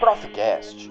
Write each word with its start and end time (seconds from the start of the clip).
Profcast. 0.00 0.90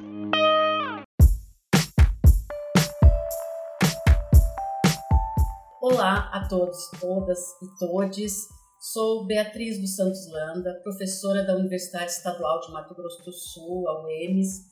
Olá 5.81 6.29
a 6.31 6.47
todos, 6.47 6.77
todas 7.01 7.39
e 7.63 7.79
todes. 7.79 8.47
Sou 8.79 9.25
Beatriz 9.25 9.81
dos 9.81 9.95
Santos 9.95 10.31
Landa, 10.31 10.79
professora 10.83 11.43
da 11.43 11.55
Universidade 11.55 12.11
Estadual 12.11 12.61
de 12.61 12.71
Mato 12.71 12.93
Grosso 12.93 13.23
do 13.23 13.33
Sul, 13.33 13.89
a 13.89 14.03
UEMS, 14.03 14.67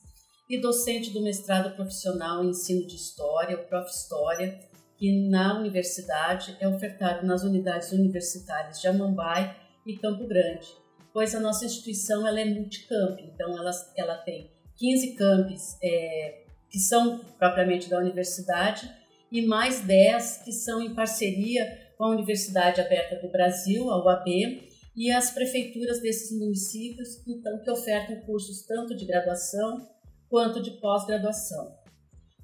e 0.48 0.62
docente 0.62 1.12
do 1.12 1.24
mestrado 1.24 1.76
profissional 1.76 2.44
em 2.44 2.50
ensino 2.50 2.86
de 2.86 2.96
História, 2.96 3.58
o 3.58 3.68
Prof. 3.68 3.90
História, 3.90 4.75
que 4.98 5.30
na 5.30 5.60
universidade 5.60 6.56
é 6.60 6.68
ofertado 6.68 7.26
nas 7.26 7.44
unidades 7.44 7.92
universitárias 7.92 8.80
de 8.80 8.88
Amambai 8.88 9.56
e 9.86 9.98
Campo 9.98 10.26
Grande, 10.28 10.68
pois 11.14 11.36
a 11.36 11.40
nossa 11.40 11.66
instituição 11.66 12.26
ela 12.28 12.40
é 12.40 12.46
multicamp, 12.46 13.20
então 13.20 13.58
ela, 13.58 13.72
ela 13.96 14.16
tem 14.18 14.52
15 14.78 15.16
campos 15.16 15.78
é, 15.84 16.44
que 16.70 16.80
são 16.80 17.20
propriamente 17.38 17.90
da 17.90 18.00
universidade 18.00 18.90
e 19.32 19.42
mais 19.42 19.82
10 19.82 20.44
que 20.44 20.52
são 20.52 20.82
em 20.82 20.94
parceria 20.94 21.86
com 21.98 22.06
a 22.06 22.10
Universidade 22.10 22.82
Aberta 22.82 23.16
do 23.16 23.32
Brasil, 23.32 23.90
a 23.90 24.04
UAB, 24.04 24.64
e 24.96 25.12
as 25.12 25.32
prefeituras 25.32 26.02
desses 26.02 26.38
municípios, 26.38 27.22
então, 27.28 27.60
que 27.60 27.70
ofertam 27.70 28.16
cursos 28.22 28.66
tanto 28.66 28.96
de 28.96 29.06
graduação 29.06 29.90
quanto 30.30 30.62
de 30.62 30.72
pós-graduação. 30.72 31.85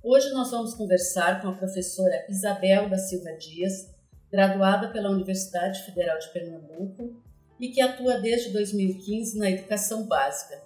Hoje 0.03 0.31
nós 0.31 0.49
vamos 0.49 0.73
conversar 0.73 1.39
com 1.44 1.49
a 1.49 1.53
professora 1.53 2.25
Isabel 2.27 2.89
da 2.89 2.97
Silva 2.97 3.33
Dias, 3.33 3.94
graduada 4.31 4.91
pela 4.91 5.11
Universidade 5.11 5.83
Federal 5.83 6.17
de 6.17 6.27
Pernambuco 6.30 7.21
e 7.59 7.69
que 7.69 7.80
atua 7.80 8.17
desde 8.17 8.49
2015 8.52 9.38
na 9.38 9.52
educação 9.52 10.08
básica. 10.08 10.59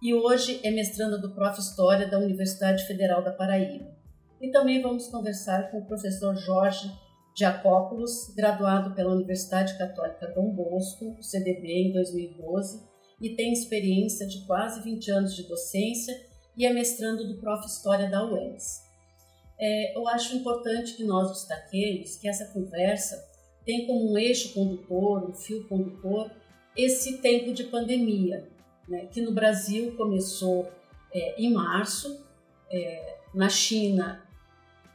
E 0.00 0.14
hoje 0.14 0.60
é 0.62 0.70
mestranda 0.70 1.18
do 1.18 1.34
Prof. 1.34 1.58
História 1.58 2.06
da 2.06 2.20
Universidade 2.20 2.86
Federal 2.86 3.20
da 3.20 3.32
Paraíba. 3.32 3.92
E 4.40 4.48
também 4.52 4.80
vamos 4.80 5.08
conversar 5.08 5.68
com 5.72 5.78
o 5.78 5.84
professor 5.84 6.36
Jorge 6.36 6.88
Jacópolis, 7.36 8.32
graduado 8.36 8.94
pela 8.94 9.12
Universidade 9.12 9.76
Católica 9.76 10.28
Dom 10.28 10.50
Bosco, 10.54 11.20
CDB, 11.20 11.88
em 11.88 11.92
2012, 11.92 12.80
e 13.20 13.30
tem 13.30 13.52
experiência 13.52 14.24
de 14.24 14.46
quase 14.46 14.84
20 14.84 15.10
anos 15.10 15.34
de 15.34 15.48
docência 15.48 16.25
e 16.56 16.64
é 16.64 16.72
mestrando 16.72 17.26
do 17.26 17.38
Prof. 17.38 17.66
História 17.66 18.08
da 18.08 18.24
UEMS. 18.24 18.82
É, 19.58 19.96
eu 19.96 20.06
acho 20.08 20.36
importante 20.36 20.94
que 20.94 21.04
nós 21.04 21.30
destaquemos 21.30 22.16
que 22.16 22.28
essa 22.28 22.46
conversa 22.46 23.24
tem 23.64 23.86
como 23.86 24.12
um 24.12 24.18
eixo 24.18 24.54
condutor, 24.54 25.30
um 25.30 25.34
fio 25.34 25.66
condutor, 25.66 26.30
esse 26.76 27.18
tempo 27.18 27.52
de 27.52 27.64
pandemia, 27.64 28.48
né, 28.88 29.06
que 29.06 29.20
no 29.20 29.32
Brasil 29.32 29.96
começou 29.96 30.70
é, 31.12 31.40
em 31.40 31.52
março, 31.52 32.24
é, 32.70 33.16
na 33.34 33.48
China 33.48 34.22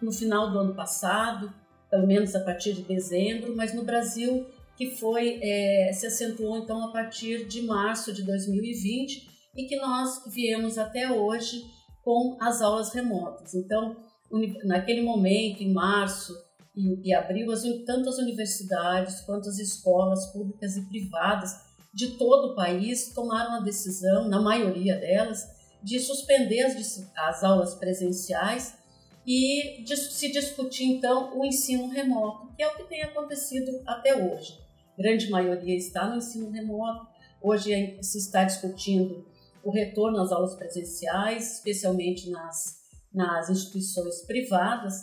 no 0.01 0.11
final 0.11 0.51
do 0.51 0.59
ano 0.59 0.73
passado, 0.73 1.53
pelo 1.89 2.07
menos 2.07 2.35
a 2.35 2.39
partir 2.39 2.73
de 2.73 2.83
dezembro, 2.83 3.55
mas 3.55 3.73
no 3.73 3.83
Brasil 3.83 4.47
que 4.75 4.89
foi 4.95 5.39
é, 5.43 5.91
se 5.93 6.07
acentuou 6.07 6.57
então 6.57 6.83
a 6.87 6.91
partir 6.91 7.45
de 7.45 7.61
março 7.61 8.13
de 8.13 8.23
2020 8.23 9.30
e 9.55 9.65
que 9.65 9.75
nós 9.75 10.23
viemos 10.27 10.77
até 10.77 11.11
hoje 11.11 11.63
com 12.03 12.37
as 12.39 12.61
aulas 12.61 12.93
remotas. 12.93 13.53
Então, 13.53 13.95
naquele 14.63 15.01
momento, 15.01 15.61
em 15.61 15.73
março 15.73 16.33
e, 16.75 17.09
e 17.09 17.13
abril, 17.13 17.51
as, 17.51 17.63
tanto 17.85 18.09
as 18.09 18.17
universidades 18.17 19.21
quanto 19.21 19.49
as 19.49 19.59
escolas 19.59 20.27
públicas 20.27 20.77
e 20.77 20.87
privadas 20.87 21.51
de 21.93 22.17
todo 22.17 22.51
o 22.51 22.55
país 22.55 23.13
tomaram 23.13 23.55
a 23.55 23.59
decisão, 23.59 24.27
na 24.29 24.41
maioria 24.41 24.97
delas, 24.97 25.45
de 25.83 25.99
suspender 25.99 26.61
as, 26.61 27.11
as 27.15 27.43
aulas 27.43 27.75
presenciais 27.75 28.77
e 29.25 29.83
de, 29.83 29.97
se 29.97 30.31
discutir 30.31 30.85
então 30.85 31.37
o 31.37 31.45
ensino 31.45 31.89
remoto, 31.89 32.53
que 32.55 32.63
é 32.63 32.67
o 32.67 32.75
que 32.75 32.83
tem 32.83 33.01
acontecido 33.03 33.81
até 33.85 34.15
hoje. 34.15 34.57
A 34.97 35.01
grande 35.01 35.29
maioria 35.29 35.75
está 35.75 36.07
no 36.07 36.17
ensino 36.17 36.49
remoto. 36.49 37.07
Hoje 37.41 37.97
se 38.01 38.19
está 38.19 38.43
discutindo 38.43 39.25
o 39.63 39.71
retorno 39.71 40.19
às 40.19 40.31
aulas 40.31 40.55
presenciais, 40.55 41.55
especialmente 41.55 42.29
nas, 42.29 42.77
nas 43.13 43.49
instituições 43.49 44.25
privadas. 44.25 44.93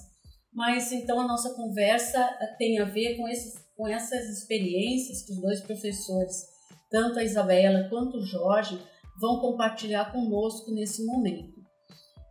Mas 0.53 0.91
então 0.93 1.21
a 1.21 1.27
nossa 1.27 1.55
conversa 1.55 2.19
tem 2.59 2.79
a 2.79 2.85
ver 2.85 3.17
com, 3.17 3.29
esses, 3.29 3.55
com 3.77 3.87
essas 3.87 4.29
experiências 4.29 5.23
que 5.23 5.33
os 5.33 5.41
dois 5.41 5.61
professores, 5.61 6.47
tanto 6.91 7.19
a 7.19 7.25
Isabela 7.25 7.89
quanto 7.89 8.19
o 8.19 8.25
Jorge, 8.25 8.81
vão 9.21 9.41
compartilhar 9.41 10.13
conosco 10.13 10.71
nesse 10.73 11.05
momento. 11.05 11.59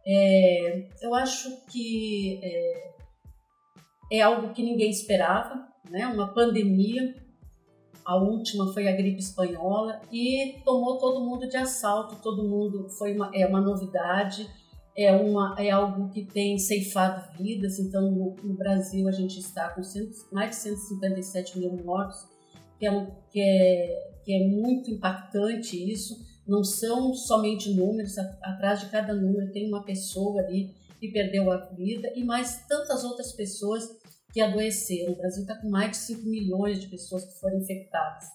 É, 0.10 0.88
eu 1.02 1.14
acho 1.14 1.66
que 1.66 2.40
é, 2.42 2.94
é, 4.14 4.22
algo 4.22 4.54
que 4.54 4.64
ninguém 4.64 4.90
esperava, 4.90 5.68
né? 5.90 6.08
uma 6.08 6.34
pandemia. 6.34 7.14
A 8.08 8.16
última 8.16 8.72
foi 8.72 8.88
a 8.88 8.94
gripe 8.94 9.20
espanhola 9.20 10.00
e 10.10 10.62
tomou 10.64 10.98
todo 10.98 11.20
mundo 11.20 11.46
de 11.46 11.58
assalto. 11.58 12.16
Todo 12.24 12.42
mundo 12.42 12.88
foi 12.88 13.14
uma, 13.14 13.30
é 13.36 13.46
uma 13.46 13.60
novidade, 13.60 14.50
é, 14.96 15.12
uma, 15.12 15.58
é 15.60 15.70
algo 15.72 16.10
que 16.10 16.24
tem 16.24 16.58
ceifado 16.58 17.38
vidas. 17.38 17.80
Então, 17.80 18.10
no, 18.10 18.34
no 18.42 18.54
Brasil, 18.54 19.10
a 19.10 19.12
gente 19.12 19.38
está 19.42 19.68
com 19.72 19.84
cento, 19.84 20.16
mais 20.32 20.52
de 20.52 20.56
157 20.56 21.60
mil 21.60 21.74
mortos, 21.84 22.26
que 22.80 22.88
é, 22.88 23.08
que 23.30 23.42
é, 23.42 24.12
que 24.24 24.34
é 24.34 24.48
muito 24.48 24.90
impactante 24.90 25.76
isso 25.76 26.16
não 26.48 26.64
são 26.64 27.14
somente 27.14 27.74
números, 27.74 28.18
atrás 28.18 28.80
de 28.80 28.86
cada 28.86 29.14
número 29.14 29.52
tem 29.52 29.68
uma 29.68 29.84
pessoa 29.84 30.40
ali 30.42 30.74
que 30.98 31.10
perdeu 31.10 31.52
a 31.52 31.58
vida 31.58 32.10
e 32.16 32.24
mais 32.24 32.66
tantas 32.68 33.04
outras 33.04 33.34
pessoas 33.34 33.84
que 34.34 34.42
adoeceram. 34.42 35.14
O 35.14 35.16
Brasil 35.16 35.42
está 35.42 35.56
com 35.56 35.70
mais 35.70 35.92
de 35.92 35.98
5 35.98 36.28
milhões 36.28 36.80
de 36.80 36.88
pessoas 36.88 37.26
que 37.26 37.40
foram 37.40 37.58
infectadas. 37.58 38.26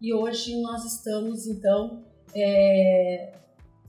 E 0.00 0.12
hoje 0.12 0.60
nós 0.60 0.84
estamos, 0.84 1.46
então, 1.46 2.04
é, 2.34 3.32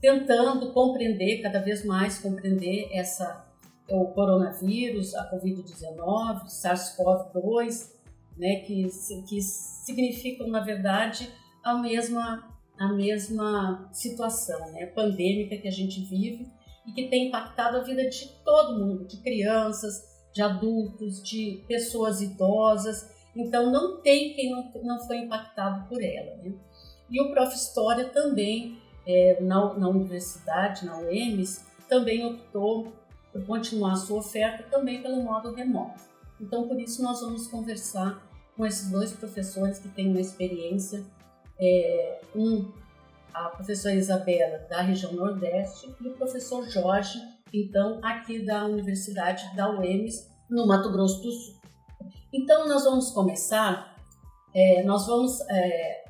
tentando 0.00 0.72
compreender, 0.72 1.42
cada 1.42 1.58
vez 1.58 1.84
mais 1.84 2.18
compreender 2.18 2.88
essa, 2.92 3.44
o 3.90 4.06
coronavírus, 4.12 5.14
a 5.14 5.30
Covid-19, 5.30 6.46
SARS-CoV-2, 6.46 7.92
né, 8.36 8.56
que, 8.60 8.86
que 9.28 9.40
significam, 9.40 10.48
na 10.48 10.60
verdade, 10.60 11.30
a 11.62 11.74
mesma 11.74 12.54
a 12.78 12.92
mesma 12.92 13.88
situação 13.92 14.72
né, 14.72 14.86
pandêmica 14.86 15.56
que 15.56 15.68
a 15.68 15.70
gente 15.70 16.00
vive 16.04 16.46
e 16.86 16.92
que 16.92 17.08
tem 17.08 17.28
impactado 17.28 17.78
a 17.78 17.82
vida 17.82 18.08
de 18.08 18.28
todo 18.44 18.78
mundo, 18.78 19.06
de 19.06 19.16
crianças, 19.18 20.13
de 20.34 20.42
adultos, 20.42 21.22
de 21.22 21.64
pessoas 21.68 22.20
idosas. 22.20 23.08
Então, 23.34 23.70
não 23.70 24.00
tem 24.00 24.34
quem 24.34 24.50
não, 24.50 24.70
não 24.82 25.06
foi 25.06 25.18
impactado 25.18 25.88
por 25.88 26.02
ela. 26.02 26.36
Né? 26.42 26.52
E 27.08 27.20
o 27.20 27.30
Prof. 27.30 27.54
História 27.54 28.06
também, 28.06 28.78
é, 29.06 29.40
na, 29.40 29.74
na 29.74 29.88
universidade, 29.88 30.84
na 30.84 30.98
UEMS, 30.98 31.64
também 31.88 32.26
optou 32.26 32.92
por 33.32 33.46
continuar 33.46 33.92
a 33.92 33.96
sua 33.96 34.18
oferta 34.18 34.64
também 34.64 35.00
pelo 35.00 35.22
modo 35.22 35.54
remoto. 35.54 36.02
Então, 36.40 36.66
por 36.66 36.80
isso, 36.80 37.02
nós 37.02 37.20
vamos 37.20 37.46
conversar 37.46 38.20
com 38.56 38.66
esses 38.66 38.90
dois 38.90 39.12
professores 39.12 39.78
que 39.78 39.88
têm 39.88 40.10
uma 40.10 40.20
experiência 40.20 41.04
é, 41.60 42.20
um, 42.34 42.72
a 43.32 43.48
professora 43.50 43.94
Isabela, 43.94 44.58
da 44.68 44.80
região 44.80 45.12
Nordeste, 45.12 45.94
e 46.00 46.08
o 46.08 46.14
professor 46.14 46.68
Jorge, 46.68 47.18
então, 47.52 48.00
aqui 48.02 48.44
da 48.44 48.64
Universidade 48.64 49.54
da 49.54 49.70
UEMS, 49.70 50.28
no 50.54 50.66
Mato 50.66 50.90
Grosso 50.90 51.20
do 51.20 51.30
Sul. 51.30 51.54
Então, 52.32 52.68
nós 52.68 52.84
vamos 52.84 53.10
começar, 53.10 53.96
é, 54.54 54.82
nós 54.82 55.06
vamos 55.06 55.40
é, 55.48 56.04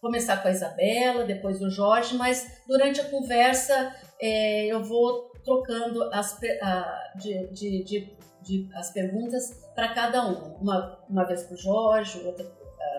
começar 0.00 0.38
com 0.38 0.48
a 0.48 0.50
Isabela, 0.50 1.24
depois 1.24 1.60
o 1.60 1.70
Jorge, 1.70 2.16
mas 2.16 2.62
durante 2.66 3.00
a 3.00 3.08
conversa 3.10 3.94
é, 4.20 4.66
eu 4.66 4.82
vou 4.84 5.32
trocando 5.44 6.02
as, 6.12 6.38
a, 6.62 7.12
de, 7.16 7.46
de, 7.48 7.84
de, 7.84 8.16
de, 8.42 8.68
as 8.74 8.90
perguntas 8.90 9.64
para 9.74 9.94
cada 9.94 10.26
um. 10.26 10.56
Uma, 10.56 10.98
uma 11.08 11.24
vez 11.24 11.42
para 11.44 11.54
o 11.54 11.58
Jorge, 11.58 12.20
outra 12.24 12.44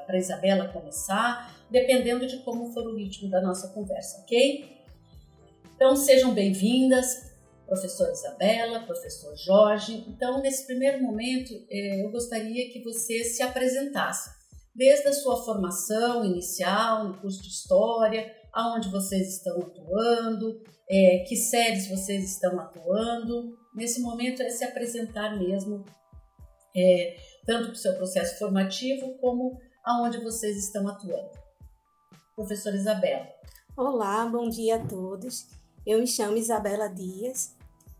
para 0.07 0.15
a 0.15 0.19
Isabela 0.19 0.69
começar, 0.69 1.53
dependendo 1.69 2.25
de 2.25 2.37
como 2.37 2.71
for 2.71 2.87
o 2.87 2.95
ritmo 2.95 3.29
da 3.29 3.41
nossa 3.41 3.67
conversa, 3.73 4.21
ok? 4.21 4.77
Então 5.75 5.95
sejam 5.95 6.33
bem-vindas, 6.33 7.26
professora 7.67 8.11
Isabela, 8.11 8.85
professor 8.85 9.35
Jorge. 9.35 10.05
Então, 10.07 10.41
nesse 10.41 10.65
primeiro 10.65 11.03
momento, 11.03 11.53
eh, 11.69 12.03
eu 12.03 12.09
gostaria 12.09 12.71
que 12.71 12.81
você 12.81 13.23
se 13.23 13.43
apresentasse, 13.43 14.31
desde 14.73 15.07
a 15.09 15.13
sua 15.13 15.43
formação 15.43 16.23
inicial 16.23 17.03
no 17.03 17.17
curso 17.19 17.41
de 17.41 17.49
História, 17.49 18.33
aonde 18.53 18.89
vocês 18.89 19.35
estão 19.35 19.57
atuando, 19.59 20.63
é, 20.89 21.25
que 21.27 21.35
séries 21.35 21.89
vocês 21.89 22.31
estão 22.31 22.59
atuando. 22.59 23.57
Nesse 23.75 24.01
momento 24.01 24.41
é 24.41 24.49
se 24.49 24.63
apresentar 24.63 25.37
mesmo 25.37 25.85
é, 26.75 27.17
tanto 27.45 27.65
para 27.65 27.73
o 27.73 27.75
seu 27.75 27.95
processo 27.95 28.37
formativo 28.39 29.17
como 29.19 29.59
aonde 29.83 30.19
vocês 30.19 30.57
estão 30.57 30.87
atuando. 30.87 31.31
Professora 32.35 32.75
Isabela. 32.75 33.27
Olá, 33.75 34.25
bom 34.25 34.47
dia 34.47 34.75
a 34.77 34.87
todos. 34.87 35.47
Eu 35.85 35.99
me 35.99 36.07
chamo 36.07 36.37
Isabela 36.37 36.87
Dias, 36.87 37.55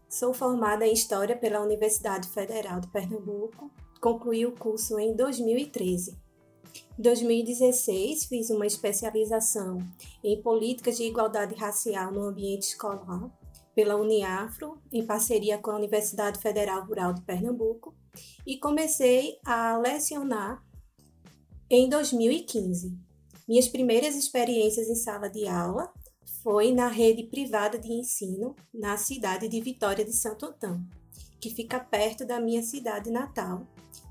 sou 0.09 0.33
formada 0.33 0.86
em 0.86 0.94
História 0.94 1.36
pela 1.36 1.62
Universidade 1.62 2.27
Federal 2.30 2.80
de 2.80 2.88
Pernambuco, 2.88 3.71
concluí 4.01 4.45
o 4.45 4.54
curso 4.54 4.98
em 5.00 5.15
2013. 5.15 6.18
Em 6.98 7.01
2016, 7.01 8.25
fiz 8.25 8.50
uma 8.50 8.65
especialização 8.65 9.80
em 10.24 10.42
Políticas 10.42 10.98
de 10.98 11.04
Igualdade 11.04 11.56
Racial 11.56 12.12
no 12.12 12.24
Ambiente 12.24 12.69
Escolar 12.69 13.30
pela 13.75 13.95
Uniafro, 13.95 14.81
em 14.92 15.06
parceria 15.06 15.59
com 15.59 15.69
a 15.69 15.75
Universidade 15.75 16.39
Federal 16.39 16.83
Rural 16.83 17.13
de 17.13 17.21
Pernambuco, 17.21 17.95
e 18.45 18.57
comecei 18.57 19.38
a 19.45 19.77
lecionar 19.77 20.63
em 21.69 21.88
2015. 21.88 22.98
Minhas 23.48 23.68
primeiras 23.68 24.15
experiências 24.15 24.89
em 24.89 24.95
sala 24.95 25.30
de 25.30 25.48
aula 25.48 25.94
foi 26.49 26.71
na 26.71 26.88
rede 26.88 27.23
privada 27.23 27.77
de 27.77 27.91
ensino 27.91 28.55
na 28.73 28.95
cidade 28.95 29.49
de 29.49 29.59
Vitória 29.59 30.05
de 30.05 30.13
Santo 30.13 30.45
Antão, 30.45 30.81
que 31.41 31.49
fica 31.49 31.77
perto 31.77 32.25
da 32.25 32.39
minha 32.39 32.63
cidade 32.63 33.11
natal, 33.11 33.67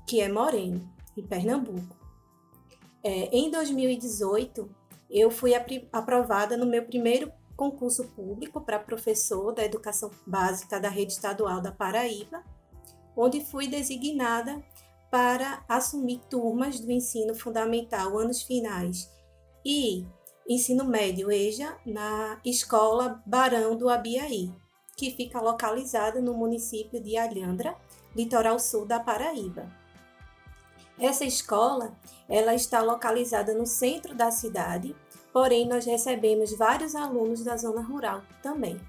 que 0.07 0.21
é 0.21 0.31
Moreno, 0.31 0.87
em 1.17 1.25
Pernambuco. 1.25 1.97
É, 3.03 3.35
em 3.35 3.49
2018, 3.49 4.69
eu 5.09 5.31
fui 5.31 5.53
aprovada 5.91 6.55
no 6.55 6.67
meu 6.67 6.85
primeiro 6.85 7.31
concurso 7.55 8.03
público 8.09 8.61
para 8.61 8.77
professor 8.77 9.51
da 9.51 9.65
educação 9.65 10.11
básica 10.27 10.79
da 10.79 10.89
rede 10.89 11.13
estadual 11.13 11.59
da 11.59 11.71
Paraíba, 11.71 12.43
onde 13.15 13.43
fui 13.43 13.67
designada 13.67 14.63
para 15.09 15.65
assumir 15.67 16.19
turmas 16.29 16.79
do 16.79 16.91
ensino 16.91 17.33
fundamental 17.33 18.15
anos 18.15 18.43
finais 18.43 19.11
e 19.65 20.05
ensino 20.47 20.85
médio 20.85 21.29
EJA 21.29 21.77
na 21.85 22.39
Escola 22.45 23.21
Barão 23.25 23.75
do 23.75 23.89
Abiaí, 23.89 24.49
que 24.95 25.11
fica 25.11 25.41
localizada 25.41 26.21
no 26.21 26.33
município 26.33 27.01
de 27.03 27.17
Alhandra, 27.17 27.75
litoral 28.15 28.57
sul 28.57 28.85
da 28.85 28.97
Paraíba. 28.97 29.69
Essa 30.97 31.25
escola, 31.25 31.95
ela 32.29 32.55
está 32.55 32.81
localizada 32.81 33.53
no 33.53 33.65
centro 33.65 34.15
da 34.15 34.31
cidade, 34.31 34.95
porém 35.33 35.67
nós 35.67 35.85
recebemos 35.85 36.51
vários 36.53 36.95
alunos 36.95 37.43
da 37.43 37.57
zona 37.57 37.81
rural 37.81 38.23
também. 38.41 38.79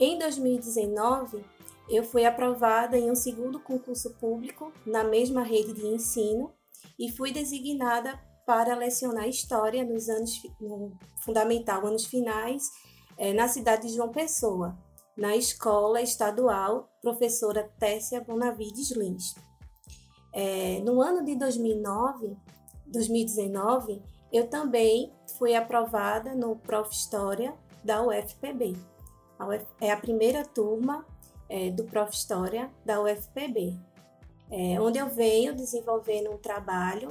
Em 0.00 0.18
2019, 0.18 1.44
eu 1.88 2.02
fui 2.02 2.26
aprovada 2.26 2.98
em 2.98 3.08
um 3.08 3.14
segundo 3.14 3.60
concurso 3.60 4.10
público 4.14 4.72
na 4.84 5.04
mesma 5.04 5.42
rede 5.42 5.72
de 5.72 5.86
ensino 5.86 6.52
e 6.98 7.10
fui 7.10 7.30
designada 7.30 8.20
para 8.46 8.76
lecionar 8.76 9.28
história 9.28 9.84
nos 9.84 10.08
anos 10.08 10.40
no 10.60 10.96
fundamental 11.16 11.84
anos 11.84 12.06
finais 12.06 12.70
é, 13.18 13.32
na 13.32 13.48
cidade 13.48 13.88
de 13.88 13.94
João 13.94 14.10
Pessoa, 14.10 14.78
na 15.16 15.34
escola 15.34 16.00
estadual 16.00 16.88
professora 17.02 17.68
Tessia 17.78 18.20
Bonavides 18.20 18.92
Lins. 18.92 19.34
É, 20.32 20.80
no 20.80 21.02
ano 21.02 21.24
de 21.24 21.34
2009, 21.34 22.36
2019, 22.86 24.02
eu 24.32 24.48
também 24.48 25.12
fui 25.38 25.54
aprovada 25.54 26.34
no 26.34 26.56
Prof. 26.56 26.94
História 26.94 27.54
da 27.82 28.02
UFPB. 28.02 28.76
A 29.38 29.46
Uf, 29.46 29.66
é 29.80 29.90
a 29.90 29.96
primeira 29.96 30.44
turma 30.44 31.06
é, 31.48 31.70
do 31.70 31.84
Prof. 31.84 32.14
História 32.14 32.70
da 32.84 33.00
UFPB, 33.00 33.74
é, 34.50 34.80
onde 34.80 34.98
eu 34.98 35.08
venho 35.08 35.54
desenvolvendo 35.54 36.30
um 36.30 36.38
trabalho 36.38 37.10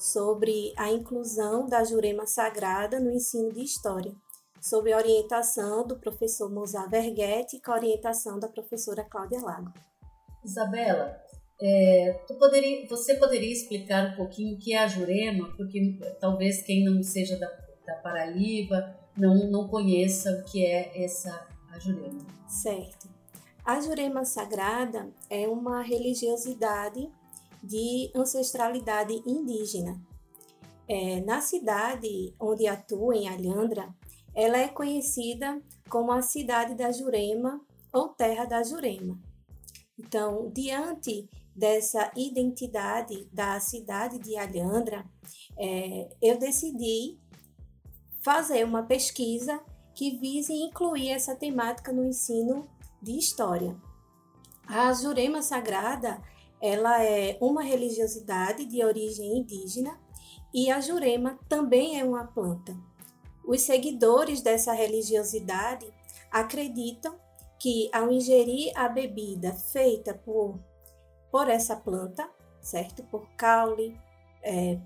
sobre 0.00 0.72
a 0.78 0.90
inclusão 0.90 1.66
da 1.66 1.84
Jurema 1.84 2.24
Sagrada 2.24 2.98
no 2.98 3.12
ensino 3.12 3.52
de 3.52 3.62
História, 3.62 4.14
sob 4.58 4.90
a 4.90 4.96
orientação 4.96 5.86
do 5.86 6.00
professor 6.00 6.50
Mozart 6.50 6.90
Verghetti 6.90 7.56
e 7.56 7.60
com 7.60 7.70
a 7.70 7.76
orientação 7.76 8.38
da 8.38 8.48
professora 8.48 9.04
Cláudia 9.04 9.42
Lago. 9.42 9.70
Isabela, 10.42 11.20
é, 11.60 12.18
poderia, 12.38 12.88
você 12.88 13.16
poderia 13.16 13.52
explicar 13.52 14.12
um 14.12 14.16
pouquinho 14.16 14.56
o 14.56 14.58
que 14.58 14.72
é 14.72 14.78
a 14.78 14.88
Jurema, 14.88 15.54
porque 15.54 15.98
talvez 16.18 16.62
quem 16.62 16.82
não 16.82 17.02
seja 17.02 17.38
da, 17.38 17.50
da 17.86 17.96
Paraíba 17.96 18.98
não, 19.14 19.50
não 19.50 19.68
conheça 19.68 20.32
o 20.32 20.50
que 20.50 20.64
é 20.64 21.04
essa 21.04 21.46
a 21.70 21.78
Jurema. 21.78 22.26
Certo. 22.48 23.06
A 23.62 23.78
Jurema 23.78 24.24
Sagrada 24.24 25.10
é 25.28 25.46
uma 25.46 25.82
religiosidade 25.82 27.06
de 27.62 28.10
ancestralidade 28.14 29.14
indígena. 29.26 30.00
É, 30.88 31.20
na 31.20 31.40
cidade 31.40 32.34
onde 32.40 32.66
atua, 32.66 33.16
em 33.16 33.28
Alhandra, 33.28 33.94
ela 34.34 34.58
é 34.58 34.68
conhecida 34.68 35.62
como 35.88 36.12
a 36.12 36.22
cidade 36.22 36.74
da 36.74 36.90
Jurema 36.90 37.60
ou 37.92 38.08
terra 38.08 38.44
da 38.44 38.62
Jurema. 38.62 39.18
Então, 39.98 40.50
diante 40.50 41.28
dessa 41.54 42.10
identidade 42.16 43.28
da 43.32 43.60
cidade 43.60 44.18
de 44.18 44.36
Alhandra, 44.36 45.04
é, 45.58 46.08
eu 46.22 46.38
decidi 46.38 47.18
fazer 48.22 48.64
uma 48.64 48.82
pesquisa 48.82 49.60
que 49.94 50.18
vise 50.18 50.52
incluir 50.54 51.10
essa 51.10 51.36
temática 51.36 51.92
no 51.92 52.04
ensino 52.04 52.66
de 53.02 53.18
história. 53.18 53.76
A 54.66 54.92
Jurema 54.92 55.42
Sagrada, 55.42 56.22
ela 56.60 57.02
é 57.02 57.38
uma 57.40 57.62
religiosidade 57.62 58.64
de 58.64 58.84
origem 58.84 59.38
indígena 59.38 59.98
e 60.52 60.70
a 60.70 60.80
Jurema 60.80 61.38
também 61.48 61.98
é 61.98 62.04
uma 62.04 62.26
planta. 62.26 62.76
Os 63.46 63.62
seguidores 63.62 64.42
dessa 64.42 64.72
religiosidade 64.72 65.86
acreditam 66.30 67.18
que 67.58 67.90
ao 67.92 68.10
ingerir 68.10 68.72
a 68.76 68.88
bebida 68.88 69.52
feita 69.52 70.14
por 70.14 70.58
por 71.30 71.48
essa 71.48 71.76
planta, 71.76 72.28
certo? 72.60 73.04
Por 73.04 73.28
caule, 73.36 73.96
é, 74.42 74.78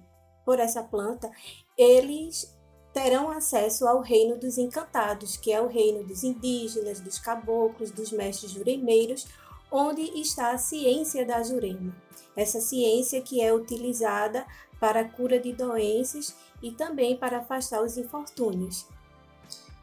por 0.44 0.61
essa 0.61 0.82
planta, 0.82 1.31
eles 1.77 2.55
terão 2.93 3.31
acesso 3.31 3.88
ao 3.88 4.00
reino 4.00 4.38
dos 4.38 4.59
encantados, 4.59 5.37
que 5.37 5.53
é 5.53 5.61
o 5.61 5.67
reino 5.67 6.06
dos 6.06 6.22
indígenas, 6.22 7.01
dos 7.01 7.19
caboclos, 7.19 7.91
dos 7.91 8.13
mestres 8.13 8.53
juremeiros, 8.53 9.27
onde 9.71 10.03
está 10.21 10.53
a 10.53 10.59
ciência 10.59 11.27
da 11.27 11.43
jurema. 11.43 11.94
Essa 12.37 12.61
ciência 12.61 13.21
que 13.23 13.41
é 13.41 13.53
utilizada 13.53 14.44
para 14.81 15.01
a 15.01 15.09
cura 15.09 15.39
de 15.39 15.53
doenças 15.53 16.37
e 16.63 16.71
também 16.73 17.17
para 17.17 17.39
afastar 17.39 17.83
os 17.83 17.97
infortúnios. 17.97 18.89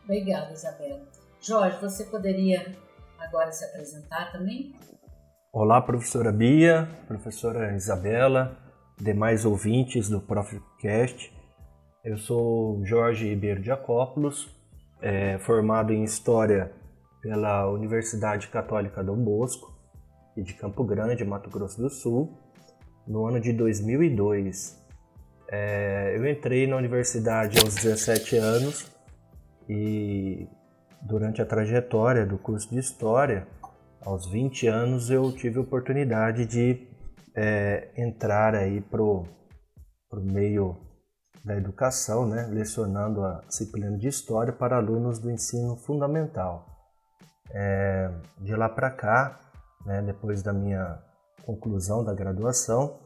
Obrigada, 0.04 0.52
Isabela. 0.54 1.02
Jorge, 1.40 1.78
você 1.80 2.06
poderia 2.06 2.76
agora 3.20 3.52
se 3.52 3.64
apresentar 3.66 4.32
também? 4.32 4.76
Olá, 5.54 5.82
professora 5.82 6.32
Bia, 6.32 6.88
professora 7.08 7.76
Isabela, 7.76 8.58
demais 8.98 9.46
ouvintes 9.46 10.10
do 10.10 10.22
Profcast. 10.22 11.34
Eu 12.04 12.18
sou 12.18 12.84
Jorge 12.86 13.28
Ribeiro 13.28 13.62
de 13.62 13.72
Acópolis, 13.72 14.50
é, 15.02 15.38
formado 15.40 15.94
em 15.94 16.04
História 16.04 16.72
pela 17.22 17.70
Universidade 17.70 18.48
Católica 18.48 19.04
Dom 19.04 19.18
Bosco 19.18 19.71
e 20.36 20.42
de 20.42 20.54
Campo 20.54 20.84
Grande, 20.84 21.24
Mato 21.24 21.50
Grosso 21.50 21.82
do 21.82 21.90
Sul, 21.90 22.38
no 23.08 23.26
ano 23.26 23.40
de 23.40 23.52
2002. 23.54 24.80
É, 25.50 26.14
eu 26.16 26.30
entrei 26.30 26.66
na 26.68 26.78
universidade 26.78 27.60
aos 27.60 27.76
17 27.76 28.38
anos 28.38 28.90
e 29.68 30.48
durante 31.02 31.42
a 31.42 31.46
trajetória 31.46 32.26
do 32.26 32.38
curso 32.38 32.70
de 32.70 32.80
História 32.80 33.48
aos 34.02 34.26
20 34.28 34.68
anos 34.68 35.10
eu 35.10 35.32
tive 35.32 35.60
a 35.60 35.62
oportunidade 35.62 36.46
de 36.46 36.88
é, 37.36 37.90
entrar 37.98 38.56
aí 38.56 38.82
pro, 38.82 39.26
meio 40.14 40.78
da 41.44 41.56
educação, 41.56 42.28
né, 42.28 42.48
lecionando 42.52 43.24
a 43.24 43.42
disciplina 43.48 43.98
de 43.98 44.08
História 44.08 44.54
para 44.54 44.78
alunos 44.78 45.20
do 45.20 45.32
ensino 45.32 45.76
fundamental. 45.78 46.66
É, 47.54 48.10
de 48.40 48.56
lá 48.56 48.70
para 48.70 48.90
cá, 48.90 49.51
né, 49.86 50.02
depois 50.02 50.42
da 50.42 50.54
minha 50.54 51.00
conclusão 51.46 52.04
da 52.04 52.14
graduação, 52.14 53.00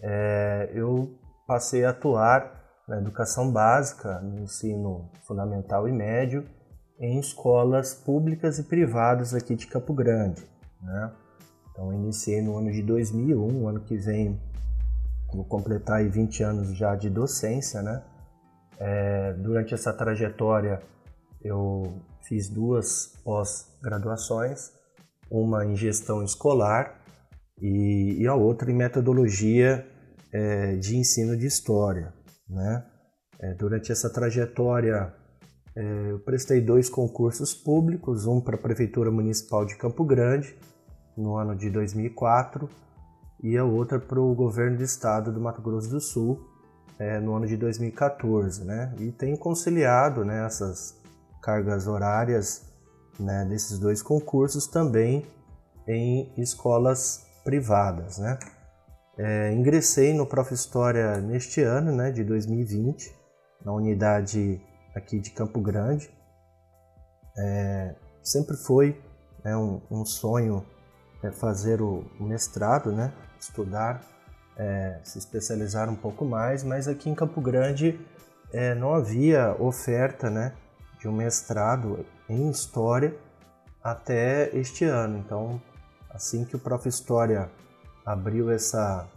é, 0.00 0.70
eu 0.74 1.18
passei 1.46 1.84
a 1.84 1.90
atuar 1.90 2.58
na 2.86 2.98
educação 2.98 3.50
básica, 3.50 4.20
no 4.20 4.40
ensino 4.40 5.10
fundamental 5.26 5.88
e 5.88 5.92
médio, 5.92 6.44
em 6.98 7.18
escolas 7.18 7.94
públicas 7.94 8.58
e 8.58 8.64
privadas 8.64 9.34
aqui 9.34 9.54
de 9.54 9.66
Campo 9.66 9.92
Grande. 9.92 10.42
Né? 10.82 11.12
Então, 11.70 11.92
iniciei 11.92 12.42
no 12.42 12.56
ano 12.56 12.72
de 12.72 12.82
2001, 12.82 13.68
ano 13.68 13.80
que 13.80 13.96
vem 13.96 14.40
vou 15.32 15.44
completar 15.44 15.98
aí 15.98 16.08
20 16.08 16.42
anos 16.42 16.76
já 16.76 16.96
de 16.96 17.10
docência. 17.10 17.82
Né? 17.82 18.02
É, 18.78 19.32
durante 19.34 19.74
essa 19.74 19.92
trajetória, 19.92 20.80
eu 21.42 22.00
fiz 22.22 22.48
duas 22.48 23.14
pós-graduações, 23.24 24.72
uma 25.30 25.64
em 25.64 25.76
gestão 25.76 26.22
escolar 26.22 27.00
e, 27.60 28.16
e 28.20 28.26
a 28.26 28.34
outra 28.34 28.70
em 28.70 28.74
metodologia 28.74 29.86
é, 30.32 30.76
de 30.76 30.96
ensino 30.96 31.36
de 31.36 31.46
história. 31.46 32.12
Né? 32.48 32.84
É, 33.40 33.54
durante 33.54 33.92
essa 33.92 34.10
trajetória, 34.10 35.12
é, 35.76 36.10
eu 36.10 36.18
prestei 36.20 36.60
dois 36.60 36.88
concursos 36.88 37.54
públicos, 37.54 38.26
um 38.26 38.40
para 38.40 38.56
a 38.56 38.58
Prefeitura 38.58 39.10
Municipal 39.10 39.64
de 39.64 39.76
Campo 39.76 40.04
Grande, 40.04 40.56
no 41.16 41.36
ano 41.36 41.54
de 41.56 41.68
2004, 41.70 42.68
e 43.42 43.56
a 43.56 43.64
outra 43.64 43.98
para 43.98 44.20
o 44.20 44.34
Governo 44.34 44.78
do 44.78 44.82
Estado 44.82 45.32
do 45.32 45.40
Mato 45.40 45.62
Grosso 45.62 45.88
do 45.88 46.00
Sul, 46.00 46.40
é, 46.98 47.20
no 47.20 47.34
ano 47.34 47.46
de 47.46 47.56
2014. 47.56 48.64
Né? 48.64 48.94
E 48.98 49.12
tenho 49.12 49.38
conciliado 49.38 50.24
né, 50.24 50.44
essas 50.44 50.96
cargas 51.40 51.86
horárias 51.86 52.67
né, 53.18 53.44
desses 53.44 53.78
dois 53.78 54.02
concursos 54.02 54.66
também 54.66 55.26
em 55.86 56.32
escolas 56.36 57.26
privadas. 57.44 58.18
Né? 58.18 58.38
É, 59.18 59.52
ingressei 59.52 60.12
no 60.12 60.26
Prof. 60.26 60.52
História 60.52 61.20
neste 61.20 61.62
ano, 61.62 61.92
né, 61.92 62.10
de 62.10 62.22
2020, 62.22 63.14
na 63.64 63.72
unidade 63.72 64.60
aqui 64.94 65.18
de 65.18 65.30
Campo 65.30 65.60
Grande. 65.60 66.10
É, 67.36 67.94
sempre 68.22 68.56
foi 68.56 69.00
né, 69.44 69.56
um, 69.56 69.80
um, 69.90 70.04
sonho 70.04 70.64
é, 71.22 71.30
fazer 71.30 71.80
o 71.80 72.04
mestrado, 72.20 72.92
né, 72.92 73.12
estudar, 73.40 74.02
é, 74.56 75.00
se 75.04 75.18
especializar 75.18 75.88
um 75.88 75.96
pouco 75.96 76.24
mais, 76.24 76.64
mas 76.64 76.88
aqui 76.88 77.08
em 77.08 77.14
Campo 77.14 77.40
Grande 77.40 77.98
é, 78.52 78.74
não 78.74 78.94
havia 78.94 79.54
oferta 79.60 80.28
né, 80.28 80.54
de 80.98 81.08
um 81.08 81.12
mestrado 81.12 82.04
em 82.28 82.50
História 82.50 83.16
até 83.82 84.56
este 84.56 84.84
ano. 84.84 85.18
Então, 85.18 85.60
assim 86.10 86.44
que 86.44 86.56
o 86.56 86.58
Prof. 86.58 86.88
História 86.88 87.50
abriu 88.04 88.50
essa, 88.50 89.08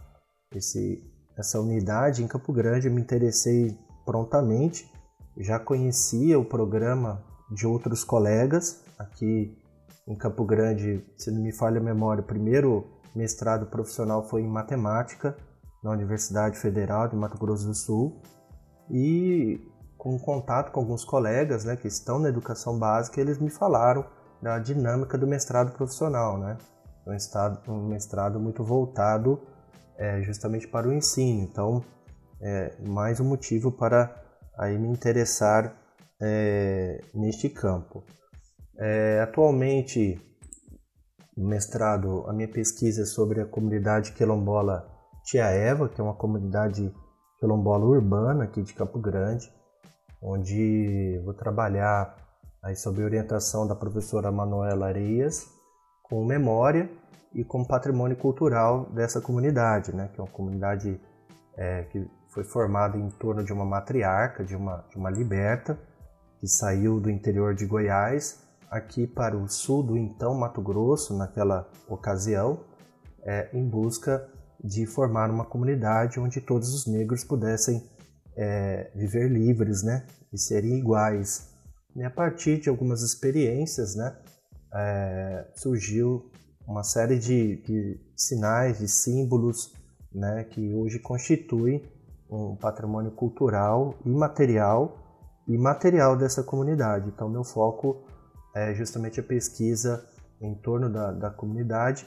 esse, 0.54 1.02
essa 1.36 1.60
unidade 1.60 2.22
em 2.22 2.28
Campo 2.28 2.52
Grande, 2.52 2.88
eu 2.88 2.92
me 2.92 3.00
interessei 3.00 3.76
prontamente. 4.04 4.90
Já 5.38 5.58
conhecia 5.58 6.38
o 6.38 6.44
programa 6.44 7.22
de 7.50 7.66
outros 7.66 8.04
colegas 8.04 8.82
aqui 8.98 9.56
em 10.06 10.14
Campo 10.14 10.44
Grande, 10.44 11.04
se 11.16 11.30
não 11.30 11.40
me 11.40 11.52
falha 11.52 11.78
a 11.78 11.82
memória, 11.82 12.22
o 12.22 12.26
primeiro 12.26 12.86
mestrado 13.14 13.66
profissional 13.66 14.28
foi 14.28 14.42
em 14.42 14.48
matemática 14.48 15.36
na 15.82 15.90
Universidade 15.90 16.58
Federal 16.58 17.08
de 17.08 17.16
Mato 17.16 17.38
Grosso 17.38 17.66
do 17.66 17.74
Sul 17.74 18.20
e 18.90 19.60
com 20.02 20.18
contato 20.18 20.72
com 20.72 20.80
alguns 20.80 21.04
colegas 21.04 21.64
né, 21.64 21.76
que 21.76 21.86
estão 21.86 22.18
na 22.18 22.28
educação 22.28 22.76
básica, 22.76 23.20
eles 23.20 23.38
me 23.38 23.48
falaram 23.48 24.04
da 24.42 24.58
dinâmica 24.58 25.16
do 25.16 25.28
mestrado 25.28 25.70
profissional, 25.70 26.36
né? 26.36 26.58
um, 27.06 27.14
estado, 27.14 27.60
um 27.70 27.86
mestrado 27.86 28.40
muito 28.40 28.64
voltado 28.64 29.40
é, 29.96 30.20
justamente 30.22 30.66
para 30.66 30.88
o 30.88 30.92
ensino. 30.92 31.42
Então, 31.42 31.84
é 32.40 32.74
mais 32.84 33.20
um 33.20 33.24
motivo 33.24 33.70
para 33.70 34.12
aí 34.58 34.76
me 34.76 34.88
interessar 34.88 35.72
é, 36.20 37.00
neste 37.14 37.48
campo. 37.48 38.02
É, 38.80 39.20
atualmente, 39.20 40.20
mestrado, 41.36 42.24
a 42.26 42.32
minha 42.32 42.48
pesquisa 42.48 43.02
é 43.02 43.06
sobre 43.06 43.40
a 43.40 43.46
comunidade 43.46 44.10
quilombola 44.14 44.84
Tia 45.22 45.44
Eva, 45.44 45.88
que 45.88 46.00
é 46.00 46.02
uma 46.02 46.16
comunidade 46.16 46.92
quilombola 47.38 47.84
urbana 47.84 48.42
aqui 48.42 48.64
de 48.64 48.74
Campo 48.74 48.98
Grande, 48.98 49.61
onde 50.22 51.20
vou 51.24 51.34
trabalhar 51.34 52.16
aí 52.62 52.76
sob 52.76 53.02
orientação 53.02 53.66
da 53.66 53.74
professora 53.74 54.30
Manuela 54.30 54.86
Areias, 54.86 55.46
com 56.02 56.24
memória 56.24 56.88
e 57.34 57.42
com 57.44 57.64
patrimônio 57.64 58.16
cultural 58.16 58.86
dessa 58.90 59.20
comunidade, 59.20 59.94
né? 59.94 60.08
que 60.12 60.20
é 60.20 60.22
uma 60.22 60.30
comunidade 60.30 61.00
é, 61.56 61.82
que 61.84 62.08
foi 62.28 62.44
formada 62.44 62.96
em 62.96 63.10
torno 63.10 63.44
de 63.44 63.52
uma 63.52 63.64
matriarca, 63.64 64.44
de 64.44 64.54
uma, 64.54 64.84
de 64.90 64.96
uma 64.96 65.10
liberta, 65.10 65.78
que 66.38 66.46
saiu 66.46 67.00
do 67.00 67.10
interior 67.10 67.54
de 67.54 67.66
Goiás 67.66 68.42
aqui 68.70 69.06
para 69.06 69.36
o 69.36 69.48
sul 69.48 69.82
do 69.82 69.96
então 69.96 70.34
Mato 70.34 70.62
Grosso, 70.62 71.16
naquela 71.16 71.68
ocasião, 71.88 72.64
é, 73.22 73.50
em 73.52 73.68
busca 73.68 74.26
de 74.62 74.86
formar 74.86 75.30
uma 75.30 75.44
comunidade 75.44 76.20
onde 76.20 76.40
todos 76.40 76.72
os 76.72 76.86
negros 76.86 77.24
pudessem 77.24 77.82
é, 78.36 78.90
viver 78.94 79.30
livres 79.30 79.82
né? 79.82 80.06
e 80.32 80.38
serem 80.38 80.78
iguais. 80.78 81.52
E 81.94 82.02
a 82.02 82.10
partir 82.10 82.60
de 82.60 82.68
algumas 82.68 83.02
experiências, 83.02 83.94
né, 83.94 84.16
é, 84.74 85.46
surgiu 85.54 86.30
uma 86.66 86.82
série 86.82 87.18
de, 87.18 87.56
de, 87.62 88.00
sinais, 88.16 88.78
de 88.78 88.88
símbolos, 88.88 89.74
né, 90.12 90.44
que 90.44 90.74
hoje 90.74 90.98
constituem 90.98 91.82
um 92.30 92.56
patrimônio 92.56 93.10
cultural 93.10 93.98
imaterial 94.06 94.98
e 95.46 95.58
material 95.58 96.16
dessa 96.16 96.42
comunidade. 96.42 97.08
Então, 97.08 97.28
meu 97.28 97.44
foco 97.44 98.04
é 98.54 98.72
justamente 98.74 99.20
a 99.20 99.22
pesquisa 99.22 100.06
em 100.40 100.54
torno 100.54 100.90
da, 100.90 101.12
da 101.12 101.30
comunidade 101.30 102.06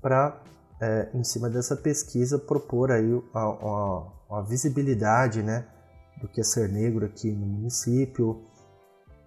para, 0.00 0.40
é, 0.80 1.10
em 1.12 1.24
cima 1.24 1.50
dessa 1.50 1.76
pesquisa, 1.76 2.38
propor 2.38 2.92
aí 2.92 3.12
uma, 3.12 4.12
uma 4.34 4.42
visibilidade 4.42 5.42
né, 5.42 5.64
do 6.20 6.28
que 6.28 6.40
é 6.40 6.44
ser 6.44 6.68
negro 6.68 7.06
aqui 7.06 7.30
no 7.30 7.46
município, 7.46 8.44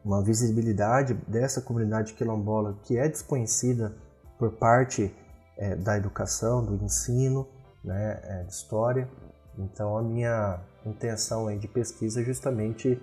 uma 0.04 0.22
visibilidade 0.22 1.14
dessa 1.28 1.62
comunidade 1.62 2.14
quilombola 2.14 2.78
que 2.84 2.98
é 2.98 3.08
desconhecida 3.08 3.96
por 4.38 4.52
parte 4.52 5.14
é, 5.58 5.76
da 5.76 5.98
educação, 5.98 6.64
do 6.64 6.84
ensino, 6.84 7.48
né, 7.84 8.20
é, 8.24 8.44
de 8.44 8.52
história. 8.52 9.10
Então 9.58 9.98
a 9.98 10.04
minha 10.04 10.60
intenção 10.86 11.48
aí 11.48 11.58
de 11.58 11.68
pesquisa 11.68 12.22
é 12.22 12.24
justamente 12.24 13.02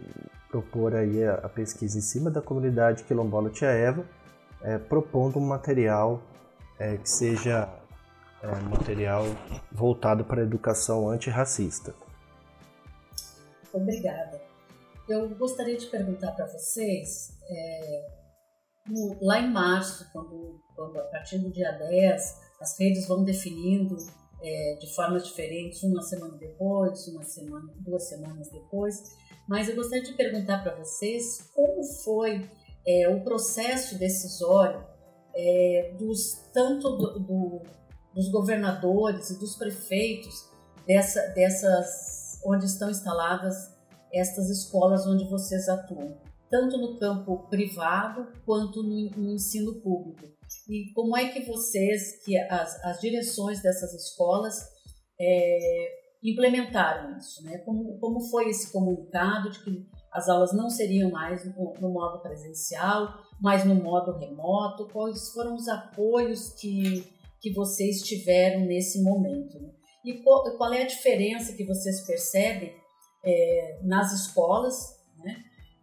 propor 0.51 0.95
aí 0.95 1.25
a, 1.25 1.35
a 1.37 1.49
pesquisa 1.49 1.99
em 1.99 2.03
cima 2.03 2.31
da 2.31 2.43
comunidade 2.43 3.05
quilombola 3.05 3.51
Tia 3.51 3.71
Eva, 3.71 4.05
é, 4.63 4.79
propondo 4.79 5.39
um 5.39 5.47
material 5.47 6.23
que 7.01 7.09
seja 7.09 7.69
é, 8.45 8.61
material 8.69 9.25
voltado 9.73 10.25
para 10.25 10.41
a 10.41 10.45
educação 10.45 11.09
antirracista. 11.09 11.95
Obrigada. 13.73 14.41
Eu 15.09 15.29
gostaria 15.37 15.77
de 15.77 15.87
perguntar 15.87 16.33
para 16.33 16.47
vocês, 16.47 17.37
é, 17.49 18.07
no, 18.89 19.19
lá 19.21 19.41
em 19.41 19.51
março, 19.51 20.11
quando, 20.13 20.61
quando, 20.75 20.99
a 20.99 21.05
partir 21.05 21.39
do 21.39 21.51
dia 21.51 21.73
10, 21.73 22.41
as 22.61 22.79
redes 22.79 23.07
vão 23.07 23.25
definindo 23.25 23.97
é, 24.43 24.77
de 24.81 24.95
formas 24.95 25.27
diferentes, 25.27 25.83
uma 25.83 26.03
semana 26.03 26.37
depois, 26.39 27.07
uma 27.09 27.23
semana, 27.23 27.73
duas 27.81 28.09
semanas 28.09 28.49
depois, 28.51 29.03
mas 29.49 29.69
eu 29.69 29.75
gostaria 29.75 30.05
de 30.05 30.13
perguntar 30.15 30.63
para 30.63 30.75
vocês 30.77 31.51
como 31.55 31.83
foi 32.05 32.49
é, 32.87 33.09
o 33.09 33.23
processo 33.23 33.99
decisório 33.99 34.85
é, 35.35 35.95
dos 35.99 36.49
tanto 36.53 36.97
do, 36.97 37.19
do, 37.19 37.63
dos 38.15 38.31
governadores 38.31 39.31
e 39.31 39.39
dos 39.39 39.57
prefeitos 39.57 40.49
dessa, 40.87 41.21
dessas 41.35 42.41
onde 42.45 42.67
estão 42.67 42.91
instaladas 42.91 43.75
estas 44.13 44.49
escolas 44.49 45.07
onde 45.07 45.25
vocês 45.29 45.69
atuam, 45.69 46.17
tanto 46.49 46.79
no 46.79 46.99
campo 46.99 47.49
privado 47.49 48.29
quanto 48.47 48.83
no, 48.83 49.11
no 49.11 49.33
ensino 49.33 49.81
público. 49.81 50.25
E 50.69 50.93
como 50.95 51.17
é 51.17 51.29
que 51.31 51.45
vocês, 51.45 52.25
que 52.25 52.39
as, 52.39 52.83
as 52.85 53.01
direções 53.01 53.61
dessas 53.61 53.93
escolas, 53.93 54.57
é, 55.21 56.05
implementaram 56.23 57.19
isso? 57.19 57.43
Né? 57.43 57.59
Como, 57.59 57.99
como 57.99 58.21
foi 58.31 58.49
esse 58.49 58.73
comunicado 58.73 59.51
de 59.51 59.65
que 59.65 59.87
as 60.13 60.29
aulas 60.29 60.53
não 60.53 60.71
seriam 60.71 61.11
mais 61.11 61.45
no, 61.45 61.75
no 61.81 61.91
modo 61.91 62.23
presencial, 62.23 63.09
mas 63.41 63.65
no 63.65 63.75
modo 63.75 64.17
remoto? 64.17 64.87
Quais 64.89 65.33
foram 65.33 65.57
os 65.57 65.67
apoios 65.67 66.51
que, 66.51 67.05
que 67.45 67.53
vocês 67.53 68.01
tiveram 68.01 68.61
nesse 68.61 69.03
momento? 69.03 69.61
Né? 69.61 69.69
E 70.03 70.23
qual, 70.23 70.73
é 70.73 70.83
a 70.83 70.87
diferença 70.87 71.53
que 71.53 71.67
vocês 71.67 72.01
percebem 72.07 72.75
é, 73.23 73.81
nas 73.83 74.15
escolas, 74.15 74.75
né, 75.23 75.37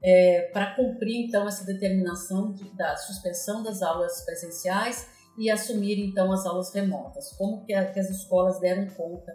é, 0.04 0.50
para 0.52 0.76
cumprir 0.76 1.28
então 1.28 1.48
essa 1.48 1.64
determinação 1.64 2.52
de, 2.52 2.68
da 2.76 2.98
suspensão 2.98 3.62
das 3.62 3.84
aulas 3.84 4.26
presenciais 4.26 5.08
e 5.38 5.52
assumir 5.52 6.00
então 6.00 6.32
as 6.32 6.48
aulas 6.48 6.74
remotas. 6.74 7.32
Como 7.34 7.64
que, 7.64 7.76
a, 7.76 7.92
que 7.92 8.00
as 8.00 8.10
escolas 8.10 8.60
deram 8.60 8.88
conta 8.96 9.32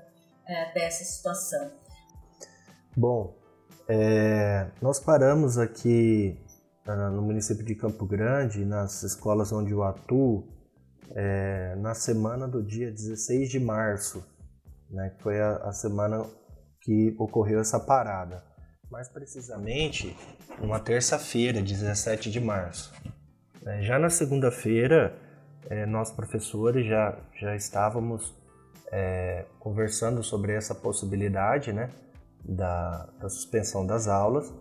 é, 0.49 0.75
dessa 0.75 1.05
situação? 1.05 1.71
Bom, 2.97 3.37
é, 3.89 4.69
nós 4.83 4.99
paramos 4.99 5.59
aqui 5.59 6.37
no 7.13 7.23
município 7.23 7.65
de 7.65 7.77
Campo 7.77 8.05
Grande, 8.05 8.65
nas 8.65 9.05
escolas 9.05 9.53
onde 9.53 9.71
eu 9.71 9.85
atuo, 9.85 10.56
é, 11.15 11.75
na 11.77 11.95
semana 11.95 12.49
do 12.49 12.63
dia 12.63 12.91
16 12.91 13.51
de 13.51 13.61
março, 13.61 14.25
né, 14.91 15.11
que 15.11 15.23
foi 15.23 15.41
a, 15.41 15.57
a 15.57 15.73
semana 15.73 16.25
que 16.81 17.15
ocorreu 17.19 17.61
essa 17.61 17.81
parada. 17.81 18.43
Mais 18.91 19.09
precisamente, 19.09 20.17
numa 20.61 20.79
terça-feira, 20.79 21.61
17 21.61 22.31
de 22.31 22.41
março. 22.41 22.93
É, 23.65 23.83
já 23.83 23.99
na 23.99 24.09
segunda-feira, 24.09 25.17
é, 25.69 25.85
nós 25.87 26.13
professores 26.13 26.87
já, 26.87 27.19
já 27.35 27.57
estávamos 27.57 28.33
é, 28.93 29.45
conversando 29.59 30.23
sobre 30.23 30.53
essa 30.53 30.75
possibilidade 30.75 31.73
né, 31.73 31.91
da, 32.45 33.09
da 33.21 33.29
suspensão 33.29 33.85
das 33.85 34.07
aulas, 34.07 34.53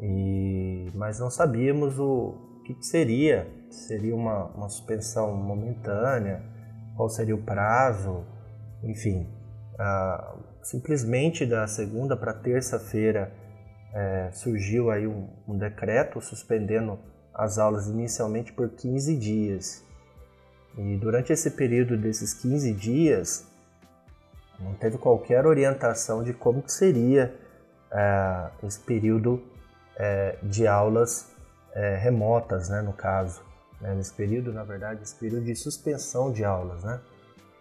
e, 0.00 0.90
mas 0.94 1.18
não 1.18 1.30
sabíamos 1.30 1.98
o 1.98 2.55
que, 2.66 2.74
que 2.74 2.84
seria, 2.84 3.48
seria 3.70 4.14
uma, 4.14 4.46
uma 4.46 4.68
suspensão 4.68 5.34
momentânea, 5.36 6.42
qual 6.96 7.08
seria 7.08 7.34
o 7.34 7.42
prazo, 7.42 8.24
enfim. 8.82 9.28
Simplesmente 10.62 11.46
da 11.46 11.66
segunda 11.68 12.16
para 12.16 12.32
terça-feira 12.32 13.32
é, 13.94 14.30
surgiu 14.32 14.90
aí 14.90 15.06
um, 15.06 15.28
um 15.46 15.56
decreto 15.56 16.20
suspendendo 16.20 16.98
as 17.32 17.58
aulas 17.58 17.86
inicialmente 17.86 18.52
por 18.52 18.68
15 18.70 19.16
dias. 19.16 19.84
E 20.76 20.96
durante 20.96 21.32
esse 21.32 21.52
período 21.52 21.96
desses 21.96 22.34
15 22.34 22.72
dias, 22.72 23.46
não 24.58 24.74
teve 24.74 24.98
qualquer 24.98 25.46
orientação 25.46 26.24
de 26.24 26.32
como 26.32 26.64
seria 26.66 27.32
é, 27.92 28.50
esse 28.64 28.80
período 28.80 29.42
é, 29.96 30.36
de 30.42 30.66
aulas 30.66 31.35
é, 31.76 31.94
remotas, 31.96 32.70
né, 32.70 32.80
no 32.80 32.94
caso. 32.94 33.42
Né, 33.80 33.94
nesse 33.94 34.14
período, 34.14 34.52
na 34.52 34.64
verdade, 34.64 35.02
esse 35.02 35.14
período 35.14 35.44
de 35.44 35.54
suspensão 35.54 36.32
de 36.32 36.42
aulas, 36.42 36.82
né? 36.82 37.00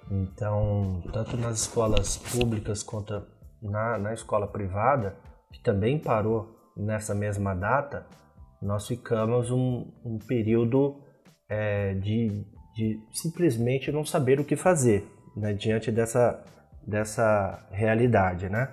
Então, 0.09 1.03
tanto 1.11 1.35
nas 1.35 1.61
escolas 1.61 2.15
públicas 2.17 2.81
quanto 2.81 3.21
na, 3.61 3.97
na 3.97 4.13
escola 4.13 4.47
privada, 4.47 5.17
que 5.51 5.61
também 5.61 5.99
parou 5.99 6.55
nessa 6.77 7.13
mesma 7.13 7.53
data, 7.53 8.05
nós 8.61 8.87
ficamos 8.87 9.51
um, 9.51 9.91
um 10.05 10.17
período 10.17 11.01
é, 11.49 11.95
de, 11.95 12.45
de 12.75 12.99
simplesmente 13.11 13.91
não 13.91 14.05
saber 14.05 14.39
o 14.39 14.45
que 14.45 14.55
fazer 14.55 15.05
né, 15.35 15.51
diante 15.51 15.91
dessa, 15.91 16.41
dessa 16.87 17.67
realidade, 17.71 18.47
né? 18.47 18.71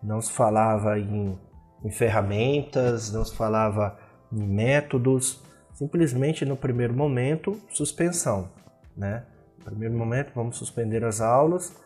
Não 0.00 0.20
se 0.20 0.30
falava 0.30 0.98
em, 0.98 1.36
em 1.84 1.90
ferramentas, 1.90 3.12
não 3.12 3.24
se 3.24 3.34
falava 3.34 3.98
em 4.32 4.46
métodos, 4.46 5.42
simplesmente 5.74 6.44
no 6.44 6.56
primeiro 6.56 6.94
momento, 6.94 7.60
suspensão, 7.70 8.50
né? 8.96 9.24
No 9.58 9.64
primeiro 9.66 9.94
momento, 9.96 10.32
vamos 10.34 10.56
suspender 10.56 11.04
as 11.04 11.20
aulas. 11.20 11.76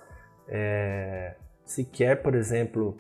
É, 0.49 1.37
se 1.64 1.84
quer, 1.84 2.22
por 2.22 2.34
exemplo, 2.34 2.96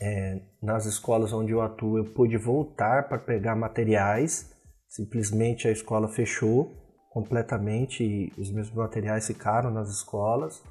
é, 0.00 0.40
nas 0.62 0.86
escolas 0.86 1.32
onde 1.32 1.52
eu 1.52 1.60
atuo, 1.60 1.98
eu 1.98 2.04
pude 2.04 2.36
voltar 2.36 3.08
para 3.08 3.18
pegar 3.18 3.54
materiais, 3.54 4.54
simplesmente 4.88 5.68
a 5.68 5.70
escola 5.70 6.08
fechou 6.08 6.74
completamente 7.10 8.04
e 8.04 8.32
os 8.40 8.52
meus 8.52 8.70
materiais 8.70 9.26
ficaram 9.26 9.70
nas 9.70 9.88
escolas 9.88 10.62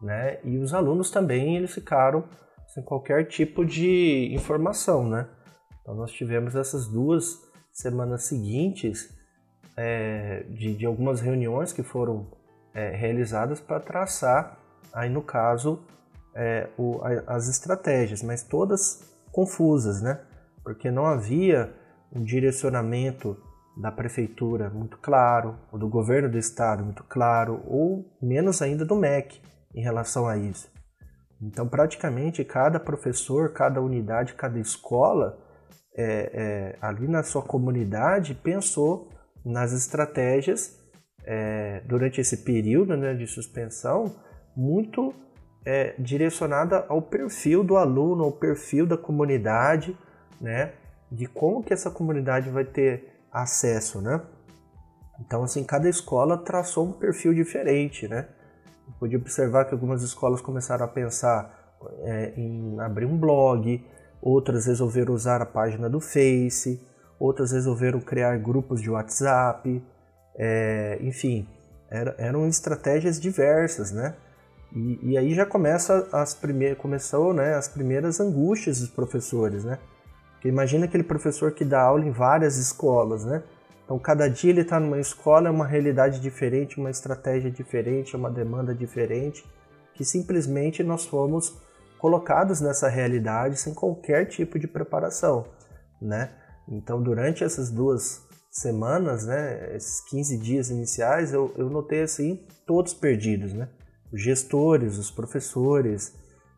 né? 0.00 0.38
E 0.44 0.58
os 0.58 0.72
alunos 0.72 1.10
também 1.10 1.56
eles 1.56 1.72
ficaram 1.72 2.24
sem 2.68 2.82
qualquer 2.82 3.24
tipo 3.26 3.64
de 3.64 4.32
informação, 4.32 5.08
né? 5.08 5.28
Então 5.88 5.96
nós 5.96 6.12
tivemos 6.12 6.54
essas 6.54 6.86
duas 6.86 7.42
semanas 7.72 8.24
seguintes 8.24 9.08
é, 9.74 10.44
de, 10.50 10.74
de, 10.74 10.84
algumas 10.84 11.22
reuniões 11.22 11.72
que 11.72 11.82
foram 11.82 12.26
é, 12.74 12.90
realizadas 12.90 13.58
para 13.58 13.80
traçar, 13.80 14.58
aí 14.92 15.08
no 15.08 15.22
caso, 15.22 15.82
é, 16.34 16.68
o, 16.76 17.00
a, 17.02 17.36
as 17.36 17.48
estratégias, 17.48 18.22
mas 18.22 18.42
todas 18.42 19.02
confusas, 19.32 20.02
né? 20.02 20.20
Porque 20.62 20.90
não 20.90 21.06
havia 21.06 21.72
um 22.12 22.22
direcionamento 22.22 23.34
da 23.74 23.90
prefeitura 23.90 24.68
muito 24.68 24.98
claro, 24.98 25.56
ou 25.72 25.78
do 25.78 25.88
governo 25.88 26.28
do 26.28 26.36
estado 26.36 26.84
muito 26.84 27.02
claro, 27.04 27.62
ou 27.66 28.14
menos 28.20 28.60
ainda 28.60 28.84
do 28.84 28.94
MEC 28.94 29.40
em 29.74 29.80
relação 29.80 30.28
a 30.28 30.36
isso. 30.36 30.70
Então, 31.40 31.66
praticamente 31.66 32.44
cada 32.44 32.78
professor, 32.78 33.54
cada 33.54 33.80
unidade, 33.80 34.34
cada 34.34 34.58
escola, 34.58 35.47
é, 35.98 36.30
é, 36.32 36.78
ali 36.80 37.08
na 37.08 37.24
sua 37.24 37.42
comunidade, 37.42 38.34
pensou 38.34 39.08
nas 39.44 39.72
estratégias 39.72 40.78
é, 41.24 41.82
durante 41.86 42.20
esse 42.20 42.38
período 42.38 42.96
né, 42.96 43.14
de 43.14 43.26
suspensão, 43.26 44.14
muito 44.56 45.12
é, 45.64 45.94
direcionada 45.98 46.86
ao 46.88 47.02
perfil 47.02 47.64
do 47.64 47.76
aluno, 47.76 48.24
ao 48.24 48.32
perfil 48.32 48.86
da 48.86 48.96
comunidade, 48.96 49.98
né, 50.40 50.72
de 51.10 51.26
como 51.26 51.62
que 51.62 51.72
essa 51.72 51.90
comunidade 51.90 52.48
vai 52.48 52.64
ter 52.64 53.12
acesso, 53.32 54.00
né? 54.00 54.22
Então, 55.20 55.42
assim, 55.42 55.64
cada 55.64 55.88
escola 55.88 56.38
traçou 56.38 56.86
um 56.86 56.92
perfil 56.92 57.34
diferente, 57.34 58.06
né? 58.06 58.28
pude 58.98 59.16
observar 59.16 59.64
que 59.64 59.74
algumas 59.74 60.02
escolas 60.02 60.40
começaram 60.40 60.84
a 60.84 60.88
pensar 60.88 61.76
é, 62.02 62.32
em 62.36 62.78
abrir 62.80 63.06
um 63.06 63.16
blog, 63.16 63.84
outras 64.20 64.66
resolveram 64.66 65.14
usar 65.14 65.40
a 65.40 65.46
página 65.46 65.88
do 65.88 66.00
Face, 66.00 66.80
outras 67.18 67.52
resolveram 67.52 68.00
criar 68.00 68.36
grupos 68.38 68.80
de 68.80 68.90
WhatsApp, 68.90 69.82
é, 70.36 70.98
enfim, 71.00 71.48
era, 71.90 72.14
eram 72.18 72.46
estratégias 72.46 73.20
diversas, 73.20 73.90
né? 73.90 74.14
E, 74.74 75.12
e, 75.12 75.18
aí 75.18 75.34
já 75.34 75.46
começa 75.46 76.06
as 76.12 76.34
primeiras, 76.34 76.78
começou, 76.78 77.32
né, 77.32 77.54
as 77.54 77.68
primeiras 77.68 78.20
angústias 78.20 78.80
dos 78.80 78.90
professores, 78.90 79.64
né? 79.64 79.78
Porque 80.34 80.48
imagina 80.48 80.84
aquele 80.84 81.02
professor 81.02 81.52
que 81.52 81.64
dá 81.64 81.80
aula 81.80 82.04
em 82.04 82.10
várias 82.10 82.58
escolas, 82.58 83.24
né? 83.24 83.42
Então, 83.84 83.98
cada 83.98 84.28
dia 84.28 84.50
ele 84.50 84.60
está 84.60 84.78
numa 84.78 85.00
escola, 85.00 85.48
é 85.48 85.50
uma 85.50 85.66
realidade 85.66 86.20
diferente, 86.20 86.78
uma 86.78 86.90
estratégia 86.90 87.50
diferente, 87.50 88.14
uma 88.14 88.30
demanda 88.30 88.74
diferente, 88.74 89.42
que 89.94 90.04
simplesmente 90.04 90.84
nós 90.84 91.06
fomos 91.06 91.56
colocados 91.98 92.60
nessa 92.60 92.88
realidade 92.88 93.58
sem 93.58 93.74
qualquer 93.74 94.26
tipo 94.26 94.58
de 94.58 94.66
preparação, 94.66 95.46
né? 96.00 96.30
Então, 96.68 97.02
durante 97.02 97.42
essas 97.42 97.70
duas 97.70 98.26
semanas, 98.50 99.26
né, 99.26 99.74
esses 99.74 100.00
15 100.08 100.38
dias 100.38 100.70
iniciais, 100.70 101.32
eu, 101.32 101.52
eu 101.56 101.68
notei 101.68 102.02
assim, 102.02 102.46
todos 102.66 102.94
perdidos, 102.94 103.52
né? 103.52 103.68
Os 104.12 104.22
gestores, 104.22 104.96
os 104.98 105.10
professores, 105.10 106.14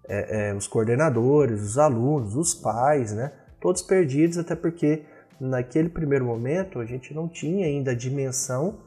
é, 0.09 0.51
é, 0.51 0.55
os 0.55 0.67
coordenadores, 0.67 1.63
os 1.63 1.79
alunos, 1.79 2.37
os 2.37 2.55
pais, 2.55 3.13
né? 3.13 3.33
Todos 3.61 3.83
perdidos, 3.83 4.39
até 4.39 4.55
porque 4.55 5.05
naquele 5.41 5.89
primeiro 5.89 6.25
momento 6.25 6.81
a 6.81 6.85
gente 6.85 7.15
não 7.15 7.29
tinha 7.29 7.67
ainda 7.67 7.93
a 7.93 7.95
dimensão 7.95 8.79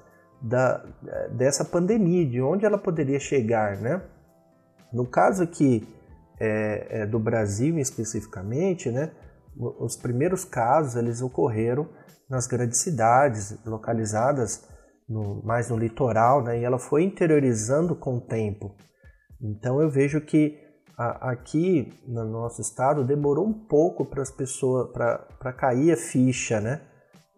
da, 0.41 0.83
dessa 1.31 1.63
pandemia, 1.63 2.25
de 2.25 2.41
onde 2.41 2.65
ela 2.65 2.77
poderia 2.77 3.19
chegar, 3.19 3.77
né? 3.77 4.01
No 4.91 5.05
caso 5.05 5.41
aqui 5.41 5.87
é, 6.43 6.88
é, 6.89 7.06
do 7.06 7.17
Brasil 7.19 7.79
especificamente, 7.79 8.91
né? 8.91 9.12
Os 9.56 9.95
primeiros 9.95 10.43
casos 10.43 10.95
eles 10.95 11.21
ocorreram 11.21 11.88
nas 12.29 12.47
grandes 12.47 12.79
cidades 12.79 13.58
localizadas 13.65 14.67
no, 15.08 15.41
mais 15.43 15.69
no 15.69 15.77
litoral, 15.77 16.43
né? 16.43 16.60
E 16.60 16.63
ela 16.65 16.77
foi 16.77 17.03
interiorizando 17.03 17.95
com 17.95 18.17
o 18.17 18.21
tempo. 18.21 18.75
Então 19.41 19.82
eu 19.82 19.89
vejo 19.89 20.19
que 20.19 20.60
aqui 20.97 21.93
no 22.08 22.25
nosso 22.25 22.62
estado 22.62 23.06
demorou 23.06 23.47
um 23.47 23.53
pouco 23.53 24.06
para 24.06 24.21
as 24.21 24.32
pessoas 24.32 24.91
para 24.91 25.53
cair 25.53 25.93
a 25.93 25.97
ficha, 25.97 26.60
né? 26.60 26.82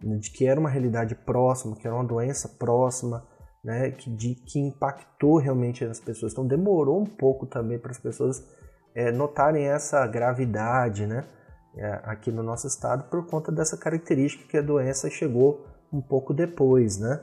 De 0.02 0.32
que 0.32 0.48
era 0.48 0.60
uma 0.60 0.70
realidade 0.70 1.13
próxima, 1.13 1.76
que 1.76 1.86
era 1.86 1.96
uma 1.96 2.04
doença 2.04 2.50
próxima, 2.58 3.24
né? 3.63 3.91
Que, 3.91 4.10
de, 4.10 4.34
que 4.36 4.60
impactou 4.60 5.38
realmente 5.38 5.86
as 5.86 6.00
pessoas. 6.00 6.32
Então 6.32 6.48
demorou 6.48 7.00
um 7.00 7.06
pouco 7.06 7.46
também 7.46 7.78
para 7.78 7.91
as 7.91 8.00
pessoas 8.00 8.55
é, 8.95 9.12
notarem 9.12 9.67
essa 9.67 10.08
gravidade, 10.08 11.05
né? 11.05 11.25
É, 11.77 11.99
aqui 12.05 12.31
no 12.31 12.41
nosso 12.41 12.65
estado 12.67 13.10
por 13.10 13.27
conta 13.27 13.51
dessa 13.51 13.77
característica 13.77 14.47
que 14.47 14.58
a 14.58 14.62
doença 14.62 15.10
chegou 15.10 15.67
um 15.91 16.01
pouco 16.01 16.34
depois, 16.34 16.97
né? 16.97 17.21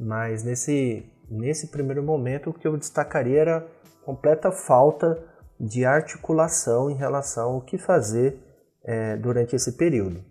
Mas 0.00 0.42
nesse 0.42 1.08
nesse 1.30 1.68
primeiro 1.68 2.02
momento 2.02 2.50
o 2.50 2.52
que 2.52 2.66
eu 2.66 2.76
destacaria 2.76 3.40
era 3.40 3.68
completa 4.04 4.50
falta 4.50 5.24
de 5.58 5.84
articulação 5.84 6.90
em 6.90 6.94
relação 6.94 7.54
ao 7.54 7.62
que 7.62 7.78
fazer 7.78 8.38
é, 8.84 9.16
durante 9.16 9.54
esse 9.54 9.72
período. 9.76 10.22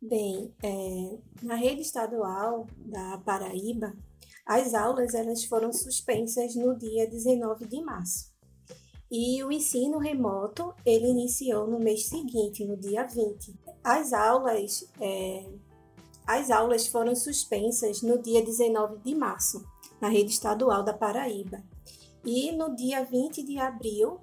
Bem, 0.00 0.52
é, 0.64 1.46
na 1.46 1.54
rede 1.54 1.82
estadual 1.82 2.66
da 2.78 3.18
Paraíba, 3.24 3.92
as 4.44 4.74
aulas 4.74 5.14
elas 5.14 5.44
foram 5.44 5.72
suspensas 5.72 6.56
no 6.56 6.76
dia 6.76 7.08
19 7.08 7.66
de 7.66 7.80
março. 7.84 8.31
E 9.14 9.44
o 9.44 9.52
ensino 9.52 9.98
remoto 9.98 10.72
ele 10.86 11.06
iniciou 11.06 11.66
no 11.66 11.78
mês 11.78 12.06
seguinte, 12.06 12.64
no 12.64 12.78
dia 12.78 13.04
20. 13.04 13.54
As 13.84 14.10
aulas, 14.14 14.90
é, 14.98 15.44
as 16.26 16.50
aulas 16.50 16.86
foram 16.86 17.14
suspensas 17.14 18.00
no 18.00 18.22
dia 18.22 18.42
19 18.42 19.00
de 19.04 19.14
março, 19.14 19.62
na 20.00 20.08
rede 20.08 20.30
estadual 20.30 20.82
da 20.82 20.94
Paraíba. 20.94 21.62
E 22.24 22.52
no 22.52 22.74
dia 22.74 23.04
20 23.04 23.42
de 23.42 23.58
abril, 23.58 24.18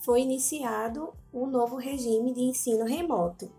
foi 0.00 0.20
iniciado 0.20 1.14
o 1.32 1.46
novo 1.46 1.76
regime 1.76 2.34
de 2.34 2.42
ensino 2.42 2.84
remoto. 2.84 3.50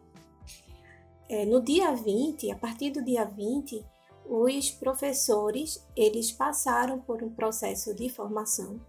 É, 1.28 1.44
no 1.44 1.60
dia 1.60 1.92
20, 1.96 2.52
a 2.52 2.56
partir 2.56 2.92
do 2.92 3.04
dia 3.04 3.26
20, 3.26 3.84
os 4.30 4.70
professores, 4.70 5.84
eles 5.96 6.32
passaram 6.32 7.00
por 7.00 7.24
um 7.24 7.32
processo 7.32 7.96
de 7.96 8.10
formação, 8.10 8.80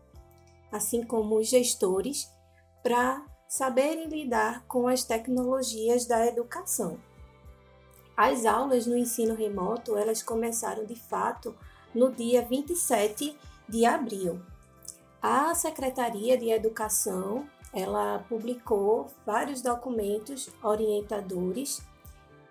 assim 0.70 1.02
como 1.02 1.38
os 1.38 1.48
gestores, 1.48 2.30
para 2.82 3.24
saberem 3.48 4.08
lidar 4.08 4.64
com 4.66 4.86
as 4.86 5.04
tecnologias 5.04 6.06
da 6.06 6.26
educação. 6.26 6.98
As 8.16 8.44
aulas 8.44 8.86
no 8.86 8.96
ensino 8.96 9.34
remoto, 9.34 9.96
elas 9.96 10.22
começaram 10.22 10.84
de 10.84 10.96
fato 10.96 11.54
no 11.94 12.12
dia 12.12 12.42
27 12.42 13.38
de 13.68 13.86
abril. 13.86 14.40
A 15.22 15.54
Secretaria 15.54 16.36
de 16.36 16.50
Educação, 16.50 17.48
ela 17.72 18.18
publicou 18.28 19.06
vários 19.24 19.62
documentos 19.62 20.50
orientadores 20.62 21.80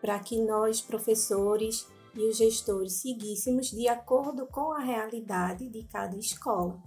para 0.01 0.19
que 0.19 0.39
nós 0.41 0.79
professores 0.79 1.87
e 2.15 2.27
os 2.27 2.37
gestores 2.37 2.93
seguíssemos 2.93 3.71
de 3.71 3.87
acordo 3.87 4.47
com 4.47 4.71
a 4.71 4.79
realidade 4.79 5.69
de 5.69 5.83
cada 5.83 6.17
escola. 6.17 6.81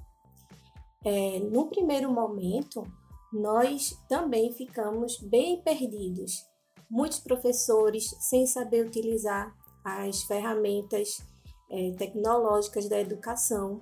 É, 1.05 1.39
no 1.41 1.67
primeiro 1.67 2.13
momento, 2.13 2.85
nós 3.33 3.99
também 4.09 4.53
ficamos 4.53 5.19
bem 5.19 5.63
perdidos. 5.63 6.45
Muitos 6.91 7.21
professores 7.21 8.15
sem 8.21 8.47
saber 8.47 8.87
utilizar 8.87 9.55
as 9.85 10.23
ferramentas 10.23 11.23
é, 11.71 11.93
tecnológicas 11.93 12.89
da 12.89 13.01
educação. 13.01 13.81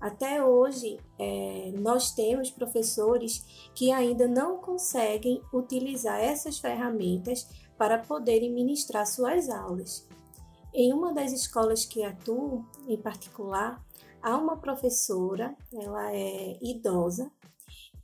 Até 0.00 0.44
hoje, 0.44 0.98
é, 1.18 1.72
nós 1.78 2.12
temos 2.12 2.50
professores 2.50 3.44
que 3.74 3.90
ainda 3.90 4.28
não 4.28 4.58
conseguem 4.58 5.40
utilizar 5.52 6.20
essas 6.20 6.58
ferramentas 6.58 7.48
para 7.76 7.98
poderem 7.98 8.52
ministrar 8.52 9.06
suas 9.06 9.48
aulas. 9.48 10.06
Em 10.74 10.92
uma 10.92 11.12
das 11.12 11.32
escolas 11.32 11.84
que 11.84 12.02
atuo, 12.02 12.64
em 12.86 12.96
particular, 12.96 13.84
há 14.22 14.36
uma 14.36 14.56
professora, 14.56 15.56
ela 15.72 16.14
é 16.14 16.58
idosa, 16.62 17.30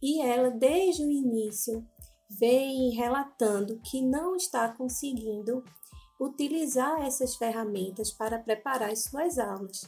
e 0.03 0.21
ela, 0.23 0.51
desde 0.51 1.05
o 1.05 1.11
início, 1.11 1.87
vem 2.31 2.91
relatando 2.91 3.81
que 3.81 4.03
não 4.03 4.37
está 4.37 4.69
conseguindo 4.69 5.65
utilizar 6.21 7.03
essas 7.03 7.37
ferramentas 7.37 8.11
para 8.11 8.39
preparar 8.39 8.91
as 8.91 9.05
suas 9.05 9.39
aulas. 9.39 9.83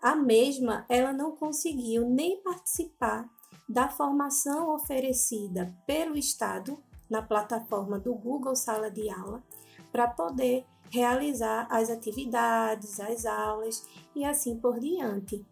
A 0.00 0.16
mesma, 0.16 0.84
ela 0.88 1.12
não 1.12 1.36
conseguiu 1.36 2.08
nem 2.08 2.42
participar 2.42 3.28
da 3.68 3.88
formação 3.88 4.74
oferecida 4.74 5.74
pelo 5.86 6.16
Estado 6.16 6.82
na 7.08 7.22
plataforma 7.22 7.98
do 7.98 8.14
Google 8.14 8.56
Sala 8.56 8.90
de 8.90 9.08
Aula 9.10 9.42
para 9.92 10.08
poder 10.08 10.64
realizar 10.90 11.68
as 11.70 11.88
atividades, 11.88 12.98
as 12.98 13.24
aulas 13.24 13.86
e 14.14 14.24
assim 14.24 14.58
por 14.58 14.80
diante. 14.80 15.44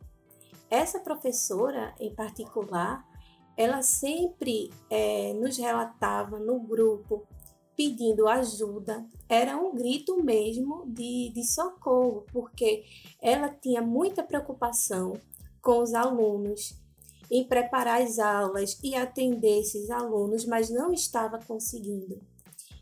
Essa 0.71 1.01
professora, 1.01 1.95
em 1.99 2.15
particular, 2.15 3.07
ela 3.57 3.83
sempre 3.83 4.71
é, 4.91 5.33
nos 5.35 5.57
relatava 5.57 6.39
no 6.39 6.61
grupo 6.61 7.27
pedindo 7.77 8.27
ajuda, 8.27 9.07
era 9.29 9.57
um 9.57 9.75
grito 9.75 10.23
mesmo 10.23 10.85
de, 10.87 11.31
de 11.33 11.45
socorro, 11.45 12.27
porque 12.33 12.85
ela 13.23 13.49
tinha 13.49 13.81
muita 13.81 14.23
preocupação 14.23 15.15
com 15.63 15.81
os 15.81 15.95
alunos 15.95 16.75
em 17.31 17.45
preparar 17.45 18.03
as 18.03 18.19
aulas 18.19 18.79
e 18.83 18.97
atender 18.97 19.61
esses 19.61 19.91
alunos, 19.91 20.45
mas 20.45 20.71
não 20.71 20.93
estava 20.93 21.39
conseguindo. 21.39 22.21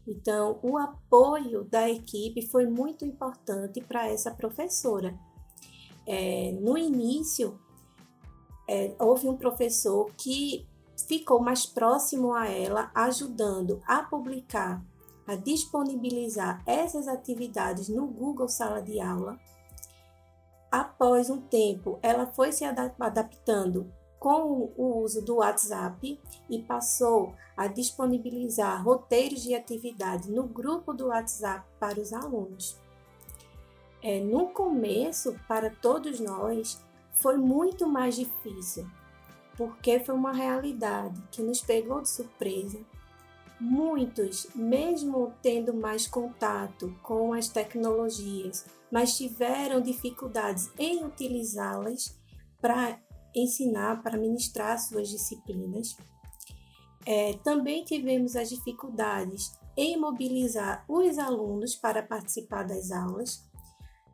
Então, 0.07 0.59
o 0.63 0.79
apoio 0.79 1.65
da 1.65 1.91
equipe 1.91 2.47
foi 2.47 2.67
muito 2.67 3.05
importante 3.05 3.81
para 3.81 4.09
essa 4.09 4.31
professora. 4.31 5.19
É, 6.07 6.53
no 6.53 6.79
início, 6.79 7.59
é, 8.69 8.95
houve 8.99 9.29
um 9.29 9.37
professor 9.37 10.11
que 10.17 10.67
ficou 11.07 11.41
mais 11.41 11.67
próximo 11.67 12.35
a 12.35 12.49
ela, 12.49 12.91
ajudando 12.95 13.81
a 13.87 14.03
publicar, 14.03 14.83
a 15.27 15.35
disponibilizar 15.37 16.63
essas 16.67 17.07
atividades 17.09 17.89
no 17.89 18.07
Google 18.07 18.49
Sala 18.49 18.81
de 18.81 19.01
Aula. 19.01 19.39
Após 20.71 21.31
um 21.31 21.41
tempo, 21.41 21.99
ela 22.03 22.27
foi 22.27 22.53
se 22.53 22.65
adaptando 22.65 23.93
com 24.19 24.73
o 24.77 25.03
uso 25.03 25.23
do 25.23 25.37
WhatsApp 25.37 26.21
e 26.51 26.63
passou 26.63 27.35
a 27.57 27.67
disponibilizar 27.67 28.83
roteiros 28.85 29.43
de 29.43 29.55
atividade 29.55 30.31
no 30.31 30.45
grupo 30.45 30.93
do 30.93 31.09
WhatsApp 31.09 31.65
para 31.79 32.01
os 32.01 32.13
alunos. 32.13 32.77
É, 34.03 34.21
no 34.21 34.49
começo, 34.49 35.39
para 35.49 35.71
todos 35.71 36.21
nós, 36.21 36.85
foi 37.17 37.37
muito 37.37 37.89
mais 37.89 38.15
difícil, 38.17 38.87
porque 39.57 40.01
foi 40.01 40.15
uma 40.15 40.33
realidade 40.33 41.21
que 41.31 41.43
nos 41.43 41.61
pegou 41.61 42.01
de 42.01 42.09
surpresa. 42.09 42.79
Muitos, 43.59 44.49
mesmo 44.55 45.33
tendo 45.43 45.73
mais 45.73 46.07
contato 46.07 46.95
com 47.03 47.33
as 47.33 47.49
tecnologias, 47.49 48.67
mas 48.91 49.17
tiveram 49.17 49.81
dificuldades 49.81 50.71
em 50.79 51.05
utilizá-las 51.05 52.19
para 52.61 53.01
ensinar, 53.35 54.03
para 54.03 54.19
ministrar 54.19 54.79
suas 54.79 55.09
disciplinas. 55.09 55.97
É, 57.07 57.33
também 57.45 57.83
tivemos 57.85 58.37
as 58.37 58.51
dificuldades 58.51 59.53
em 59.77 59.99
mobilizar 59.99 60.85
os 60.87 61.19
alunos 61.19 61.75
para 61.75 62.03
participar 62.03 62.65
das 62.65 62.91
aulas. 62.91 63.43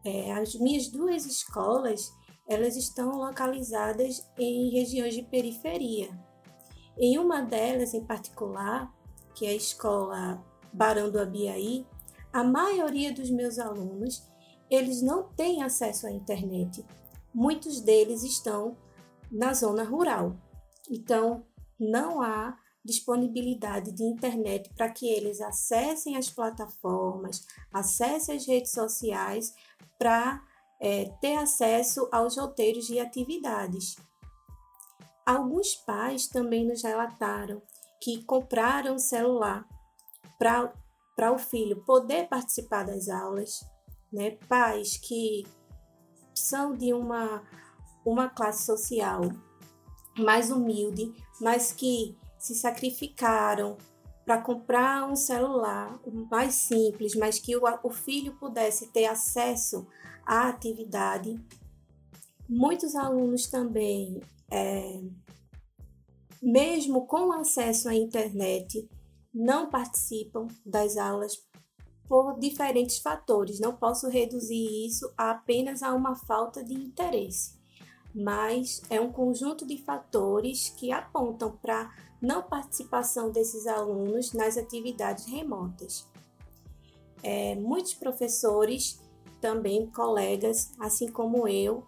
É, 0.05 0.33
as 0.33 0.55
minhas 0.55 0.89
duas 0.89 1.27
escolas 1.27 2.13
elas 2.49 2.77
estão 2.77 3.19
localizadas 3.19 4.29
em 4.39 4.71
regiões 4.71 5.15
de 5.15 5.23
periferia. 5.23 6.11
Em 6.99 7.19
uma 7.19 7.43
delas, 7.43 7.95
em 7.95 8.05
particular, 8.05 8.93
que 9.35 9.47
é 9.47 9.51
a 9.51 9.55
escola 9.55 10.45
Barão 10.73 11.11
do 11.11 11.19
Abiaí, 11.19 11.87
a 12.33 12.43
maioria 12.43 13.13
dos 13.13 13.31
meus 13.31 13.59
alunos 13.59 14.27
eles 14.71 15.03
não 15.03 15.25
têm 15.25 15.63
acesso 15.63 16.07
à 16.07 16.11
internet. 16.11 16.85
Muitos 17.35 17.81
deles 17.81 18.23
estão 18.23 18.77
na 19.31 19.53
zona 19.53 19.85
rural. 19.85 20.37
Então, 20.91 21.45
não 21.79 22.23
há 22.23 22.59
disponibilidade 22.85 23.93
de 23.93 24.03
internet 24.03 24.71
para 24.75 24.91
que 24.91 25.07
eles 25.07 25.41
acessem 25.41 26.17
as 26.17 26.31
plataformas, 26.31 27.47
acessem 27.73 28.37
as 28.37 28.47
redes 28.47 28.73
sociais 28.73 29.55
para 29.99 30.43
é, 30.83 31.05
ter 31.21 31.37
acesso 31.37 32.09
aos 32.11 32.37
roteiros 32.37 32.87
de 32.87 32.99
atividades. 32.99 33.95
Alguns 35.25 35.77
pais 35.77 36.27
também 36.27 36.67
nos 36.67 36.83
relataram 36.83 37.63
que 38.01 38.25
compraram 38.25 38.99
celular 38.99 39.65
para 40.37 41.33
o 41.33 41.39
filho 41.39 41.85
poder 41.85 42.29
participar 42.29 42.83
das 42.83 43.09
aulas, 43.09 43.65
né? 44.13 44.33
Pais 44.49 44.97
que 44.97 45.47
são 46.35 46.77
de 46.77 46.93
uma 46.93 47.45
uma 48.05 48.29
classe 48.29 48.65
social 48.65 49.21
mais 50.19 50.51
humilde, 50.51 51.15
mas 51.41 51.71
que 51.71 52.19
se 52.37 52.57
sacrificaram 52.57 53.79
para 54.25 54.43
comprar 54.43 55.09
um 55.09 55.15
celular 55.15 56.01
mais 56.29 56.57
simples, 56.57 57.15
mas 57.15 57.39
que 57.39 57.57
o, 57.57 57.63
o 57.85 57.91
filho 57.91 58.35
pudesse 58.35 58.89
ter 58.89 59.07
acesso 59.07 59.87
à 60.27 60.49
atividade. 60.49 61.39
Muitos 62.49 62.95
alunos 62.95 63.47
também, 63.47 64.21
é, 64.51 65.01
mesmo 66.43 67.07
com 67.07 67.33
acesso 67.33 67.89
à 67.89 67.95
internet, 67.95 68.89
não 69.33 69.71
participam 69.71 70.47
das 70.65 70.97
aulas 70.97 71.39
por 72.09 72.39
diferentes 72.39 72.99
fatores. 72.99 73.59
Não 73.59 73.75
posso 73.75 74.09
reduzir 74.09 74.87
isso 74.87 75.13
apenas 75.17 75.83
a 75.83 75.95
uma 75.95 76.15
falta 76.15 76.63
de 76.63 76.75
interesse 76.75 77.63
mas 78.15 78.83
é 78.91 79.01
um 79.01 79.11
conjunto 79.11 79.67
de 79.67 79.79
fatores 79.79 80.69
que 80.71 80.93
apontam 80.93 81.57
para 81.57 81.91
não 82.21 82.43
participação 82.43 83.31
desses 83.31 83.67
alunos 83.67 84.33
nas 84.33 84.57
atividades 84.57 85.27
remotas. 85.27 86.07
É, 87.23 87.55
muitos 87.55 87.95
professores, 87.95 89.01
também 89.43 89.87
colegas, 89.87 90.73
assim 90.79 91.11
como 91.11 91.49
eu, 91.49 91.85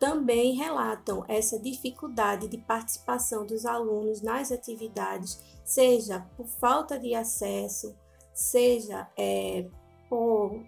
também 0.00 0.56
relatam 0.56 1.24
essa 1.28 1.60
dificuldade 1.60 2.48
de 2.48 2.58
participação 2.58 3.46
dos 3.46 3.64
alunos 3.64 4.20
nas 4.20 4.50
atividades, 4.50 5.40
seja 5.64 6.26
por 6.36 6.48
falta 6.48 6.98
de 6.98 7.14
acesso, 7.14 7.94
seja 8.34 9.08
é, 9.16 9.64
por, 10.10 10.60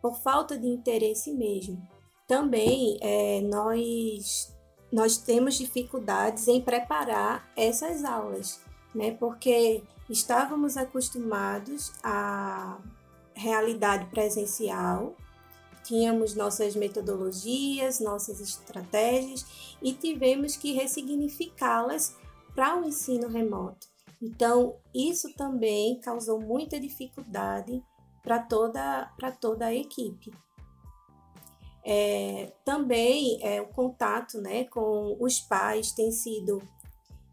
por 0.00 0.16
falta 0.16 0.56
de 0.56 0.66
interesse 0.66 1.30
mesmo. 1.30 1.86
Também 2.26 2.96
é, 3.02 3.42
nós, 3.42 4.56
nós 4.90 5.18
temos 5.18 5.56
dificuldades 5.56 6.48
em 6.48 6.62
preparar 6.62 7.52
essas 7.54 8.02
aulas, 8.02 8.62
né? 8.94 9.10
porque 9.10 9.82
estávamos 10.08 10.78
acostumados 10.78 11.92
à 12.02 12.78
realidade 13.34 14.06
presencial 14.06 15.14
tínhamos 15.90 16.36
nossas 16.36 16.76
metodologias, 16.76 17.98
nossas 17.98 18.40
estratégias 18.40 19.74
e 19.82 19.92
tivemos 19.92 20.54
que 20.54 20.72
ressignificá-las 20.72 22.16
para 22.54 22.80
o 22.80 22.84
ensino 22.84 23.26
remoto. 23.26 23.88
Então, 24.22 24.76
isso 24.94 25.34
também 25.34 25.98
causou 25.98 26.40
muita 26.40 26.78
dificuldade 26.78 27.82
para 28.22 28.38
toda, 28.38 29.10
toda 29.40 29.66
a 29.66 29.74
equipe. 29.74 30.32
É, 31.84 32.52
também 32.64 33.40
é, 33.42 33.60
o 33.60 33.66
contato 33.66 34.40
né, 34.40 34.64
com 34.66 35.16
os 35.18 35.40
pais 35.40 35.90
tem 35.90 36.12
sido 36.12 36.62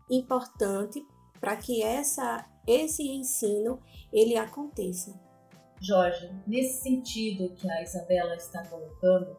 importante 0.09 1.05
para 1.39 1.55
que 1.57 1.83
essa, 1.83 2.43
esse 2.65 3.03
ensino 3.03 3.79
ele 4.11 4.35
aconteça. 4.35 5.26
Jorge, 5.81 6.31
nesse 6.47 6.81
sentido 6.81 7.53
que 7.55 7.69
a 7.69 7.83
Isabela 7.83 8.35
está 8.35 8.65
colocando 8.67 9.37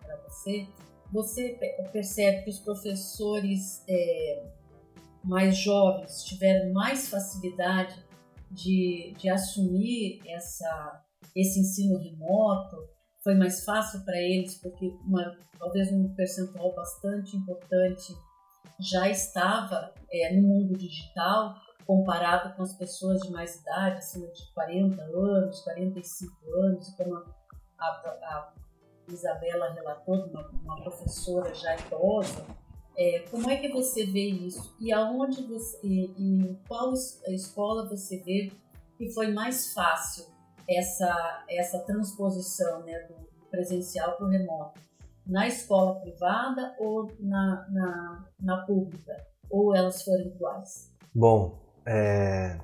para 0.00 0.16
você, 0.28 0.66
você 1.12 1.58
percebe 1.92 2.42
que 2.42 2.50
os 2.50 2.58
professores 2.58 3.84
é, 3.88 4.46
mais 5.22 5.56
jovens 5.56 6.24
tiveram 6.24 6.72
mais 6.72 7.08
facilidade 7.08 7.94
de, 8.50 9.14
de 9.18 9.28
assumir 9.28 10.20
essa, 10.26 11.04
esse 11.36 11.60
ensino 11.60 11.98
remoto? 11.98 12.76
Foi 13.22 13.34
mais 13.34 13.64
fácil 13.64 14.04
para 14.04 14.18
eles 14.18 14.56
porque 14.60 14.86
uma, 15.06 15.36
talvez 15.58 15.92
um 15.92 16.14
percentual 16.14 16.74
bastante 16.74 17.36
importante 17.36 18.14
já 18.80 19.08
estava 19.08 19.92
é, 20.10 20.34
no 20.34 20.42
mundo 20.42 20.76
digital 20.76 21.54
comparado 21.86 22.54
com 22.54 22.62
as 22.62 22.74
pessoas 22.74 23.20
de 23.20 23.30
mais 23.30 23.56
idade, 23.56 23.98
acima 23.98 24.26
de 24.28 24.52
40 24.52 25.02
anos, 25.02 25.60
45 25.60 26.32
anos, 26.54 26.88
como 26.96 27.16
a, 27.16 27.24
a, 27.78 27.88
a 27.88 28.52
Isabela 29.08 29.72
relatou, 29.72 30.14
uma, 30.26 30.48
uma 30.62 30.82
professora 30.82 31.54
já 31.54 31.76
idosa, 31.76 32.44
é, 32.96 33.20
como 33.30 33.50
é 33.50 33.56
que 33.56 33.68
você 33.72 34.06
vê 34.06 34.26
isso? 34.26 34.74
E 34.80 34.92
aonde 34.92 35.42
você, 35.42 35.78
em 35.84 36.60
qual 36.68 36.92
escola 37.28 37.88
você 37.88 38.18
vê 38.22 38.52
que 38.96 39.10
foi 39.10 39.32
mais 39.32 39.72
fácil 39.72 40.26
essa, 40.68 41.44
essa 41.48 41.80
transposição 41.80 42.84
né, 42.84 43.00
do 43.08 43.14
presencial 43.50 44.16
para 44.16 44.26
o 44.26 44.30
remoto? 44.30 44.80
Na 45.26 45.48
escola 45.48 46.00
privada 46.00 46.76
ou 46.78 47.10
na, 47.18 47.66
na, 47.70 48.28
na 48.38 48.56
pública? 48.58 49.26
Ou 49.50 49.74
elas 49.74 50.02
foram 50.02 50.26
iguais? 50.26 50.92
Bom, 51.14 51.63
é, 51.86 52.58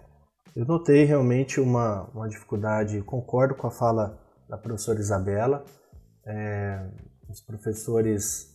eu 0.55 0.65
notei 0.65 1.05
realmente 1.05 1.61
uma, 1.61 2.09
uma 2.15 2.29
dificuldade, 2.29 3.03
concordo 3.03 3.55
com 3.55 3.67
a 3.67 3.71
fala 3.71 4.19
da 4.49 4.57
professora 4.57 4.99
Isabela. 4.99 5.65
É, 6.27 6.87
os 7.29 7.41
professores 7.41 8.51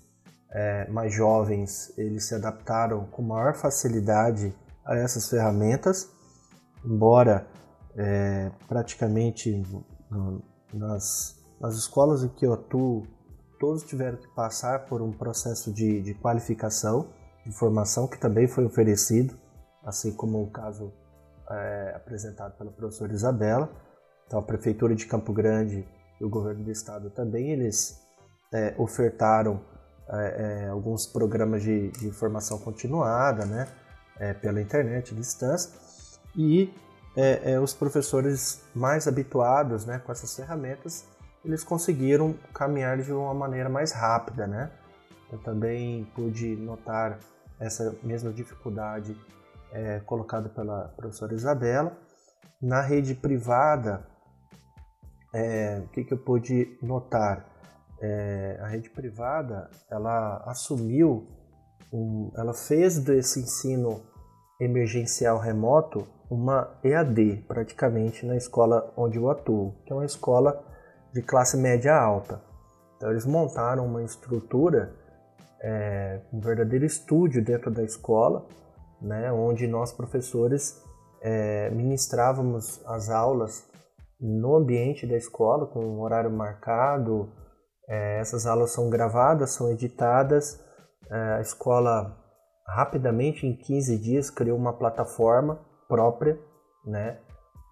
é, 0.51 0.89
mais 0.89 1.13
jovens 1.13 1.97
eles 1.97 2.25
se 2.25 2.35
adaptaram 2.35 3.05
com 3.05 3.21
maior 3.21 3.55
facilidade 3.55 4.53
a 4.85 4.95
essas 4.95 5.29
ferramentas, 5.29 6.09
embora 6.83 7.47
é, 7.95 8.51
praticamente 8.67 9.63
nas, 10.73 11.43
nas 11.59 11.75
escolas 11.75 12.23
em 12.23 12.29
que 12.29 12.45
eu 12.45 12.53
atuo 12.53 13.07
todos 13.59 13.83
tiveram 13.83 14.17
que 14.17 14.27
passar 14.35 14.85
por 14.85 15.01
um 15.01 15.11
processo 15.11 15.71
de, 15.71 16.01
de 16.01 16.13
qualificação, 16.13 17.07
de 17.45 17.51
formação 17.51 18.07
que 18.07 18.19
também 18.19 18.47
foi 18.47 18.65
oferecido, 18.65 19.35
assim 19.85 20.11
como 20.11 20.41
o 20.41 20.49
caso 20.49 20.91
é, 21.49 21.93
apresentado 21.95 22.57
pela 22.57 22.71
professora 22.71 23.13
Isabela. 23.13 23.69
Então 24.25 24.39
a 24.39 24.43
prefeitura 24.43 24.95
de 24.95 25.05
Campo 25.05 25.31
Grande 25.31 25.87
e 26.19 26.25
o 26.25 26.29
governo 26.29 26.63
do 26.63 26.71
estado 26.71 27.09
também 27.09 27.51
eles 27.51 28.01
é, 28.53 28.73
ofertaram 28.77 29.61
é, 30.07 30.65
é, 30.65 30.69
alguns 30.69 31.05
programas 31.05 31.63
de, 31.63 31.89
de, 31.91 32.11
formação 32.11 32.59
continuada, 32.59 33.45
né, 33.45 33.67
é, 34.19 34.33
pela 34.33 34.61
internet, 34.61 35.13
à 35.13 35.17
distância, 35.17 35.71
e 36.35 36.71
é, 37.15 37.59
os 37.59 37.73
professores 37.73 38.61
mais 38.73 39.07
habituados, 39.07 39.85
né, 39.85 39.99
com 39.99 40.11
essas 40.11 40.35
ferramentas, 40.35 41.05
eles 41.43 41.63
conseguiram 41.63 42.35
caminhar 42.53 42.97
de 42.97 43.11
uma 43.11 43.33
maneira 43.33 43.69
mais 43.69 43.91
rápida, 43.91 44.45
né. 44.45 44.71
Eu 45.31 45.39
também 45.39 46.05
pude 46.15 46.55
notar 46.55 47.17
essa 47.59 47.95
mesma 48.03 48.31
dificuldade 48.31 49.17
é, 49.75 49.99
colocada 49.99 50.49
pela 50.49 50.87
professora 50.95 51.33
Isabela. 51.33 51.95
Na 52.61 52.81
rede 52.81 53.13
privada, 53.13 54.07
o 55.83 55.89
que, 55.89 56.05
que 56.05 56.13
eu 56.13 56.17
pude 56.17 56.77
notar? 56.81 57.45
é, 58.01 58.57
a 58.61 58.67
rede 58.67 58.89
privada 58.89 59.69
ela 59.89 60.43
assumiu, 60.45 61.25
um, 61.91 62.31
ela 62.35 62.53
fez 62.53 62.99
desse 62.99 63.39
ensino 63.39 64.01
emergencial 64.59 65.39
remoto 65.39 66.07
uma 66.29 66.77
EAD 66.83 67.45
praticamente 67.47 68.25
na 68.25 68.35
escola 68.35 68.91
onde 68.97 69.17
eu 69.17 69.29
atuo, 69.29 69.75
que 69.85 69.93
é 69.93 69.95
uma 69.95 70.05
escola 70.05 70.63
de 71.13 71.21
classe 71.21 71.57
média 71.57 71.95
alta. 71.95 72.41
Então 72.97 73.11
eles 73.11 73.25
montaram 73.25 73.85
uma 73.85 74.03
estrutura, 74.03 74.93
é, 75.61 76.21
um 76.33 76.39
verdadeiro 76.39 76.85
estúdio 76.85 77.43
dentro 77.43 77.71
da 77.71 77.83
escola, 77.83 78.45
né, 79.01 79.31
onde 79.31 79.67
nós 79.67 79.91
professores 79.91 80.83
é, 81.21 81.69
ministrávamos 81.71 82.83
as 82.85 83.09
aulas 83.09 83.67
no 84.19 84.55
ambiente 84.55 85.05
da 85.05 85.15
escola 85.15 85.67
com 85.67 85.79
um 85.79 86.01
horário 86.01 86.31
marcado, 86.31 87.31
é, 87.87 88.19
essas 88.19 88.45
aulas 88.45 88.71
são 88.71 88.89
gravadas, 88.89 89.51
são 89.51 89.69
editadas. 89.69 90.59
É, 91.09 91.15
a 91.35 91.41
escola 91.41 92.17
rapidamente, 92.67 93.45
em 93.45 93.55
15 93.55 93.97
dias, 93.99 94.29
criou 94.29 94.57
uma 94.57 94.73
plataforma 94.73 95.59
própria, 95.87 96.39
né? 96.85 97.19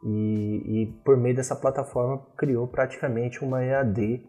E, 0.05 0.61
e 0.65 0.85
por 1.03 1.17
meio 1.17 1.35
dessa 1.35 1.55
plataforma 1.55 2.25
criou 2.37 2.67
praticamente 2.67 3.43
uma 3.43 3.63
EAD, 3.63 4.23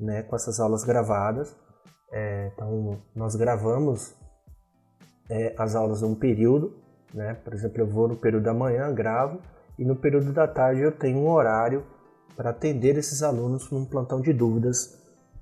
né? 0.00 0.22
Com 0.22 0.34
essas 0.34 0.58
aulas 0.58 0.84
gravadas. 0.84 1.54
É, 2.12 2.50
então 2.52 3.02
nós 3.14 3.36
gravamos 3.36 4.16
é, 5.28 5.54
as 5.58 5.74
aulas 5.74 6.02
num 6.02 6.14
período, 6.14 6.74
né? 7.12 7.34
Por 7.34 7.54
exemplo, 7.54 7.80
eu 7.80 7.86
vou 7.86 8.08
no 8.08 8.16
período 8.16 8.44
da 8.44 8.54
manhã, 8.54 8.92
gravo, 8.92 9.40
e 9.78 9.84
no 9.84 9.96
período 9.96 10.32
da 10.32 10.46
tarde 10.46 10.82
eu 10.82 10.92
tenho 10.92 11.18
um 11.18 11.28
horário 11.28 11.84
para 12.36 12.50
atender 12.50 12.96
esses 12.96 13.22
alunos 13.22 13.70
num 13.70 13.84
plantão 13.84 14.20
de 14.20 14.32
dúvidas 14.32 14.98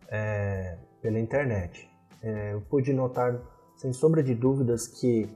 é, 0.08 0.78
pela 1.02 1.18
internet. 1.18 1.88
É, 2.22 2.54
eu 2.54 2.60
pude 2.62 2.92
notar, 2.92 3.38
sem 3.76 3.92
sombra 3.92 4.22
de 4.22 4.34
dúvidas, 4.34 4.86
que 4.86 5.28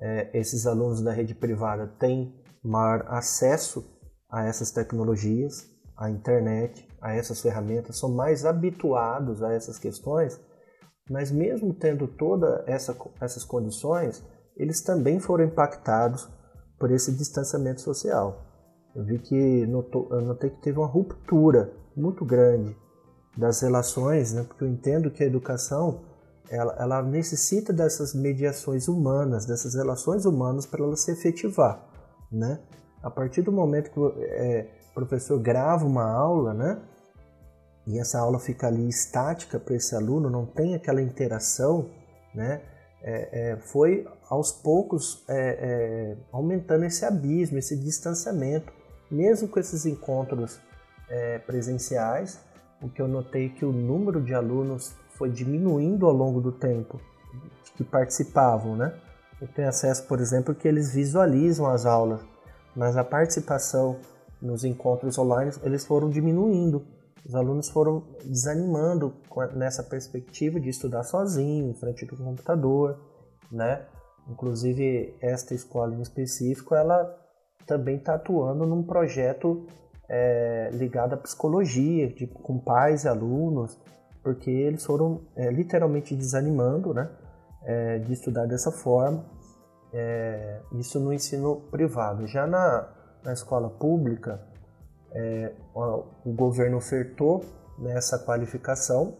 é, 0.00 0.30
esses 0.38 0.66
alunos 0.66 1.00
da 1.00 1.12
rede 1.12 1.34
privada 1.34 1.86
têm 1.98 2.34
maior 2.62 3.04
acesso 3.08 3.84
a 4.28 4.44
essas 4.44 4.70
tecnologias, 4.70 5.70
à 5.96 6.10
internet, 6.10 6.86
a 7.00 7.14
essas 7.14 7.40
ferramentas, 7.40 7.96
são 7.96 8.10
mais 8.10 8.44
habituados 8.44 9.42
a 9.42 9.52
essas 9.52 9.78
questões, 9.78 10.40
mas 11.10 11.30
mesmo 11.30 11.72
tendo 11.72 12.06
todas 12.08 12.66
essa, 12.66 12.96
essas 13.20 13.44
condições, 13.44 14.24
eles 14.56 14.80
também 14.80 15.20
foram 15.20 15.44
impactados 15.44 16.28
por 16.78 16.90
esse 16.90 17.12
distanciamento 17.12 17.80
social. 17.80 18.44
Eu 18.94 19.04
vi 19.04 19.18
que 19.18 19.66
notou, 19.66 20.08
notei 20.22 20.50
que 20.50 20.60
teve 20.62 20.78
uma 20.78 20.86
ruptura 20.86 21.72
muito 21.94 22.24
grande 22.24 22.76
das 23.36 23.60
relações, 23.60 24.32
né? 24.32 24.42
porque 24.42 24.64
eu 24.64 24.68
entendo 24.68 25.10
que 25.10 25.22
a 25.22 25.26
educação 25.26 26.00
ela, 26.48 26.74
ela 26.78 27.02
necessita 27.02 27.72
dessas 27.72 28.14
mediações 28.14 28.88
humanas, 28.88 29.46
dessas 29.46 29.74
relações 29.74 30.24
humanas 30.24 30.64
para 30.64 30.82
ela 30.82 30.96
se 30.96 31.10
efetivar. 31.10 31.84
Né? 32.30 32.58
A 33.02 33.10
partir 33.10 33.42
do 33.42 33.52
momento 33.52 33.90
que 33.90 34.00
é, 34.22 34.70
o 34.90 34.94
professor 34.94 35.38
grava 35.38 35.84
uma 35.84 36.10
aula, 36.10 36.54
né? 36.54 36.80
E 37.86 37.98
essa 37.98 38.18
aula 38.18 38.38
fica 38.38 38.66
ali 38.66 38.88
estática 38.88 39.60
para 39.60 39.76
esse 39.76 39.94
aluno, 39.94 40.28
não 40.28 40.44
tem 40.44 40.74
aquela 40.74 41.00
interação, 41.00 41.88
né? 42.34 42.60
É, 43.02 43.52
é, 43.52 43.56
foi 43.56 44.08
aos 44.28 44.50
poucos 44.50 45.22
é, 45.28 45.36
é 45.36 46.16
aumentando 46.32 46.84
esse 46.84 47.04
abismo, 47.04 47.58
esse 47.58 47.76
distanciamento, 47.76 48.72
mesmo 49.08 49.46
com 49.46 49.60
esses 49.60 49.86
encontros 49.86 50.60
é, 51.08 51.38
presenciais, 51.38 52.40
o 52.82 52.88
que 52.88 53.00
eu 53.00 53.06
notei 53.06 53.50
que 53.50 53.64
o 53.64 53.72
número 53.72 54.20
de 54.20 54.34
alunos 54.34 54.94
foi 55.10 55.30
diminuindo 55.30 56.06
ao 56.06 56.12
longo 56.12 56.40
do 56.40 56.50
tempo 56.50 57.00
que 57.76 57.84
participavam, 57.84 58.76
né? 58.76 58.94
Eu 59.40 59.46
tenho 59.48 59.68
acesso, 59.68 60.04
por 60.04 60.18
exemplo, 60.18 60.54
que 60.54 60.66
eles 60.66 60.92
visualizam 60.92 61.66
as 61.66 61.84
aulas, 61.84 62.20
mas 62.74 62.96
a 62.96 63.04
participação 63.04 63.98
nos 64.40 64.64
encontros 64.64 65.18
online 65.18 65.52
eles 65.62 65.84
foram 65.84 66.10
diminuindo. 66.10 66.86
Os 67.26 67.34
alunos 67.34 67.68
foram 67.68 68.04
desanimando 68.24 69.14
nessa 69.54 69.82
perspectiva 69.82 70.60
de 70.60 70.68
estudar 70.68 71.02
sozinho, 71.02 71.70
em 71.70 71.74
frente 71.74 72.06
do 72.06 72.16
computador, 72.16 73.00
né? 73.50 73.84
Inclusive 74.28 75.16
esta 75.20 75.52
escola 75.52 75.94
em 75.94 76.00
específico, 76.00 76.74
ela 76.74 77.04
também 77.66 77.96
está 77.96 78.14
atuando 78.14 78.64
num 78.64 78.82
projeto 78.82 79.66
é, 80.08 80.70
ligada 80.72 81.16
à 81.16 81.18
psicologia, 81.18 82.08
de, 82.08 82.28
com 82.28 82.58
pais 82.60 83.04
e 83.04 83.08
alunos, 83.08 83.76
porque 84.22 84.50
eles 84.50 84.84
foram 84.84 85.22
é, 85.34 85.50
literalmente 85.50 86.14
desanimando 86.14 86.94
né, 86.94 87.10
é, 87.64 87.98
de 87.98 88.12
estudar 88.12 88.46
dessa 88.46 88.70
forma, 88.70 89.24
é, 89.92 90.60
isso 90.74 91.00
no 91.00 91.12
ensino 91.12 91.62
privado. 91.72 92.24
Já 92.28 92.46
na, 92.46 92.88
na 93.24 93.32
escola 93.32 93.68
pública, 93.68 94.40
é, 95.16 95.52
o 95.74 96.32
governo 96.34 96.76
ofertou 96.76 97.42
nessa 97.78 98.18
qualificação, 98.18 99.16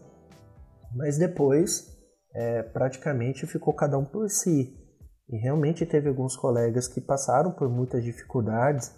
mas 0.95 1.17
depois 1.17 1.87
é, 2.33 2.61
praticamente 2.61 3.47
ficou 3.47 3.73
cada 3.73 3.97
um 3.97 4.05
por 4.05 4.29
si. 4.29 4.75
E 5.29 5.37
realmente 5.37 5.85
teve 5.85 6.07
alguns 6.07 6.37
colegas 6.37 6.87
que 6.87 7.01
passaram 7.01 7.51
por 7.51 7.67
muitas 7.67 8.03
dificuldades, 8.03 8.93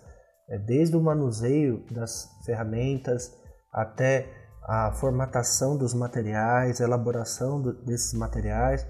é, 0.49 0.57
desde 0.57 0.97
o 0.97 1.01
manuseio 1.01 1.85
das 1.89 2.27
ferramentas 2.45 3.33
até 3.71 4.27
a 4.63 4.91
formatação 4.91 5.77
dos 5.77 5.93
materiais, 5.93 6.79
elaboração 6.79 7.61
do, 7.61 7.73
desses 7.85 8.13
materiais, 8.13 8.85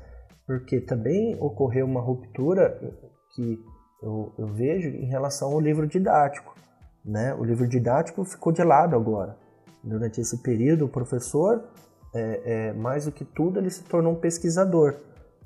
porque 0.46 0.82
também 0.82 1.38
ocorreu 1.40 1.86
uma 1.86 2.02
ruptura 2.02 2.78
que 3.36 3.60
eu, 4.02 4.34
eu, 4.38 4.48
vejo 4.48 4.90
em 4.90 5.06
relação 5.06 5.54
ao 5.54 5.60
livro 5.60 5.88
didático. 5.88 6.56
Né? 7.06 7.34
O 7.34 7.44
livro 7.44 7.68
didático 7.68 8.24
ficou 8.24 8.52
de 8.52 8.64
lado 8.64 8.96
agora. 8.96 9.38
Durante 9.84 10.20
esse 10.20 10.38
período, 10.42 10.86
o 10.86 10.90
professor, 10.90 11.64
é, 12.14 12.70
é, 12.70 12.74
mais 12.74 13.06
do 13.06 13.12
que 13.12 13.24
tudo, 13.24 13.60
ele 13.60 13.70
se 13.70 13.84
tornou 13.84 14.14
um 14.14 14.20
pesquisador, 14.20 14.96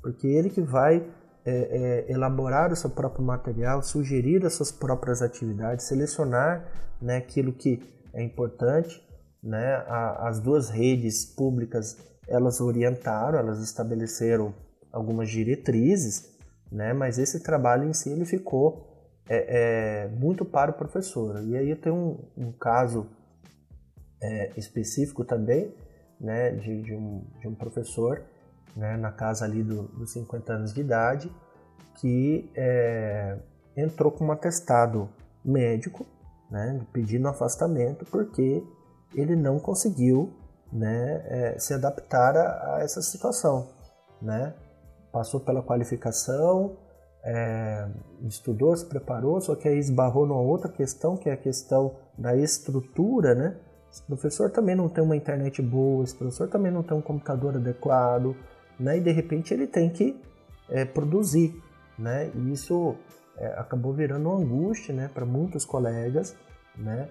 porque 0.02 0.26
ele 0.26 0.50
que 0.50 0.60
vai 0.60 1.06
é, 1.44 2.06
é, 2.06 2.12
elaborar 2.12 2.72
o 2.72 2.76
seu 2.76 2.90
próprio 2.90 3.24
material, 3.24 3.82
sugerir 3.82 4.44
as 4.44 4.54
suas 4.54 4.72
próprias 4.72 5.22
atividades, 5.22 5.86
selecionar 5.86 6.66
né, 7.00 7.18
aquilo 7.18 7.52
que 7.52 7.80
é 8.12 8.22
importante. 8.22 9.02
Né? 9.42 9.74
A, 9.86 10.28
as 10.28 10.40
duas 10.40 10.70
redes 10.70 11.24
públicas 11.24 11.96
elas 12.26 12.60
orientaram, 12.60 13.38
elas 13.38 13.60
estabeleceram 13.60 14.54
algumas 14.90 15.28
diretrizes, 15.28 16.34
né? 16.72 16.94
mas 16.94 17.18
esse 17.18 17.42
trabalho 17.42 17.84
em 17.84 17.92
si 17.92 18.10
ele 18.10 18.24
ficou 18.24 18.93
é, 19.28 20.04
é, 20.04 20.08
muito 20.08 20.44
para 20.44 20.70
o 20.70 20.74
professor. 20.74 21.42
E 21.44 21.56
aí 21.56 21.70
eu 21.70 21.76
tenho 21.80 21.94
um, 22.36 22.48
um 22.48 22.52
caso 22.52 23.06
é, 24.20 24.52
específico 24.56 25.24
também 25.24 25.72
né, 26.20 26.50
de, 26.52 26.82
de, 26.82 26.94
um, 26.94 27.24
de 27.40 27.48
um 27.48 27.54
professor 27.54 28.22
né, 28.76 28.96
na 28.96 29.12
casa 29.12 29.44
ali 29.44 29.62
do, 29.62 29.84
dos 29.88 30.12
50 30.12 30.52
anos 30.52 30.72
de 30.72 30.80
idade, 30.80 31.32
que 31.96 32.50
é, 32.54 33.38
entrou 33.76 34.10
com 34.10 34.26
um 34.26 34.32
atestado 34.32 35.08
médico, 35.44 36.06
né, 36.50 36.80
pedindo 36.92 37.28
afastamento, 37.28 38.04
porque 38.06 38.62
ele 39.14 39.36
não 39.36 39.58
conseguiu 39.58 40.32
né, 40.72 41.22
é, 41.26 41.58
se 41.58 41.72
adaptar 41.72 42.36
a, 42.36 42.76
a, 42.76 42.82
essa 42.82 43.00
situação. 43.00 43.68
Né? 44.20 44.54
Passou 45.12 45.40
pela 45.40 45.62
qualificação, 45.62 46.76
é, 47.24 47.88
estudou, 48.22 48.76
se 48.76 48.84
preparou, 48.84 49.40
só 49.40 49.54
que 49.54 49.66
aí 49.66 49.78
esbarrou 49.78 50.26
numa 50.26 50.40
outra 50.40 50.70
questão, 50.70 51.16
que 51.16 51.28
é 51.28 51.32
a 51.32 51.36
questão 51.36 51.96
da 52.16 52.36
estrutura, 52.36 53.34
né? 53.34 53.56
Esse 53.90 54.02
professor 54.02 54.50
também 54.50 54.74
não 54.74 54.88
tem 54.88 55.02
uma 55.02 55.16
internet 55.16 55.62
boa, 55.62 56.04
esse 56.04 56.14
professor 56.14 56.48
também 56.48 56.70
não 56.70 56.82
tem 56.82 56.96
um 56.96 57.00
computador 57.00 57.56
adequado, 57.56 58.36
né? 58.78 58.98
E 58.98 59.00
de 59.00 59.10
repente 59.10 59.54
ele 59.54 59.66
tem 59.66 59.88
que 59.88 60.20
é, 60.68 60.84
produzir, 60.84 61.54
né? 61.98 62.30
E 62.34 62.52
isso 62.52 62.94
é, 63.36 63.46
acabou 63.58 63.92
virando 63.92 64.28
uma 64.28 64.38
angústia, 64.38 64.94
né, 64.94 65.10
para 65.12 65.24
muitos 65.24 65.64
colegas, 65.64 66.36
né? 66.76 67.08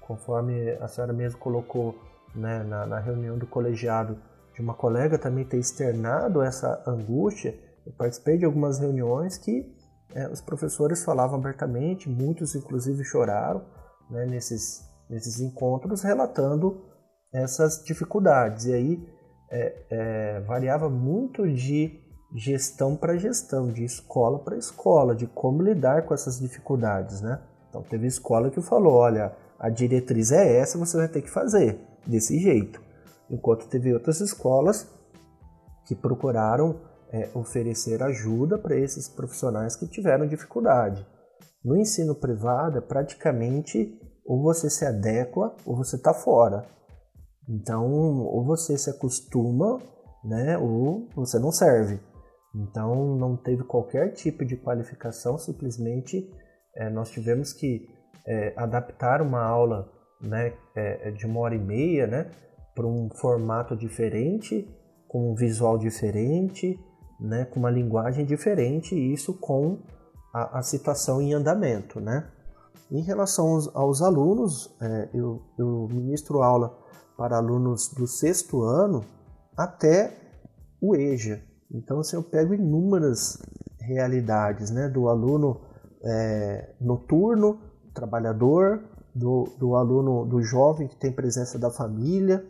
Conforme 0.00 0.70
a 0.80 0.88
senhora 0.88 1.12
mesmo 1.12 1.38
colocou, 1.38 1.98
né, 2.34 2.62
na, 2.64 2.84
na 2.86 2.98
reunião 2.98 3.38
do 3.38 3.46
colegiado, 3.46 4.18
de 4.54 4.60
uma 4.60 4.74
colega 4.74 5.18
também 5.18 5.44
ter 5.44 5.58
externado 5.58 6.42
essa 6.42 6.82
angústia. 6.86 7.58
Eu 7.86 7.92
participei 7.92 8.38
de 8.38 8.44
algumas 8.44 8.78
reuniões 8.78 9.36
que 9.38 9.66
é, 10.14 10.28
os 10.28 10.40
professores 10.40 11.04
falavam 11.04 11.38
abertamente, 11.38 12.08
muitos 12.08 12.54
inclusive 12.54 13.04
choraram 13.04 13.64
né, 14.10 14.26
nesses, 14.26 14.80
nesses 15.08 15.40
encontros, 15.40 16.02
relatando 16.02 16.82
essas 17.32 17.82
dificuldades. 17.84 18.66
E 18.66 18.72
aí 18.72 19.08
é, 19.50 19.86
é, 19.90 20.40
variava 20.40 20.88
muito 20.88 21.46
de 21.46 22.00
gestão 22.34 22.96
para 22.96 23.16
gestão, 23.16 23.68
de 23.68 23.84
escola 23.84 24.38
para 24.38 24.56
escola, 24.56 25.14
de 25.14 25.26
como 25.26 25.62
lidar 25.62 26.04
com 26.04 26.14
essas 26.14 26.40
dificuldades, 26.40 27.20
né? 27.20 27.40
Então 27.68 27.82
teve 27.82 28.06
escola 28.06 28.50
que 28.50 28.60
falou, 28.60 28.94
olha, 28.94 29.32
a 29.58 29.68
diretriz 29.68 30.32
é 30.32 30.58
essa, 30.58 30.78
você 30.78 30.96
vai 30.96 31.08
ter 31.08 31.22
que 31.22 31.30
fazer 31.30 31.78
desse 32.06 32.38
jeito. 32.38 32.80
Enquanto 33.30 33.68
teve 33.68 33.92
outras 33.92 34.20
escolas 34.20 34.88
que 35.86 35.94
procuraram 35.94 36.80
é, 37.14 37.30
oferecer 37.32 38.02
ajuda 38.02 38.58
para 38.58 38.76
esses 38.76 39.08
profissionais 39.08 39.76
que 39.76 39.86
tiveram 39.86 40.26
dificuldade. 40.26 41.06
No 41.64 41.76
ensino 41.76 42.12
privado, 42.16 42.78
é 42.78 42.80
praticamente 42.80 43.96
ou 44.26 44.42
você 44.42 44.68
se 44.68 44.84
adequa 44.84 45.54
ou 45.64 45.76
você 45.76 45.94
está 45.94 46.12
fora. 46.12 46.66
Então, 47.48 47.86
ou 47.86 48.44
você 48.44 48.76
se 48.76 48.90
acostuma, 48.90 49.78
né, 50.24 50.58
ou 50.58 51.08
você 51.14 51.38
não 51.38 51.52
serve. 51.52 52.00
Então, 52.52 53.16
não 53.16 53.36
teve 53.36 53.62
qualquer 53.62 54.12
tipo 54.12 54.44
de 54.44 54.56
qualificação, 54.56 55.38
simplesmente 55.38 56.28
é, 56.74 56.90
nós 56.90 57.10
tivemos 57.10 57.52
que 57.52 57.86
é, 58.26 58.52
adaptar 58.56 59.22
uma 59.22 59.42
aula 59.42 59.88
né, 60.20 60.52
é, 60.74 61.12
de 61.12 61.26
uma 61.26 61.40
hora 61.40 61.54
e 61.54 61.58
meia 61.58 62.06
né, 62.08 62.30
para 62.74 62.86
um 62.86 63.08
formato 63.10 63.76
diferente, 63.76 64.68
com 65.06 65.30
um 65.30 65.34
visual 65.34 65.78
diferente, 65.78 66.76
né, 67.20 67.44
com 67.44 67.60
uma 67.60 67.70
linguagem 67.70 68.24
diferente, 68.24 68.94
e 68.94 69.12
isso 69.12 69.34
com 69.34 69.78
a, 70.32 70.58
a 70.58 70.62
situação 70.62 71.20
em 71.20 71.32
andamento. 71.32 72.00
Né? 72.00 72.28
Em 72.90 73.02
relação 73.02 73.48
aos, 73.48 73.74
aos 73.74 74.02
alunos, 74.02 74.74
é, 74.80 75.08
eu, 75.14 75.42
eu 75.58 75.88
ministro 75.90 76.42
aula 76.42 76.76
para 77.16 77.36
alunos 77.36 77.88
do 77.88 78.06
sexto 78.06 78.62
ano 78.62 79.04
até 79.56 80.16
o 80.80 80.94
EJA. 80.94 81.42
Então, 81.72 82.00
assim, 82.00 82.16
eu 82.16 82.22
pego 82.22 82.54
inúmeras 82.54 83.38
realidades 83.80 84.70
né, 84.70 84.88
do 84.88 85.08
aluno 85.08 85.60
é, 86.04 86.74
noturno, 86.80 87.60
trabalhador, 87.94 88.82
do, 89.14 89.44
do 89.58 89.76
aluno, 89.76 90.26
do 90.26 90.42
jovem 90.42 90.88
que 90.88 90.96
tem 90.96 91.12
presença 91.12 91.58
da 91.58 91.70
família. 91.70 92.44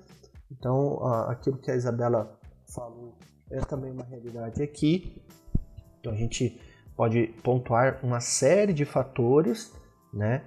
Então, 0.50 1.04
a, 1.04 1.32
aquilo 1.32 1.58
que 1.58 1.70
a 1.70 1.76
Isabela 1.76 2.38
falou 2.74 3.14
é 3.50 3.60
também 3.60 3.90
uma 3.90 4.04
realidade 4.04 4.62
aqui. 4.62 5.22
Então, 6.00 6.12
a 6.12 6.16
gente 6.16 6.60
pode 6.96 7.28
pontuar 7.42 8.00
uma 8.02 8.20
série 8.20 8.72
de 8.72 8.84
fatores 8.84 9.72
né, 10.12 10.42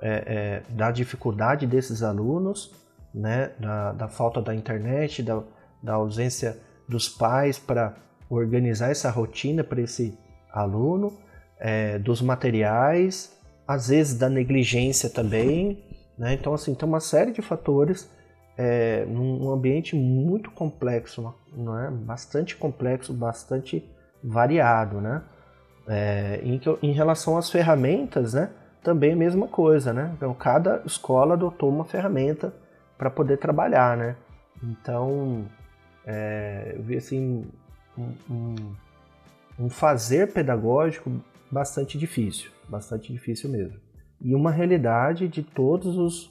é, 0.00 0.62
é, 0.68 0.74
da 0.74 0.90
dificuldade 0.90 1.66
desses 1.66 2.02
alunos 2.02 2.74
né, 3.14 3.52
da, 3.58 3.92
da 3.92 4.08
falta 4.08 4.40
da 4.40 4.54
internet, 4.54 5.22
da, 5.22 5.42
da 5.82 5.94
ausência 5.94 6.58
dos 6.88 7.08
pais 7.08 7.58
para 7.58 7.94
organizar 8.28 8.90
essa 8.90 9.10
rotina 9.10 9.62
para 9.62 9.80
esse 9.80 10.16
aluno, 10.50 11.18
é, 11.58 11.98
dos 11.98 12.22
materiais, 12.22 13.36
às 13.66 13.88
vezes 13.88 14.18
da 14.18 14.28
negligência 14.28 15.08
também. 15.10 15.84
Né? 16.18 16.34
Então, 16.34 16.54
assim, 16.54 16.74
tem 16.74 16.88
uma 16.88 17.00
série 17.00 17.32
de 17.32 17.42
fatores 17.42 18.10
é, 18.56 19.04
num 19.06 19.50
ambiente 19.50 19.96
muito 19.96 20.50
complexo, 20.50 21.34
não 21.52 21.78
é? 21.78 21.90
bastante 21.90 22.56
complexo, 22.56 23.12
bastante 23.12 23.84
variado. 24.22 25.00
Né? 25.00 25.22
É, 25.88 26.40
em, 26.42 26.60
em 26.82 26.92
relação 26.92 27.36
às 27.36 27.50
ferramentas, 27.50 28.34
né? 28.34 28.50
também 28.82 29.12
a 29.12 29.16
mesma 29.16 29.48
coisa. 29.48 29.92
Né? 29.92 30.12
Então, 30.16 30.34
cada 30.34 30.82
escola 30.84 31.34
adotou 31.34 31.70
uma 31.70 31.84
ferramenta 31.84 32.54
para 32.98 33.10
poder 33.10 33.38
trabalhar, 33.38 33.96
né? 33.96 34.16
Então, 34.62 35.44
é, 36.06 36.74
eu 36.76 36.82
vi 36.82 36.96
assim 36.96 37.44
um, 37.98 38.74
um, 39.58 39.68
fazer 39.68 40.32
pedagógico 40.32 41.10
bastante 41.50 41.98
difícil, 41.98 42.50
bastante 42.68 43.12
difícil 43.12 43.50
mesmo. 43.50 43.78
E 44.20 44.34
uma 44.34 44.52
realidade 44.52 45.26
de 45.26 45.42
todos 45.42 45.96
os, 45.96 46.30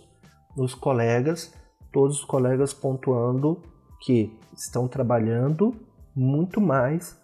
os 0.56 0.74
colegas, 0.74 1.54
todos 1.92 2.20
os 2.20 2.26
colegas 2.26 2.74
pontuando 2.74 3.62
que 4.00 4.38
estão 4.54 4.88
trabalhando 4.88 5.76
muito 6.16 6.60
mais 6.60 7.20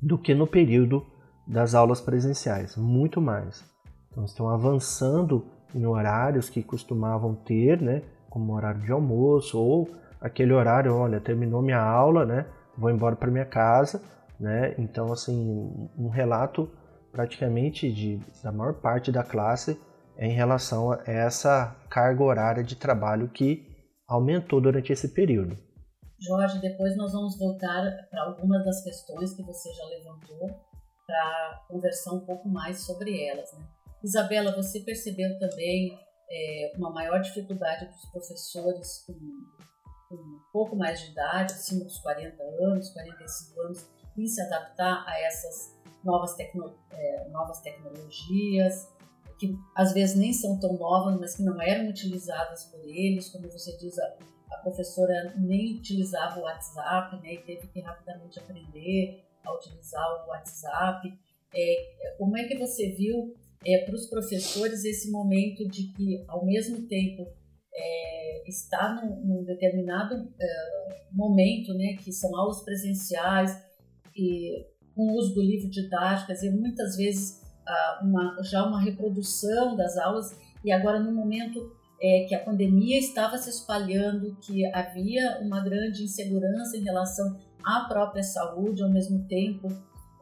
do 0.00 0.18
que 0.18 0.34
no 0.34 0.46
período 0.46 1.04
das 1.46 1.74
aulas 1.74 2.00
presenciais, 2.00 2.76
muito 2.76 3.20
mais. 3.20 3.64
Então 4.10 4.24
estão 4.24 4.48
avançando 4.48 5.46
em 5.74 5.86
horários 5.86 6.48
que 6.48 6.62
costumavam 6.62 7.34
ter, 7.34 7.80
né? 7.80 8.02
como 8.28 8.54
horário 8.54 8.80
de 8.80 8.92
almoço 8.92 9.58
ou 9.58 9.88
aquele 10.20 10.52
horário, 10.52 10.94
olha, 10.94 11.20
terminou 11.20 11.62
minha 11.62 11.80
aula, 11.80 12.24
né? 12.24 12.46
Vou 12.76 12.90
embora 12.90 13.16
para 13.16 13.30
minha 13.30 13.44
casa, 13.44 14.02
né? 14.38 14.74
Então, 14.78 15.12
assim, 15.12 15.88
um 15.96 16.08
relato 16.08 16.68
praticamente 17.10 17.90
de, 17.92 18.20
da 18.42 18.52
maior 18.52 18.74
parte 18.74 19.10
da 19.10 19.22
classe 19.22 19.80
em 20.16 20.32
relação 20.32 20.92
a 20.92 21.00
essa 21.06 21.76
carga 21.88 22.22
horária 22.22 22.64
de 22.64 22.76
trabalho 22.76 23.28
que 23.28 23.67
aumentou 24.08 24.60
durante 24.60 24.92
esse 24.92 25.08
período. 25.08 25.56
Jorge, 26.18 26.58
depois 26.60 26.96
nós 26.96 27.12
vamos 27.12 27.38
voltar 27.38 28.08
para 28.10 28.24
algumas 28.24 28.64
das 28.64 28.82
questões 28.82 29.34
que 29.34 29.42
você 29.42 29.72
já 29.72 29.84
levantou 29.84 30.48
para 31.06 31.64
conversar 31.68 32.14
um 32.14 32.20
pouco 32.20 32.48
mais 32.48 32.80
sobre 32.84 33.22
elas. 33.24 33.52
Né? 33.52 33.64
Isabela, 34.02 34.56
você 34.56 34.80
percebeu 34.80 35.38
também 35.38 35.96
é, 36.30 36.72
uma 36.76 36.90
maior 36.90 37.20
dificuldade 37.20 37.86
dos 37.86 38.04
professores 38.06 39.04
com, 39.06 39.14
com, 40.08 40.14
um 40.16 40.40
pouco 40.52 40.74
mais 40.74 41.00
de 41.00 41.12
idade, 41.12 41.52
acima 41.52 41.84
dos 41.84 41.98
40 41.98 42.42
anos, 42.42 42.90
45 42.90 43.60
anos, 43.60 43.86
em 44.16 44.26
se 44.26 44.40
adaptar 44.42 45.04
a 45.06 45.20
essas 45.20 45.78
novas, 46.02 46.34
tecno, 46.34 46.74
é, 46.90 47.28
novas 47.28 47.60
tecnologias, 47.60 48.88
que 49.38 49.56
às 49.74 49.92
vezes 49.92 50.16
nem 50.16 50.32
são 50.32 50.58
tão 50.58 50.76
novas, 50.76 51.18
mas 51.18 51.36
que 51.36 51.42
não 51.42 51.60
eram 51.60 51.88
utilizadas 51.88 52.64
por 52.64 52.80
eles, 52.84 53.28
como 53.28 53.48
você 53.48 53.76
diz, 53.78 53.98
a, 53.98 54.16
a 54.50 54.56
professora 54.58 55.34
nem 55.36 55.76
utilizava 55.76 56.40
o 56.40 56.42
WhatsApp, 56.42 57.16
né, 57.22 57.34
e 57.34 57.38
teve 57.38 57.66
que 57.68 57.80
rapidamente 57.80 58.38
aprender 58.38 59.24
a 59.44 59.54
utilizar 59.54 60.04
o 60.24 60.30
WhatsApp. 60.30 61.12
É, 61.54 62.14
como 62.18 62.36
é 62.36 62.44
que 62.44 62.58
você 62.58 62.90
viu 62.90 63.34
é, 63.64 63.78
para 63.84 63.94
os 63.94 64.06
professores 64.06 64.84
esse 64.84 65.10
momento 65.10 65.66
de 65.68 65.92
que, 65.92 66.24
ao 66.26 66.44
mesmo 66.44 66.86
tempo, 66.86 67.28
é, 67.72 68.48
está 68.48 68.94
num, 68.94 69.20
num 69.24 69.44
determinado 69.44 70.32
é, 70.40 70.98
momento, 71.12 71.72
né, 71.74 71.96
que 72.02 72.12
são 72.12 72.36
aulas 72.36 72.62
presenciais, 72.62 73.56
e 74.16 74.66
com 74.94 75.12
o 75.12 75.16
uso 75.16 75.34
do 75.34 75.42
livro 75.42 75.70
didático, 75.70 76.26
quer 76.26 76.32
dizer, 76.32 76.50
muitas 76.50 76.96
vezes 76.96 77.40
uma, 78.02 78.36
já 78.42 78.64
uma 78.64 78.80
reprodução 78.80 79.76
das 79.76 79.96
aulas, 79.96 80.36
e 80.64 80.72
agora 80.72 80.98
no 81.00 81.12
momento 81.12 81.72
é, 82.00 82.26
que 82.28 82.34
a 82.34 82.40
pandemia 82.40 82.98
estava 82.98 83.36
se 83.38 83.50
espalhando, 83.50 84.36
que 84.40 84.64
havia 84.66 85.38
uma 85.40 85.60
grande 85.60 86.04
insegurança 86.04 86.76
em 86.76 86.82
relação 86.82 87.38
à 87.64 87.80
própria 87.88 88.22
saúde, 88.22 88.82
ao 88.82 88.90
mesmo 88.90 89.26
tempo 89.26 89.68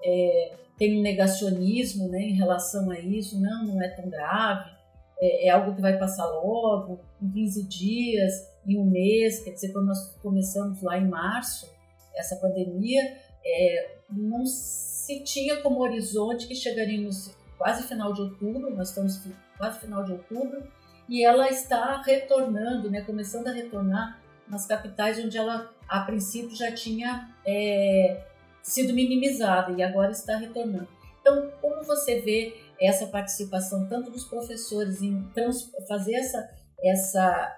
é, 0.05 0.55
tem 0.78 0.99
um 0.99 1.03
negacionismo 1.03 2.09
né, 2.09 2.20
em 2.20 2.34
relação 2.34 2.90
a 2.90 2.99
isso, 2.99 3.40
não, 3.40 3.64
não 3.64 3.82
é 3.82 3.88
tão 3.88 4.09
grave, 4.09 4.70
é, 5.18 5.47
é, 5.47 5.51
algo 5.51 5.74
que 5.74 5.80
vai 5.80 5.99
passar 5.99 6.26
logo, 6.26 7.01
em 7.20 7.30
15 7.30 7.62
dias, 7.64 8.32
em 8.66 8.78
um 8.78 8.84
mês, 8.84 9.42
quer 9.42 9.53
dizer, 9.53 9.72
quando 9.72 9.86
nós 9.86 10.14
começamos 10.22 10.82
lá 10.82 10.99
em 10.99 11.09
março, 11.09 11.70
essa 12.14 12.36
pandemia, 12.36 13.03
é, 13.44 13.97
não 14.11 14.44
se 14.44 15.22
tinha 15.24 15.62
como 15.62 15.80
horizonte 15.80 16.47
que 16.47 16.55
chegaríamos 16.55 17.34
quase 17.59 17.86
final 17.88 18.12
de 18.12 18.22
outubro, 18.22 18.74
nós 18.74 18.90
estamos 18.90 19.22
quase 19.57 19.80
final 19.80 20.04
de 20.04 20.12
outubro, 20.12 20.62
e 21.09 21.24
ela 21.24 21.48
está 21.48 22.02
retornando, 22.02 22.90
né, 22.90 23.02
começando 23.02 23.48
a 23.48 23.52
retornar 23.52 24.20
nas 24.48 24.66
capitais 24.66 25.18
onde 25.18 25.36
ela, 25.36 25.72
a 25.88 26.00
princípio, 26.00 26.54
já 26.54 26.72
tinha 26.72 27.30
é, 27.44 28.24
sido 28.62 28.92
minimizada 28.92 29.72
e 29.72 29.82
agora 29.82 30.11
está 30.11 30.36
retornando. 30.36 30.88
Então, 31.20 31.50
como 31.61 31.82
você 31.82 32.20
vê 32.20 32.57
essa 32.80 33.07
participação 33.07 33.88
tanto 33.88 34.11
dos 34.11 34.24
professores 34.24 35.02
em 35.02 35.22
trans, 35.34 35.70
fazer 35.88 36.14
essa, 36.14 36.48
essa 36.84 37.57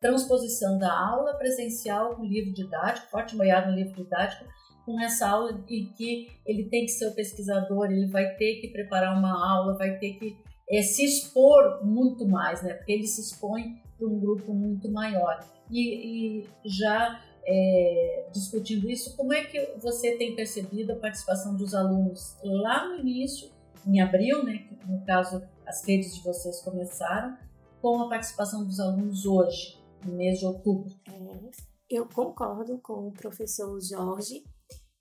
transposição 0.00 0.78
da 0.78 0.92
aula 0.92 1.34
presencial 1.34 2.14
com 2.14 2.24
livro 2.24 2.52
didático, 2.52 3.08
forte 3.08 3.34
apoiado 3.34 3.70
no 3.70 3.76
livro 3.76 3.94
didático, 3.94 4.44
com 4.84 5.00
essa 5.00 5.28
aula 5.28 5.64
em 5.68 5.86
que 5.92 6.28
ele 6.44 6.64
tem 6.68 6.84
que 6.84 6.92
ser 6.92 7.06
o 7.08 7.14
pesquisador, 7.14 7.90
ele 7.90 8.06
vai 8.06 8.34
ter 8.36 8.60
que 8.60 8.68
preparar 8.68 9.16
uma 9.18 9.32
aula, 9.32 9.76
vai 9.76 9.98
ter 9.98 10.14
que 10.14 10.36
é, 10.68 10.82
se 10.82 11.04
expor 11.04 11.84
muito 11.84 12.26
mais, 12.26 12.62
né? 12.62 12.74
Porque 12.74 12.92
ele 12.92 13.06
se 13.06 13.20
expõe 13.20 13.80
para 13.98 14.08
um 14.08 14.18
grupo 14.18 14.52
muito 14.52 14.90
maior. 14.90 15.40
E, 15.70 16.40
e 16.40 16.48
já 16.64 17.20
é, 17.46 18.28
discutindo 18.32 18.88
isso, 18.88 19.16
como 19.16 19.32
é 19.32 19.44
que 19.44 19.74
você 19.78 20.16
tem 20.16 20.34
percebido 20.34 20.92
a 20.92 20.96
participação 20.96 21.56
dos 21.56 21.74
alunos 21.74 22.36
lá 22.42 22.88
no 22.88 23.00
início, 23.00 23.50
em 23.86 24.00
abril, 24.00 24.44
né, 24.44 24.66
no 24.86 25.04
caso 25.04 25.42
as 25.66 25.86
redes 25.86 26.14
de 26.14 26.22
vocês 26.22 26.60
começaram, 26.62 27.36
com 27.80 28.00
a 28.02 28.08
participação 28.08 28.64
dos 28.64 28.80
alunos 28.80 29.26
hoje, 29.26 29.78
no 30.04 30.14
mês 30.14 30.38
de 30.38 30.46
outubro? 30.46 30.90
É, 31.06 31.50
eu 31.90 32.06
concordo 32.06 32.78
com 32.78 33.08
o 33.08 33.12
professor 33.12 33.78
Jorge. 33.80 34.42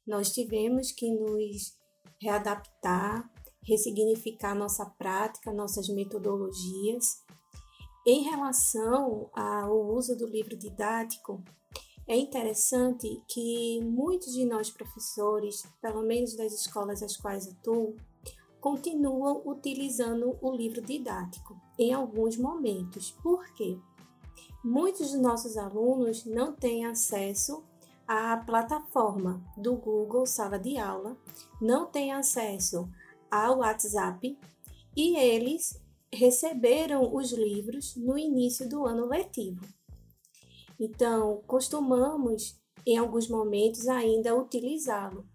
Nós 0.06 0.32
tivemos 0.32 0.92
que 0.92 1.12
nos 1.12 1.78
readaptar, 2.22 3.30
ressignificar 3.66 4.54
nossa 4.54 4.86
prática, 4.86 5.54
nossas 5.54 5.88
metodologias. 5.90 7.22
Em 8.06 8.24
relação 8.24 9.30
ao 9.34 9.94
uso 9.94 10.18
do 10.18 10.28
livro 10.28 10.58
didático, 10.58 11.42
é 12.06 12.18
interessante 12.18 13.24
que 13.30 13.80
muitos 13.82 14.34
de 14.34 14.46
nós 14.46 14.70
professores, 14.70 15.64
pelo 15.82 16.04
menos 16.04 16.36
das 16.36 16.54
escolas 16.54 17.02
às 17.02 17.16
quais 17.16 17.48
atuo, 17.48 17.96
continuam 18.60 19.42
utilizando 19.46 20.38
o 20.42 20.52
livro 20.52 20.82
didático 20.82 21.60
em 21.80 21.94
alguns 21.94 22.38
momentos. 22.38 23.12
Por 23.24 23.54
quê? 23.54 23.78
Muitos 24.64 25.12
dos 25.12 25.22
nossos 25.22 25.58
alunos 25.58 26.26
não 26.26 26.54
têm 26.54 26.86
acesso 26.86 27.64
à 28.08 28.38
plataforma 28.38 29.44
do 29.58 29.76
Google 29.76 30.26
Sala 30.26 30.60
de 30.60 30.78
Aula, 30.78 31.18
não 31.62 31.86
têm 31.86 32.12
acesso 32.12 32.90
ao 33.30 33.60
WhatsApp 33.60 34.38
e 34.96 35.18
eles 35.18 35.82
receberam 36.14 37.16
os 37.16 37.32
livros 37.32 37.96
no 37.96 38.18
início 38.18 38.70
do 38.70 38.86
ano 38.86 39.08
letivo. 39.08 39.66
Então, 40.80 41.42
costumamos 41.48 42.60
em 42.86 42.98
alguns 42.98 43.28
momentos 43.28 43.88
ainda 43.88 44.36
utilizá-lo. 44.36 45.26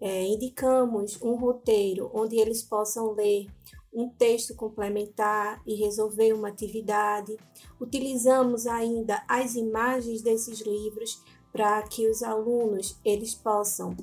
É, 0.00 0.24
indicamos 0.24 1.20
um 1.22 1.34
roteiro 1.34 2.10
onde 2.12 2.36
eles 2.36 2.62
possam 2.62 3.12
ler 3.12 3.46
um 3.92 4.08
texto 4.08 4.54
complementar 4.54 5.62
e 5.66 5.74
resolver 5.74 6.32
uma 6.32 6.48
atividade. 6.48 7.36
Utilizamos 7.80 8.66
ainda 8.66 9.22
as 9.28 9.54
imagens 9.54 10.22
desses 10.22 10.60
livros 10.60 11.22
para 11.52 11.82
que 11.82 12.08
os 12.08 12.22
alunos 12.22 12.96
eles 13.04 13.34
possam 13.34 13.96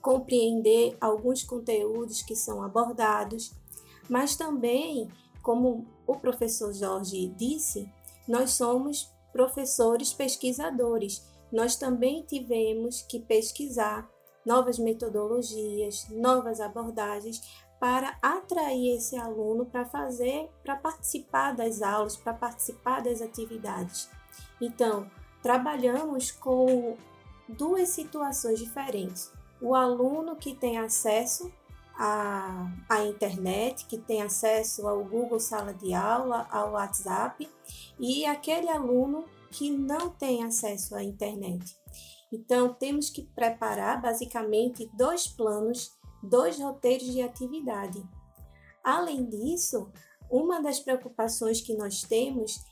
compreender 0.00 0.96
alguns 1.00 1.42
conteúdos 1.42 2.22
que 2.22 2.34
são 2.34 2.62
abordados, 2.62 3.52
mas 4.08 4.36
também, 4.36 5.08
como 5.42 5.86
o 6.06 6.16
professor 6.16 6.72
Jorge 6.72 7.28
disse, 7.36 7.90
nós 8.26 8.52
somos 8.52 9.12
professores 9.32 10.12
pesquisadores. 10.12 11.24
Nós 11.52 11.76
também 11.76 12.22
tivemos 12.22 13.02
que 13.02 13.20
pesquisar 13.20 14.08
novas 14.44 14.78
metodologias, 14.78 16.08
novas 16.10 16.60
abordagens 16.60 17.40
para 17.78 18.18
atrair 18.20 18.96
esse 18.96 19.16
aluno 19.16 19.64
para 19.64 19.86
fazer, 19.86 20.48
para 20.62 20.76
participar 20.76 21.52
das 21.52 21.80
aulas, 21.80 22.16
para 22.16 22.34
participar 22.34 23.02
das 23.02 23.22
atividades. 23.22 24.08
Então, 24.60 25.10
trabalhamos 25.42 26.30
com 26.30 26.96
duas 27.48 27.88
situações 27.88 28.58
diferentes. 28.58 29.32
O 29.60 29.74
aluno 29.74 30.36
que 30.36 30.54
tem 30.54 30.78
acesso 30.78 31.52
à, 31.98 32.70
à 32.88 33.04
internet, 33.04 33.86
que 33.86 33.98
tem 33.98 34.22
acesso 34.22 34.88
ao 34.88 35.04
Google 35.04 35.40
Sala 35.40 35.74
de 35.74 35.92
Aula, 35.92 36.46
ao 36.50 36.72
WhatsApp, 36.72 37.48
e 37.98 38.24
aquele 38.24 38.68
aluno 38.68 39.24
que 39.50 39.70
não 39.70 40.10
tem 40.10 40.44
acesso 40.44 40.94
à 40.94 41.02
internet. 41.02 41.76
Então, 42.32 42.72
temos 42.72 43.10
que 43.10 43.22
preparar 43.22 44.00
basicamente 44.00 44.88
dois 44.94 45.26
planos, 45.26 45.92
dois 46.22 46.58
roteiros 46.58 47.12
de 47.12 47.20
atividade. 47.20 48.02
Além 48.84 49.28
disso, 49.28 49.90
uma 50.30 50.62
das 50.62 50.78
preocupações 50.78 51.60
que 51.60 51.74
nós 51.74 52.02
temos 52.02 52.64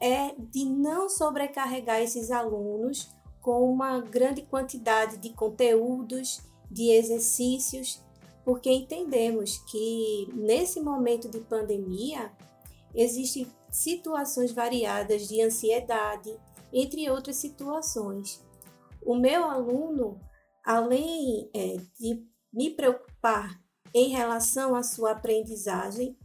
é 0.00 0.34
de 0.38 0.64
não 0.64 1.08
sobrecarregar 1.08 2.00
esses 2.00 2.30
alunos 2.30 3.08
com 3.40 3.70
uma 3.70 4.00
grande 4.00 4.42
quantidade 4.42 5.16
de 5.18 5.30
conteúdos, 5.30 6.40
de 6.70 6.90
exercícios, 6.90 8.02
porque 8.44 8.70
entendemos 8.70 9.58
que 9.70 10.28
nesse 10.34 10.80
momento 10.80 11.28
de 11.28 11.40
pandemia 11.40 12.32
existem 12.94 13.46
situações 13.70 14.52
variadas 14.52 15.28
de 15.28 15.42
ansiedade, 15.42 16.34
entre 16.72 17.08
outras 17.10 17.36
situações. 17.36 18.42
O 19.04 19.14
meu 19.14 19.44
aluno, 19.44 20.20
além 20.64 21.50
é, 21.54 21.76
de 21.98 22.26
me 22.52 22.70
preocupar 22.70 23.60
em 23.94 24.08
relação 24.08 24.74
à 24.74 24.82
sua 24.82 25.12
aprendizagem, 25.12 26.16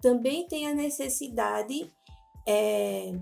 também 0.00 0.46
tem 0.46 0.66
a 0.68 0.74
necessidade 0.74 1.92
é, 2.50 3.12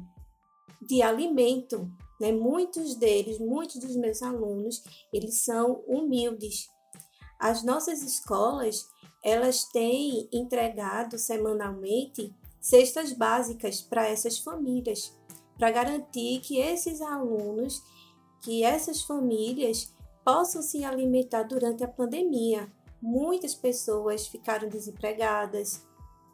de 0.81 1.03
alimento. 1.03 1.91
Né? 2.19 2.33
Muitos 2.33 2.95
deles, 2.95 3.39
muitos 3.39 3.79
dos 3.79 3.95
meus 3.95 4.23
alunos, 4.23 4.83
eles 5.13 5.45
são 5.45 5.85
humildes. 5.87 6.67
As 7.39 7.63
nossas 7.63 8.03
escolas, 8.03 8.87
elas 9.23 9.65
têm 9.65 10.29
entregado 10.33 11.19
semanalmente 11.19 12.35
cestas 12.61 13.13
básicas 13.13 13.81
para 13.81 14.09
essas 14.09 14.39
famílias, 14.39 15.17
para 15.57 15.71
garantir 15.71 16.41
que 16.41 16.59
esses 16.59 17.01
alunos, 17.01 17.83
que 18.43 18.65
essas 18.65 19.03
famílias 19.03 19.95
possam 20.25 20.63
se 20.63 20.85
alimentar 20.85 21.45
durante 21.45 21.85
a 21.85 21.89
pandemia. 21.89 22.73
Muitas 23.01 23.55
pessoas 23.55 24.27
ficaram 24.27 24.69
desempregadas, 24.69 25.87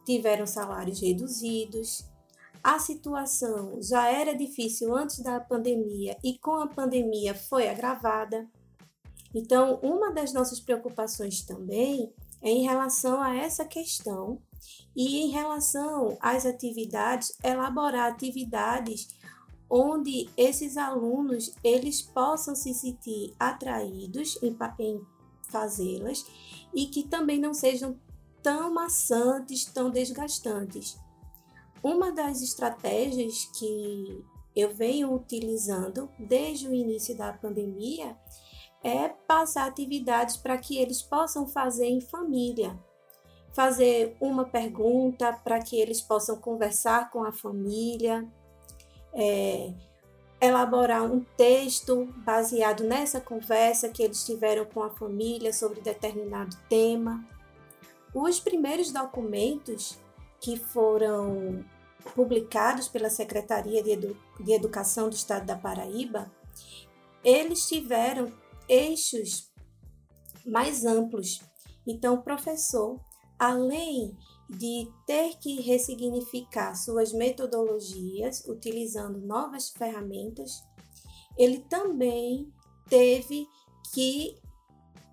tiveram 0.05 0.47
salários 0.47 1.01
reduzidos. 1.01 2.13
A 2.64 2.78
situação 2.78 3.78
já 3.82 4.10
era 4.10 4.34
difícil 4.34 4.96
antes 4.96 5.18
da 5.18 5.38
pandemia 5.38 6.16
e 6.24 6.38
com 6.38 6.52
a 6.52 6.66
pandemia 6.66 7.34
foi 7.34 7.68
agravada. 7.68 8.48
Então, 9.34 9.78
uma 9.82 10.10
das 10.10 10.32
nossas 10.32 10.60
preocupações 10.60 11.42
também 11.42 12.10
é 12.40 12.48
em 12.48 12.62
relação 12.62 13.20
a 13.20 13.36
essa 13.36 13.66
questão 13.66 14.40
e 14.96 15.18
em 15.18 15.28
relação 15.28 16.16
às 16.18 16.46
atividades, 16.46 17.34
elaborar 17.44 18.10
atividades 18.10 19.08
onde 19.68 20.30
esses 20.34 20.78
alunos 20.78 21.54
eles 21.62 22.00
possam 22.00 22.54
se 22.54 22.72
sentir 22.72 23.34
atraídos 23.38 24.38
em, 24.42 24.56
em 24.78 25.02
fazê-las 25.50 26.24
e 26.72 26.86
que 26.86 27.02
também 27.02 27.38
não 27.38 27.52
sejam 27.52 28.00
tão 28.42 28.72
maçantes, 28.72 29.66
tão 29.66 29.90
desgastantes. 29.90 30.98
Uma 31.85 32.11
das 32.11 32.41
estratégias 32.41 33.45
que 33.59 34.24
eu 34.57 34.74
venho 34.74 35.12
utilizando 35.12 36.09
desde 36.18 36.66
o 36.66 36.72
início 36.72 37.14
da 37.14 37.30
pandemia 37.30 38.16
é 38.82 39.11
passar 39.11 39.66
atividades 39.66 40.39
para 40.39 40.57
que 40.57 40.78
eles 40.78 41.03
possam 41.03 41.47
fazer 41.47 41.85
em 41.85 42.01
família. 42.01 42.74
Fazer 43.53 44.16
uma 44.18 44.47
pergunta 44.47 45.30
para 45.45 45.59
que 45.59 45.78
eles 45.78 46.01
possam 46.01 46.39
conversar 46.39 47.11
com 47.11 47.22
a 47.22 47.30
família, 47.30 48.26
é, 49.12 49.74
elaborar 50.41 51.03
um 51.03 51.20
texto 51.37 52.07
baseado 52.24 52.82
nessa 52.82 53.20
conversa 53.20 53.91
que 53.91 54.03
eles 54.03 54.24
tiveram 54.24 54.64
com 54.64 54.82
a 54.82 54.89
família 54.89 55.53
sobre 55.53 55.82
determinado 55.82 56.57
tema. 56.66 57.22
Os 58.14 58.41
primeiros 58.41 58.91
documentos 58.91 59.99
que 60.41 60.59
foram 60.59 61.62
publicados 62.14 62.88
pela 62.88 63.11
Secretaria 63.11 63.82
de, 63.82 63.90
Edu 63.90 64.16
de 64.40 64.52
Educação 64.52 65.09
do 65.09 65.14
Estado 65.14 65.46
da 65.46 65.57
Paraíba, 65.57 66.30
eles 67.22 67.66
tiveram 67.66 68.32
eixos 68.68 69.50
mais 70.46 70.84
amplos. 70.84 71.40
Então, 71.86 72.14
o 72.14 72.22
professor, 72.22 73.00
além 73.38 74.16
de 74.48 74.90
ter 75.07 75.36
que 75.38 75.61
ressignificar 75.61 76.74
suas 76.74 77.12
metodologias 77.12 78.44
utilizando 78.46 79.18
novas 79.20 79.70
ferramentas, 79.70 80.62
ele 81.36 81.59
também 81.61 82.52
teve 82.88 83.48
que 83.92 84.36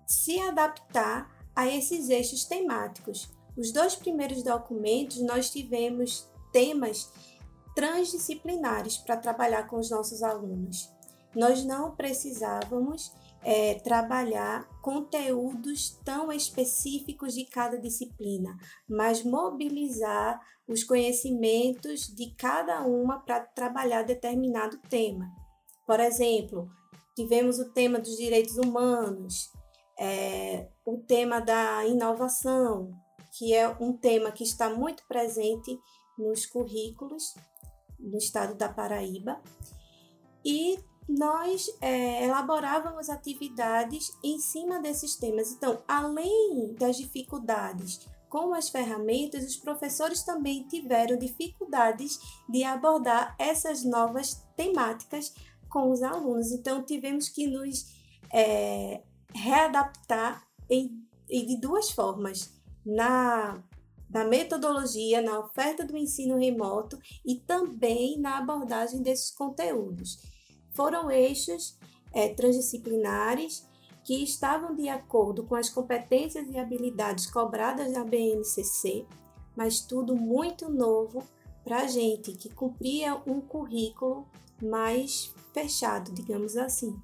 se 0.06 0.38
adaptar 0.40 1.30
a 1.54 1.66
esses 1.66 2.08
eixos 2.08 2.44
temáticos. 2.44 3.30
Os 3.56 3.72
dois 3.72 3.94
primeiros 3.94 4.42
documentos 4.42 5.20
nós 5.20 5.50
tivemos 5.50 6.30
temas 6.52 7.10
transdisciplinares 7.74 8.98
para 8.98 9.16
trabalhar 9.16 9.66
com 9.66 9.78
os 9.78 9.90
nossos 9.90 10.22
alunos. 10.22 10.90
Nós 11.34 11.64
não 11.64 11.96
precisávamos 11.96 13.12
é, 13.42 13.74
trabalhar 13.74 14.68
conteúdos 14.80 15.98
tão 16.04 16.30
específicos 16.30 17.34
de 17.34 17.44
cada 17.46 17.78
disciplina, 17.78 18.56
mas 18.88 19.24
mobilizar 19.24 20.40
os 20.68 20.84
conhecimentos 20.84 22.06
de 22.14 22.34
cada 22.36 22.82
uma 22.82 23.18
para 23.20 23.40
trabalhar 23.40 24.02
determinado 24.02 24.78
tema. 24.88 25.28
Por 25.86 25.98
exemplo, 25.98 26.68
tivemos 27.16 27.58
o 27.58 27.72
tema 27.72 27.98
dos 27.98 28.16
direitos 28.16 28.56
humanos, 28.56 29.50
é, 29.98 30.68
o 30.84 30.98
tema 30.98 31.40
da 31.40 31.84
inovação, 31.86 32.92
que 33.36 33.54
é 33.54 33.68
um 33.80 33.92
tema 33.96 34.30
que 34.30 34.44
está 34.44 34.70
muito 34.70 35.06
presente 35.08 35.76
nos 36.18 36.46
currículos 36.46 37.34
no 37.98 38.18
estado 38.18 38.54
da 38.54 38.68
Paraíba, 38.68 39.40
e 40.44 40.78
nós 41.08 41.68
é, 41.80 42.24
elaborávamos 42.24 43.08
atividades 43.08 44.10
em 44.22 44.38
cima 44.38 44.80
desses 44.80 45.16
temas. 45.16 45.52
Então, 45.52 45.82
além 45.86 46.74
das 46.78 46.96
dificuldades 46.96 48.00
com 48.28 48.54
as 48.54 48.70
ferramentas, 48.70 49.44
os 49.44 49.56
professores 49.56 50.22
também 50.22 50.66
tiveram 50.66 51.18
dificuldades 51.18 52.18
de 52.48 52.64
abordar 52.64 53.36
essas 53.38 53.84
novas 53.84 54.42
temáticas 54.56 55.34
com 55.68 55.90
os 55.90 56.02
alunos. 56.02 56.50
Então, 56.50 56.82
tivemos 56.82 57.28
que 57.28 57.46
nos 57.46 57.86
é, 58.32 59.02
readaptar 59.34 60.46
em, 60.70 61.06
em, 61.28 61.46
de 61.46 61.60
duas 61.60 61.90
formas: 61.90 62.52
na, 62.86 63.62
na 64.12 64.24
metodologia, 64.24 65.22
na 65.22 65.38
oferta 65.38 65.84
do 65.84 65.96
ensino 65.96 66.36
remoto 66.36 66.98
e 67.24 67.36
também 67.36 68.18
na 68.18 68.38
abordagem 68.38 69.02
desses 69.02 69.30
conteúdos 69.30 70.18
foram 70.72 71.10
eixos 71.10 71.78
é, 72.12 72.28
transdisciplinares 72.28 73.66
que 74.04 74.22
estavam 74.22 74.74
de 74.74 74.88
acordo 74.88 75.44
com 75.44 75.54
as 75.54 75.70
competências 75.70 76.48
e 76.50 76.58
habilidades 76.58 77.26
cobradas 77.26 77.92
da 77.92 78.04
BNCC, 78.04 79.06
mas 79.56 79.80
tudo 79.80 80.16
muito 80.16 80.68
novo 80.68 81.22
para 81.62 81.82
a 81.82 81.86
gente 81.86 82.32
que 82.32 82.52
cumpria 82.52 83.14
um 83.26 83.40
currículo 83.40 84.26
mais 84.60 85.32
fechado, 85.52 86.12
digamos 86.12 86.56
assim. 86.56 87.00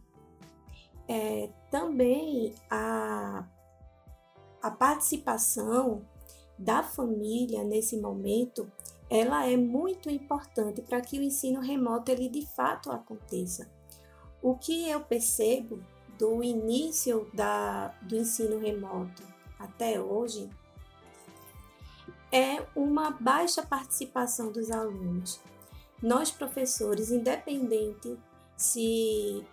É, 1.07 1.51
também 1.71 2.55
a, 2.69 3.47
a 4.61 4.71
participação 4.71 6.05
da 6.59 6.83
família 6.83 7.63
nesse 7.63 7.97
momento 7.97 8.71
ela 9.11 9.47
é 9.47 9.57
muito 9.57 10.11
importante 10.11 10.83
para 10.83 11.01
que 11.01 11.19
o 11.19 11.23
ensino 11.23 11.61
remoto 11.61 12.11
ele 12.11 12.29
de 12.29 12.47
fato 12.47 12.91
aconteça. 12.91 13.71
O 14.43 14.55
que 14.55 14.89
eu 14.89 15.01
percebo 15.01 15.81
do 16.19 16.43
início 16.43 17.29
da, 17.33 17.89
do 18.03 18.17
ensino 18.17 18.59
remoto 18.59 19.23
até 19.59 20.01
hoje 20.01 20.49
é 22.31 22.63
uma 22.77 23.11
baixa 23.11 23.63
participação 23.63 24.53
dos 24.53 24.71
alunos. 24.71 25.41
Nós 26.03 26.31
professores, 26.31 27.11
independente 27.11 28.17
se 28.57 29.45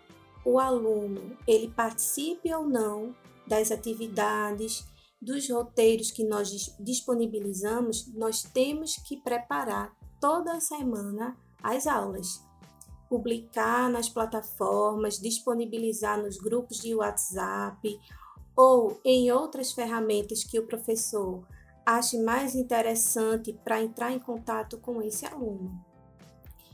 o 0.43 0.59
aluno 0.59 1.37
ele 1.47 1.69
participe 1.69 2.53
ou 2.53 2.67
não 2.67 3.15
das 3.47 3.71
atividades, 3.71 4.85
dos 5.25 5.49
roteiros 5.49 6.11
que 6.11 6.23
nós 6.23 6.75
disponibilizamos, 6.79 8.13
nós 8.13 8.43
temos 8.43 8.95
que 8.97 9.17
preparar 9.17 9.91
toda 10.21 10.61
semana 10.61 11.35
as 11.63 11.87
aulas, 11.87 12.45
publicar 13.09 13.89
nas 13.89 14.07
plataformas, 14.07 15.19
disponibilizar 15.19 16.21
nos 16.21 16.37
grupos 16.37 16.77
de 16.77 16.93
WhatsApp 16.93 17.99
ou 18.55 19.01
em 19.03 19.31
outras 19.31 19.71
ferramentas 19.71 20.43
que 20.43 20.59
o 20.59 20.67
professor 20.67 21.43
ache 21.83 22.19
mais 22.19 22.53
interessante 22.55 23.51
para 23.51 23.81
entrar 23.81 24.11
em 24.11 24.19
contato 24.19 24.77
com 24.77 25.01
esse 25.01 25.25
aluno. 25.25 25.83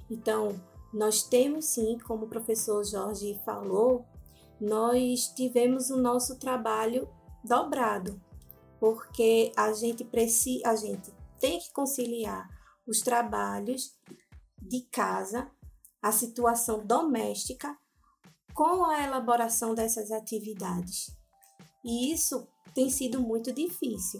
Então, 0.10 0.60
nós 0.93 1.24
temos 1.24 1.66
sim, 1.66 1.97
como 2.06 2.26
o 2.26 2.30
professor 2.30 2.84
Jorge 2.84 3.39
falou, 3.45 4.06
nós 4.60 5.30
tivemos 5.30 5.89
o 5.89 5.95
nosso 5.97 6.38
trabalho 6.38 7.08
dobrado 7.43 8.22
porque 8.82 9.52
a 9.56 9.72
gente 9.74 10.04
precisa, 10.04 10.68
a 10.68 10.76
gente 10.76 11.14
tem 11.40 11.60
que 11.60 11.72
conciliar 11.72 12.50
os 12.88 13.02
trabalhos 13.02 13.96
de 14.60 14.82
casa, 14.92 15.52
a 16.02 16.12
situação 16.12 16.84
doméstica 16.84 17.78
com 18.56 18.84
a 18.86 19.04
elaboração 19.04 19.76
dessas 19.76 20.12
atividades. 20.12 21.16
E 21.86 22.12
isso 22.12 22.48
tem 22.74 22.90
sido 22.90 23.22
muito 23.22 23.54
difícil. 23.54 24.20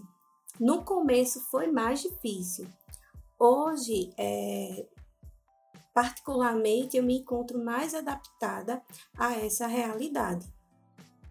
No 0.60 0.86
começo 0.86 1.42
foi 1.50 1.72
mais 1.72 2.04
difícil. 2.04 2.68
Hoje, 3.40 4.14
é, 4.16 4.88
particularmente, 5.92 6.98
eu 6.98 7.04
me 7.04 7.18
encontro 7.18 7.58
mais 7.58 7.96
adaptada 7.96 8.84
a 9.18 9.34
essa 9.38 9.66
realidade. 9.66 10.48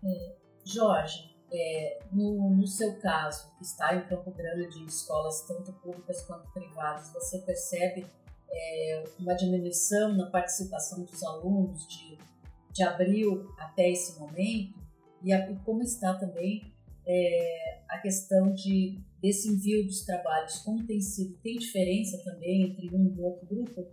É, 0.05 0.37
Jorge, 0.65 1.30
é, 1.53 1.99
no, 2.13 2.51
no, 2.51 2.67
seu 2.67 2.95
caso, 2.99 3.51
que 3.57 3.65
está 3.65 3.95
em 3.95 4.07
Campo 4.07 4.31
Grande, 4.31 4.85
escolas 4.85 5.43
tanto 5.47 5.73
públicas 5.75 6.23
quanto 6.23 6.51
privadas, 6.53 7.13
você 7.13 7.39
percebe 7.39 8.07
é, 8.51 9.05
uma 9.19 9.35
diminuição 9.35 10.17
na 10.17 10.27
participação 10.27 11.05
dos 11.05 11.23
alunos 11.23 11.87
de, 11.89 12.19
de 12.73 12.83
abril 12.83 13.53
até 13.59 13.91
esse 13.91 14.19
momento? 14.19 14.79
E, 15.23 15.33
a, 15.33 15.51
e 15.51 15.57
como 15.65 15.83
está 15.83 16.15
também 16.15 16.73
é, 17.07 17.81
a 17.89 17.99
questão 17.99 18.53
de 18.53 19.01
desse 19.21 19.49
envio 19.49 19.85
dos 19.85 20.03
trabalhos, 20.03 20.59
como 20.59 20.87
tem 20.87 21.01
sido? 21.01 21.37
Tem 21.43 21.57
diferença 21.57 22.19
também 22.25 22.63
entre 22.63 22.95
um 22.95 23.15
e 23.15 23.21
outro 23.21 23.47
grupo? 23.47 23.87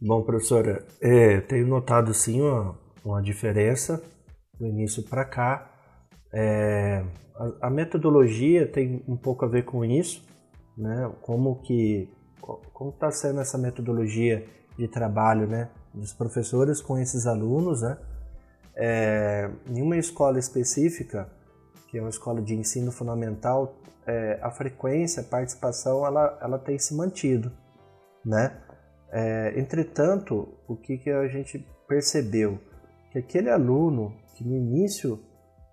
Bom, 0.00 0.22
professora, 0.22 0.84
é, 1.00 1.40
tenho 1.40 1.66
notado 1.66 2.12
sim 2.12 2.40
uma, 2.40 2.78
uma 3.04 3.22
diferença 3.22 4.02
do 4.58 4.66
início 4.66 5.02
para 5.02 5.24
cá. 5.24 5.73
É, 6.36 7.04
a, 7.36 7.68
a, 7.68 7.70
metodologia 7.70 8.66
tem 8.66 9.04
um 9.06 9.16
pouco 9.16 9.44
a 9.44 9.48
ver 9.48 9.64
com 9.64 9.84
isso, 9.84 10.26
né? 10.76 11.08
Como 11.22 11.60
que 11.62 12.12
como 12.74 12.90
está 12.90 13.10
sendo 13.10 13.40
essa 13.40 13.56
metodologia 13.56 14.44
de 14.76 14.88
trabalho, 14.88 15.46
né? 15.46 15.70
Dos 15.94 16.12
professores 16.12 16.82
com 16.82 16.98
esses 16.98 17.24
alunos, 17.26 17.82
né? 17.82 17.96
É, 18.76 19.48
em 19.68 19.80
uma 19.80 19.96
escola 19.96 20.40
específica, 20.40 21.30
que 21.88 21.98
é 21.98 22.00
uma 22.00 22.10
escola 22.10 22.42
de 22.42 22.52
ensino 22.52 22.90
fundamental, 22.90 23.76
é, 24.04 24.40
a 24.42 24.50
frequência, 24.50 25.22
a 25.22 25.24
participação, 25.24 26.04
ela, 26.04 26.36
ela 26.42 26.58
tem 26.58 26.76
se 26.80 26.94
mantido, 26.94 27.52
né? 28.24 28.60
É, 29.12 29.54
entretanto, 29.56 30.48
o 30.66 30.74
que, 30.74 30.98
que 30.98 31.10
a 31.10 31.28
gente 31.28 31.64
percebeu? 31.86 32.58
Que 33.12 33.20
aquele 33.20 33.48
aluno 33.48 34.12
que 34.34 34.42
no 34.42 34.56
início 34.56 35.20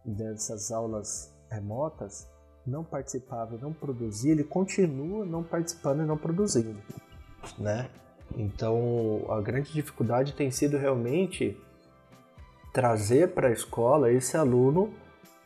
dessas 0.06 0.72
aulas 0.72 1.34
remotas 1.50 2.30
não 2.66 2.84
participava, 2.84 3.58
não 3.58 3.74
produzia, 3.74 4.32
ele 4.32 4.44
continua 4.44 5.26
não 5.26 5.44
participando 5.44 6.02
e 6.02 6.06
não 6.06 6.18
produzindo, 6.18 6.80
né? 7.58 7.90
Então, 8.38 9.26
a 9.30 9.42
grande 9.42 9.74
dificuldade 9.74 10.34
tem 10.34 10.52
sido 10.52 10.78
realmente 10.78 11.58
trazer 12.72 13.34
para 13.34 13.50
a 13.50 13.52
escola 13.52 14.12
esse 14.12 14.38
aluno 14.38 14.94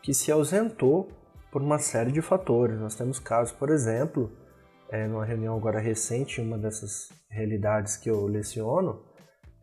que 0.01 0.13
se 0.13 0.31
ausentou 0.31 1.09
por 1.51 1.61
uma 1.61 1.79
série 1.79 2.11
de 2.11 2.21
fatores. 2.21 2.79
Nós 2.79 2.95
temos 2.95 3.17
casos, 3.17 3.53
por 3.53 3.69
exemplo, 3.69 4.31
é, 4.89 5.07
numa 5.07 5.25
reunião 5.25 5.55
agora 5.55 5.79
recente, 5.79 6.39
uma 6.41 6.57
dessas 6.57 7.09
realidades 7.29 7.97
que 7.97 8.09
eu 8.09 8.27
leciono, 8.27 9.03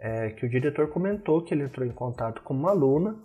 é 0.01 0.31
que 0.31 0.45
o 0.45 0.49
diretor 0.49 0.89
comentou 0.89 1.43
que 1.43 1.55
ele 1.55 1.63
entrou 1.63 1.87
em 1.87 1.93
contato 1.93 2.43
com 2.43 2.55
uma 2.55 2.71
aluna, 2.71 3.17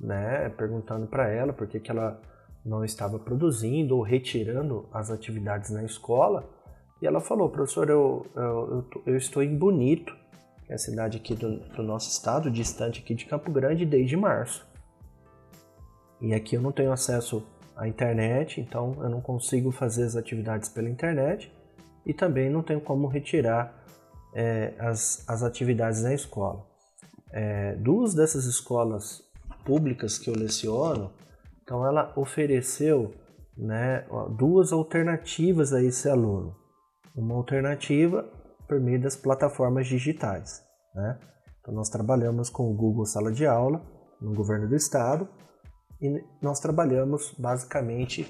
né, 0.00 0.48
perguntando 0.50 1.06
para 1.06 1.28
ela 1.28 1.52
por 1.52 1.66
que, 1.66 1.80
que 1.80 1.90
ela 1.90 2.20
não 2.64 2.84
estava 2.84 3.18
produzindo 3.18 3.96
ou 3.96 4.02
retirando 4.02 4.88
as 4.92 5.10
atividades 5.10 5.70
na 5.70 5.82
escola. 5.84 6.48
E 7.00 7.06
ela 7.06 7.20
falou, 7.20 7.48
professor, 7.48 7.88
eu, 7.88 8.26
eu, 8.34 8.84
eu, 9.06 9.16
estou 9.16 9.42
em 9.42 9.56
Bonito, 9.56 10.14
que 10.64 10.72
é 10.72 10.74
a 10.74 10.78
cidade 10.78 11.16
aqui 11.16 11.34
do, 11.34 11.58
do 11.70 11.82
nosso 11.82 12.10
estado, 12.10 12.50
distante 12.50 13.00
aqui 13.00 13.14
de 13.14 13.24
Campo 13.24 13.50
Grande, 13.50 13.86
desde 13.86 14.16
março. 14.16 14.66
E 16.20 16.34
aqui 16.34 16.56
eu 16.56 16.60
não 16.60 16.72
tenho 16.72 16.92
acesso 16.92 17.46
à 17.76 17.86
internet, 17.86 18.60
então 18.60 18.92
eu 19.00 19.08
não 19.08 19.20
consigo 19.20 19.70
fazer 19.70 20.02
as 20.02 20.16
atividades 20.16 20.68
pela 20.68 20.88
internet 20.88 21.52
e 22.04 22.12
também 22.12 22.50
não 22.50 22.62
tenho 22.62 22.80
como 22.80 23.06
retirar 23.06 23.84
é, 24.34 24.74
as, 24.78 25.24
as 25.28 25.42
atividades 25.44 26.02
na 26.02 26.12
escola. 26.12 26.66
É, 27.30 27.76
duas 27.76 28.14
dessas 28.14 28.46
escolas 28.46 29.22
públicas 29.68 30.16
que 30.18 30.30
eu 30.30 30.34
leciono, 30.34 31.12
então 31.62 31.86
ela 31.86 32.10
ofereceu 32.16 33.12
né, 33.54 34.06
duas 34.38 34.72
alternativas 34.72 35.74
a 35.74 35.82
esse 35.82 36.08
aluno. 36.08 36.56
Uma 37.14 37.34
alternativa 37.34 38.22
por 38.66 38.80
meio 38.80 38.98
das 38.98 39.14
plataformas 39.14 39.86
digitais. 39.86 40.64
Né? 40.94 41.18
Então 41.60 41.74
nós 41.74 41.90
trabalhamos 41.90 42.48
com 42.48 42.70
o 42.70 42.74
Google 42.74 43.04
Sala 43.04 43.30
de 43.30 43.44
Aula 43.44 43.82
no 44.22 44.32
governo 44.32 44.66
do 44.66 44.74
estado 44.74 45.28
e 46.00 46.24
nós 46.40 46.60
trabalhamos 46.60 47.34
basicamente 47.38 48.26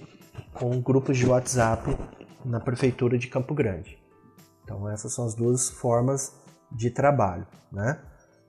com 0.55 0.81
grupos 0.81 1.17
de 1.17 1.27
WhatsApp 1.27 1.97
na 2.45 2.59
prefeitura 2.59 3.17
de 3.17 3.29
Campo 3.29 3.55
Grande. 3.55 3.97
Então 4.65 4.91
essas 4.91 5.15
são 5.15 5.25
as 5.25 5.37
duas 5.37 5.71
formas 5.71 6.35
de 6.73 6.91
trabalho. 6.91 7.47
Né? 7.71 8.01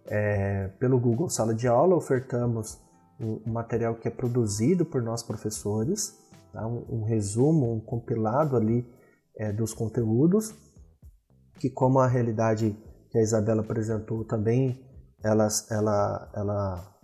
É, 0.10 0.70
pelo 0.80 1.00
Google 1.00 1.30
Sala 1.30 1.54
de 1.54 1.68
Aula 1.68 1.96
ofertamos 1.96 2.82
um, 3.20 3.52
material 3.52 3.96
que 3.96 4.08
é 4.08 4.12
produzido 4.12 4.84
por 4.84 5.04
nós 5.04 5.22
professores, 5.22 6.18
tá? 6.52 6.66
um, 6.66 6.84
um, 6.90 7.04
resumo, 7.04 7.74
um 7.74 7.80
compilado 7.80 8.56
ali 8.58 8.88
é, 9.38 9.52
dos 9.52 9.72
conteúdos, 9.72 10.56
que 11.60 11.70
como 11.70 12.00
a 12.00 12.08
realidade 12.08 12.76
que 13.12 13.18
a 13.20 13.22
Isabela 13.22 13.62
apresentou 13.62 14.26
também, 14.26 14.84
ela, 15.24 15.48
ela, 15.70 16.32
ela 16.34 17.00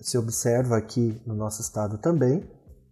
se 0.00 0.18
observa 0.18 0.76
aqui 0.76 1.20
no 1.24 1.34
nosso 1.34 1.60
estado 1.60 1.98
também, 1.98 2.48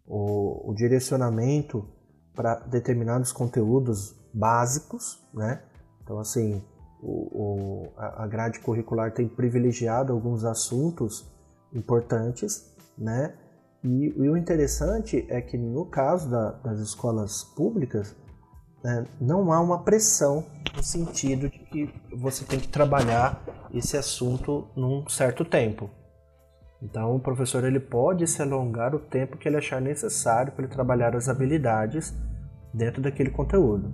o, 0.06 0.70
o 0.70 0.74
direcionamento 0.74 1.88
para 2.34 2.60
determinados 2.66 3.32
conteúdos 3.32 4.14
básicos, 4.32 5.18
né? 5.34 5.62
Então, 6.02 6.18
assim, 6.18 6.62
o, 7.02 7.88
o, 7.88 7.92
a 7.96 8.26
grade 8.28 8.60
curricular 8.60 9.12
tem 9.12 9.26
privilegiado 9.26 10.12
alguns 10.12 10.44
assuntos 10.44 11.26
importantes, 11.74 12.72
né? 12.96 13.34
E, 13.82 14.14
e 14.16 14.28
o 14.28 14.36
interessante 14.36 15.26
é 15.28 15.40
que 15.40 15.58
no 15.58 15.84
caso 15.86 16.30
da, 16.30 16.52
das 16.52 16.78
escolas 16.78 17.42
públicas, 17.42 18.14
né, 18.84 19.04
não 19.20 19.52
há 19.52 19.60
uma 19.60 19.82
pressão 19.82 20.44
no 20.74 20.82
sentido 20.82 21.48
de 21.48 21.58
que 21.58 21.92
você 22.16 22.44
tem 22.44 22.60
que 22.60 22.68
trabalhar 22.68 23.42
esse 23.74 23.96
assunto 23.96 24.68
num 24.76 25.08
certo 25.08 25.44
tempo. 25.44 25.90
Então, 26.80 27.16
o 27.16 27.20
professor 27.20 27.64
ele 27.64 27.80
pode 27.80 28.26
se 28.26 28.42
alongar 28.42 28.94
o 28.94 28.98
tempo 28.98 29.36
que 29.36 29.48
ele 29.48 29.56
achar 29.56 29.80
necessário 29.80 30.52
para 30.52 30.64
ele 30.64 30.72
trabalhar 30.72 31.14
as 31.16 31.28
habilidades 31.28 32.14
dentro 32.74 33.02
daquele 33.02 33.30
conteúdo. 33.30 33.92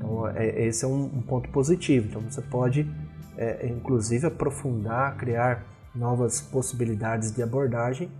Então, 0.00 0.26
é, 0.28 0.64
esse 0.64 0.84
é 0.84 0.88
um, 0.88 1.04
um, 1.04 1.22
ponto 1.22 1.50
positivo. 1.50 2.08
Então, 2.08 2.22
você 2.22 2.40
pode, 2.40 2.90
é, 3.36 3.66
inclusive, 3.66 4.26
aprofundar, 4.26 5.16
criar 5.18 5.66
novas 5.94 6.40
possibilidades 6.40 7.30
de 7.32 7.42
abordagem 7.42 8.10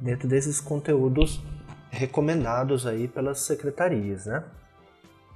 dentro 0.00 0.28
desses 0.28 0.60
conteúdos 0.60 1.42
recomendados 1.90 2.86
aí 2.86 3.08
pelas 3.08 3.40
secretarias, 3.40 4.26
né? 4.26 4.44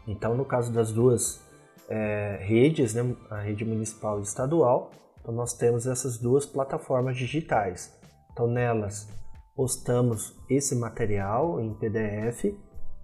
Então, 0.07 0.37
no 0.37 0.45
caso 0.45 0.71
das 0.71 0.93
duas 0.93 1.43
é, 1.89 2.39
redes, 2.43 2.95
né, 2.95 3.17
a 3.31 3.41
rede 3.41 3.65
municipal 3.65 4.21
e 4.21 4.23
estadual, 4.23 4.91
então 5.21 5.35
nós 5.35 5.55
temos 5.55 5.87
essas 5.87 6.19
duas 6.19 6.45
plataformas 6.45 7.17
digitais. 7.17 7.99
Então, 8.31 8.47
nelas 8.47 9.09
postamos 9.57 10.37
esse 10.51 10.75
material 10.75 11.61
em 11.61 11.73
PDF, 11.75 12.55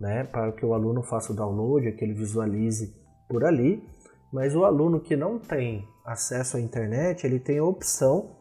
né, 0.01 0.25
para 0.25 0.51
que 0.53 0.65
o 0.65 0.73
aluno 0.73 1.03
faça 1.03 1.33
o 1.33 1.37
download, 1.37 1.93
que 1.93 2.05
ele 2.05 2.15
visualize 2.15 2.95
por 3.29 3.45
ali. 3.45 3.87
Mas 4.33 4.55
o 4.55 4.65
aluno 4.65 5.01
que 5.01 5.15
não 5.15 5.39
tem 5.39 5.87
acesso 6.05 6.57
à 6.57 6.61
internet, 6.61 7.27
ele 7.27 7.39
tem 7.39 7.59
a 7.59 7.65
opção 7.65 8.37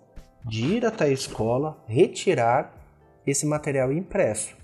de 0.45 0.65
ir 0.65 0.85
até 0.85 1.05
a 1.05 1.09
escola, 1.09 1.83
retirar 1.87 2.73
esse 3.25 3.45
material 3.45 3.91
impresso. 3.91 4.57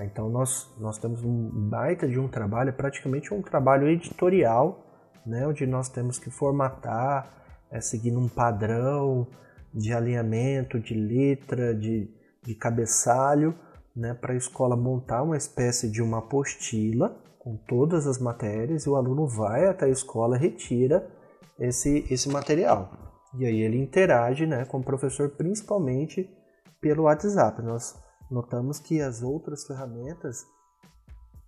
Então 0.00 0.28
nós, 0.28 0.72
nós 0.78 0.98
temos 0.98 1.22
um 1.22 1.68
baita 1.68 2.08
de 2.08 2.18
um 2.18 2.28
trabalho, 2.28 2.72
praticamente 2.72 3.32
um 3.32 3.42
trabalho 3.42 3.88
editorial, 3.88 4.84
né, 5.24 5.46
onde 5.46 5.66
nós 5.66 5.88
temos 5.88 6.18
que 6.18 6.30
formatar, 6.30 7.30
é, 7.70 7.80
seguindo 7.80 8.18
um 8.18 8.28
padrão 8.28 9.26
de 9.72 9.92
alinhamento, 9.92 10.78
de 10.78 10.94
letra, 10.94 11.74
de, 11.74 12.08
de 12.42 12.54
cabeçalho, 12.54 13.54
né, 13.94 14.14
para 14.14 14.32
a 14.32 14.36
escola 14.36 14.76
montar 14.76 15.22
uma 15.22 15.36
espécie 15.36 15.90
de 15.90 16.02
uma 16.02 16.18
apostila 16.18 17.16
com 17.38 17.56
todas 17.56 18.06
as 18.06 18.18
matérias 18.18 18.84
e 18.84 18.88
o 18.88 18.96
aluno 18.96 19.26
vai 19.26 19.66
até 19.66 19.84
a 19.86 19.90
escola 19.90 20.36
retira 20.36 21.06
esse, 21.58 22.06
esse 22.10 22.28
material. 22.28 22.90
E 23.38 23.44
aí 23.44 23.60
ele 23.60 23.80
interage 23.80 24.46
né, 24.46 24.64
com 24.64 24.78
o 24.78 24.84
professor 24.84 25.30
principalmente 25.30 26.28
pelo 26.80 27.04
WhatsApp. 27.04 27.62
Nós 27.62 27.94
notamos 28.30 28.78
que 28.78 29.00
as 29.00 29.22
outras 29.22 29.66
ferramentas, 29.66 30.44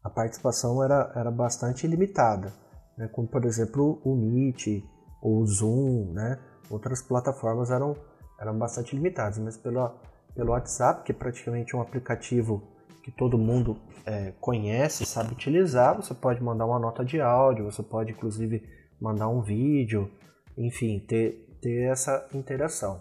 a 0.05 0.11
participação 0.11 0.83
era, 0.83 1.13
era 1.17 1.31
bastante 1.31 1.87
limitada, 1.87 2.53
né, 2.97 3.09
como 3.09 3.27
por 3.27 3.45
exemplo 3.45 4.01
o 4.05 4.15
Meet 4.15 4.85
ou 5.23 5.41
o 5.41 5.47
Zoom, 5.47 6.13
né, 6.13 6.39
outras 6.71 7.03
plataformas 7.03 7.71
eram, 7.71 7.97
eram 8.41 8.59
bastante 8.59 8.95
limitadas, 8.95 9.39
mas 9.39 9.57
pelo, 9.57 9.91
pelo 10.37 10.53
WhatsApp, 10.53 11.03
que 11.03 11.11
é 11.11 11.15
praticamente 11.15 11.75
um 11.75 11.81
aplicativo 11.81 12.63
que 13.03 13.11
todo 13.11 13.39
mundo 13.39 13.81
é, 14.05 14.33
conhece, 14.41 15.07
sabe 15.07 15.33
utilizar, 15.33 15.97
você 15.97 16.15
pode 16.15 16.43
mandar 16.43 16.67
uma 16.67 16.79
nota 16.79 17.05
de 17.05 17.21
áudio, 17.21 17.65
você 17.65 17.83
pode 17.83 18.13
inclusive 18.13 18.63
mandar 19.01 19.29
um 19.29 19.43
vídeo, 19.43 20.11
enfim, 20.57 21.01
ter, 21.01 21.59
ter 21.63 21.91
essa 21.91 22.29
interação, 22.35 23.01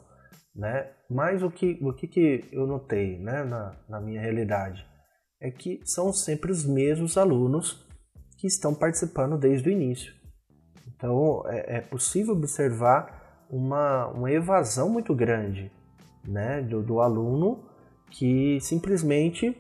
né? 0.56 0.92
Mas 1.10 1.44
o 1.44 1.52
que, 1.52 1.78
o 1.82 1.94
que, 1.94 2.08
que 2.08 2.50
eu 2.52 2.66
notei 2.66 3.20
né, 3.20 3.44
na, 3.44 3.76
na 3.88 4.02
minha 4.02 4.22
realidade 4.22 4.86
é 5.40 5.52
que 5.52 5.80
são 5.84 6.12
sempre 6.12 6.52
os 6.52 6.66
mesmos 6.66 7.18
alunos 7.18 7.86
que 8.40 8.48
estão 8.48 8.74
participando 8.74 9.38
desde 9.38 9.70
o 9.70 9.72
início. 9.72 10.14
Então 10.88 11.44
é, 11.48 11.78
é 11.78 11.82
possível 11.82 12.34
observar 12.34 13.46
uma, 13.50 14.08
uma 14.08 14.32
evasão 14.32 14.90
muito 14.90 15.14
grande 15.14 15.72
né, 16.28 16.62
do, 16.62 16.82
do 16.82 17.00
aluno 17.00 17.64
que 18.10 18.60
simplesmente 18.62 19.56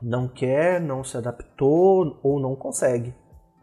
não 0.00 0.28
quer, 0.28 0.80
não 0.80 1.02
se 1.02 1.16
adaptou 1.16 2.18
ou 2.22 2.38
não 2.38 2.54
consegue, 2.54 3.14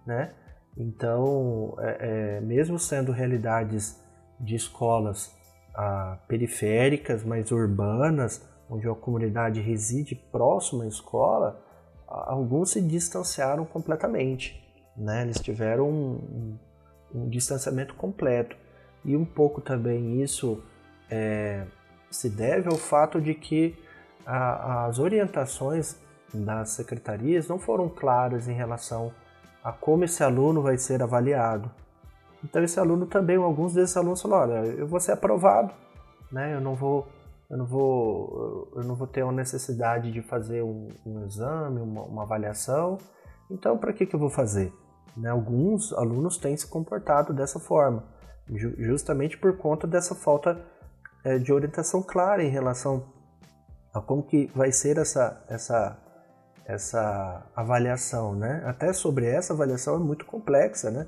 né? 0.05 0.34
Então, 0.78 1.76
é, 1.80 1.97
é, 2.38 2.41
mesmo 2.41 2.80
sendo 2.80 3.11
realidades 3.11 4.01
de 4.39 4.55
escolas 4.55 5.32
ah, 5.76 6.18
periféricas, 6.28 7.24
mais 7.24 7.51
urbanas, 7.51 8.47
onde 8.70 8.88
a 8.88 8.95
comunidade 8.95 9.61
reside 9.61 10.16
próxima 10.16 10.84
à 10.84 10.88
escola, 10.88 11.64
alguns 12.07 12.72
se 12.72 12.82
distanciaram 12.82 13.66
completamente. 13.66 14.61
Né? 14.97 15.24
Eles 15.24 15.39
tiveram 15.39 15.89
um, 15.89 16.57
um, 17.14 17.24
um 17.24 17.30
distanciamento 17.30 17.93
completo. 17.95 18.55
E 19.05 19.16
um 19.16 19.26
pouco 19.26 19.61
também 19.61 20.22
isso 20.22 20.64
é, 21.09 21.66
se 22.14 22.30
deve 22.30 22.70
ao 22.70 22.78
fato 22.78 23.20
de 23.20 23.34
que 23.34 23.76
a, 24.26 24.86
as 24.86 24.99
orientações 24.99 25.97
das 26.34 26.70
secretarias 26.70 27.47
não 27.47 27.59
foram 27.59 27.89
claras 27.89 28.47
em 28.47 28.53
relação 28.53 29.11
a 29.64 29.72
como 29.72 30.03
esse 30.03 30.24
aluno 30.24 30.61
vai 30.61 30.78
ser 30.78 31.01
avaliado. 31.01 31.72
Então 32.43 32.64
esse 32.64 32.80
aluno 32.80 33.05
também, 33.05 33.38
alguns 33.38 33.74
desses 33.74 33.95
alunos 33.95 34.22
falaram, 34.22 34.53
olha, 34.53 34.68
eu 34.68 34.88
vou 34.88 34.99
ser 34.99 35.14
aprovado, 35.14 35.74
né? 36.32 36.53
Eu 36.53 36.61
não 36.61 36.76
vou, 36.76 37.07
eu 37.49 37.57
não 37.57 37.66
vou, 37.66 38.72
eu 38.76 38.84
não 38.84 38.95
vou 38.95 39.07
ter 39.07 39.24
uma 39.24 39.32
necessidade 39.32 40.11
de 40.11 40.22
fazer 40.22 40.61
um, 40.61 40.89
um 41.05 41.26
exame, 41.26 41.80
uma, 41.80 42.03
uma, 42.03 42.24
avaliação. 42.24 42.97
Então 43.49 43.78
para 43.78 43.93
que 43.93 44.05
que 44.05 44.16
eu 44.16 44.20
vou 44.20 44.30
fazer? 44.30 44.74
Né? 45.16 45.30
Alguns 45.30 45.93
alunos 45.93 46.38
têm 46.38 46.57
se 46.57 46.68
comportado 46.68 47.34
dessa 47.34 47.59
forma, 47.59 48.03
justamente 48.78 49.38
por 49.38 49.57
conta 49.57 49.88
dessa 49.88 50.14
falta 50.14 50.73
é, 51.24 51.38
de 51.38 51.52
orientação 51.52 52.02
clara 52.02 52.44
em 52.44 52.50
relação 52.50 53.06
a 53.94 54.02
como 54.02 54.24
que 54.24 54.50
vai 54.56 54.72
ser 54.72 54.98
essa 54.98 55.44
essa 55.48 56.00
essa 56.66 57.46
avaliação, 57.56 58.36
né? 58.36 58.64
Até 58.66 58.94
sobre 58.94 59.26
essa 59.26 59.54
avaliação 59.54 59.96
é 59.96 60.00
muito 60.00 60.26
complexa, 60.26 60.90
né? 60.90 61.08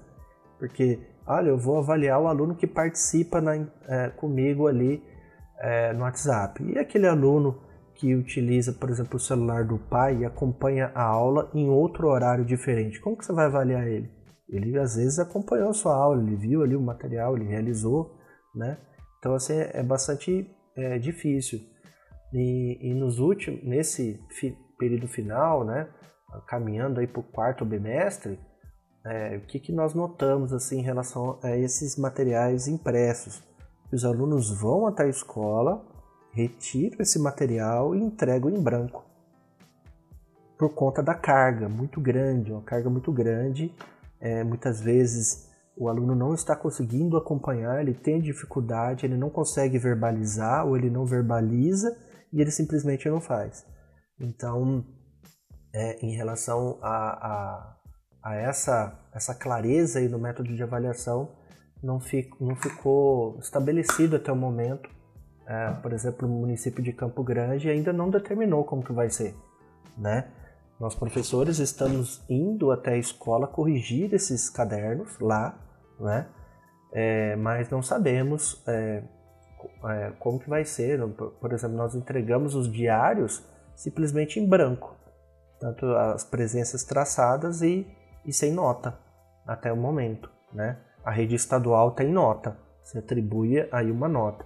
Porque, 0.60 1.00
olha, 1.26 1.50
eu 1.50 1.58
vou 1.58 1.78
avaliar 1.78 2.20
o 2.20 2.28
aluno 2.28 2.56
que 2.56 2.68
participa 2.68 3.42
na, 3.42 3.56
é, 3.88 4.10
comigo 4.10 4.68
ali 4.68 5.02
é, 5.60 5.94
no 5.94 6.02
WhatsApp. 6.02 6.64
E 6.64 6.78
aquele 6.78 7.08
aluno 7.08 7.62
que 7.96 8.14
utiliza, 8.14 8.74
por 8.74 8.90
exemplo, 8.90 9.16
o 9.16 9.20
celular 9.20 9.64
do 9.64 9.78
pai 9.78 10.18
e 10.18 10.26
acompanha 10.26 10.92
a 10.94 11.04
aula 11.04 11.50
em 11.54 11.70
outro 11.70 12.10
horário 12.10 12.44
diferente, 12.44 13.00
como 13.00 13.18
que 13.18 13.26
você 13.26 13.32
vai 13.32 13.46
avaliar 13.46 13.88
ele? 13.88 14.12
Ele 14.50 14.78
às 14.78 14.96
vezes 14.96 15.18
acompanhou 15.18 15.70
a 15.70 15.74
sua 15.74 15.96
aula, 15.96 16.22
ele 16.22 16.36
viu 16.36 16.62
ali 16.62 16.76
o 16.76 16.82
material, 16.82 17.36
ele 17.36 17.48
realizou, 17.48 18.18
né? 18.54 18.78
Então 19.26 19.34
assim 19.34 19.56
é 19.56 19.82
bastante 19.82 20.48
é, 20.76 21.00
difícil. 21.00 21.60
E, 22.32 22.78
e 22.80 22.94
nos 22.94 23.18
últimos, 23.18 23.64
nesse 23.64 24.20
período 24.78 25.08
final, 25.08 25.66
né, 25.66 25.90
caminhando 26.46 27.00
aí 27.00 27.08
para 27.08 27.22
o 27.22 27.24
quarto 27.24 27.66
bimestre, 27.66 28.40
é, 29.04 29.38
o 29.38 29.42
que, 29.48 29.60
que 29.60 29.72
nós 29.72 29.96
notamos 29.96 30.54
assim 30.54 30.78
em 30.78 30.84
relação 30.84 31.40
a 31.42 31.58
esses 31.58 31.98
materiais 31.98 32.68
impressos? 32.68 33.42
Os 33.92 34.06
alunos 34.06 34.52
vão 34.52 34.86
até 34.86 35.06
a 35.06 35.10
escola, 35.10 35.84
retiram 36.32 36.98
esse 37.00 37.18
material 37.18 37.96
e 37.96 38.04
entregam 38.04 38.52
em 38.52 38.62
branco. 38.62 39.04
Por 40.56 40.70
conta 40.76 41.02
da 41.02 41.16
carga 41.16 41.68
muito 41.68 42.00
grande, 42.00 42.52
uma 42.52 42.62
carga 42.62 42.92
muito 42.92 43.12
grande. 43.12 43.74
É, 44.20 44.44
muitas 44.44 44.80
vezes 44.80 45.50
o 45.78 45.90
aluno 45.90 46.16
não 46.16 46.34
está 46.34 46.56
conseguindo 46.56 47.18
acompanhar, 47.18 47.82
ele 47.82 47.94
tem 47.94 48.22
dificuldade, 48.22 49.06
ele 49.06 49.18
não 49.18 49.30
consegue 49.30 49.78
verbalizar 49.78 50.66
ou 50.66 50.78
ele 50.78 50.90
não 50.90 51.06
verbaliza 51.06 51.96
e 52.32 52.42
ele 52.42 52.52
simplesmente 52.52 53.10
não 53.10 53.20
faz. 53.20 53.66
Então, 54.20 54.86
é, 55.74 56.06
em 56.06 56.16
relação 56.16 56.80
a, 56.82 56.98
a, 56.98 57.78
a, 58.24 58.36
essa, 58.36 58.98
essa 59.14 59.36
clareza 59.36 60.00
aí 60.00 60.08
no 60.08 60.18
método 60.18 60.56
de 60.56 60.64
avaliação, 60.64 61.36
não, 61.84 62.00
fico, 62.00 62.44
não 62.44 62.56
ficou 62.56 63.38
estabelecido 63.40 64.16
até 64.16 64.32
o 64.32 64.36
momento. 64.36 64.90
É, 65.48 65.72
por 65.82 65.92
exemplo, 65.92 66.28
o 66.28 66.32
município 66.32 66.82
de 66.82 66.94
Campo 66.94 67.24
Grande 67.24 67.70
ainda 67.70 67.94
não 67.94 68.10
determinou 68.10 68.64
como 68.64 68.84
que 68.84 68.94
vai 68.94 69.10
ser, 69.10 69.36
né? 69.98 70.32
Nós 70.80 70.96
professores 70.96 71.60
estamos 71.60 72.22
indo 72.30 72.72
até 72.72 72.94
a 72.94 72.98
escola 72.98 73.48
corrigir 73.48 74.14
esses 74.14 74.50
cadernos 74.50 75.18
lá, 75.20 75.58
né? 76.00 76.28
É, 76.94 77.36
mas 77.36 77.70
não 77.70 77.82
sabemos 77.82 78.64
é, 78.68 79.04
é, 79.90 80.12
como 80.20 80.40
que 80.40 80.50
vai 80.50 80.64
ser. 80.66 81.00
Por 81.14 81.52
exemplo, 81.52 81.76
nós 81.76 81.96
entregamos 81.96 82.56
os 82.56 82.72
diários 82.72 83.44
simplesmente 83.76 84.40
em 84.40 84.48
branco. 84.48 84.96
Tanto 85.60 85.86
as 85.88 86.24
presenças 86.24 86.84
traçadas 86.84 87.62
e, 87.62 87.88
e 88.26 88.32
sem 88.32 88.54
nota, 88.54 88.98
até 89.46 89.72
o 89.72 89.78
momento. 89.78 90.30
Né? 90.54 90.78
A 91.04 91.12
rede 91.12 91.36
estadual 91.36 91.92
tem 91.92 92.12
nota, 92.12 92.58
se 92.84 92.98
atribui 92.98 93.68
aí 93.72 93.92
uma 93.92 94.08
nota. 94.08 94.46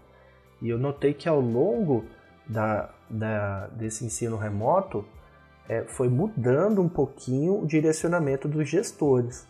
E 0.61 0.69
eu 0.69 0.77
notei 0.77 1.13
que 1.13 1.29
ao 1.29 1.39
longo 1.39 2.05
da, 2.47 2.89
da, 3.09 3.67
desse 3.67 4.03
ensino 4.05 4.37
remoto, 4.37 5.05
é, 5.67 5.83
foi 5.83 6.09
mudando 6.09 6.81
um 6.81 6.89
pouquinho 6.89 7.61
o 7.61 7.67
direcionamento 7.67 8.47
dos 8.47 8.67
gestores. 8.67 9.47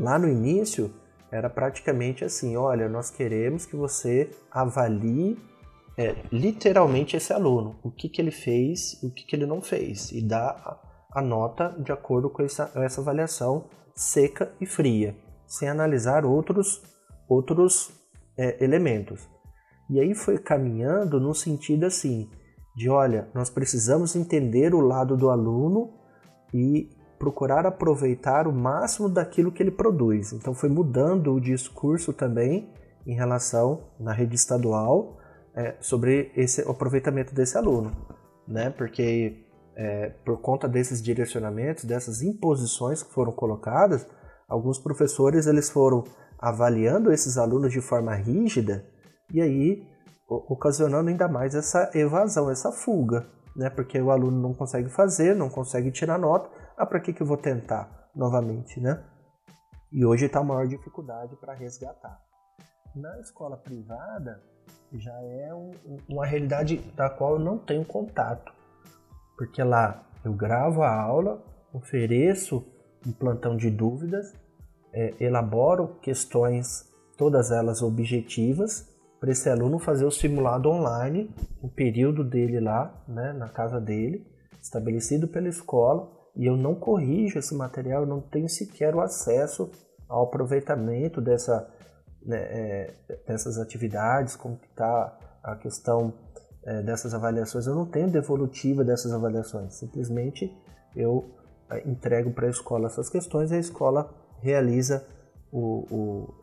Lá 0.00 0.18
no 0.18 0.28
início, 0.28 0.92
era 1.30 1.50
praticamente 1.50 2.24
assim: 2.24 2.56
olha, 2.56 2.88
nós 2.88 3.10
queremos 3.10 3.66
que 3.66 3.76
você 3.76 4.30
avalie 4.50 5.38
é, 5.96 6.14
literalmente 6.30 7.16
esse 7.16 7.32
aluno, 7.32 7.76
o 7.82 7.90
que, 7.90 8.08
que 8.08 8.20
ele 8.20 8.30
fez, 8.30 9.02
o 9.02 9.10
que, 9.10 9.24
que 9.24 9.34
ele 9.34 9.46
não 9.46 9.62
fez, 9.62 10.12
e 10.12 10.20
dá 10.20 10.78
a, 11.10 11.22
nota 11.22 11.74
de 11.78 11.90
acordo 11.90 12.28
com 12.28 12.42
essa, 12.42 12.70
essa 12.76 13.00
avaliação 13.00 13.64
seca 13.94 14.52
e 14.60 14.66
fria, 14.66 15.16
sem 15.46 15.68
analisar 15.68 16.24
outros, 16.26 16.82
outros 17.28 17.90
é, 18.36 18.62
elementos. 18.62 19.26
E 19.88 19.98
aí 19.98 20.14
foi 20.14 20.36
caminhando 20.38 21.18
no 21.18 21.34
sentido 21.34 21.86
assim, 21.86 22.28
de 22.76 22.90
olha, 22.90 23.30
nós 23.34 23.48
precisamos 23.48 24.14
entender 24.14 24.74
o 24.74 24.80
lado 24.80 25.16
do 25.16 25.30
aluno 25.30 25.94
e 26.52 26.90
procurar 27.18 27.66
aproveitar 27.66 28.46
o 28.46 28.52
máximo 28.52 29.08
daquilo 29.08 29.52
que 29.52 29.62
ele 29.62 29.70
produz. 29.70 30.32
Então 30.32 30.54
foi 30.54 30.68
mudando 30.68 31.32
o 31.32 31.40
discurso 31.40 32.12
também 32.12 32.72
em 33.06 33.14
relação 33.14 33.88
na 33.98 34.12
rede 34.12 34.34
estadual 34.34 35.18
é, 35.54 35.76
sobre 35.80 36.32
esse 36.36 36.60
aproveitamento 36.62 37.34
desse 37.34 37.56
aluno, 37.56 37.92
né? 38.46 38.70
Porque 38.70 39.46
é, 39.76 40.10
por 40.24 40.40
conta 40.40 40.68
desses 40.68 41.02
direcionamentos, 41.02 41.84
dessas 41.84 42.22
imposições 42.22 43.02
que 43.02 43.12
foram 43.12 43.32
colocadas, 43.32 44.06
alguns 44.48 44.78
professores 44.78 45.46
eles 45.46 45.70
foram 45.70 46.04
avaliando 46.38 47.12
esses 47.12 47.38
alunos 47.38 47.72
de 47.72 47.80
forma 47.80 48.14
rígida 48.14 48.84
e 49.32 49.40
aí 49.40 49.86
ocasionando 50.28 51.08
ainda 51.08 51.28
mais 51.28 51.54
essa 51.54 51.90
evasão, 51.94 52.50
essa 52.50 52.72
fuga, 52.72 53.26
né? 53.54 53.70
Porque 53.70 54.00
o 54.00 54.10
aluno 54.10 54.40
não 54.40 54.52
consegue 54.52 54.90
fazer, 54.90 55.34
não 55.34 55.48
consegue 55.48 55.90
tirar 55.90 56.18
nota, 56.18 56.50
ah, 56.76 56.86
para 56.86 57.00
que, 57.00 57.12
que 57.12 57.22
eu 57.22 57.26
vou 57.26 57.36
tentar 57.36 58.10
novamente, 58.14 58.80
né? 58.80 59.02
E 59.92 60.04
hoje 60.04 60.26
está 60.26 60.40
a 60.40 60.44
maior 60.44 60.66
dificuldade 60.66 61.36
para 61.36 61.54
resgatar. 61.54 62.20
Na 62.94 63.18
escola 63.20 63.56
privada, 63.56 64.42
já 64.92 65.14
é 65.22 65.54
um, 65.54 65.70
uma 66.08 66.26
realidade 66.26 66.76
da 66.96 67.08
qual 67.08 67.34
eu 67.34 67.38
não 67.38 67.58
tenho 67.58 67.84
contato. 67.84 68.52
Porque 69.36 69.62
lá 69.62 70.06
eu 70.24 70.32
gravo 70.32 70.82
a 70.82 70.92
aula, 70.92 71.42
ofereço 71.72 72.64
um 73.06 73.12
plantão 73.12 73.56
de 73.56 73.70
dúvidas, 73.70 74.34
é, 74.92 75.14
elaboro 75.20 75.98
questões, 76.00 76.90
todas 77.16 77.50
elas 77.50 77.82
objetivas, 77.82 78.88
para 79.20 79.30
esse 79.30 79.48
aluno 79.48 79.78
fazer 79.78 80.04
o 80.04 80.10
simulado 80.10 80.68
online, 80.68 81.30
o 81.62 81.68
período 81.68 82.24
dele 82.24 82.60
lá, 82.60 83.02
né, 83.08 83.32
na 83.32 83.48
casa 83.48 83.80
dele, 83.80 84.26
estabelecido 84.60 85.28
pela 85.28 85.48
escola, 85.48 86.15
e 86.36 86.46
eu 86.46 86.56
não 86.56 86.74
corrijo 86.74 87.38
esse 87.38 87.54
material, 87.54 88.02
eu 88.02 88.08
não 88.08 88.20
tenho 88.20 88.48
sequer 88.48 88.94
o 88.94 89.00
acesso 89.00 89.70
ao 90.08 90.24
aproveitamento 90.24 91.20
dessa 91.20 91.68
né, 92.26 92.38
é, 92.38 92.94
dessas 93.26 93.58
atividades, 93.58 94.36
como 94.36 94.58
está 94.68 95.16
a 95.42 95.56
questão 95.56 96.12
é, 96.64 96.82
dessas 96.82 97.14
avaliações. 97.14 97.66
Eu 97.66 97.74
não 97.74 97.86
tenho 97.86 98.10
devolutiva 98.10 98.84
dessas 98.84 99.12
avaliações, 99.12 99.74
simplesmente 99.74 100.52
eu 100.94 101.30
é, 101.70 101.88
entrego 101.88 102.32
para 102.32 102.46
a 102.46 102.50
escola 102.50 102.86
essas 102.86 103.08
questões 103.08 103.50
e 103.50 103.54
a 103.54 103.58
escola 103.58 104.12
realiza 104.40 105.06
o, 105.52 105.86
o, 105.90 106.34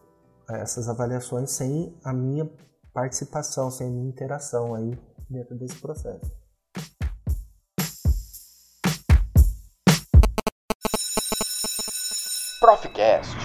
essas 0.49 0.89
avaliações 0.89 1.51
sem 1.51 1.95
a 2.03 2.13
minha 2.13 2.49
participação, 2.93 3.69
sem 3.69 3.87
a 3.87 3.89
minha 3.91 4.07
interação 4.07 4.73
aí 4.73 4.97
dentro 5.29 5.55
desse 5.55 5.79
processo. 5.79 6.42
Profcast. 12.73 13.37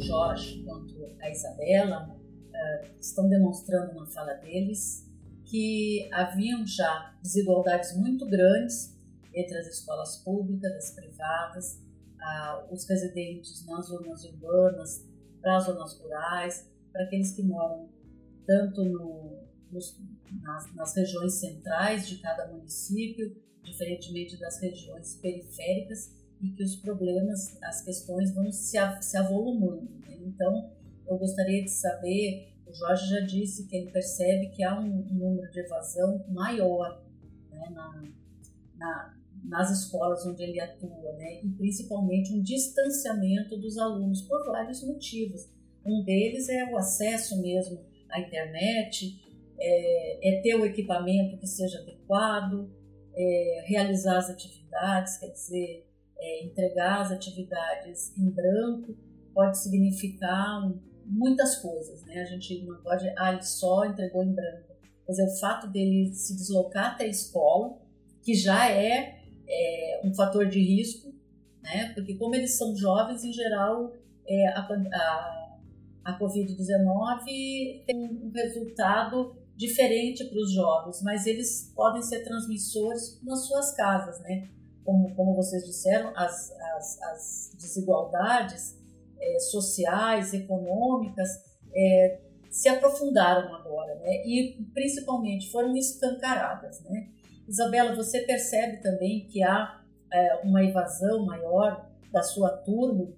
Jorge 0.00 0.62
quanto 0.62 0.94
a 1.20 1.30
Isabela 1.30 2.08
uh, 2.08 3.00
estão 3.00 3.28
demonstrando 3.28 3.92
na 3.92 4.06
fala 4.06 4.34
deles 4.34 5.10
que 5.44 6.08
haviam 6.12 6.64
já 6.64 7.12
desigualdades 7.20 7.96
muito 7.96 8.24
grandes 8.24 8.96
entre 9.34 9.58
as 9.58 9.66
escolas 9.66 10.18
públicas, 10.18 10.72
as 10.76 10.90
privadas, 10.92 11.82
ah, 12.20 12.64
os 12.70 12.88
residentes 12.88 13.66
nas 13.66 13.86
zonas 13.86 14.24
urbanas, 14.24 15.04
para 15.42 15.56
as 15.56 15.64
zonas 15.64 15.98
rurais, 15.98 16.70
para 16.92 17.02
aqueles 17.02 17.32
que 17.32 17.42
moram 17.42 17.88
tanto 18.46 18.84
no, 18.84 19.38
nos, 19.72 20.00
nas, 20.40 20.72
nas 20.74 20.96
regiões 20.96 21.34
centrais 21.34 22.08
de 22.08 22.18
cada 22.18 22.46
município, 22.46 23.49
diferentemente 23.62 24.36
das 24.38 24.60
regiões 24.60 25.16
periféricas, 25.16 26.20
e 26.40 26.50
que 26.50 26.62
os 26.62 26.76
problemas, 26.76 27.58
as 27.62 27.82
questões 27.82 28.32
vão 28.34 28.50
se, 28.50 28.78
se 29.02 29.16
avolumando. 29.16 29.90
Né? 30.00 30.16
Então, 30.22 30.70
eu 31.06 31.18
gostaria 31.18 31.62
de 31.62 31.70
saber, 31.70 32.54
o 32.66 32.72
Jorge 32.72 33.10
já 33.10 33.20
disse 33.20 33.66
que 33.66 33.76
ele 33.76 33.90
percebe 33.90 34.48
que 34.48 34.62
há 34.62 34.78
um, 34.78 35.04
número 35.12 35.50
de 35.50 35.60
evasão 35.60 36.24
maior 36.28 37.04
né, 37.50 37.68
na, 37.70 38.04
na, 38.76 39.16
nas 39.44 39.70
escolas 39.70 40.24
onde 40.24 40.42
ele 40.42 40.60
atua, 40.60 41.12
né, 41.14 41.42
e 41.42 41.48
principalmente 41.50 42.32
um 42.32 42.42
distanciamento 42.42 43.56
dos 43.58 43.76
alunos 43.76 44.22
por 44.22 44.46
vários 44.46 44.82
motivos. 44.82 45.48
Um 45.84 46.02
deles 46.04 46.48
é 46.48 46.64
o 46.72 46.78
acesso 46.78 47.40
mesmo 47.40 47.84
à 48.08 48.20
internet, 48.20 49.20
é, 49.58 50.28
é 50.28 50.40
ter 50.40 50.54
o 50.54 50.64
equipamento 50.64 51.36
que 51.36 51.46
seja 51.46 51.80
adequado, 51.80 52.70
é, 53.20 53.64
realizar 53.66 54.16
as 54.16 54.30
atividades, 54.30 55.18
quer 55.18 55.28
dizer, 55.28 55.86
é, 56.18 56.44
entregar 56.44 57.02
as 57.02 57.12
atividades 57.12 58.16
em 58.16 58.30
branco 58.30 58.96
pode 59.34 59.58
significar 59.58 60.72
muitas 61.04 61.56
coisas, 61.56 62.04
né? 62.04 62.20
A 62.20 62.24
gente 62.24 62.64
não 62.64 62.80
pode, 62.82 63.06
ah, 63.18 63.32
ele 63.32 63.42
só 63.42 63.84
entregou 63.84 64.22
em 64.22 64.32
branco. 64.32 64.70
Quer 65.04 65.12
dizer, 65.12 65.24
o 65.24 65.40
fato 65.40 65.66
dele 65.66 66.12
se 66.14 66.34
deslocar 66.34 66.94
até 66.94 67.04
a 67.04 67.08
escola, 67.08 67.78
que 68.22 68.34
já 68.34 68.70
é, 68.70 69.22
é 69.48 70.00
um 70.04 70.14
fator 70.14 70.46
de 70.46 70.60
risco, 70.60 71.12
né? 71.62 71.92
Porque 71.94 72.14
como 72.14 72.34
eles 72.34 72.56
são 72.56 72.74
jovens, 72.76 73.24
em 73.24 73.32
geral, 73.32 73.92
é, 74.26 74.48
a, 74.48 74.60
a, 74.60 75.58
a 76.04 76.18
Covid-19 76.18 77.84
tem 77.86 77.96
um 77.96 78.30
resultado 78.34 79.36
diferente 79.60 80.24
para 80.24 80.38
os 80.38 80.54
jovens, 80.54 81.02
mas 81.02 81.26
eles 81.26 81.70
podem 81.76 82.00
ser 82.00 82.24
transmissores 82.24 83.20
nas 83.22 83.46
suas 83.46 83.72
casas, 83.76 84.18
né? 84.20 84.48
Como, 84.82 85.14
como 85.14 85.36
vocês 85.36 85.66
disseram, 85.66 86.14
as, 86.16 86.50
as, 86.50 87.02
as 87.02 87.52
desigualdades 87.60 88.80
é, 89.20 89.38
sociais, 89.38 90.32
econômicas, 90.32 91.28
é, 91.74 92.20
se 92.50 92.70
aprofundaram 92.70 93.54
agora, 93.54 93.96
né? 93.96 94.26
E 94.26 94.64
principalmente 94.72 95.50
foram 95.50 95.76
escancaradas, 95.76 96.80
né? 96.84 97.10
Isabela, 97.46 97.94
você 97.94 98.22
percebe 98.22 98.80
também 98.80 99.26
que 99.26 99.42
há 99.42 99.78
é, 100.10 100.40
uma 100.42 100.64
evasão 100.64 101.26
maior 101.26 101.86
da 102.10 102.22
sua 102.22 102.48
turma? 102.48 103.12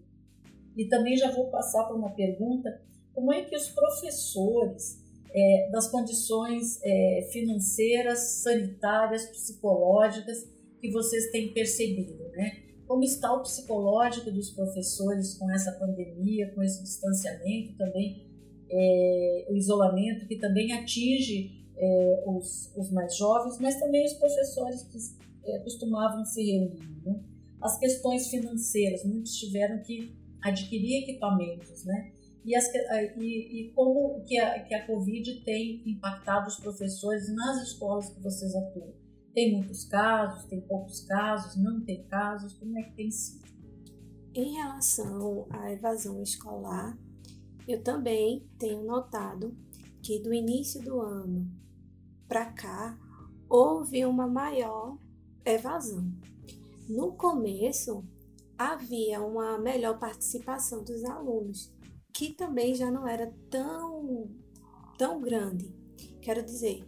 E 0.77 0.87
também 0.87 1.17
já 1.17 1.31
vou 1.31 1.51
passar 1.51 1.85
para 1.85 1.95
uma 1.95 2.11
pergunta: 2.11 2.83
como 3.15 3.33
é 3.33 3.43
que 3.43 3.55
os 3.55 3.69
professores 3.69 5.02
é, 5.35 5.71
das 5.71 5.89
condições 5.89 6.81
é, 6.83 7.29
financeiras, 7.33 8.19
sanitárias, 8.19 9.27
psicológicas 9.27 10.49
que 10.81 10.91
vocês 10.91 11.31
têm 11.31 11.53
percebido, 11.53 12.29
né? 12.31 12.63
como 12.93 13.05
está 13.05 13.33
o 13.33 13.41
psicológico 13.41 14.31
dos 14.31 14.51
professores 14.51 15.35
com 15.39 15.51
essa 15.51 15.73
pandemia, 15.73 16.53
com 16.55 16.63
esse 16.63 16.83
distanciamento 16.83 17.75
também, 17.79 18.27
é, 18.71 19.47
o 19.49 19.57
isolamento 19.57 20.27
que 20.27 20.37
também 20.37 20.73
atinge 20.73 21.65
é, 21.75 22.25
os, 22.27 22.71
os, 22.77 22.91
mais 22.91 23.17
jovens, 23.17 23.59
mas 23.59 23.81
também 23.81 24.05
os 24.05 24.13
professores 24.13 24.83
que 24.83 24.99
é, 25.51 25.59
costumavam 25.61 26.23
se 26.25 26.43
reunir. 26.43 26.83
Né? 27.03 27.19
As 27.63 27.79
questões 27.79 28.29
financeiras, 28.29 29.05
muitos 29.05 29.37
tiveram 29.39 29.83
que 29.83 30.15
adquirir 30.43 31.05
equipamentos, 31.05 31.85
né? 31.85 32.13
E, 32.45 32.57
as, 32.57 32.67
e, 33.17 33.61
e 33.61 33.73
como 33.73 34.23
que 34.25 34.39
a, 34.39 34.63
que 34.65 34.75
a 34.75 34.87
Covid 34.87 35.45
tem 35.45 35.83
impactado 35.87 36.49
os 36.49 36.57
professores 36.57 37.33
nas 37.35 37.69
escolas 37.69 38.09
que 38.09 38.21
vocês 38.21 38.55
atuam? 38.55 38.93
Tem 39.33 39.53
muitos 39.53 39.85
casos, 39.85 40.45
tem 40.45 40.61
poucos 40.61 41.01
casos, 41.01 41.57
não 41.57 41.81
tem 41.85 42.05
casos? 42.05 42.53
Como 42.55 42.77
é 42.79 42.83
que 42.83 42.95
tem 42.95 43.11
sido? 43.11 43.43
Em 44.35 44.55
relação 44.55 45.47
à 45.51 45.73
evasão 45.73 46.23
escolar, 46.23 46.99
eu 47.69 47.83
também 47.83 48.47
tenho 48.59 48.83
notado 48.83 49.57
que 50.03 50.19
do 50.19 50.35
início 50.35 50.83
do 50.83 51.01
ano 51.01 51.49
para 52.27 52.47
cá 52.47 52.99
houve 53.49 54.05
uma 54.05 54.27
maior 54.27 54.99
evasão. 55.45 56.11
No 56.89 57.13
começo, 57.13 58.05
havia 58.59 59.21
uma 59.23 59.59
melhor 59.59 59.99
participação 59.99 60.83
dos 60.83 61.05
alunos, 61.05 61.73
que 62.13 62.33
também 62.33 62.75
já 62.75 62.91
não 62.91 63.09
era 63.09 63.33
tão, 63.51 64.29
tão 64.99 65.21
grande. 65.21 65.75
Quero 66.21 66.43
dizer, 66.43 66.87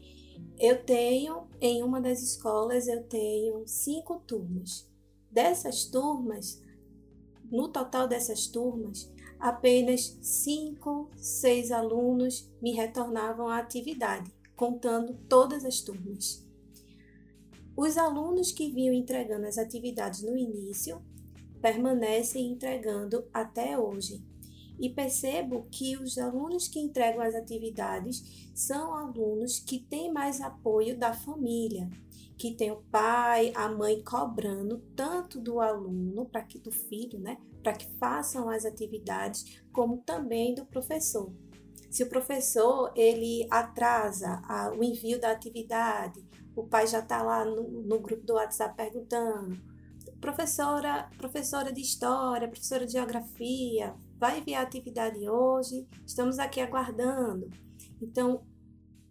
eu 0.59 0.85
tenho, 0.85 1.49
em 1.61 1.83
uma 1.83 2.01
das 2.01 2.23
escolas, 2.23 2.87
eu 2.87 3.03
tenho 3.05 3.67
cinco 3.67 4.21
turmas. 4.21 4.89
Dessas 5.31 5.87
turmas, 5.87 6.63
no 7.51 7.69
total 7.69 8.07
dessas 8.07 8.47
turmas, 8.47 9.11
apenas 9.41 10.19
cinco, 10.23 11.11
seis 11.17 11.73
alunos 11.73 12.49
me 12.63 12.73
retornavam 12.73 13.49
à 13.49 13.59
atividade, 13.59 14.33
contando 14.55 15.15
todas 15.29 15.65
as 15.65 15.81
turmas. 15.81 16.45
Os 17.77 17.99
alunos 17.99 18.53
que 18.53 18.71
vinham 18.71 18.95
entregando 18.95 19.47
as 19.47 19.59
atividades 19.59 20.23
no 20.23 20.37
início 20.37 21.03
permanecem 21.61 22.53
entregando 22.53 23.27
até 23.33 23.77
hoje 23.77 24.23
e 24.79 24.89
percebo 24.89 25.67
que 25.71 25.97
os 25.97 26.19
alunos 26.19 26.69
que 26.69 26.81
entregam 26.81 27.23
as 27.23 27.35
atividades 27.35 28.51
são 28.55 28.95
alunos 28.95 29.59
que 29.59 29.79
têm 29.79 30.13
mais 30.13 30.41
apoio 30.41 30.99
da 30.99 31.13
família, 31.13 31.89
que 32.37 32.55
tem 32.55 32.71
o 32.71 32.83
pai, 32.91 33.53
a 33.55 33.69
mãe 33.69 34.03
cobrando 34.03 34.79
tanto 34.97 35.41
do 35.41 35.61
aluno, 35.61 36.27
para 36.27 36.43
que 36.43 36.59
do 36.59 36.71
filho, 36.71 37.19
né, 37.19 37.39
para 37.63 37.73
que 37.73 37.89
façam 37.99 38.49
as 38.49 38.65
atividades, 38.65 39.63
como 39.73 39.99
também 39.99 40.55
do 40.55 40.67
professor. 40.67 41.33
Se 41.91 42.03
o 42.03 42.09
professor 42.09 42.93
ele 42.97 43.47
atrasa 43.51 44.43
a, 44.49 44.73
o 44.73 44.83
envio 44.83 45.21
da 45.21 45.31
atividade, 45.31 46.27
o 46.57 46.65
pai 46.65 46.87
já 46.87 46.99
está 46.99 47.23
lá 47.23 47.45
no, 47.45 47.69
no 47.83 48.01
grupo 48.01 48.27
do 48.27 48.35
WhatsApp 48.35 48.77
perguntando, 48.77 49.57
professora, 50.21 51.09
professora 51.17 51.73
de 51.73 51.81
história, 51.81 52.49
professora 52.49 52.85
de 52.85 52.93
geografia, 52.93 53.95
vai 54.19 54.41
enviar 54.41 54.65
a 54.65 54.67
atividade 54.67 55.29
hoje, 55.29 55.87
estamos 56.07 56.39
aqui 56.39 56.61
aguardando. 56.61 57.51
Então, 58.01 58.43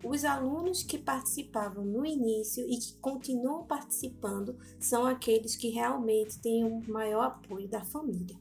os 0.04 0.26
alunos 0.26 0.84
que 0.84 0.98
participavam 0.98 1.86
no 1.86 2.06
início 2.06 2.68
e 2.70 2.78
que 2.78 2.98
continuam 3.00 3.66
participando 3.66 4.58
são 4.80 5.06
aqueles 5.06 5.56
que 5.56 5.70
realmente 5.70 6.42
têm 6.42 6.66
o 6.66 6.82
maior 6.92 7.24
apoio 7.24 7.70
da 7.70 7.84
família, 7.86 8.38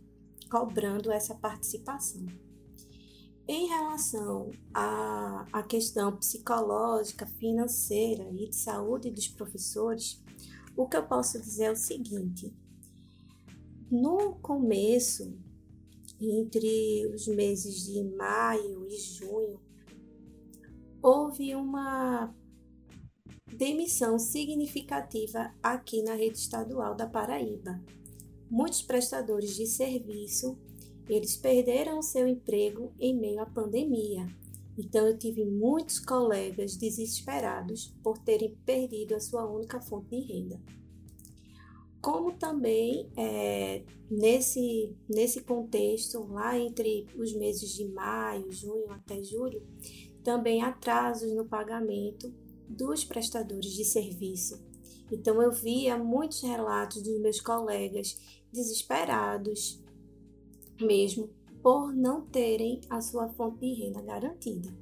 cobrando 0.51 1.13
essa 1.13 1.35
participação. 1.37 2.27
Em 3.47 3.69
relação 3.69 4.51
à, 4.75 5.47
à 5.53 5.63
questão 5.63 6.17
psicológica, 6.17 7.27
financeira 7.27 8.29
e 8.33 8.49
de 8.49 8.57
saúde 8.57 9.11
dos 9.11 9.29
professores, 9.29 10.23
o 10.77 10.89
que 10.89 10.97
eu 10.97 11.07
posso 11.07 11.41
dizer 11.41 11.65
é 11.65 11.73
o 11.73 11.77
seguinte: 11.77 12.55
no 13.91 14.37
começo 14.37 15.37
entre 16.31 17.07
os 17.15 17.27
meses 17.27 17.85
de 17.87 18.03
maio 18.03 18.87
e 18.89 18.97
junho, 18.99 19.61
houve 21.03 21.55
uma 21.55 22.35
demissão 23.57 24.19
significativa 24.19 25.53
aqui 25.63 26.03
na 26.03 26.15
rede 26.15 26.39
estadual 26.39 26.95
da 26.95 27.07
Paraíba. 27.07 27.83
Muitos 28.51 28.83
prestadores 28.83 29.57
de 29.57 29.67
serviço, 29.67 30.59
eles 31.09 31.37
perderam 31.37 32.03
seu 32.03 32.29
emprego 32.29 32.93
em 33.01 33.19
meio 33.19 33.41
à 33.41 33.47
pandemia. 33.47 34.27
Então 34.79 35.07
eu 35.07 35.19
tive 35.19 35.45
muitos 35.45 35.99
colegas 35.99 36.77
desesperados 36.77 37.95
por 38.03 38.19
terem 38.19 38.55
perdido 38.65 39.15
a 39.15 39.21
sua 39.21 39.45
única 39.45 39.81
fonte 39.81 40.11
de 40.11 40.21
renda 40.21 40.61
como 42.03 42.33
também 42.33 43.09
é, 43.17 43.85
nesse, 44.11 44.93
nesse 45.09 45.43
contexto, 45.43 46.27
lá 46.27 46.59
entre 46.59 47.07
os 47.17 47.33
meses 47.33 47.73
de 47.73 47.87
maio, 47.87 48.51
junho 48.51 48.91
até 48.91 49.23
julho, 49.23 49.65
também 50.25 50.63
atrasos 50.63 51.33
no 51.33 51.45
pagamento 51.45 52.35
dos 52.69 53.05
prestadores 53.05 53.73
de 53.73 53.85
serviço. 53.85 54.61
Então 55.13 55.41
eu 55.41 55.53
via 55.53 55.97
muitos 55.97 56.43
relatos 56.43 57.01
dos 57.03 57.21
meus 57.21 57.41
colegas 57.41 58.19
desesperados, 58.53 59.81
mesmo 60.81 61.31
por 61.63 61.95
não 61.95 62.23
terem 62.23 62.81
a 62.91 63.01
sua 63.01 63.29
fonte 63.29 63.61
de 63.61 63.75
renda 63.75 64.03
garantida. 64.03 64.75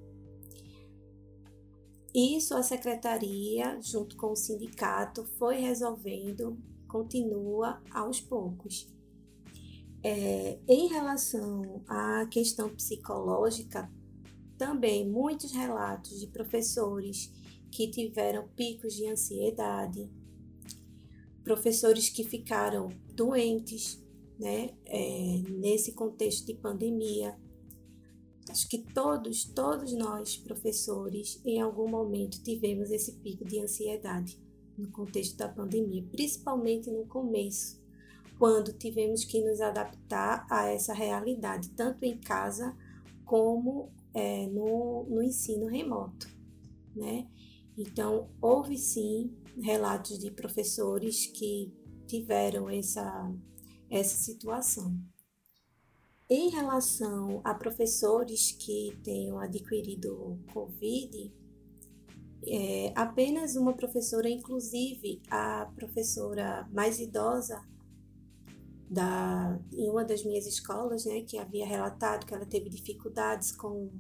isso 2.15 2.57
a 2.57 2.63
secretaria, 2.63 3.79
junto 3.83 4.17
com 4.17 4.33
o 4.33 4.37
sindicato, 4.37 5.25
foi 5.39 5.57
resolvendo, 5.59 6.57
continua 6.91 7.81
aos 7.91 8.21
poucos. 8.21 8.89
É, 10.03 10.59
em 10.69 10.89
relação 10.89 11.83
à 11.87 12.27
questão 12.27 12.69
psicológica, 12.75 13.91
também 14.59 15.09
muitos 15.09 15.53
relatos 15.53 16.19
de 16.19 16.27
professores 16.27 17.31
que 17.71 17.89
tiveram 17.89 18.49
picos 18.49 18.95
de 18.95 19.07
ansiedade, 19.07 20.11
professores 21.45 22.09
que 22.09 22.25
ficaram 22.25 22.89
doentes, 23.15 24.03
né, 24.39 24.71
é, 24.87 25.43
nesse 25.51 25.93
contexto 25.93 26.47
de 26.47 26.55
pandemia. 26.55 27.39
Acho 28.49 28.69
que 28.69 28.79
todos, 28.79 29.45
todos 29.45 29.93
nós, 29.93 30.37
professores, 30.37 31.41
em 31.45 31.61
algum 31.61 31.89
momento 31.89 32.43
tivemos 32.43 32.91
esse 32.91 33.13
pico 33.21 33.45
de 33.45 33.61
ansiedade 33.61 34.50
no 34.81 34.91
contexto 34.91 35.37
da 35.37 35.49
pandemia, 35.49 36.05
principalmente 36.11 36.91
no 36.91 37.07
começo, 37.07 37.81
quando 38.39 38.73
tivemos 38.73 39.25
que 39.25 39.43
nos 39.45 39.61
adaptar 39.61 40.47
a 40.51 40.67
essa 40.67 40.95
realidade, 40.95 41.69
tanto 41.71 42.05
em 42.05 42.19
casa 42.19 42.77
como 43.25 43.93
é, 44.15 44.47
no, 44.47 45.05
no 45.05 45.23
ensino 45.23 45.67
remoto, 45.67 46.27
né? 46.97 47.29
Então, 47.77 48.31
houve 48.41 48.77
sim 48.77 49.37
relatos 49.63 50.19
de 50.19 50.31
professores 50.31 51.27
que 51.27 51.73
tiveram 52.07 52.69
essa, 52.69 53.33
essa 53.89 54.17
situação. 54.17 54.99
Em 56.29 56.51
relação 56.51 57.41
a 57.45 57.55
professores 57.55 58.53
que 58.53 58.97
tenham 59.03 59.39
adquirido 59.39 60.39
Covid, 60.53 61.33
é, 62.47 62.93
apenas 62.95 63.57
uma 63.57 63.75
professora, 63.75 64.29
inclusive 64.29 65.21
a 65.31 65.71
professora 65.77 66.69
mais 66.73 66.99
idosa 66.99 67.63
da, 68.89 69.59
em 69.73 69.89
uma 69.89 70.05
das 70.05 70.25
minhas 70.25 70.47
escolas, 70.47 71.05
né, 71.05 71.23
que 71.23 71.39
havia 71.39 71.67
relatado 71.67 72.27
que 72.27 72.35
ela 72.35 72.47
teve 72.47 72.69
dificuldades 72.69 73.53
com, 73.53 73.91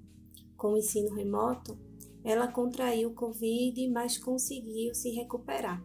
com 0.56 0.72
o 0.72 0.78
ensino 0.78 1.14
remoto, 1.14 1.78
ela 2.24 2.48
contraiu 2.48 3.12
Covid, 3.12 3.88
mas 3.88 4.18
conseguiu 4.18 4.94
se 4.94 5.10
recuperar. 5.10 5.82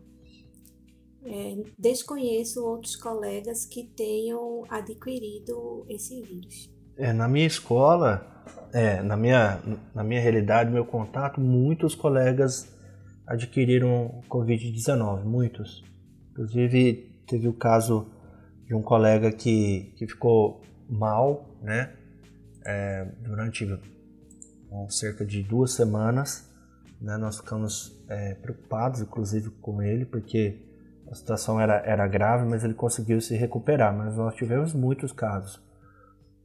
É, 1.24 1.64
desconheço 1.78 2.64
outros 2.64 2.96
colegas 2.96 3.66
que 3.66 3.84
tenham 3.84 4.64
adquirido 4.70 5.86
esse 5.90 6.22
vírus. 6.22 6.70
É, 6.98 7.12
na 7.12 7.28
minha 7.28 7.48
escola, 7.48 8.35
é, 8.76 9.02
na, 9.02 9.16
minha, 9.16 9.62
na 9.94 10.04
minha 10.04 10.20
realidade, 10.20 10.70
meu 10.70 10.84
contato, 10.84 11.40
muitos 11.40 11.96
colegas 11.96 12.70
adquiriram 13.26 14.22
Covid-19, 14.30 15.24
muitos. 15.24 15.82
Inclusive, 16.32 17.24
teve 17.26 17.48
o 17.48 17.54
caso 17.54 18.12
de 18.68 18.76
um 18.76 18.82
colega 18.82 19.32
que, 19.32 19.94
que 19.96 20.06
ficou 20.06 20.62
mal, 20.90 21.56
né, 21.62 21.94
é, 22.66 23.08
durante 23.22 23.66
cerca 24.90 25.26
de 25.26 25.42
duas 25.42 25.72
semanas. 25.72 26.54
Né, 27.00 27.16
nós 27.16 27.38
ficamos 27.38 27.98
é, 28.10 28.34
preocupados, 28.34 29.00
inclusive, 29.00 29.52
com 29.62 29.82
ele, 29.82 30.04
porque 30.04 30.60
a 31.10 31.16
situação 31.16 31.62
era, 31.62 31.78
era 31.86 32.06
grave, 32.10 32.46
mas 32.46 32.66
ele 32.66 32.74
conseguiu 32.74 33.22
se 33.22 33.38
recuperar. 33.38 33.96
Mas 33.96 34.18
nós 34.18 34.36
tivemos 34.36 34.74
muitos 34.74 35.14
casos. 35.14 35.65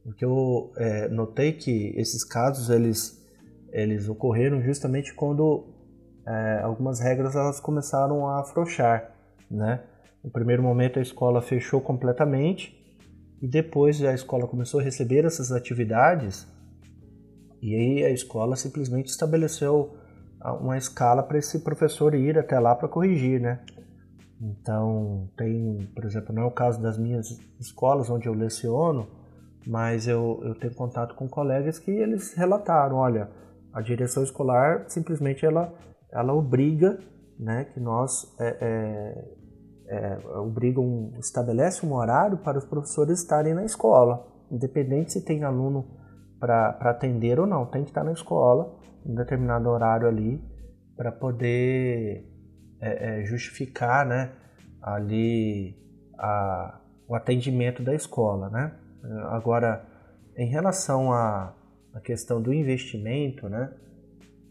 Porque 0.03 0.25
eu 0.25 0.71
é, 0.77 1.07
notei 1.09 1.53
que 1.53 1.93
esses 1.95 2.23
casos 2.23 2.69
eles, 2.69 3.23
eles 3.71 4.09
ocorreram 4.09 4.61
justamente 4.61 5.13
quando 5.13 5.67
é, 6.27 6.61
algumas 6.63 6.99
regras 6.99 7.35
elas 7.35 7.59
começaram 7.59 8.27
a 8.27 8.41
afrouxar, 8.41 9.13
né? 9.49 9.83
No 10.23 10.31
primeiro 10.31 10.61
momento 10.61 10.99
a 10.99 11.01
escola 11.01 11.41
fechou 11.41 11.81
completamente 11.81 12.77
e 13.41 13.47
depois 13.47 14.03
a 14.03 14.13
escola 14.13 14.47
começou 14.47 14.79
a 14.79 14.83
receber 14.83 15.25
essas 15.25 15.51
atividades 15.51 16.47
e 17.61 17.75
aí 17.75 18.03
a 18.03 18.09
escola 18.09 18.55
simplesmente 18.55 19.07
estabeleceu 19.07 19.95
uma 20.59 20.77
escala 20.77 21.21
para 21.21 21.37
esse 21.37 21.59
professor 21.59 22.15
ir 22.15 22.37
até 22.37 22.59
lá 22.59 22.75
para 22.75 22.87
corrigir, 22.87 23.39
né? 23.39 23.63
Então, 24.41 25.29
tem, 25.37 25.87
por 25.93 26.03
exemplo, 26.03 26.33
não 26.33 26.43
é 26.43 26.45
o 26.45 26.51
caso 26.51 26.81
das 26.81 26.97
minhas 26.97 27.39
escolas 27.59 28.09
onde 28.09 28.27
eu 28.27 28.33
leciono, 28.33 29.07
mas 29.65 30.07
eu, 30.07 30.39
eu 30.43 30.55
tenho 30.55 30.73
contato 30.73 31.15
com 31.15 31.27
colegas 31.27 31.79
que 31.79 31.91
eles 31.91 32.33
relataram, 32.33 32.97
olha, 32.97 33.29
a 33.73 33.81
direção 33.81 34.23
escolar 34.23 34.85
simplesmente 34.87 35.45
ela, 35.45 35.73
ela 36.11 36.33
obriga, 36.33 36.99
né, 37.39 37.65
que 37.65 37.79
nós 37.79 38.35
é, 38.39 38.57
é, 38.61 39.41
é, 39.87 41.19
estabelece 41.19 41.85
um 41.85 41.93
horário 41.93 42.37
para 42.37 42.57
os 42.57 42.65
professores 42.65 43.19
estarem 43.19 43.53
na 43.53 43.63
escola, 43.63 44.27
independente 44.51 45.13
se 45.13 45.25
tem 45.25 45.43
aluno 45.43 45.85
para 46.39 46.69
atender 46.81 47.39
ou 47.39 47.45
não. 47.45 47.65
Tem 47.65 47.83
que 47.83 47.91
estar 47.91 48.03
na 48.03 48.11
escola 48.11 48.75
em 49.05 49.13
determinado 49.13 49.69
horário 49.69 50.07
ali 50.07 50.43
para 50.97 51.11
poder 51.11 52.27
é, 52.81 53.21
é, 53.21 53.25
justificar 53.25 54.05
né, 54.05 54.33
ali 54.81 55.75
a, 56.17 56.79
o 57.07 57.15
atendimento 57.15 57.83
da 57.83 57.93
escola. 57.93 58.49
Né? 58.49 58.71
Agora, 59.29 59.85
em 60.37 60.47
relação 60.47 61.11
à, 61.11 61.55
à 61.93 61.99
questão 61.99 62.41
do 62.41 62.53
investimento, 62.53 63.49
né, 63.49 63.73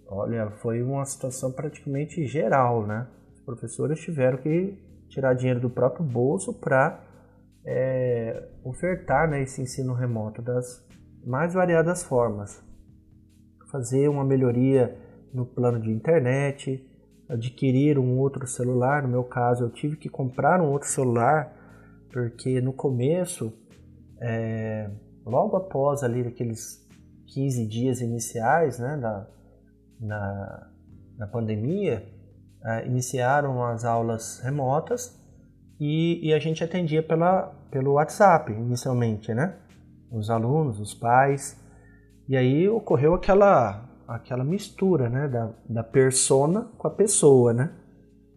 olha, 0.07 0.51
foi 0.62 0.82
uma 0.82 1.05
situação 1.05 1.53
praticamente 1.53 2.26
geral. 2.26 2.86
Né? 2.86 3.07
Os 3.34 3.40
professores 3.40 4.01
tiveram 4.01 4.38
que 4.38 4.76
tirar 5.09 5.34
dinheiro 5.34 5.61
do 5.61 5.70
próprio 5.70 6.05
bolso 6.05 6.53
para 6.61 7.01
é, 7.64 8.48
ofertar 8.64 9.28
né, 9.28 9.42
esse 9.42 9.61
ensino 9.61 9.92
remoto 9.92 10.42
das, 10.42 10.86
mais 11.24 11.55
variadas 11.55 12.03
formas. 12.03 12.62
Fazer 13.70 14.09
uma 14.09 14.24
melhoria 14.24 14.96
no 15.32 15.46
plano 15.46 15.80
de 15.80 15.90
internet, 15.90 16.84
adquirir 17.28 17.98
um 17.98 18.18
outro 18.18 18.46
celular. 18.46 19.03
No 19.03 19.09
meu 19.09 19.24
caso, 19.24 19.64
eu 19.64 19.70
tive 19.70 19.96
que 19.96 20.09
comprar 20.09 20.61
um 20.61 20.70
outro 20.70 20.88
celular 20.88 21.57
porque 22.12 22.61
no 22.61 22.72
começo, 22.72 23.53
é, 24.20 24.90
logo 25.24 25.56
após 25.56 26.02
ali 26.02 26.20
aqueles 26.26 26.86
15 27.28 27.66
dias 27.66 28.00
iniciais 28.00 28.78
né, 28.78 28.96
da, 28.96 29.26
na, 30.00 30.70
na 31.16 31.26
pandemia, 31.26 32.06
é, 32.64 32.86
iniciaram 32.86 33.64
as 33.64 33.84
aulas 33.84 34.40
remotas 34.40 35.18
e, 35.78 36.28
e, 36.28 36.34
a 36.34 36.38
gente 36.38 36.62
atendia 36.62 37.02
pela, 37.02 37.54
pelo 37.70 37.92
WhatsApp 37.92 38.52
inicialmente, 38.52 39.32
né? 39.32 39.56
os 40.10 40.28
alunos, 40.28 40.78
os 40.78 40.92
pais. 40.92 41.58
E 42.28 42.36
aí 42.36 42.68
ocorreu 42.68 43.14
aquela, 43.14 43.88
aquela 44.06 44.44
mistura 44.44 45.08
né, 45.08 45.26
da, 45.26 45.54
da 45.68 45.82
persona 45.82 46.68
com 46.76 46.86
a 46.86 46.90
pessoa. 46.90 47.54
Né? 47.54 47.72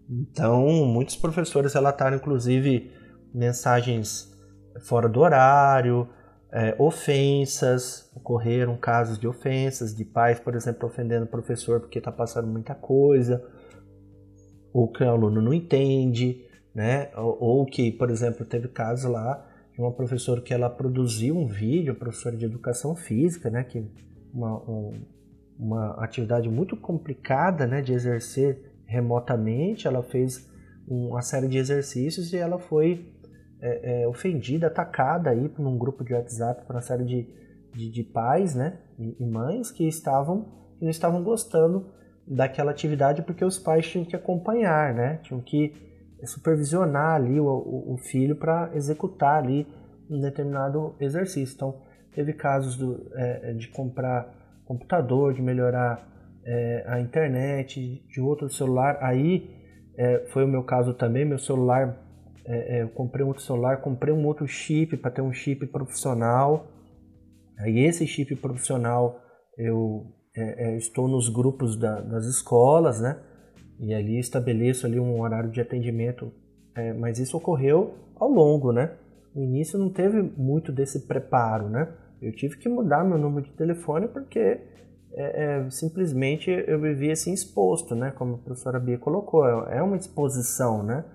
Então, 0.10 0.66
muitos 0.86 1.18
professores 1.18 1.74
relataram, 1.74 2.16
inclusive, 2.16 2.92
mensagens 3.34 4.33
fora 4.82 5.08
do 5.08 5.20
horário, 5.20 6.08
é, 6.52 6.76
ofensas, 6.78 8.12
ocorreram 8.16 8.78
casos 8.78 9.18
de 9.18 9.28
ofensas, 9.28 9.96
de 9.96 10.06
pais, 10.06 10.40
por 10.40 10.56
exemplo, 10.56 10.88
ofendendo 10.88 11.26
o 11.26 11.28
professor 11.28 11.80
porque 11.80 11.98
está 11.98 12.12
passando 12.12 12.48
muita 12.48 12.76
coisa, 12.76 13.44
ou 14.72 14.88
que 14.88 15.04
o 15.04 15.10
aluno 15.10 15.42
não 15.42 15.54
entende, 15.54 16.46
né? 16.74 17.10
ou, 17.16 17.38
ou 17.40 17.66
que, 17.66 17.92
por 17.92 18.10
exemplo, 18.10 18.46
teve 18.46 18.68
casos 18.68 19.10
lá 19.10 19.50
de 19.74 19.82
uma 19.82 19.92
professora 19.92 20.42
que 20.42 20.54
ela 20.54 20.70
produziu 20.70 21.36
um 21.36 21.48
vídeo, 21.48 21.96
professora 21.96 22.38
de 22.38 22.46
educação 22.46 22.96
física, 22.96 23.50
né, 23.50 23.64
que 23.64 23.84
uma, 24.32 24.58
um, 24.70 25.02
uma 25.58 26.04
atividade 26.04 26.48
muito 26.48 26.78
complicada, 26.78 27.66
né, 27.66 27.82
de 27.82 27.94
exercer 27.94 28.72
remotamente. 28.86 29.88
Ela 29.88 30.04
fez 30.04 30.48
uma 30.88 31.22
série 31.22 31.48
de 31.48 31.58
exercícios 31.58 32.32
e 32.34 32.38
ela 32.38 32.60
foi 32.60 33.13
é, 33.64 34.04
é, 34.04 34.08
ofendida, 34.08 34.68
atacada 34.68 35.30
aí 35.30 35.48
por 35.48 35.66
um 35.66 35.78
grupo 35.78 36.04
de 36.04 36.14
WhatsApp 36.14 36.66
por 36.66 36.76
uma 36.76 36.82
série 36.82 37.06
de, 37.06 37.28
de, 37.74 37.90
de 37.90 38.04
pais, 38.04 38.54
né, 38.54 38.78
e, 39.00 39.16
e 39.20 39.26
mães 39.26 39.72
que 39.72 39.88
estavam 39.88 40.62
que 40.78 40.84
não 40.84 40.92
estavam 40.92 41.24
gostando 41.24 41.88
daquela 42.28 42.72
atividade 42.72 43.22
porque 43.22 43.46
os 43.46 43.58
pais 43.58 43.88
tinham 43.88 44.06
que 44.06 44.16
acompanhar, 44.16 44.94
né, 44.94 45.20
tinham 45.24 45.40
que 45.42 45.74
supervisionar 46.26 47.16
ali 47.16 47.40
o, 47.40 47.46
o, 47.46 47.94
o 47.94 47.98
filho 47.98 48.36
para 48.36 48.72
executar 48.74 49.44
ali 49.44 49.68
um 50.10 50.20
determinado 50.20 50.96
exercício. 51.00 51.56
Então, 51.56 51.82
teve 52.14 52.34
casos 52.34 52.76
do, 52.76 53.10
é, 53.16 53.54
de 53.54 53.68
comprar 53.70 54.62
computador, 54.66 55.34
de 55.34 55.42
melhorar 55.42 56.08
é, 56.46 56.84
a 56.88 57.00
internet, 57.00 58.04
de 58.08 58.22
outro 58.22 58.50
celular. 58.50 58.98
Aí 59.02 59.50
é, 59.98 60.26
foi 60.30 60.44
o 60.44 60.48
meu 60.48 60.64
caso 60.64 60.94
também. 60.94 61.26
Meu 61.26 61.40
celular, 61.40 61.98
é, 62.46 62.78
é, 62.78 62.84
eu 62.84 62.90
comprei 62.90 63.24
um 63.24 63.30
outro 63.30 63.44
celular, 63.44 63.82
comprei 63.82 64.14
um 64.14 64.26
outro 64.26 64.48
chip 64.48 64.98
para 64.98 65.12
ter 65.12 65.22
um 65.22 65.32
chip 65.32 65.66
profissional. 65.68 66.68
Aí 67.60 67.80
esse 67.80 68.06
chip 68.06 68.36
profissional 68.36 69.22
eu 69.58 70.06
é, 70.36 70.72
é, 70.72 70.78
estou 70.78 71.08
nos 71.08 71.30
grupos 71.30 71.78
da, 71.78 72.02
das 72.02 72.26
escolas, 72.26 73.00
né? 73.00 73.18
E 73.80 73.94
ali 73.94 74.20
estabeleço 74.20 74.86
ali 74.86 75.00
um 75.00 75.22
horário 75.22 75.52
de 75.52 75.62
atendimento, 75.62 76.32
é, 76.76 76.94
mas 76.94 77.20
isso 77.20 77.38
ocorreu 77.38 77.96
ao 78.16 78.30
longo, 78.30 78.72
né? 78.72 78.96
No 79.34 79.44
início 79.44 79.80
não 79.80 79.90
teve 79.90 80.22
muito 80.22 80.72
desse 80.72 81.08
preparo, 81.08 81.70
né? 81.70 81.94
Eu 82.22 82.32
tive 82.34 82.58
que 82.58 82.70
mudar 82.70 83.04
meu 83.04 83.18
número 83.18 83.46
de 83.46 83.54
telefone 83.54 84.08
porque 84.08 84.40
é, 84.40 84.62
é, 85.16 85.70
simplesmente 85.70 86.50
eu 86.50 86.80
vivia 86.80 87.14
assim 87.14 87.34
exposto, 87.34 87.96
né? 87.96 88.12
Como 88.12 88.36
a 88.36 88.38
professora 88.38 88.80
Bia 88.80 88.98
colocou, 88.98 89.46
é 89.68 89.82
uma 89.82 89.98
exposição, 89.98 90.84
né? 90.84 91.06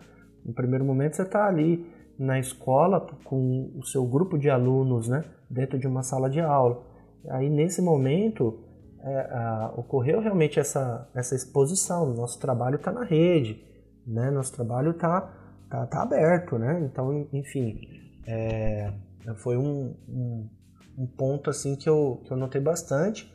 No 0.49 0.55
primeiro 0.55 0.83
momento 0.83 1.15
você 1.15 1.23
está 1.23 1.47
ali 1.47 1.87
na 2.19 2.39
escola 2.39 3.07
com 3.25 3.71
o 3.77 3.85
seu 3.85 4.07
grupo 4.07 4.39
de 4.39 4.49
alunos, 4.49 5.07
né? 5.07 5.23
Dentro 5.51 5.79
de 5.79 5.87
uma 5.87 6.03
sala 6.03 6.31
de 6.31 6.41
aula. 6.41 6.83
Aí 7.29 7.51
nesse 7.51 7.83
momento 7.83 8.59
é, 9.03 9.21
a, 9.31 9.75
ocorreu 9.77 10.21
realmente 10.21 10.59
essa, 10.59 11.07
essa 11.15 11.35
exposição. 11.35 12.15
Nosso 12.15 12.41
trabalho 12.41 12.77
está 12.77 12.91
na 12.91 13.05
rede, 13.05 13.63
né? 14.07 14.31
Nosso 14.31 14.55
trabalho 14.55 14.93
está 14.93 15.21
tá, 15.69 15.87
tá 15.87 16.03
aberto, 16.03 16.59
né? 16.59 16.81
Então, 16.83 17.29
enfim, 17.31 17.79
é, 18.27 18.91
foi 19.37 19.59
um, 19.59 19.95
um, 20.09 20.49
um, 20.97 21.07
ponto 21.07 21.51
assim 21.51 21.77
que 21.77 21.91
eu, 21.91 22.23
que 22.25 22.33
eu 22.33 22.39
notei 22.39 22.61
bastante. 22.61 23.31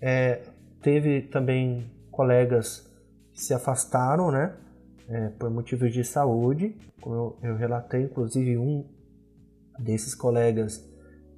É, 0.00 0.42
teve 0.82 1.22
também 1.22 1.88
colegas 2.10 2.92
que 3.32 3.40
se 3.40 3.54
afastaram, 3.54 4.32
né? 4.32 4.65
É, 5.08 5.28
por 5.30 5.48
motivos 5.50 5.92
de 5.92 6.02
saúde, 6.02 6.76
como 7.00 7.14
eu, 7.14 7.38
eu, 7.50 7.56
relatei, 7.56 8.02
inclusive 8.02 8.58
um 8.58 8.84
desses 9.78 10.14
colegas 10.14 10.84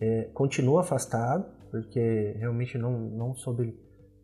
é, 0.01 0.31
continua 0.33 0.81
afastado, 0.81 1.45
porque 1.71 2.35
realmente 2.39 2.79
não, 2.79 2.99
não 2.99 3.35
soube 3.35 3.79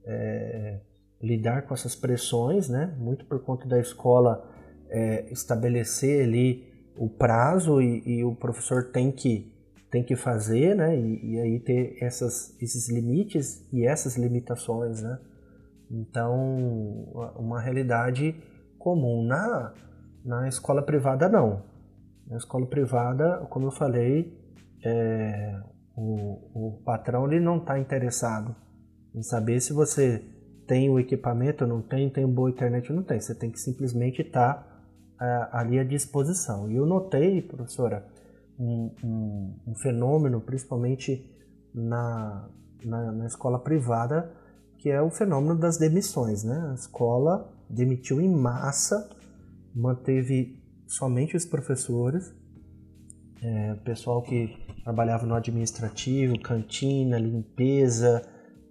é, 0.06 0.80
lidar 1.20 1.66
com 1.66 1.74
essas 1.74 1.94
pressões, 1.94 2.68
né? 2.68 2.94
muito 2.98 3.26
por 3.26 3.42
conta 3.42 3.66
da 3.68 3.78
escola 3.78 4.50
é, 4.90 5.30
estabelecer 5.32 6.24
ali 6.24 6.72
o 6.96 7.08
prazo 7.08 7.80
e, 7.80 8.02
e, 8.06 8.24
o 8.24 8.34
professor 8.34 8.90
tem 8.92 9.10
que, 9.10 9.52
tem 9.90 10.04
que 10.04 10.14
fazer, 10.14 10.76
né? 10.76 10.96
E, 10.96 11.32
e, 11.32 11.40
aí 11.40 11.58
ter 11.58 11.96
essas, 12.00 12.56
esses 12.62 12.88
limites 12.88 13.66
e 13.72 13.84
essas 13.84 14.16
limitações, 14.16 15.02
né? 15.02 15.18
Então, 15.90 16.32
uma 17.36 17.60
realidade 17.60 18.36
comum. 18.84 19.24
Na, 19.24 19.72
na 20.22 20.46
escola 20.46 20.82
privada, 20.82 21.26
não. 21.26 21.62
Na 22.28 22.36
escola 22.36 22.66
privada, 22.66 23.46
como 23.48 23.68
eu 23.68 23.70
falei, 23.70 24.38
é, 24.84 25.58
o, 25.96 26.50
o 26.54 26.82
patrão 26.84 27.26
ele 27.26 27.40
não 27.40 27.56
está 27.56 27.78
interessado 27.78 28.54
em 29.14 29.22
saber 29.22 29.60
se 29.60 29.72
você 29.72 30.22
tem 30.66 30.90
o 30.90 30.98
equipamento 30.98 31.64
ou 31.64 31.70
não 31.70 31.80
tem, 31.80 32.10
tem 32.10 32.26
boa 32.26 32.50
internet 32.50 32.90
ou 32.90 32.96
não 32.96 33.02
tem. 33.02 33.18
Você 33.18 33.34
tem 33.34 33.50
que 33.50 33.58
simplesmente 33.58 34.20
estar 34.20 34.54
tá, 34.54 35.24
é, 35.24 35.48
ali 35.52 35.78
à 35.78 35.84
disposição. 35.84 36.70
E 36.70 36.76
eu 36.76 36.84
notei, 36.84 37.40
professora, 37.40 38.06
um, 38.58 38.90
um, 39.02 39.54
um 39.68 39.74
fenômeno, 39.76 40.40
principalmente 40.40 41.30
na, 41.74 42.48
na, 42.84 43.12
na, 43.12 43.26
escola 43.26 43.58
privada, 43.58 44.30
que 44.78 44.90
é 44.90 45.00
o 45.00 45.10
fenômeno 45.10 45.56
das 45.58 45.78
demissões. 45.78 46.44
Né? 46.44 46.68
A 46.70 46.74
escola 46.74 47.53
demitiu 47.68 48.20
em 48.20 48.28
massa, 48.28 49.10
manteve 49.74 50.62
somente 50.86 51.36
os 51.36 51.44
professores, 51.44 52.32
é, 53.42 53.74
pessoal 53.84 54.22
que 54.22 54.56
trabalhava 54.82 55.26
no 55.26 55.34
administrativo, 55.34 56.38
cantina, 56.38 57.18
limpeza, 57.18 58.22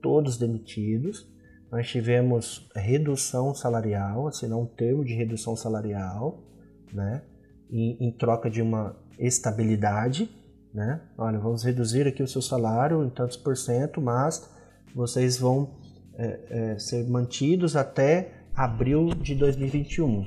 todos 0.01 0.37
demitidos. 0.37 1.31
Nós 1.71 1.87
tivemos 1.87 2.69
redução 2.75 3.53
salarial, 3.53 4.27
assinar 4.27 4.57
um 4.57 4.65
termo 4.65 5.03
de 5.03 5.13
redução 5.13 5.55
salarial, 5.55 6.43
né? 6.91 7.23
Em, 7.71 7.97
em, 7.99 8.11
troca 8.11 8.49
de 8.49 8.61
uma 8.61 8.95
estabilidade, 9.17 10.29
né? 10.73 11.01
Olha, 11.17 11.39
vamos 11.39 11.63
reduzir 11.63 12.07
aqui 12.07 12.21
o 12.21 12.27
seu 12.27 12.41
salário 12.41 13.03
em 13.03 13.09
tantos 13.09 13.37
por 13.37 13.57
cento, 13.57 13.99
mas 13.99 14.47
vocês 14.93 15.39
vão 15.39 15.75
é, 16.15 16.39
é, 16.49 16.79
ser 16.79 17.07
mantidos 17.07 17.75
até 17.75 18.32
abril 18.55 19.09
de 19.15 19.35
2021. 19.35 20.25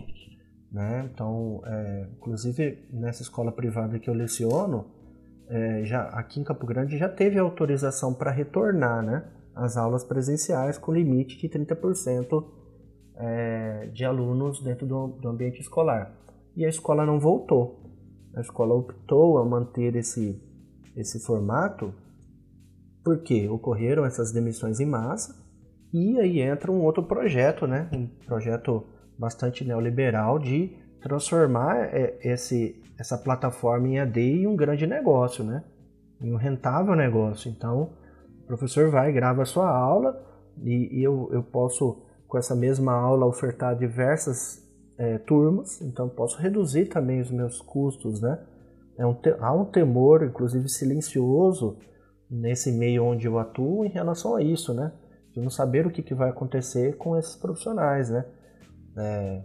Né? 0.73 1.09
Então, 1.13 1.63
é, 1.65 2.09
inclusive 2.17 2.89
nessa 2.93 3.23
escola 3.23 3.53
privada 3.53 3.99
que 3.99 4.11
eu 4.11 4.15
leciono, 4.15 4.87
é, 5.49 5.85
já, 5.85 6.03
aqui 6.09 6.41
em 6.41 6.45
Campo 6.45 6.67
Grande 6.67 6.99
já 6.99 7.09
teve 7.09 7.39
autorização 7.39 8.13
para 8.13 8.31
retornar 8.31 9.03
né, 9.03 9.25
as 9.55 9.77
aulas 9.77 10.05
presenciais 10.05 10.77
com 10.77 10.93
limite 10.93 11.39
de 11.39 11.49
30% 11.49 12.45
é, 13.17 13.87
de 13.93 14.05
alunos 14.05 14.63
dentro 14.63 14.87
do, 14.87 15.07
do 15.09 15.29
ambiente 15.29 15.61
escolar. 15.61 16.13
E 16.57 16.65
a 16.65 16.69
escola 16.69 17.07
não 17.07 17.21
voltou. 17.21 17.81
A 18.35 18.41
escola 18.41 18.75
optou 18.75 19.39
a 19.39 19.45
manter 19.45 19.95
esse, 19.95 20.43
esse 20.97 21.21
formato 21.21 21.95
porque 23.05 23.49
ocorreram 23.49 24.05
essas 24.05 24.33
demissões 24.33 24.81
em 24.81 24.85
massa 24.85 25.46
e 25.97 26.21
aí 26.21 26.41
entra 26.41 26.71
um 26.71 26.83
outro 26.83 27.03
projeto, 27.03 27.67
né? 27.67 27.89
Um 27.91 28.07
projeto 28.27 28.87
bastante 29.19 29.65
neoliberal 29.65 30.39
de 30.39 30.77
transformar 31.01 31.87
é, 31.95 32.19
esse, 32.23 32.83
essa 32.99 33.17
plataforma 33.17 33.89
em 33.89 33.99
AD 33.99 34.21
em 34.21 34.47
um 34.47 34.55
grande 34.55 34.87
negócio, 34.87 35.43
né? 35.43 35.65
Em 36.21 36.35
um 36.35 36.37
rentável 36.37 36.95
negócio. 36.95 37.51
Então, 37.51 37.95
o 38.43 38.47
professor 38.47 38.91
vai, 38.91 39.11
grava 39.11 39.41
a 39.41 39.47
sua 39.47 39.71
aula 39.71 40.23
e, 40.63 41.01
e 41.01 41.03
eu, 41.03 41.31
eu 41.33 41.43
posso, 41.43 42.03
com 42.29 42.37
essa 42.37 42.55
mesma 42.55 42.93
aula, 42.93 43.25
ofertar 43.25 43.75
diversas 43.75 44.63
é, 44.99 45.17
turmas. 45.17 45.81
Então, 45.81 46.11
posso 46.11 46.39
reduzir 46.39 46.87
também 46.87 47.23
os 47.23 47.31
meus 47.31 47.63
custos, 47.63 48.21
né? 48.21 48.39
É 48.99 49.07
um 49.07 49.17
há 49.41 49.53
um 49.53 49.65
temor, 49.65 50.25
inclusive 50.25 50.69
silencioso, 50.69 51.79
nesse 52.31 52.71
meio 52.71 53.03
onde 53.05 53.27
eu 53.27 53.39
atuo 53.39 53.87
em 53.87 53.89
relação 53.89 54.37
a 54.37 54.43
isso, 54.43 54.75
né? 54.75 54.93
De 55.37 55.43
não 55.43 55.51
saber 55.51 55.87
o 55.87 55.91
que, 55.91 56.03
que 56.03 56.15
vai 56.15 56.31
acontecer 56.31 56.97
com 56.97 57.15
esses 57.17 57.37
profissionais, 57.37 58.09
né? 58.09 58.25
É, 58.97 59.43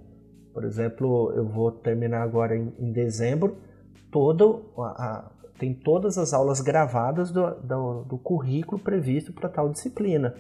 por 0.54 0.64
exemplo, 0.64 1.34
eu 1.36 1.46
vou 1.46 1.70
terminar 1.70 2.22
agora 2.22 2.56
em, 2.56 2.74
em 2.80 2.94
dezembro, 2.94 3.58
todo 4.10 4.72
a, 4.78 4.84
a, 4.88 5.32
tem 5.60 5.74
todas 5.74 6.18
as 6.18 6.34
aulas 6.34 6.62
gravadas 6.62 7.30
do, 7.30 7.44
do, 7.60 8.04
do 8.06 8.18
currículo 8.18 8.82
previsto 8.82 9.34
para 9.34 9.50
tal 9.50 9.70
disciplina, 9.70 10.34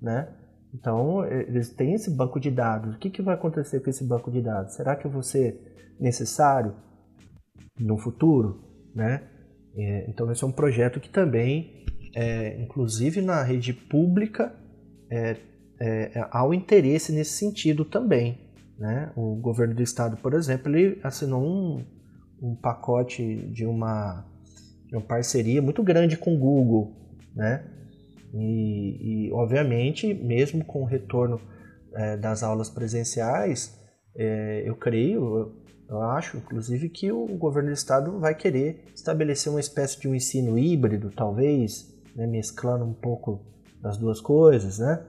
né? 0.00 0.28
Então, 0.74 1.24
eles 1.26 1.70
têm 1.70 1.94
esse 1.94 2.10
banco 2.10 2.38
de 2.38 2.50
dados. 2.50 2.94
O 2.94 2.98
que, 2.98 3.10
que 3.10 3.20
vai 3.20 3.34
acontecer 3.34 3.80
com 3.80 3.90
esse 3.90 4.04
banco 4.04 4.30
de 4.30 4.40
dados? 4.40 4.74
Será 4.74 4.96
que 4.96 5.08
ser 5.22 5.94
necessário 6.00 6.74
no 7.78 7.98
futuro, 7.98 8.62
né? 8.94 9.28
É, 9.74 10.08
então, 10.08 10.30
esse 10.30 10.44
é 10.44 10.46
um 10.46 10.52
projeto 10.52 10.98
que 10.98 11.10
também, 11.10 11.84
é, 12.14 12.58
inclusive 12.62 13.20
na 13.20 13.42
rede 13.42 13.72
pública, 13.74 14.54
é, 15.12 15.36
é, 15.78 16.26
há 16.30 16.46
um 16.46 16.54
interesse 16.54 17.12
nesse 17.12 17.32
sentido 17.32 17.84
também. 17.84 18.38
Né? 18.78 19.12
O 19.14 19.34
governo 19.36 19.74
do 19.74 19.82
estado, 19.82 20.16
por 20.16 20.32
exemplo, 20.32 20.74
ele 20.74 20.98
assinou 21.02 21.42
um, 21.42 21.84
um 22.40 22.56
pacote 22.56 23.36
de 23.52 23.66
uma, 23.66 24.24
de 24.86 24.96
uma 24.96 25.02
parceria 25.02 25.60
muito 25.60 25.82
grande 25.82 26.16
com 26.16 26.34
o 26.34 26.38
Google. 26.38 26.96
Né? 27.36 27.62
E, 28.32 29.26
e 29.26 29.32
obviamente, 29.32 30.14
mesmo 30.14 30.64
com 30.64 30.82
o 30.82 30.86
retorno 30.86 31.38
é, 31.94 32.16
das 32.16 32.42
aulas 32.42 32.70
presenciais, 32.70 33.78
é, 34.16 34.62
eu 34.64 34.74
creio, 34.74 35.52
eu 35.88 36.00
acho, 36.00 36.38
inclusive, 36.38 36.88
que 36.88 37.12
o 37.12 37.26
governo 37.36 37.68
do 37.68 37.74
estado 37.74 38.18
vai 38.18 38.34
querer 38.34 38.84
estabelecer 38.94 39.52
uma 39.52 39.60
espécie 39.60 40.00
de 40.00 40.08
um 40.08 40.14
ensino 40.14 40.58
híbrido, 40.58 41.10
talvez, 41.10 41.94
né, 42.16 42.26
mesclando 42.26 42.84
um 42.86 42.94
pouco 42.94 43.52
das 43.82 43.98
duas 43.98 44.20
coisas, 44.20 44.78
né? 44.78 45.04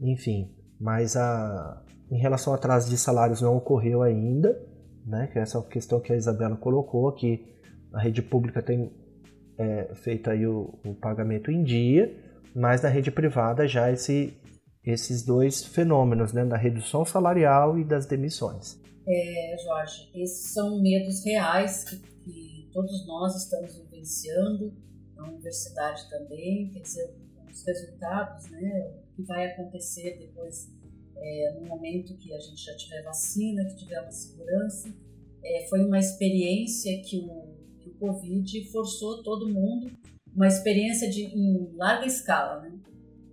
Enfim, 0.00 0.54
mas 0.78 1.16
a, 1.16 1.82
em 2.10 2.18
relação 2.18 2.52
a 2.52 2.56
atraso 2.56 2.90
de 2.90 2.98
salários 2.98 3.40
não 3.40 3.56
ocorreu 3.56 4.02
ainda, 4.02 4.60
né? 5.06 5.26
Que 5.32 5.38
é 5.38 5.42
essa 5.42 5.60
questão 5.62 5.98
que 5.98 6.12
a 6.12 6.16
Isabela 6.16 6.56
colocou, 6.56 7.10
que 7.12 7.56
a 7.92 8.00
rede 8.00 8.20
pública 8.20 8.62
tem 8.62 8.92
é, 9.58 9.94
feito 9.94 10.30
aí 10.30 10.46
o, 10.46 10.78
o, 10.84 10.94
pagamento 10.94 11.50
em 11.50 11.62
dia, 11.64 12.14
mas 12.54 12.82
na 12.82 12.88
rede 12.88 13.10
privada 13.10 13.66
já 13.66 13.90
esse, 13.90 14.34
esses 14.84 15.24
dois 15.24 15.64
fenômenos, 15.64 16.32
né? 16.32 16.44
Da 16.44 16.56
redução 16.56 17.04
salarial 17.04 17.78
e 17.78 17.84
das 17.84 18.06
demissões. 18.06 18.78
É, 19.08 19.56
Jorge, 19.64 20.10
esses 20.14 20.52
são 20.52 20.80
medos 20.80 21.24
reais 21.24 21.84
que, 21.84 21.96
que 21.96 22.70
todos 22.72 23.06
nós 23.06 23.34
estamos 23.34 23.76
vivenciando, 23.78 24.72
a 25.16 25.28
universidade 25.28 26.08
também, 26.08 26.70
quer 26.70 26.80
dizer, 26.80 27.19
os 27.50 27.64
resultados, 27.64 28.50
né, 28.50 28.92
o 29.12 29.16
que 29.16 29.22
vai 29.22 29.46
acontecer 29.46 30.18
depois, 30.18 30.70
é, 31.16 31.58
no 31.58 31.66
momento 31.66 32.16
que 32.16 32.32
a 32.32 32.40
gente 32.40 32.64
já 32.64 32.74
tiver 32.76 33.02
vacina, 33.02 33.64
que 33.64 33.76
tiver 33.76 34.00
uma 34.00 34.10
segurança. 34.10 34.92
É, 35.42 35.66
foi 35.68 35.84
uma 35.84 35.98
experiência 35.98 37.00
que 37.02 37.18
o, 37.18 37.54
que 37.80 37.88
o 37.90 37.94
Covid 37.94 38.64
forçou 38.70 39.22
todo 39.22 39.48
mundo, 39.48 39.90
uma 40.34 40.46
experiência 40.46 41.10
de, 41.10 41.24
em 41.24 41.72
larga 41.76 42.06
escala, 42.06 42.60
né? 42.60 42.78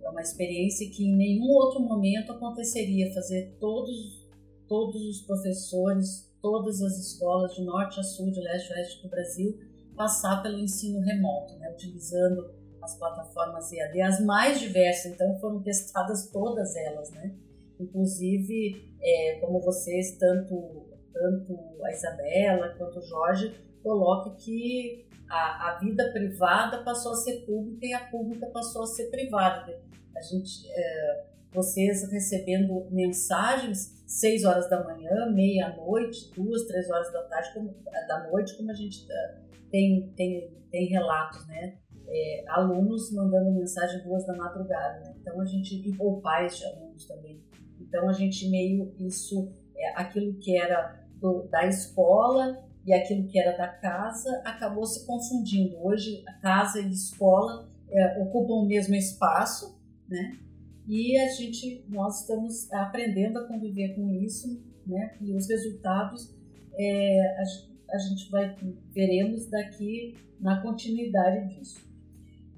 É 0.02 0.10
uma 0.10 0.22
experiência 0.22 0.88
que 0.90 1.04
em 1.04 1.16
nenhum 1.16 1.50
outro 1.50 1.80
momento 1.80 2.32
aconteceria 2.32 3.12
fazer 3.12 3.56
todos, 3.60 4.26
todos 4.66 5.02
os 5.06 5.20
professores, 5.20 6.30
todas 6.40 6.80
as 6.80 6.98
escolas 6.98 7.54
de 7.54 7.62
norte 7.62 8.00
a 8.00 8.02
sul, 8.02 8.30
de 8.30 8.40
leste 8.40 8.72
a 8.72 8.76
oeste 8.76 9.02
do 9.02 9.08
Brasil 9.08 9.58
passar 9.98 10.40
pelo 10.42 10.58
ensino 10.58 11.00
remoto, 11.00 11.58
né, 11.58 11.70
utilizando 11.72 12.54
as 12.88 12.98
plataformas 12.98 13.70
EAD, 13.70 14.00
as 14.00 14.20
mais 14.20 14.58
diversas, 14.58 15.12
então 15.12 15.38
foram 15.38 15.62
testadas 15.62 16.30
todas 16.30 16.74
elas, 16.74 17.10
né? 17.10 17.34
Inclusive, 17.78 18.96
é, 19.00 19.38
como 19.40 19.60
vocês, 19.60 20.16
tanto, 20.18 20.86
tanto 21.12 21.84
a 21.84 21.92
Isabela 21.92 22.74
quanto 22.78 22.98
o 22.98 23.02
Jorge, 23.02 23.54
coloca 23.82 24.34
que 24.36 25.06
a, 25.28 25.68
a, 25.70 25.78
vida 25.78 26.10
privada 26.12 26.82
passou 26.82 27.12
a 27.12 27.16
ser 27.16 27.44
pública 27.44 27.86
e 27.86 27.92
a 27.92 28.06
pública 28.06 28.46
passou 28.46 28.82
a 28.82 28.86
ser 28.86 29.10
privada. 29.10 29.80
A 30.16 30.20
gente, 30.22 30.66
é, 30.70 31.24
vocês 31.52 32.10
recebendo 32.10 32.88
mensagens 32.90 34.02
seis 34.06 34.44
horas 34.44 34.68
da 34.70 34.82
manhã, 34.82 35.30
meia-noite, 35.30 36.32
duas, 36.34 36.64
três 36.64 36.90
horas 36.90 37.12
da 37.12 37.22
tarde, 37.24 37.52
como, 37.52 37.76
da 38.08 38.28
noite, 38.30 38.56
como 38.56 38.70
a 38.70 38.74
gente 38.74 39.06
é, 39.10 39.36
tem, 39.70 40.12
tem, 40.16 40.50
tem 40.70 40.86
relatos, 40.86 41.46
né? 41.46 41.76
É, 42.10 42.44
alunos 42.48 43.12
mandando 43.12 43.52
mensagem 43.52 44.02
duas 44.02 44.26
da 44.26 44.34
madrugada, 44.34 45.00
né? 45.00 45.14
Então 45.20 45.38
a 45.40 45.44
gente, 45.44 45.94
ou 45.98 46.20
pais 46.20 46.56
de 46.56 46.64
alunos 46.64 47.06
também. 47.06 47.42
Então 47.80 48.08
a 48.08 48.12
gente 48.12 48.48
meio 48.48 48.94
isso, 48.98 49.52
é, 49.76 50.00
aquilo 50.00 50.34
que 50.38 50.56
era 50.56 51.06
do, 51.20 51.46
da 51.48 51.66
escola 51.66 52.64
e 52.86 52.92
aquilo 52.92 53.26
que 53.26 53.38
era 53.38 53.56
da 53.56 53.68
casa 53.68 54.40
acabou 54.44 54.86
se 54.86 55.06
confundindo. 55.06 55.76
Hoje 55.82 56.22
a 56.26 56.32
casa 56.34 56.80
e 56.80 56.84
a 56.84 56.88
escola 56.88 57.68
é, 57.90 58.22
ocupam 58.22 58.54
o 58.54 58.66
mesmo 58.66 58.94
espaço, 58.94 59.78
né? 60.08 60.38
E 60.86 61.18
a 61.18 61.28
gente, 61.28 61.84
nós 61.88 62.22
estamos 62.22 62.72
aprendendo 62.72 63.38
a 63.38 63.46
conviver 63.46 63.94
com 63.94 64.08
isso, 64.10 64.62
né? 64.86 65.14
E 65.20 65.34
os 65.34 65.46
resultados 65.46 66.34
é, 66.78 67.20
a, 67.38 67.94
a 67.94 67.98
gente 67.98 68.30
vai 68.30 68.56
veremos 68.94 69.46
daqui 69.50 70.16
na 70.40 70.62
continuidade 70.62 71.54
disso. 71.54 71.86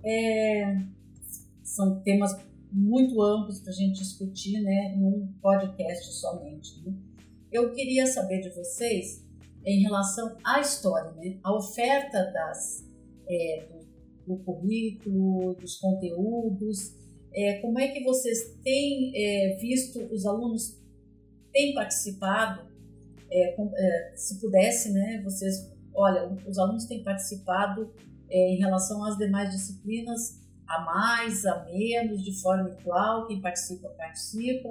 É, 0.05 0.83
são 1.63 2.01
temas 2.01 2.37
muito 2.73 3.21
amplos 3.23 3.61
para 3.61 3.71
a 3.71 3.75
gente 3.75 4.01
discutir, 4.01 4.61
né, 4.61 4.95
num 4.97 5.33
podcast 5.41 6.13
somente. 6.15 6.81
Né? 6.85 6.95
Eu 7.51 7.73
queria 7.73 8.07
saber 8.07 8.41
de 8.41 8.51
vocês 8.51 9.25
em 9.65 9.83
relação 9.83 10.37
à 10.45 10.61
história, 10.61 11.11
né, 11.13 11.39
a 11.43 11.55
oferta 11.55 12.31
das 12.33 12.89
é, 13.29 13.67
do, 14.27 14.35
do, 14.35 14.45
currículo, 14.45 15.55
dos 15.55 15.77
conteúdos, 15.77 16.97
é, 17.33 17.59
como 17.59 17.79
é 17.79 17.89
que 17.89 18.03
vocês 18.03 18.57
têm 18.63 19.13
é, 19.15 19.57
visto 19.57 20.01
os 20.13 20.27
alunos 20.27 20.81
têm 21.53 21.75
participado 21.75 22.71
é, 23.31 23.55
é, 23.55 24.13
se 24.17 24.41
pudesse, 24.41 24.93
né, 24.93 25.21
vocês, 25.23 25.73
olha, 25.95 26.29
os 26.47 26.59
alunos 26.59 26.87
têm 26.87 27.03
participado 27.03 27.93
é, 28.31 28.55
em 28.55 28.59
relação 28.59 29.05
às 29.05 29.17
demais 29.17 29.51
disciplinas, 29.51 30.41
a 30.67 30.81
mais, 30.81 31.45
a 31.45 31.65
menos, 31.65 32.23
de 32.23 32.41
forma 32.41 32.71
igual, 32.71 33.27
quem 33.27 33.41
participa, 33.41 33.89
participa, 33.91 34.69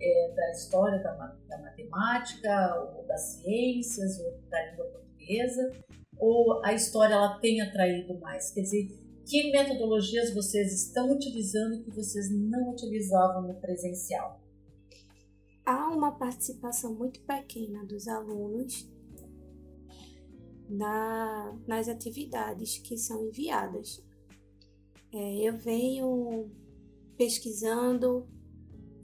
é, 0.00 0.32
da 0.34 0.50
história 0.50 0.98
da, 1.02 1.12
da, 1.48 1.58
matemática, 1.58 2.74
ou 2.96 3.06
das 3.06 3.20
ciências, 3.20 4.20
ou 4.20 4.38
da 4.48 4.70
língua 4.70 4.84
portuguesa, 4.86 5.72
ou 6.18 6.64
a 6.64 6.72
história 6.72 7.14
ela 7.14 7.38
tem 7.38 7.60
atraído 7.60 8.18
mais? 8.20 8.50
Quer 8.52 8.62
dizer, 8.62 8.88
que 9.26 9.50
metodologias 9.50 10.32
vocês 10.32 10.72
estão 10.72 11.10
utilizando 11.10 11.82
que 11.82 11.90
vocês 11.90 12.30
não 12.30 12.70
utilizavam 12.70 13.42
no 13.42 13.54
presencial? 13.54 14.42
há 15.64 15.88
uma 15.88 16.12
participação 16.12 16.94
muito 16.94 17.20
pequena 17.20 17.84
dos 17.84 18.08
alunos 18.08 18.88
na, 20.72 21.56
nas 21.66 21.88
atividades 21.88 22.78
que 22.78 22.96
são 22.96 23.26
enviadas. 23.26 24.02
É, 25.12 25.48
eu 25.48 25.56
venho 25.56 26.50
pesquisando, 27.16 28.26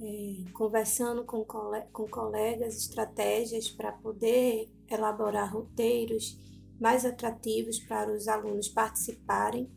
é, 0.01 0.51
conversando 0.53 1.25
com, 1.25 1.45
cole, 1.45 1.83
com 1.93 2.09
colegas, 2.09 2.77
estratégias 2.77 3.69
para 3.69 3.93
poder 3.93 4.73
elaborar 4.89 5.53
roteiros 5.53 6.39
mais 6.81 7.05
atrativos 7.05 7.79
para 7.81 8.11
os 8.13 8.29
alunos 8.29 8.69
participarem 8.69 9.71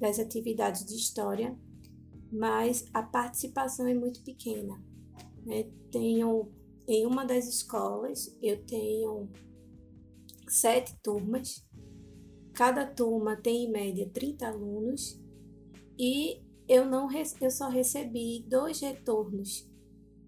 das 0.00 0.18
atividades 0.18 0.84
de 0.86 0.94
história, 0.94 1.58
mas 2.32 2.86
a 2.94 3.02
participação 3.02 3.86
é 3.86 3.94
muito 3.94 4.22
pequena. 4.22 4.82
Né? 5.44 5.64
Tenho 5.90 6.50
em 6.88 7.04
uma 7.04 7.24
das 7.24 7.48
escolas 7.48 8.36
eu 8.40 8.64
tenho 8.64 9.28
sete 10.48 10.96
turmas. 11.02 11.64
Cada 12.52 12.86
turma 12.86 13.36
tem 13.36 13.64
em 13.64 13.70
média 13.70 14.08
30 14.12 14.46
alunos 14.46 15.20
e 15.98 16.42
eu 16.68 16.84
não 16.84 17.08
eu 17.40 17.50
só 17.50 17.68
recebi 17.68 18.44
dois 18.48 18.80
retornos 18.80 19.68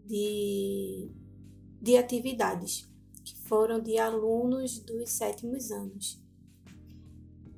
de, 0.04 1.10
de 1.80 1.96
atividades 1.96 2.88
que 3.24 3.36
foram 3.42 3.80
de 3.80 3.98
alunos 3.98 4.78
dos 4.80 5.10
sétimos 5.10 5.70
anos. 5.70 6.22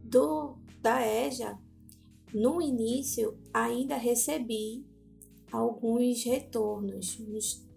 Do 0.02 0.58
da 0.80 1.06
EJA, 1.06 1.58
no 2.32 2.60
início 2.60 3.38
ainda 3.52 3.96
recebi 3.96 4.84
alguns 5.52 6.24
retornos, 6.24 7.20
uns 7.20 7.68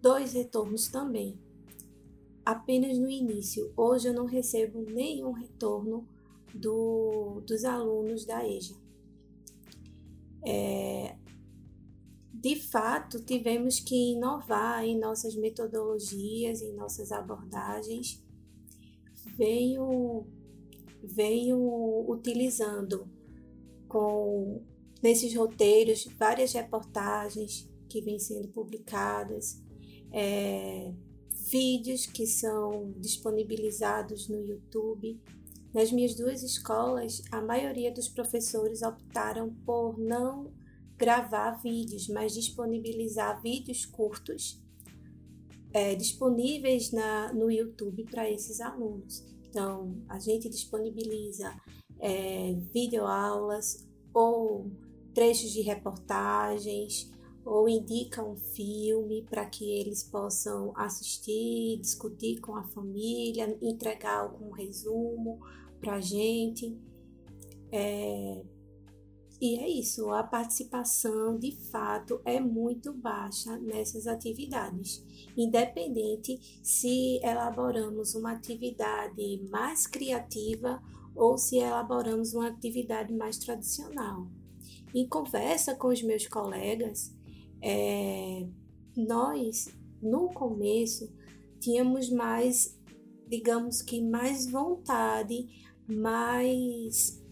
dois 0.00 0.32
retornos 0.32 0.88
também. 0.88 1.38
Apenas 2.44 2.98
no 2.98 3.08
início. 3.08 3.72
Hoje 3.76 4.08
eu 4.08 4.14
não 4.14 4.26
recebo 4.26 4.82
nenhum 4.82 5.32
retorno 5.32 6.06
do, 6.54 7.40
dos 7.46 7.64
alunos 7.64 8.24
da 8.24 8.46
EJA. 8.46 8.76
É, 10.46 11.16
de 12.32 12.56
fato, 12.56 13.24
tivemos 13.24 13.80
que 13.80 14.12
inovar 14.12 14.84
em 14.84 14.98
nossas 14.98 15.34
metodologias, 15.34 16.60
em 16.60 16.74
nossas 16.74 17.10
abordagens. 17.10 18.22
Venho, 19.34 20.26
venho 21.02 22.04
utilizando 22.06 23.08
com 23.88 24.62
nesses 25.02 25.34
roteiros 25.34 26.06
várias 26.18 26.52
reportagens 26.52 27.66
que 27.88 28.02
vêm 28.02 28.18
sendo 28.18 28.48
publicadas, 28.48 29.62
é, 30.12 30.92
vídeos 31.50 32.06
que 32.06 32.26
são 32.26 32.92
disponibilizados 32.96 34.28
no 34.28 34.40
YouTube. 34.40 35.20
Nas 35.72 35.90
minhas 35.92 36.14
duas 36.14 36.42
escolas, 36.42 37.22
a 37.30 37.40
maioria 37.40 37.92
dos 37.92 38.08
professores 38.08 38.82
optaram 38.82 39.52
por 39.66 39.98
não 39.98 40.52
gravar 40.96 41.62
vídeos, 41.62 42.08
mas 42.08 42.32
disponibilizar 42.32 43.42
vídeos 43.42 43.84
curtos 43.84 44.62
é, 45.72 45.94
disponíveis 45.94 46.92
na, 46.92 47.32
no 47.32 47.50
YouTube 47.50 48.04
para 48.04 48.30
esses 48.30 48.60
alunos. 48.60 49.24
Então, 49.48 49.96
a 50.08 50.18
gente 50.18 50.48
disponibiliza 50.48 51.54
é, 51.98 52.54
videoaulas 52.72 53.86
ou 54.12 54.70
trechos 55.12 55.50
de 55.50 55.60
reportagens 55.60 57.12
ou 57.44 57.68
indica 57.68 58.24
um 58.24 58.36
filme 58.36 59.22
para 59.28 59.44
que 59.44 59.70
eles 59.78 60.02
possam 60.02 60.72
assistir, 60.76 61.78
discutir 61.80 62.40
com 62.40 62.56
a 62.56 62.64
família, 62.64 63.56
entregar 63.60 64.20
algum 64.20 64.50
resumo 64.50 65.38
para 65.80 65.96
a 65.96 66.00
gente. 66.00 66.76
É... 67.70 68.42
E 69.40 69.58
é 69.58 69.68
isso, 69.68 70.10
a 70.10 70.22
participação 70.22 71.36
de 71.38 71.52
fato 71.70 72.20
é 72.24 72.40
muito 72.40 72.94
baixa 72.94 73.58
nessas 73.58 74.06
atividades, 74.06 75.04
independente 75.36 76.40
se 76.62 77.20
elaboramos 77.22 78.14
uma 78.14 78.32
atividade 78.32 79.42
mais 79.50 79.86
criativa 79.86 80.80
ou 81.14 81.36
se 81.36 81.58
elaboramos 81.58 82.32
uma 82.32 82.48
atividade 82.48 83.12
mais 83.12 83.36
tradicional. 83.36 84.26
Em 84.94 85.06
conversa 85.06 85.74
com 85.74 85.88
os 85.88 86.02
meus 86.02 86.26
colegas, 86.26 87.12
é, 87.66 88.46
nós, 88.94 89.74
no 90.02 90.28
começo, 90.34 91.10
tínhamos 91.58 92.10
mais, 92.10 92.78
digamos 93.26 93.80
que 93.80 94.02
mais 94.02 94.50
vontade, 94.50 95.48
mais 95.88 97.24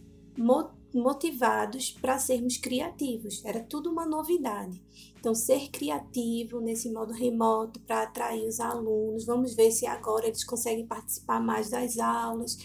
motivados 0.94 1.90
para 1.90 2.18
sermos 2.18 2.56
criativos. 2.56 3.44
Era 3.44 3.60
tudo 3.60 3.90
uma 3.90 4.06
novidade. 4.06 4.82
Então, 5.20 5.34
ser 5.34 5.68
criativo 5.70 6.60
nesse 6.60 6.90
modo 6.90 7.12
remoto 7.12 7.78
para 7.80 8.04
atrair 8.04 8.48
os 8.48 8.59
alunos. 8.59 9.26
Vamos 9.26 9.54
ver 9.54 9.70
se 9.70 9.86
agora 9.86 10.26
eles 10.26 10.44
conseguem 10.44 10.86
participar 10.86 11.40
mais 11.40 11.68
das 11.68 11.98
aulas. 11.98 12.56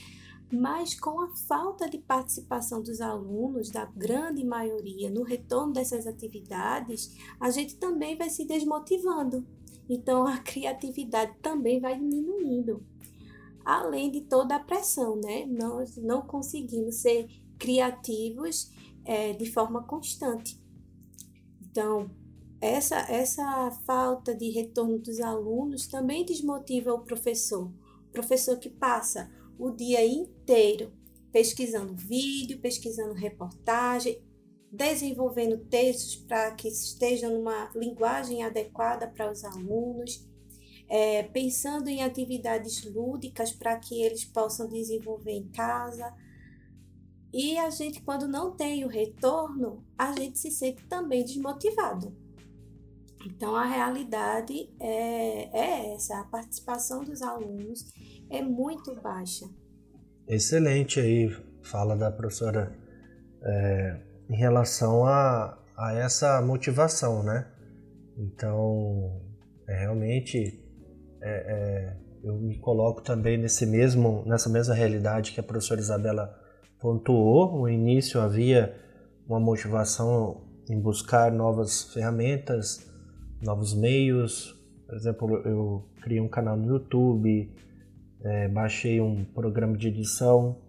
Mas 0.52 0.98
com 0.98 1.20
a 1.20 1.36
falta 1.36 1.90
de 1.90 1.98
participação 1.98 2.82
dos 2.82 3.02
alunos, 3.02 3.70
da 3.70 3.86
grande 3.86 4.46
maioria, 4.46 5.10
no 5.10 5.24
retorno 5.24 5.74
dessas 5.74 6.08
atividades, 6.08 7.16
a 7.40 7.50
gente 7.50 7.76
também 7.76 8.18
vai 8.18 8.30
se 8.30 8.46
desmotivando. 8.46 9.46
Então 9.90 10.26
a 10.26 10.38
criatividade 10.38 11.36
também 11.42 11.80
vai 11.80 11.98
diminuindo. 11.98 12.86
Além 13.66 14.10
de 14.10 14.22
toda 14.22 14.56
a 14.56 14.60
pressão, 14.60 15.18
né? 15.18 15.46
Nós 15.46 15.98
não 15.98 16.22
conseguimos 16.22 16.96
ser 16.96 17.28
criativos 17.60 18.72
é, 19.04 19.34
de 19.34 19.52
forma 19.52 19.84
constante. 19.84 20.58
Então, 21.62 22.10
essa, 22.62 22.98
essa 23.12 23.70
falta 23.86 24.34
de 24.34 24.50
retorno 24.50 24.98
dos 24.98 25.20
alunos 25.20 25.88
também 25.88 26.26
desmotiva 26.26 26.94
o 26.94 27.04
professor. 27.04 27.70
O 28.08 28.12
professor 28.12 28.58
que 28.58 28.70
passa 28.70 29.30
o 29.60 29.72
dia 29.72 30.06
inteiro 30.06 30.92
pesquisando 31.32 31.96
vídeo, 31.96 32.60
pesquisando 32.60 33.14
reportagem, 33.14 34.22
desenvolvendo 34.72 35.58
textos 35.66 36.16
para 36.16 36.52
que 36.52 36.68
estejam 36.68 37.32
numa 37.34 37.70
linguagem 37.76 38.44
adequada 38.44 39.08
para 39.08 39.32
os 39.32 39.44
alunos, 39.44 40.28
é, 40.90 41.24
pensando 41.24 41.90
em 41.90 42.02
atividades 42.02 42.84
lúdicas 42.86 43.52
para 43.52 43.78
que 43.78 44.02
eles 44.02 44.26
possam 44.26 44.68
desenvolver 44.68 45.34
em 45.34 45.48
casa. 45.50 46.14
E 47.34 47.58
a 47.58 47.70
gente, 47.70 48.02
quando 48.02 48.28
não 48.28 48.56
tem 48.56 48.86
o 48.86 48.88
retorno, 48.88 49.86
a 49.98 50.14
gente 50.14 50.40
se 50.40 50.50
sente 50.50 50.86
também 50.88 51.24
desmotivado. 51.24 52.16
Então, 53.26 53.56
a 53.56 53.66
realidade 53.66 54.70
é, 54.80 55.50
é 55.52 55.94
essa: 55.94 56.20
a 56.20 56.24
participação 56.24 57.04
dos 57.04 57.22
alunos 57.22 57.86
é 58.30 58.42
muito 58.42 58.94
baixa. 59.02 59.46
Excelente 60.28 61.00
aí, 61.00 61.30
fala 61.64 61.96
da 61.96 62.12
professora 62.12 62.76
é, 63.44 64.00
em 64.30 64.36
relação 64.36 65.06
a, 65.06 65.58
a 65.78 65.94
essa 65.94 66.42
motivação, 66.42 67.24
né? 67.24 67.48
Então, 68.18 69.22
é, 69.68 69.80
realmente, 69.80 70.60
é, 71.22 71.30
é, 71.30 71.98
eu 72.24 72.36
me 72.36 72.58
coloco 72.58 73.02
também 73.02 73.38
nesse 73.38 73.66
mesmo, 73.66 74.24
nessa 74.26 74.50
mesma 74.50 74.74
realidade 74.74 75.32
que 75.32 75.40
a 75.40 75.44
professora 75.44 75.80
Isabela 75.80 76.36
pontuou. 76.80 77.60
No 77.60 77.70
início 77.70 78.20
havia 78.20 78.76
uma 79.28 79.40
motivação 79.40 80.42
em 80.70 80.80
buscar 80.80 81.32
novas 81.32 81.94
ferramentas, 81.94 82.86
novos 83.42 83.74
meios. 83.74 84.54
Por 84.86 84.96
exemplo, 84.96 85.36
eu 85.46 85.90
criei 86.02 86.20
um 86.20 86.28
canal 86.28 86.58
no 86.58 86.66
YouTube, 86.66 87.54
é, 88.24 88.48
baixei 88.48 89.00
um 89.00 89.24
programa 89.24 89.78
de 89.78 89.88
edição, 89.88 90.62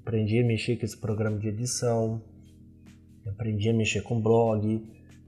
aprendi 0.00 0.38
a 0.38 0.44
mexer 0.44 0.76
com 0.76 0.84
esse 0.84 0.98
programa 0.98 1.38
de 1.38 1.48
edição, 1.48 2.22
aprendi 3.26 3.68
a 3.68 3.74
mexer 3.74 4.02
com 4.02 4.20
blog, 4.20 4.82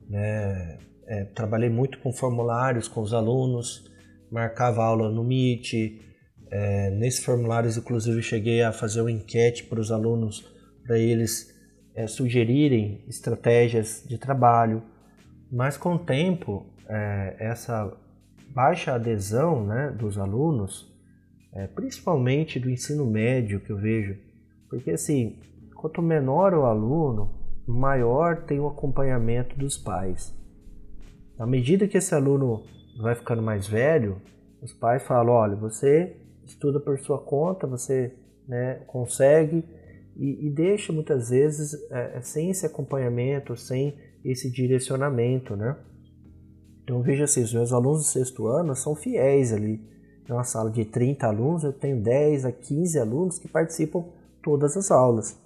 né? 0.08 0.78
É, 1.06 1.24
trabalhei 1.24 1.70
muito 1.70 1.98
com 2.00 2.12
formulários 2.12 2.86
com 2.86 3.00
os 3.00 3.14
alunos, 3.14 3.90
marcava 4.30 4.84
aula 4.84 5.10
no 5.10 5.24
Meet. 5.24 5.72
É, 6.50 6.90
nesses 6.90 7.24
formulários, 7.24 7.78
inclusive, 7.78 8.22
cheguei 8.22 8.62
a 8.62 8.72
fazer 8.72 9.00
uma 9.00 9.10
enquete 9.10 9.64
para 9.64 9.80
os 9.80 9.90
alunos, 9.90 10.46
para 10.86 10.98
eles 10.98 11.54
é, 11.94 12.06
sugerirem 12.06 13.04
estratégias 13.08 14.04
de 14.06 14.18
trabalho. 14.18 14.82
Mas 15.50 15.78
com 15.78 15.94
o 15.94 15.98
tempo, 15.98 16.66
é, 16.86 17.36
essa 17.38 17.90
baixa 18.50 18.94
adesão 18.94 19.66
né, 19.66 19.90
dos 19.90 20.18
alunos, 20.18 20.92
é, 21.58 21.66
principalmente 21.66 22.60
do 22.60 22.70
ensino 22.70 23.04
médio 23.04 23.58
que 23.58 23.70
eu 23.70 23.76
vejo, 23.76 24.16
porque 24.70 24.92
assim, 24.92 25.36
quanto 25.74 26.00
menor 26.00 26.54
o 26.54 26.64
aluno, 26.64 27.34
maior 27.66 28.44
tem 28.44 28.60
o 28.60 28.68
acompanhamento 28.68 29.58
dos 29.58 29.76
pais. 29.76 30.32
À 31.36 31.44
medida 31.44 31.88
que 31.88 31.98
esse 31.98 32.14
aluno 32.14 32.62
vai 33.00 33.16
ficando 33.16 33.42
mais 33.42 33.66
velho, 33.66 34.22
os 34.62 34.72
pais 34.72 35.02
falam: 35.02 35.34
olha, 35.34 35.56
você 35.56 36.16
estuda 36.46 36.78
por 36.78 36.96
sua 37.00 37.18
conta, 37.18 37.66
você 37.66 38.14
né, 38.46 38.76
consegue, 38.86 39.64
e, 40.16 40.46
e, 40.46 40.50
deixa 40.50 40.92
muitas 40.92 41.30
vezes 41.30 41.74
é, 41.90 42.18
é 42.18 42.20
sem 42.20 42.50
esse 42.50 42.66
acompanhamento, 42.66 43.56
sem 43.56 43.96
esse 44.24 44.48
direcionamento, 44.48 45.56
né? 45.56 45.76
Então 46.84 47.02
veja 47.02 47.24
assim, 47.24 47.42
os 47.42 47.52
meus 47.52 47.72
alunos 47.72 47.98
do 47.98 48.06
sexto 48.06 48.46
ano 48.46 48.76
são 48.76 48.94
fiéis 48.94 49.52
ali. 49.52 49.97
Em 50.28 50.32
uma 50.32 50.44
sala 50.44 50.70
de 50.70 50.84
30 50.84 51.26
alunos, 51.26 51.64
eu 51.64 51.72
tenho 51.72 52.02
10 52.02 52.44
a 52.44 52.52
15 52.52 52.98
alunos 52.98 53.38
que 53.38 53.48
participam 53.48 54.04
todas 54.42 54.76
as 54.76 54.90
aulas, 54.90 55.38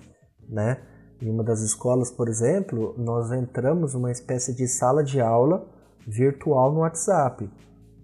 né? 0.49 0.79
Em 1.21 1.31
uma 1.31 1.45
das 1.45 1.61
escolas, 1.61 2.11
por 2.11 2.29
exemplo, 2.29 2.93
nós 2.99 3.31
entramos 3.31 3.95
numa 3.95 4.11
espécie 4.11 4.53
de 4.53 4.67
sala 4.67 5.05
de 5.05 5.21
aula 5.21 5.65
virtual 6.05 6.73
no 6.73 6.81
WhatsApp. 6.81 7.49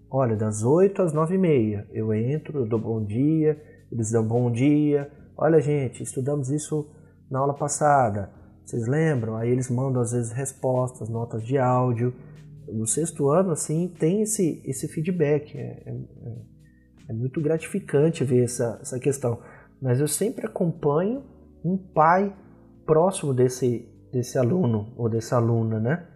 Olha, 0.08 0.36
das 0.36 0.62
8 0.62 1.02
às 1.02 1.12
9 1.12 1.34
e 1.34 1.38
meia, 1.38 1.86
eu 1.90 2.14
entro, 2.14 2.60
eu 2.60 2.66
dou 2.66 2.78
bom 2.78 3.04
dia, 3.04 3.60
eles 3.90 4.12
dão 4.12 4.24
bom 4.24 4.48
dia. 4.50 5.10
Olha, 5.36 5.60
gente, 5.60 6.04
estudamos 6.04 6.48
isso 6.48 6.88
na 7.28 7.40
aula 7.40 7.54
passada. 7.54 8.30
Vocês 8.64 8.86
lembram? 8.86 9.34
Aí 9.34 9.50
eles 9.50 9.68
mandam 9.68 10.00
às 10.00 10.12
vezes 10.12 10.30
respostas, 10.30 11.08
notas 11.08 11.44
de 11.44 11.58
áudio. 11.58 12.14
No 12.68 12.86
sexto 12.86 13.30
ano, 13.30 13.50
assim, 13.50 13.88
tem 13.98 14.22
esse, 14.22 14.62
esse 14.64 14.86
feedback. 14.86 15.58
É, 15.58 15.82
é, 15.86 15.90
é 15.90 16.57
muito 17.12 17.40
gratificante 17.40 18.24
ver 18.24 18.44
essa, 18.44 18.78
essa 18.80 18.98
questão. 18.98 19.40
Mas 19.80 20.00
eu 20.00 20.08
sempre 20.08 20.46
acompanho 20.46 21.22
um 21.64 21.76
pai 21.76 22.34
próximo 22.86 23.32
desse, 23.32 23.88
desse 24.12 24.38
aluno 24.38 24.92
ou 24.96 25.08
dessa 25.08 25.36
aluna, 25.36 25.78
né? 25.78 26.06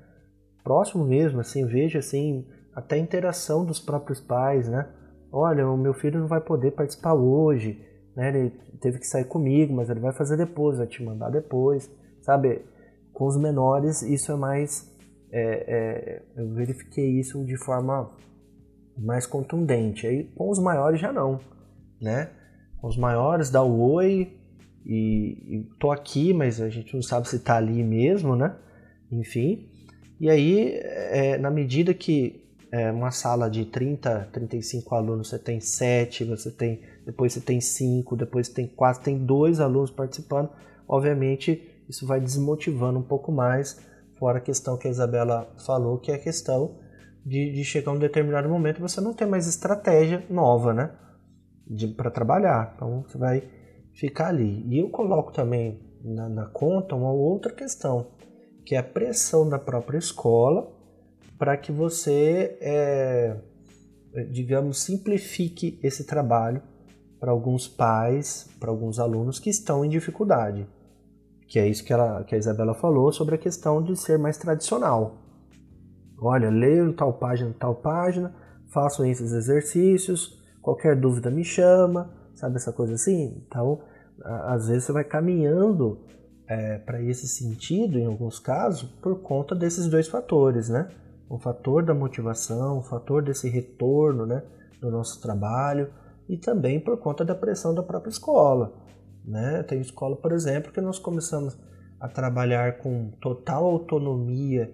Próximo 0.65 1.05
mesmo, 1.05 1.41
assim, 1.41 1.67
vejo 1.67 1.99
assim, 1.99 2.47
até 2.75 2.97
a 2.97 2.99
interação 2.99 3.65
dos 3.65 3.81
próprios 3.81 4.21
pais, 4.21 4.69
né? 4.69 4.89
Olha, 5.31 5.69
o 5.69 5.77
meu 5.77 5.95
filho 5.95 6.21
não 6.21 6.27
vai 6.27 6.41
poder 6.41 6.73
participar 6.73 7.15
hoje, 7.15 7.85
né? 8.15 8.29
Ele 8.29 8.51
teve 8.81 8.99
que 8.99 9.07
sair 9.07 9.25
comigo, 9.25 9.73
mas 9.75 9.89
ele 9.91 10.01
vai 10.01 10.13
fazer 10.13 10.37
depois, 10.37 10.79
vai 10.79 10.87
te 10.87 11.03
mandar 11.03 11.31
depois, 11.31 11.91
sabe? 12.21 12.65
Com 13.13 13.27
os 13.27 13.37
menores, 13.37 14.03
isso 14.03 14.33
é 14.33 14.37
mais. 14.37 14.91
É, 15.31 15.43
é, 15.43 16.23
eu 16.37 16.53
verifiquei 16.53 17.19
isso 17.19 17.43
de 17.45 17.57
forma 17.57 18.11
mais 18.97 19.27
contundente. 19.27 20.07
Aí 20.07 20.25
com 20.35 20.51
os 20.51 20.59
maiores 20.59 21.01
já 21.01 21.13
não, 21.13 21.41
né? 22.01 22.31
Com 22.81 22.89
os 22.89 22.97
maiores 22.97 23.51
dá 23.51 23.63
o 23.63 23.93
oi, 23.93 24.37
e, 24.85 25.57
e 25.57 25.69
tô 25.79 25.91
aqui, 25.91 26.33
mas 26.33 26.61
a 26.61 26.69
gente 26.69 26.95
não 26.95 27.03
sabe 27.03 27.29
se 27.29 27.39
tá 27.39 27.57
ali 27.57 27.83
mesmo, 27.83 28.35
né? 28.35 28.55
Enfim. 29.11 29.69
E 30.21 30.29
aí, 30.29 30.81
é, 30.83 31.39
na 31.39 31.51
medida 31.51 31.95
que 31.95 32.45
é, 32.71 32.91
uma 32.91 33.11
sala 33.11 33.51
de 33.51 33.65
30, 33.65 34.31
35 34.33 34.95
alunos, 34.95 35.29
você 35.29 35.39
tem 35.39 35.61
7, 35.61 36.25
você 36.25 36.51
tem, 36.51 36.81
depois 37.05 37.33
você 37.33 37.41
tem 37.41 37.61
5, 37.61 38.17
depois 38.17 38.47
você 38.47 38.55
tem 38.55 38.67
4, 38.67 39.03
tem 39.03 39.19
dois 39.19 39.61
alunos 39.61 39.91
participando, 39.91 40.51
obviamente 40.89 41.69
isso 41.89 42.07
vai 42.07 42.21
desmotivando 42.21 42.99
um 42.99 43.03
pouco 43.03 43.31
mais, 43.31 43.79
fora 44.19 44.39
a 44.39 44.41
questão 44.41 44.77
que 44.77 44.89
a 44.89 44.91
Isabela 44.91 45.53
falou, 45.67 45.99
que 45.99 46.11
é 46.11 46.15
a 46.15 46.19
questão 46.19 46.77
de, 47.25 47.53
de 47.53 47.65
chegar 47.65 47.93
a 47.93 47.95
um 47.95 47.99
determinado 47.99 48.49
momento 48.49 48.81
você 48.81 49.01
não 49.01 49.15
tem 49.15 49.27
mais 49.27 49.47
estratégia 49.47 50.25
nova, 50.29 50.73
né? 50.73 50.91
Para 51.97 52.11
trabalhar. 52.11 52.73
Então 52.75 53.03
você 53.03 53.17
vai 53.17 53.43
ficar 53.95 54.29
ali. 54.29 54.67
E 54.69 54.79
eu 54.79 54.91
coloco 54.91 55.33
também 55.33 55.81
na, 56.05 56.29
na 56.29 56.47
conta 56.47 56.95
uma 56.95 57.13
outra 57.13 57.53
questão, 57.53 58.09
que 58.65 58.75
é 58.75 58.79
a 58.79 58.83
pressão 58.83 59.49
da 59.49 59.59
própria 59.59 59.99
escola 59.99 60.71
para 61.39 61.57
que 61.57 61.73
você, 61.73 62.57
é, 62.61 63.37
digamos, 64.31 64.83
simplifique 64.83 65.79
esse 65.83 66.05
trabalho 66.05 66.63
para 67.19 67.31
alguns 67.31 67.69
pais, 67.69 68.49
para 68.59 68.71
alguns 68.71 68.99
alunos 68.99 69.39
que 69.39 69.51
estão 69.51 69.85
em 69.85 69.89
dificuldade. 69.89 70.67
Que 71.49 71.59
é 71.59 71.69
isso 71.69 71.85
que, 71.85 71.93
ela, 71.93 72.25
que 72.25 72.35
a 72.35 72.39
Isabela 72.39 72.75
falou 72.75 73.13
sobre 73.13 73.35
a 73.35 73.39
questão 73.39 73.83
de 73.83 73.97
ser 73.97 74.19
mais 74.19 74.39
tradicional. 74.39 75.17
Olha, 76.25 76.51
leio 76.51 76.93
tal 76.93 77.13
página, 77.15 77.53
tal 77.59 77.75
página, 77.75 78.33
faço 78.69 79.05
esses 79.05 79.33
exercícios, 79.33 80.41
qualquer 80.61 80.95
dúvida 80.95 81.29
me 81.31 81.45
chama, 81.45 82.13
sabe 82.33 82.57
essa 82.57 82.73
coisa 82.73 82.95
assim? 82.95 83.43
Então, 83.45 83.81
às 84.25 84.69
vezes 84.69 84.85
você 84.85 84.93
vai 84.93 85.03
caminhando 85.03 85.99
é, 86.47 86.79
para 86.79 87.03
esse 87.03 87.27
sentido, 87.27 87.99
em 87.99 88.07
alguns 88.07 88.39
casos, 88.39 88.85
por 89.03 89.21
conta 89.21 89.53
desses 89.53 89.89
dois 89.89 90.07
fatores, 90.07 90.69
né? 90.69 90.89
O 91.29 91.39
fator 91.39 91.85
da 91.85 91.93
motivação, 91.93 92.79
o 92.79 92.83
fator 92.83 93.23
desse 93.23 93.49
retorno, 93.49 94.25
né, 94.25 94.45
do 94.81 94.91
nosso 94.91 95.21
trabalho 95.21 95.91
e 96.29 96.37
também 96.37 96.79
por 96.79 96.97
conta 96.99 97.25
da 97.25 97.35
pressão 97.35 97.75
da 97.75 97.83
própria 97.83 98.11
escola, 98.11 98.73
né? 99.25 99.65
Tem 99.65 99.81
escola, 99.81 100.15
por 100.15 100.31
exemplo, 100.31 100.71
que 100.71 100.81
nós 100.81 101.01
começamos 101.01 101.59
a 101.99 102.07
trabalhar 102.07 102.79
com 102.79 103.11
total 103.21 103.65
autonomia 103.65 104.73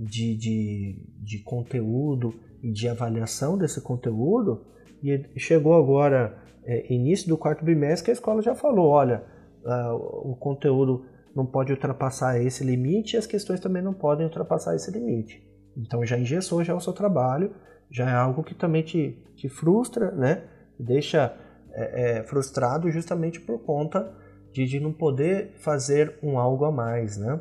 de, 0.00 0.34
de, 0.34 1.06
de 1.22 1.38
conteúdo 1.42 2.32
e 2.62 2.72
de 2.72 2.88
avaliação 2.88 3.58
desse 3.58 3.82
conteúdo 3.82 4.64
e 5.02 5.38
chegou 5.38 5.74
agora 5.74 6.42
é, 6.64 6.92
início 6.92 7.28
do 7.28 7.36
quarto 7.36 7.64
bimestre 7.64 8.06
que 8.06 8.10
a 8.10 8.14
escola 8.14 8.40
já 8.40 8.54
falou, 8.54 8.88
olha, 8.88 9.22
uh, 9.64 9.94
o 10.30 10.36
conteúdo 10.36 11.04
não 11.34 11.44
pode 11.44 11.72
ultrapassar 11.72 12.40
esse 12.42 12.64
limite 12.64 13.14
e 13.14 13.18
as 13.18 13.26
questões 13.26 13.60
também 13.60 13.82
não 13.82 13.92
podem 13.92 14.26
ultrapassar 14.26 14.74
esse 14.74 14.90
limite. 14.90 15.46
Então 15.76 16.04
já 16.04 16.18
engessou 16.18 16.64
já 16.64 16.74
o 16.74 16.80
seu 16.80 16.92
trabalho, 16.92 17.54
já 17.90 18.08
é 18.08 18.14
algo 18.14 18.42
que 18.42 18.54
também 18.54 18.82
te, 18.82 19.22
te 19.36 19.48
frustra, 19.48 20.10
né? 20.12 20.44
Deixa 20.78 21.34
é, 21.72 22.18
é, 22.18 22.22
frustrado 22.24 22.90
justamente 22.90 23.40
por 23.40 23.60
conta 23.60 24.12
de, 24.52 24.64
de 24.64 24.80
não 24.80 24.92
poder 24.92 25.52
fazer 25.58 26.18
um 26.22 26.38
algo 26.38 26.64
a 26.64 26.72
mais, 26.72 27.16
né? 27.16 27.40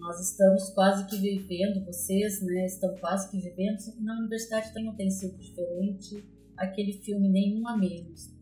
Nós 0.00 0.18
estamos 0.18 0.70
quase 0.70 1.06
que 1.06 1.16
vivendo, 1.16 1.84
vocês 1.84 2.40
né, 2.40 2.64
estão 2.64 2.96
quase 2.96 3.30
que 3.30 3.38
vivendo, 3.38 3.78
na 4.00 4.18
universidade 4.18 4.72
também 4.72 4.94
tem 4.96 5.10
sido 5.10 5.36
diferente, 5.36 6.24
aquele 6.56 6.94
filme 6.94 7.28
Nenhum 7.28 7.68
a 7.68 7.76
Menos. 7.76 8.34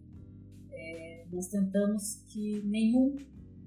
É, 0.71 1.27
nós 1.33 1.49
tentamos 1.49 2.23
que 2.29 2.63
nenhum 2.63 3.17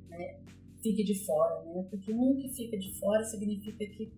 né, 0.10 0.40
fique 0.82 1.04
de 1.04 1.26
fora, 1.26 1.66
né? 1.66 1.86
porque 1.90 2.14
um 2.14 2.38
que 2.38 2.48
fica 2.54 2.78
de 2.78 2.98
fora 2.98 3.26
significa 3.26 3.86
que, 3.86 4.10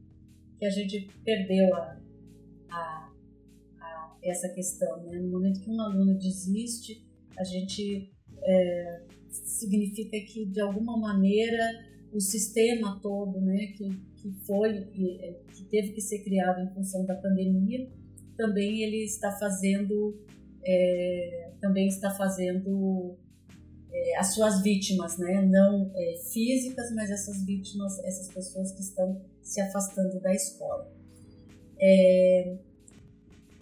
que 0.59 0.65
a 0.65 0.69
gente 0.69 1.09
perdeu 1.25 1.75
a, 1.75 1.99
a, 2.69 3.11
a 3.79 4.17
essa 4.23 4.49
questão. 4.49 5.03
Né? 5.03 5.17
No 5.17 5.31
momento 5.31 5.59
que 5.61 5.69
um 5.71 5.81
aluno 5.81 6.13
desiste, 6.13 7.03
a 7.35 7.43
gente 7.43 8.13
é, 8.43 9.01
significa 9.29 10.19
que 10.31 10.45
de 10.45 10.61
alguma 10.61 10.95
maneira 10.95 11.91
o 12.13 12.19
sistema 12.19 12.99
todo, 13.01 13.41
né, 13.41 13.67
que, 13.75 13.89
que 14.17 14.31
foi 14.45 14.85
que, 14.85 15.35
que 15.53 15.63
teve 15.65 15.89
que 15.93 16.01
ser 16.01 16.19
criado 16.19 16.61
em 16.61 16.73
função 16.73 17.05
da 17.05 17.15
pandemia, 17.15 17.89
também 18.37 18.81
ele 18.81 19.03
está 19.03 19.31
fazendo 19.31 20.17
é, 20.65 21.51
também 21.59 21.87
está 21.87 22.11
fazendo 22.11 23.17
é, 23.91 24.17
as 24.17 24.33
suas 24.33 24.61
vítimas, 24.61 25.17
né? 25.17 25.41
não 25.41 25.91
é, 25.95 26.15
físicas, 26.31 26.91
mas 26.93 27.11
essas 27.11 27.43
vítimas, 27.45 27.99
essas 27.99 28.27
pessoas 28.27 28.71
que 28.71 28.81
estão 28.81 29.21
se 29.41 29.61
afastando 29.61 30.19
da 30.19 30.33
escola. 30.33 30.91
É, 31.79 32.57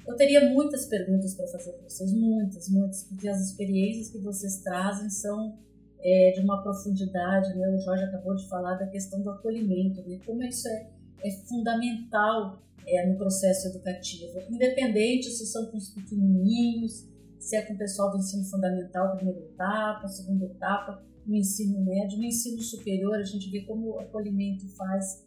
eu 0.08 0.16
teria 0.16 0.50
muitas 0.50 0.86
perguntas 0.86 1.34
para 1.34 1.48
fazer 1.48 1.72
para 1.74 1.90
vocês, 1.90 2.14
muitas, 2.14 2.70
muitas, 2.70 3.04
porque 3.04 3.28
as 3.28 3.42
experiências 3.42 4.10
que 4.10 4.18
vocês 4.20 4.58
trazem 4.58 5.10
são 5.10 5.58
é, 6.04 6.32
de 6.32 6.42
uma 6.42 6.62
profundidade, 6.62 7.56
né? 7.58 7.70
O 7.70 7.80
Jorge 7.80 8.04
acabou 8.04 8.36
de 8.36 8.48
falar 8.48 8.76
da 8.76 8.88
questão 8.88 9.22
do 9.22 9.30
acolhimento, 9.30 10.02
né? 10.08 10.20
Como 10.26 10.44
isso 10.44 10.68
é, 10.68 10.90
é 11.24 11.32
fundamental 11.48 12.62
é, 12.88 13.08
no 13.08 13.16
processo 13.18 13.68
educativo, 13.68 14.40
independente 14.50 15.30
se 15.30 15.46
são 15.46 15.68
com 15.68 15.78
os 15.78 15.90
pequenininhos, 15.90 17.08
se 17.40 17.56
é 17.56 17.62
com 17.62 17.74
o 17.74 17.78
pessoal 17.78 18.12
do 18.12 18.18
ensino 18.18 18.44
fundamental, 18.46 19.16
primeira 19.16 19.40
etapa, 19.40 20.08
segunda 20.08 20.46
etapa, 20.46 21.04
no 21.26 21.36
ensino 21.36 21.80
médio, 21.82 22.18
no 22.18 22.24
ensino 22.24 22.62
superior, 22.62 23.16
a 23.16 23.24
gente 23.24 23.50
vê 23.50 23.62
como 23.62 23.92
o 23.92 24.00
acolhimento 24.00 24.68
faz, 24.76 25.24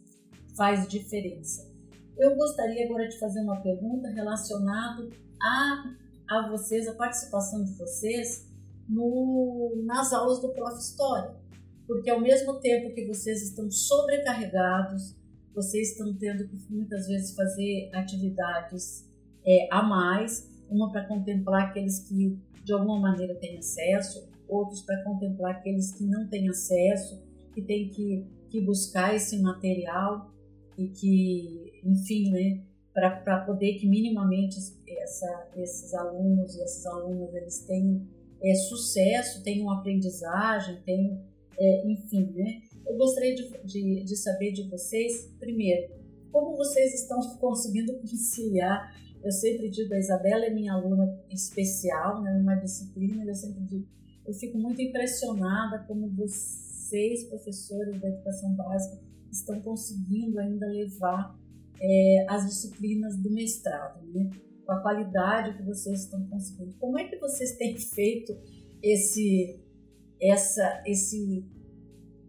faz 0.55 0.87
diferença. 0.87 1.73
Eu 2.17 2.35
gostaria 2.35 2.85
agora 2.85 3.07
de 3.07 3.17
fazer 3.17 3.41
uma 3.41 3.61
pergunta 3.61 4.09
relacionada 4.09 5.09
a, 5.41 5.95
a 6.29 6.49
vocês, 6.49 6.87
a 6.87 6.93
participação 6.93 7.63
de 7.63 7.73
vocês 7.73 8.45
no, 8.87 9.73
nas 9.85 10.13
aulas 10.13 10.41
do 10.41 10.49
Prof. 10.49 10.77
História. 10.79 11.35
Porque 11.87 12.09
ao 12.09 12.19
mesmo 12.19 12.59
tempo 12.59 12.93
que 12.93 13.05
vocês 13.05 13.43
estão 13.43 13.69
sobrecarregados, 13.69 15.15
vocês 15.53 15.91
estão 15.91 16.13
tendo 16.15 16.47
que 16.47 16.57
muitas 16.69 17.07
vezes 17.07 17.35
fazer 17.35 17.89
atividades 17.93 19.09
é, 19.45 19.67
a 19.71 19.83
mais, 19.83 20.49
uma 20.69 20.91
para 20.91 21.05
contemplar 21.05 21.69
aqueles 21.69 21.99
que 21.99 22.37
de 22.63 22.73
alguma 22.73 22.99
maneira 22.99 23.35
têm 23.35 23.57
acesso, 23.57 24.27
outros 24.47 24.81
para 24.81 25.03
contemplar 25.03 25.55
aqueles 25.55 25.91
que 25.91 26.03
não 26.03 26.27
têm 26.27 26.49
acesso, 26.49 27.21
que 27.53 27.61
têm 27.61 27.89
que, 27.89 28.25
que 28.49 28.59
buscar 28.61 29.15
esse 29.15 29.39
material 29.39 30.33
e 30.77 30.87
que, 30.87 31.79
enfim, 31.83 32.31
né, 32.31 32.63
para 32.93 33.41
poder 33.41 33.75
que 33.75 33.87
minimamente 33.87 34.57
essa, 34.87 35.47
esses 35.57 35.93
alunos 35.93 36.55
e 36.55 36.61
essas 36.61 36.85
alunas 36.85 37.33
eles 37.35 37.59
tenham 37.65 38.05
é, 38.45 38.55
sucesso, 38.55 39.43
tenham 39.43 39.69
aprendizagem, 39.71 40.81
tenham, 40.85 41.21
é, 41.57 41.87
enfim, 41.87 42.31
né? 42.35 42.61
Eu 42.87 42.97
gostaria 42.97 43.33
de, 43.33 43.49
de, 43.63 44.03
de 44.03 44.15
saber 44.15 44.51
de 44.51 44.69
vocês, 44.69 45.33
primeiro, 45.39 45.91
como 46.31 46.55
vocês 46.55 46.93
estão 46.93 47.19
conseguindo 47.37 47.97
conciliar 47.99 48.93
eu 49.25 49.31
sempre 49.31 49.71
digo, 49.71 49.91
a 49.91 49.97
Isabela 49.97 50.45
é 50.45 50.51
minha 50.51 50.73
aluna 50.73 51.19
especial, 51.31 52.21
né, 52.21 52.31
uma 52.39 52.53
disciplina, 52.53 53.25
eu 53.25 53.33
sempre 53.33 53.63
digo, 53.63 53.87
eu 54.23 54.31
fico 54.31 54.55
muito 54.55 54.79
impressionada 54.83 55.83
como 55.87 56.07
vocês, 56.11 57.23
professores 57.23 57.99
da 57.99 58.07
educação 58.07 58.53
básica, 58.53 59.01
estão 59.31 59.59
conseguindo 59.61 60.39
ainda 60.39 60.67
levar 60.67 61.35
é, 61.81 62.25
as 62.29 62.45
disciplinas 62.45 63.17
do 63.17 63.31
mestrado, 63.31 64.05
né? 64.13 64.29
Com 64.65 64.71
a 64.71 64.81
qualidade 64.81 65.57
que 65.57 65.63
vocês 65.63 66.01
estão 66.01 66.25
conseguindo. 66.27 66.75
Como 66.79 66.99
é 66.99 67.05
que 67.05 67.17
vocês 67.17 67.55
têm 67.57 67.77
feito 67.77 68.35
esse, 68.81 69.59
essa, 70.21 70.83
esse, 70.85 71.45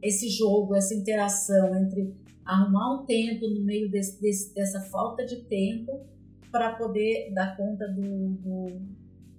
esse 0.02 0.28
jogo, 0.28 0.74
essa 0.74 0.94
interação 0.94 1.74
entre 1.76 2.14
arrumar 2.44 3.00
um 3.00 3.06
tempo 3.06 3.48
no 3.48 3.64
meio 3.64 3.90
desse, 3.90 4.20
desse, 4.20 4.54
dessa 4.54 4.80
falta 4.82 5.24
de 5.24 5.44
tempo 5.44 6.06
para 6.52 6.76
poder 6.76 7.32
dar 7.32 7.56
conta 7.56 7.88
do, 7.88 8.28
do, 8.34 8.80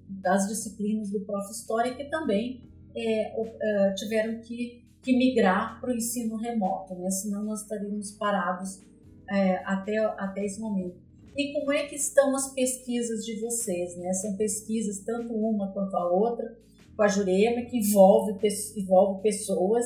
das 0.10 0.48
disciplinas 0.48 1.10
do 1.10 1.22
Prof. 1.22 1.50
História, 1.52 1.96
que 1.96 2.06
também 2.06 2.64
é, 2.96 3.90
é, 3.90 3.94
tiveram 3.94 4.42
que 4.42 4.88
que 5.08 5.18
migrar 5.18 5.80
para 5.80 5.92
o 5.92 5.96
ensino 5.96 6.36
remoto, 6.36 6.94
né? 6.96 7.10
senão 7.10 7.46
nós 7.46 7.62
estaríamos 7.62 8.12
parados 8.12 8.82
é, 9.30 9.56
até, 9.64 9.98
até 10.18 10.44
esse 10.44 10.60
momento. 10.60 11.07
E 11.38 11.54
como 11.54 11.72
é 11.72 11.86
que 11.86 11.96
estão 11.96 12.36
as 12.36 12.52
pesquisas 12.54 13.24
de 13.24 13.40
vocês? 13.40 13.96
Né? 13.96 14.12
São 14.14 14.36
pesquisas, 14.36 15.00
tanto 15.06 15.34
uma 15.34 15.72
quanto 15.72 15.96
a 15.96 16.10
outra, 16.10 16.58
com 16.96 17.04
a 17.04 17.08
Jurema, 17.08 17.62
que 17.62 17.78
envolve, 17.78 18.36
envolve 18.76 19.22
pessoas, 19.22 19.86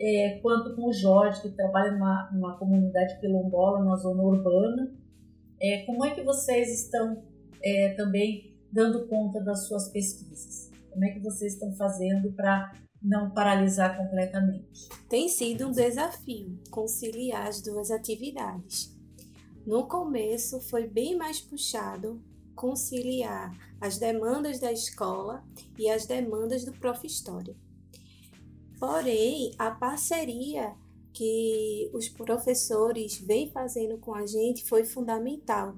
é, 0.00 0.40
quanto 0.42 0.74
com 0.74 0.88
o 0.88 0.92
Jorge, 0.92 1.42
que 1.42 1.50
trabalha 1.50 1.92
numa, 1.92 2.30
numa 2.32 2.58
comunidade 2.58 3.20
quilombola, 3.20 3.78
numa 3.78 3.96
zona 3.96 4.20
urbana. 4.20 4.92
É, 5.62 5.84
como 5.84 6.04
é 6.04 6.10
que 6.12 6.22
vocês 6.22 6.68
estão 6.82 7.22
é, 7.62 7.90
também 7.90 8.56
dando 8.72 9.06
conta 9.06 9.40
das 9.40 9.68
suas 9.68 9.88
pesquisas? 9.88 10.70
Como 10.90 11.04
é 11.04 11.10
que 11.10 11.20
vocês 11.20 11.52
estão 11.52 11.72
fazendo 11.72 12.32
para 12.32 12.72
não 13.02 13.30
paralisar 13.30 13.96
completamente. 13.96 14.88
Tem 15.08 15.28
sido 15.28 15.68
um 15.68 15.72
desafio 15.72 16.58
conciliar 16.70 17.46
as 17.46 17.62
duas 17.62 17.90
atividades. 17.90 18.94
No 19.70 19.86
começo 19.86 20.60
foi 20.60 20.88
bem 20.88 21.16
mais 21.16 21.40
puxado 21.40 22.20
conciliar 22.56 23.56
as 23.80 23.98
demandas 23.98 24.58
da 24.58 24.72
escola 24.72 25.44
e 25.78 25.88
as 25.88 26.06
demandas 26.06 26.64
do 26.64 26.72
Prof. 26.72 27.06
História. 27.06 27.56
Porém, 28.80 29.54
a 29.56 29.70
parceria 29.70 30.74
que 31.12 31.88
os 31.94 32.08
professores 32.08 33.20
vêm 33.20 33.48
fazendo 33.52 33.96
com 33.96 34.12
a 34.12 34.26
gente 34.26 34.64
foi 34.64 34.82
fundamental. 34.82 35.76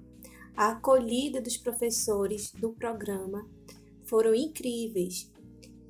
A 0.57 0.71
acolhida 0.71 1.39
dos 1.39 1.59
professores 1.59 2.51
do 2.51 2.73
programa 2.73 3.47
foram 4.07 4.35
incríveis 4.35 5.31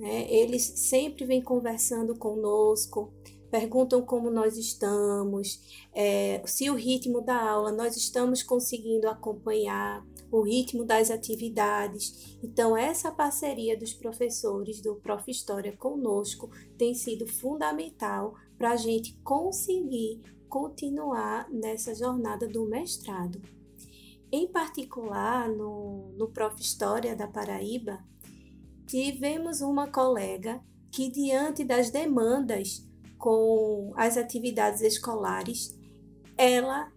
né? 0.02 0.26
Eles 0.28 0.64
sempre 0.64 1.24
vêm 1.24 1.40
conversando 1.40 2.16
conosco, 2.16 3.12
perguntam 3.52 4.00
como 4.00 4.30
nós 4.30 4.56
estamos, 4.56 5.60
é, 5.92 6.42
se 6.46 6.70
o 6.70 6.74
ritmo 6.74 7.20
da 7.20 7.38
aula 7.38 7.70
nós 7.70 7.98
estamos 7.98 8.42
conseguindo 8.42 9.06
acompanhar, 9.06 10.02
o 10.30 10.40
ritmo 10.40 10.86
das 10.86 11.10
atividades. 11.10 12.38
Então, 12.42 12.74
essa 12.74 13.12
parceria 13.12 13.78
dos 13.78 13.92
professores 13.92 14.80
do 14.80 14.94
Prof. 14.94 15.30
História 15.30 15.76
conosco 15.76 16.48
tem 16.78 16.94
sido 16.94 17.26
fundamental 17.26 18.34
para 18.56 18.70
a 18.70 18.76
gente 18.76 19.18
conseguir 19.22 20.22
continuar 20.48 21.46
nessa 21.50 21.94
jornada 21.94 22.48
do 22.48 22.64
mestrado. 22.64 23.42
Em 24.32 24.48
particular, 24.48 25.50
no, 25.50 26.10
no 26.16 26.30
Prof. 26.30 26.58
História 26.58 27.14
da 27.14 27.28
Paraíba, 27.28 28.02
tivemos 28.86 29.60
uma 29.60 29.90
colega 29.90 30.64
que, 30.90 31.10
diante 31.10 31.62
das 31.62 31.90
demandas 31.90 32.90
com 33.22 33.92
as 33.94 34.16
atividades 34.16 34.80
escolares, 34.80 35.78
ela 36.36 36.92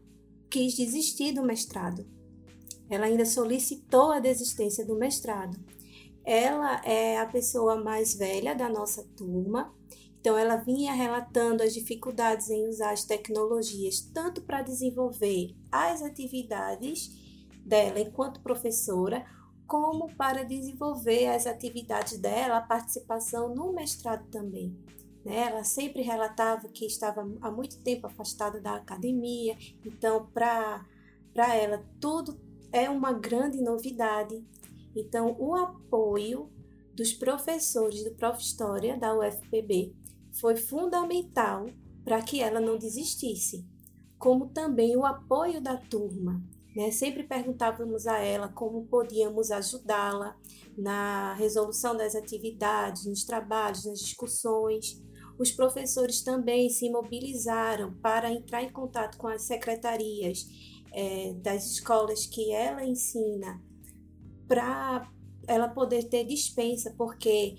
quis 0.50 0.76
desistir 0.76 1.34
do 1.34 1.44
mestrado. 1.44 2.04
Ela 2.90 3.06
ainda 3.06 3.28
solicitou 3.28 4.12
a 4.12 4.20
desistência 4.20 4.84
do 4.84 4.96
mestrado. 4.98 5.56
Ela 6.26 6.84
é 6.84 7.20
a 7.20 7.28
pessoa 7.28 7.76
mais 7.76 8.16
velha 8.16 8.56
da 8.56 8.68
nossa 8.68 9.04
turma, 9.16 9.72
então 10.20 10.36
ela 10.36 10.56
vinha 10.56 10.94
relatando 10.94 11.62
as 11.62 11.76
dificuldades 11.76 12.50
em 12.50 12.68
usar 12.68 12.94
as 12.94 13.06
tecnologias 13.06 14.02
tanto 14.12 14.42
para 14.42 14.64
desenvolver 14.64 15.56
as 15.72 16.02
atividades 16.02 17.12
dela 17.64 18.00
enquanto 18.00 18.42
professora, 18.42 19.24
como 19.68 20.12
para 20.16 20.42
desenvolver 20.42 21.28
as 21.28 21.46
atividades 21.46 22.18
dela, 22.18 22.58
a 22.58 22.62
participação 22.62 23.54
no 23.54 23.72
mestrado 23.72 24.28
também. 24.32 24.76
Ela 25.26 25.64
sempre 25.64 26.02
relatava 26.02 26.70
que 26.70 26.86
estava 26.86 27.22
há 27.42 27.50
muito 27.50 27.82
tempo 27.82 28.06
afastada 28.06 28.62
da 28.62 28.76
academia, 28.76 29.58
então, 29.84 30.28
para 30.28 30.86
ela, 31.56 31.84
tudo 32.00 32.40
é 32.72 32.90
uma 32.90 33.12
grande 33.12 33.62
novidade. 33.62 34.46
Então, 34.96 35.36
o 35.40 35.56
apoio 35.56 36.50
dos 36.94 37.12
professores 37.12 38.04
do 38.04 38.16
Prof. 38.16 38.42
História 38.42 38.98
da 38.98 39.18
UFPB 39.18 39.94
foi 40.40 40.56
fundamental 40.56 41.66
para 42.04 42.22
que 42.22 42.42
ela 42.42 42.60
não 42.60 42.78
desistisse, 42.78 43.68
como 44.18 44.50
também 44.50 44.96
o 44.96 45.06
apoio 45.06 45.62
da 45.62 45.76
turma. 45.76 46.42
Né? 46.76 46.92
Sempre 46.92 47.24
perguntávamos 47.24 48.06
a 48.06 48.20
ela 48.20 48.50
como 48.50 48.86
podíamos 48.86 49.50
ajudá-la 49.50 50.38
na 50.78 51.34
resolução 51.34 51.96
das 51.96 52.16
atividades, 52.16 53.06
nos 53.06 53.24
trabalhos, 53.24 53.86
nas 53.86 54.00
discussões. 54.00 55.02
Os 55.38 55.52
professores 55.52 56.22
também 56.22 56.70
se 56.70 56.90
mobilizaram 56.90 57.94
para 57.96 58.32
entrar 58.32 58.64
em 58.64 58.72
contato 58.72 59.18
com 59.18 59.28
as 59.28 59.44
secretarias 59.44 60.48
é, 60.94 61.34
das 61.34 61.66
escolas 61.66 62.26
que 62.26 62.52
ela 62.52 62.86
ensina, 62.86 63.62
para 64.48 65.12
ela 65.48 65.68
poder 65.68 66.04
ter 66.06 66.24
dispensa, 66.24 66.94
porque 66.98 67.56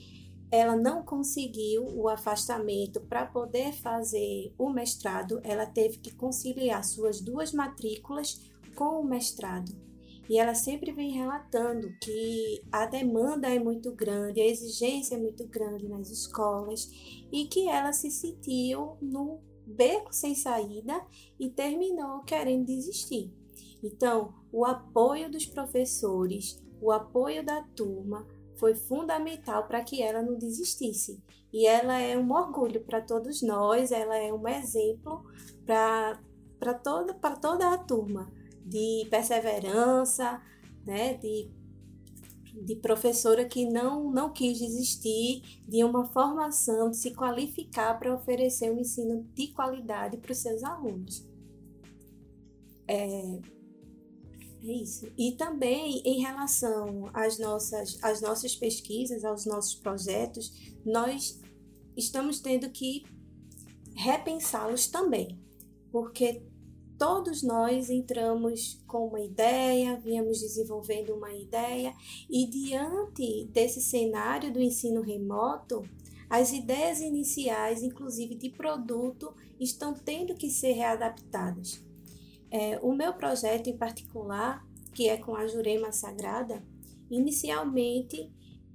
ela 0.50 0.76
não 0.76 1.02
conseguiu 1.02 1.84
o 1.94 2.08
afastamento 2.08 3.00
para 3.00 3.26
poder 3.26 3.72
fazer 3.72 4.54
o 4.56 4.70
mestrado, 4.70 5.40
ela 5.42 5.66
teve 5.66 5.98
que 5.98 6.14
conciliar 6.14 6.82
suas 6.84 7.20
duas 7.20 7.52
matrículas 7.52 8.40
com 8.74 9.00
o 9.00 9.04
mestrado. 9.04 9.85
E 10.28 10.38
ela 10.38 10.54
sempre 10.54 10.92
vem 10.92 11.12
relatando 11.12 11.92
que 12.00 12.62
a 12.72 12.84
demanda 12.86 13.48
é 13.48 13.58
muito 13.58 13.92
grande, 13.92 14.40
a 14.40 14.46
exigência 14.46 15.14
é 15.14 15.18
muito 15.18 15.46
grande 15.46 15.88
nas 15.88 16.10
escolas 16.10 16.90
e 17.30 17.46
que 17.46 17.68
ela 17.68 17.92
se 17.92 18.10
sentiu 18.10 18.96
no 19.00 19.40
beco 19.66 20.12
sem 20.12 20.34
saída 20.34 21.00
e 21.38 21.48
terminou 21.48 22.20
querendo 22.20 22.66
desistir. 22.66 23.32
Então, 23.82 24.34
o 24.52 24.64
apoio 24.64 25.30
dos 25.30 25.46
professores, 25.46 26.62
o 26.80 26.90
apoio 26.90 27.44
da 27.44 27.62
turma 27.62 28.26
foi 28.56 28.74
fundamental 28.74 29.66
para 29.66 29.84
que 29.84 30.02
ela 30.02 30.22
não 30.22 30.36
desistisse. 30.36 31.22
E 31.52 31.66
ela 31.66 31.98
é 31.98 32.18
um 32.18 32.32
orgulho 32.32 32.80
para 32.82 33.00
todos 33.00 33.42
nós, 33.42 33.92
ela 33.92 34.16
é 34.16 34.32
um 34.32 34.46
exemplo 34.48 35.24
para 35.64 36.74
toda, 36.82 37.14
toda 37.14 37.72
a 37.72 37.78
turma 37.78 38.32
de 38.66 39.06
perseverança, 39.08 40.42
né, 40.84 41.14
de, 41.14 41.48
de 42.64 42.76
professora 42.76 43.44
que 43.44 43.64
não, 43.64 44.10
não 44.10 44.32
quis 44.32 44.58
desistir 44.58 45.62
de 45.68 45.84
uma 45.84 46.04
formação, 46.06 46.90
de 46.90 46.96
se 46.96 47.14
qualificar 47.14 47.98
para 47.98 48.14
oferecer 48.14 48.72
um 48.72 48.80
ensino 48.80 49.22
de 49.34 49.48
qualidade 49.48 50.16
para 50.16 50.32
os 50.32 50.38
seus 50.38 50.64
alunos. 50.64 51.26
É, 52.88 53.40
é 54.64 54.72
isso. 54.72 55.08
E 55.16 55.32
também 55.32 56.02
em 56.04 56.20
relação 56.20 57.08
às 57.14 57.38
nossas, 57.38 57.98
às 58.02 58.20
nossas 58.20 58.56
pesquisas, 58.56 59.24
aos 59.24 59.46
nossos 59.46 59.76
projetos, 59.76 60.52
nós 60.84 61.40
estamos 61.96 62.40
tendo 62.40 62.68
que 62.70 63.04
repensá-los 63.94 64.88
também, 64.88 65.40
porque 65.90 66.42
todos 66.98 67.42
nós 67.42 67.90
entramos 67.90 68.82
com 68.86 69.08
uma 69.08 69.20
ideia, 69.20 70.00
viemos 70.02 70.40
desenvolvendo 70.40 71.14
uma 71.14 71.32
ideia, 71.32 71.94
e 72.28 72.46
diante 72.46 73.44
desse 73.52 73.80
cenário 73.80 74.52
do 74.52 74.60
ensino 74.60 75.00
remoto, 75.00 75.82
as 76.28 76.52
ideias 76.52 77.00
iniciais, 77.00 77.82
inclusive 77.82 78.34
de 78.34 78.50
produto, 78.50 79.34
estão 79.60 79.94
tendo 79.94 80.34
que 80.34 80.50
ser 80.50 80.72
readaptadas. 80.72 81.84
É, 82.50 82.78
o 82.82 82.92
meu 82.92 83.12
projeto 83.14 83.68
em 83.68 83.76
particular, 83.76 84.66
que 84.92 85.08
é 85.08 85.16
com 85.16 85.36
a 85.36 85.46
Jurema 85.46 85.92
Sagrada, 85.92 86.64
inicialmente 87.10 88.30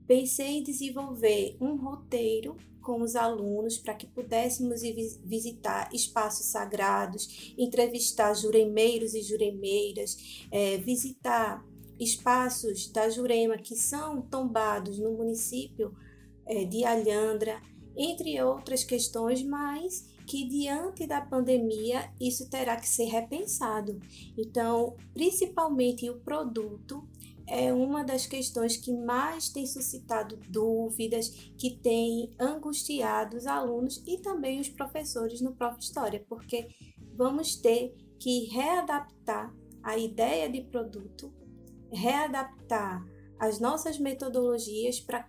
pensei 0.07 0.60
em 0.60 0.64
desenvolver 0.64 1.57
um 1.60 1.76
roteiro 1.76 2.56
com 2.82 3.02
os 3.02 3.16
alunos 3.16 3.78
para 3.78 3.94
que 3.94 4.08
pudéssemos 4.08 4.82
visitar 5.24 5.90
espaços 5.94 6.48
sagrados, 6.48 7.53
entrevistar 7.58 8.34
juremeiros 8.34 9.14
e 9.14 9.22
juremeiras, 9.22 10.45
é, 10.52 10.78
visitar 10.78 11.66
espaços 11.99 12.91
da 12.91 13.10
Jurema 13.10 13.58
que 13.58 13.76
são 13.76 14.22
tombados 14.24 14.98
no 14.98 15.12
município 15.12 15.95
é, 16.48 16.66
de 16.66 16.84
Alhandra, 16.84 17.62
entre 17.95 18.41
outras 18.41 18.84
questões, 18.84 19.44
mas 19.44 20.10
que 20.26 20.48
diante 20.48 21.06
da 21.06 21.22
pandemia 21.22 22.12
isso 22.20 22.49
terá 22.49 22.76
que 22.78 22.88
ser 22.88 23.06
repensado. 23.06 23.99
Então, 24.38 24.95
principalmente 25.14 26.10
o 26.10 26.20
produto 26.22 27.08
é 27.52 27.73
uma 27.73 28.02
das 28.02 28.26
questões 28.26 28.78
que 28.78 28.94
mais 28.94 29.49
tem 29.49 29.68
suscitado 29.68 30.38
dúvidas, 30.48 31.28
que 31.57 31.78
tem 31.78 32.32
angustiado 32.40 33.36
os 33.36 33.45
alunos 33.45 34.02
e 34.07 34.18
também 34.19 34.61
os 34.61 34.69
professores 34.69 35.41
no 35.41 35.53
Prof. 35.53 35.78
História, 35.78 36.23
porque 36.30 36.69
vamos 37.14 37.57
ter 37.57 37.94
que 38.18 38.45
readaptar 38.45 39.53
a 39.84 39.98
ideia 39.98 40.49
de 40.49 40.61
produto, 40.61 41.30
readaptar 41.91 43.06
as 43.38 43.60
nossas 43.60 43.99
metodologias 43.99 45.02
para 45.02 45.23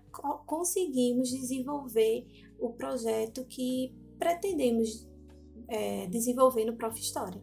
conseguirmos 0.47 1.29
desenvolver 1.29 2.25
o 2.61 2.71
projeto 2.71 3.45
que 3.47 3.93
pretendemos 4.17 5.09
é, 5.67 6.07
desenvolver 6.07 6.67
no 6.67 6.77
Prof. 6.77 7.01
História. 7.01 7.43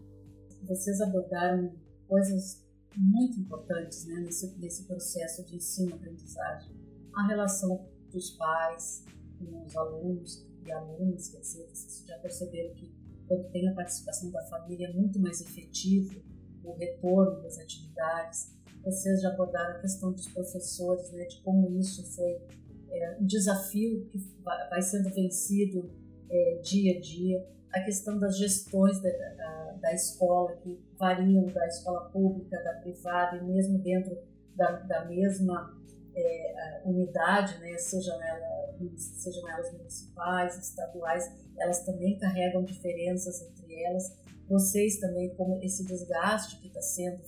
Vocês 0.64 1.02
abordaram 1.02 1.74
coisas 2.08 2.69
muito 2.98 3.40
importantes 3.40 4.06
né, 4.06 4.16
nesse, 4.20 4.58
nesse 4.58 4.84
processo 4.84 5.44
de 5.46 5.56
ensino-aprendizagem. 5.56 6.76
A 7.14 7.28
relação 7.28 7.88
dos 8.12 8.32
pais 8.32 9.06
com 9.38 9.66
os 9.66 9.76
alunos 9.76 10.48
e 10.66 10.72
alunas, 10.72 11.30
quer 11.30 11.40
dizer, 11.40 11.68
vocês 11.70 12.04
já 12.06 12.18
perceberam 12.20 12.74
que 12.76 12.92
quando 13.28 13.50
tem 13.52 13.68
a 13.70 13.74
participação 13.74 14.32
da 14.32 14.42
família 14.48 14.88
é 14.88 14.94
muito 14.94 15.20
mais 15.20 15.40
efetivo 15.42 16.22
o 16.64 16.74
retorno 16.74 17.42
das 17.42 17.58
atividades. 17.60 18.56
Vocês 18.84 19.22
já 19.22 19.30
abordaram 19.30 19.78
a 19.78 19.80
questão 19.80 20.12
dos 20.12 20.28
professores, 20.28 21.12
né, 21.12 21.26
de 21.26 21.42
como 21.42 21.70
isso 21.80 22.04
foi 22.16 22.42
é, 22.90 23.18
um 23.20 23.26
desafio 23.26 24.06
que 24.06 24.18
vai 24.44 24.82
sendo 24.82 25.14
vencido 25.14 25.90
é, 26.30 26.60
dia 26.64 26.98
a 26.98 27.02
dia, 27.02 27.48
a 27.72 27.80
questão 27.82 28.18
das 28.20 28.38
gestões 28.38 29.02
da, 29.02 29.10
da, 29.10 29.78
da, 29.82 29.94
escola, 29.94 30.56
que 30.58 30.80
variam 30.98 31.46
da 31.48 31.68
escola 31.68 32.10
pública, 32.10 32.62
da 32.64 32.74
privada, 32.82 33.38
e 33.38 33.44
mesmo 33.44 33.80
dentro 33.80 34.18
da, 34.56 34.72
da 34.72 35.06
mesma 35.06 35.78
é, 36.16 36.82
unidade, 36.86 37.60
né, 37.60 37.78
sejam, 37.78 38.22
ela, 38.22 38.76
sejam 38.98 39.48
elas 39.50 39.72
municipais, 39.74 40.58
estaduais, 40.58 41.32
elas 41.58 41.86
também 41.86 42.18
carregam 42.18 42.64
diferenças 42.64 43.42
entre 43.42 43.84
elas. 43.84 44.18
Vocês 44.48 45.00
também, 45.00 45.34
como 45.36 45.62
esse 45.62 45.86
desgaste 45.86 46.60
que 46.60 46.68
está 46.68 46.82
sendo 46.82 47.22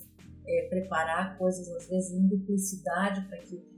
é, 0.46 0.66
preparar 0.68 1.38
coisas, 1.38 1.68
às 1.68 1.88
vezes, 1.88 2.12
em 2.12 2.26
duplicidade 2.26 3.26
para 3.28 3.38
que 3.38 3.72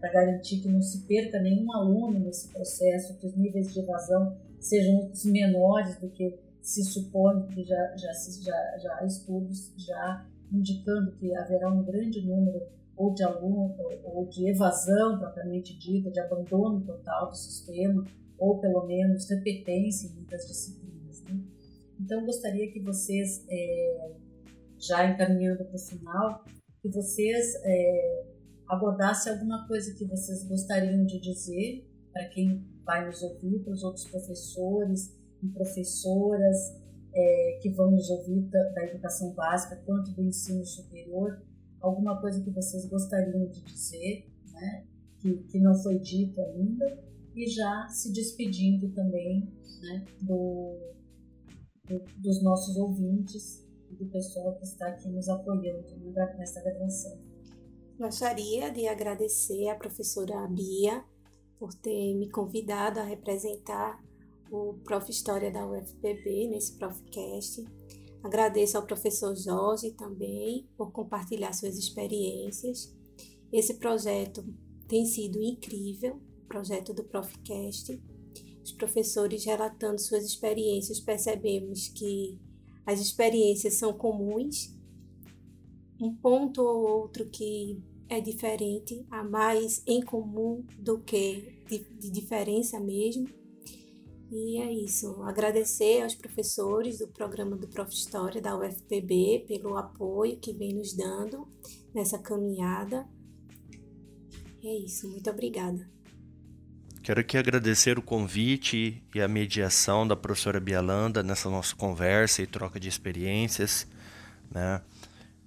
para 0.00 0.12
garantir 0.12 0.60
que 0.60 0.68
não 0.68 0.82
se 0.82 1.06
perca 1.06 1.38
nenhum 1.38 1.72
aluno 1.72 2.18
nesse 2.18 2.48
processo, 2.48 3.16
que 3.18 3.26
os 3.26 3.36
níveis 3.36 3.72
de 3.72 3.80
evasão 3.80 4.36
sejam 4.60 5.10
menores 5.24 5.98
do 5.98 6.08
que 6.10 6.38
se 6.60 6.84
supõe, 6.84 7.46
que 7.48 7.64
já, 7.64 7.96
já, 7.96 8.12
já, 8.12 8.78
já 8.78 8.98
há 9.00 9.06
estudos 9.06 9.72
já 9.76 10.26
indicando 10.52 11.12
que 11.12 11.34
haverá 11.34 11.72
um 11.72 11.82
grande 11.82 12.20
número 12.26 12.62
ou 12.96 13.14
de 13.14 13.22
aluno 13.22 13.74
ou 14.04 14.26
de 14.26 14.50
evasão 14.50 15.18
propriamente 15.18 15.78
dita, 15.78 16.10
de 16.10 16.20
abandono 16.20 16.84
total 16.84 17.30
do 17.30 17.36
sistema, 17.36 18.04
ou 18.38 18.58
pelo 18.58 18.86
menos 18.86 19.28
repetência 19.28 20.08
em 20.08 20.14
muitas 20.16 20.46
disciplinas. 20.46 21.22
Né? 21.24 21.40
Então, 21.98 22.26
gostaria 22.26 22.70
que 22.70 22.80
vocês, 22.80 23.44
é, 23.48 24.10
já 24.78 25.06
encaminhando 25.08 25.64
para 25.64 25.76
o 25.76 25.78
final, 25.78 26.44
que 26.82 26.88
vocês 26.90 27.54
é, 27.64 28.24
abordassem 28.68 29.32
alguma 29.32 29.66
coisa 29.66 29.94
que 29.94 30.04
vocês 30.04 30.46
gostariam 30.46 31.04
de 31.06 31.20
dizer 31.20 31.89
para 32.12 32.28
quem 32.28 32.64
vai 32.84 33.06
nos 33.06 33.22
ouvir, 33.22 33.60
para 33.60 33.72
os 33.72 33.82
outros 33.82 34.06
professores 34.08 35.16
e 35.42 35.48
professoras 35.48 36.76
é, 37.12 37.58
que 37.62 37.70
vão 37.70 37.90
nos 37.90 38.08
ouvir 38.10 38.40
da, 38.42 38.84
educação 38.86 39.32
básica 39.32 39.76
quanto 39.84 40.12
do 40.12 40.22
ensino 40.22 40.64
superior, 40.64 41.42
alguma 41.80 42.20
coisa 42.20 42.42
que 42.42 42.50
vocês 42.50 42.86
gostariam 42.86 43.46
de 43.48 43.62
dizer, 43.62 44.28
né, 44.52 44.86
que, 45.18 45.36
que 45.44 45.58
não 45.60 45.74
foi 45.74 45.98
dito 45.98 46.40
ainda, 46.40 47.02
e 47.34 47.48
já 47.48 47.88
se 47.88 48.12
despedindo 48.12 48.92
também 48.92 49.52
né, 49.80 50.04
do, 50.20 50.76
do, 51.88 52.02
dos 52.18 52.42
nossos 52.42 52.76
ouvintes 52.76 53.66
e 53.90 53.94
do 53.94 54.06
pessoal 54.06 54.56
que 54.56 54.64
está 54.64 54.88
aqui 54.88 55.08
nos 55.08 55.28
apoiando 55.28 55.86
nessa 56.36 56.60
gravação. 56.62 57.18
Gostaria 57.98 58.70
de 58.70 58.88
agradecer 58.88 59.68
à 59.68 59.74
professora 59.74 60.46
Bia 60.48 61.04
por 61.60 61.74
ter 61.74 62.14
me 62.14 62.30
convidado 62.30 62.98
a 62.98 63.04
representar 63.04 64.02
o 64.50 64.74
Prof. 64.82 65.10
História 65.10 65.52
da 65.52 65.66
UFPB 65.66 66.48
nesse 66.48 66.78
Profcast. 66.78 67.62
Agradeço 68.22 68.78
ao 68.78 68.86
professor 68.86 69.36
Jorge 69.36 69.92
também 69.92 70.66
por 70.76 70.90
compartilhar 70.90 71.52
suas 71.52 71.76
experiências. 71.76 72.96
Esse 73.52 73.74
projeto 73.74 74.42
tem 74.88 75.04
sido 75.04 75.40
incrível, 75.40 76.18
o 76.42 76.46
projeto 76.48 76.94
do 76.94 77.04
Profcast. 77.04 78.02
Os 78.64 78.72
professores 78.72 79.44
relatando 79.44 80.00
suas 80.00 80.24
experiências, 80.24 80.98
percebemos 80.98 81.88
que 81.88 82.38
as 82.86 83.00
experiências 83.00 83.74
são 83.74 83.92
comuns. 83.92 84.74
Um 86.00 86.14
ponto 86.14 86.62
ou 86.62 87.02
outro 87.02 87.28
que 87.28 87.78
é 88.10 88.20
diferente, 88.20 89.06
há 89.08 89.22
mais 89.22 89.82
em 89.86 90.02
comum 90.02 90.66
do 90.76 90.98
que 90.98 91.62
de, 91.68 91.78
de 91.78 92.10
diferença 92.10 92.80
mesmo. 92.80 93.28
E 94.32 94.60
é 94.60 94.72
isso. 94.72 95.22
Agradecer 95.22 96.02
aos 96.02 96.16
professores 96.16 96.98
do 96.98 97.06
programa 97.06 97.56
do 97.56 97.68
Prof. 97.68 97.92
História 97.92 98.40
da 98.40 98.56
UFPB 98.56 99.44
pelo 99.46 99.76
apoio 99.76 100.38
que 100.38 100.52
vem 100.52 100.74
nos 100.74 100.92
dando 100.92 101.48
nessa 101.94 102.18
caminhada. 102.18 103.08
É 104.62 104.74
isso. 104.76 105.08
Muito 105.08 105.30
obrigada. 105.30 105.88
Quero 107.02 107.20
aqui 107.20 107.38
agradecer 107.38 107.96
o 107.96 108.02
convite 108.02 109.02
e 109.14 109.20
a 109.20 109.28
mediação 109.28 110.06
da 110.06 110.16
professora 110.16 110.60
Bialanda 110.60 111.22
nessa 111.22 111.48
nossa 111.48 111.74
conversa 111.74 112.42
e 112.42 112.46
troca 112.46 112.78
de 112.78 112.88
experiências, 112.88 113.86
né? 114.50 114.82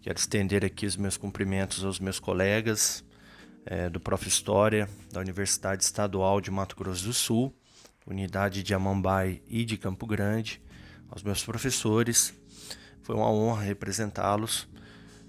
Quero 0.04 0.20
estender 0.20 0.66
aqui 0.66 0.86
os 0.86 0.98
meus 0.98 1.16
cumprimentos 1.16 1.82
aos 1.82 1.98
meus 1.98 2.20
colegas 2.20 3.06
é, 3.66 3.90
do 3.90 4.02
Prof. 4.02 4.28
História 4.28 4.90
da 5.10 5.22
Universidade 5.22 5.82
Estadual 5.82 6.42
de 6.42 6.52
Mato 6.52 6.76
Grosso 6.76 7.06
do 7.06 7.14
Sul, 7.14 7.56
unidade 8.06 8.64
de 8.64 8.74
Amambai 8.74 9.42
e 9.48 9.64
de 9.64 9.78
Campo 9.78 10.06
Grande, 10.06 10.62
aos 11.10 11.24
meus 11.24 11.42
professores. 11.46 12.34
Foi 13.02 13.16
uma 13.16 13.32
honra 13.32 13.64
representá-los 13.64 14.68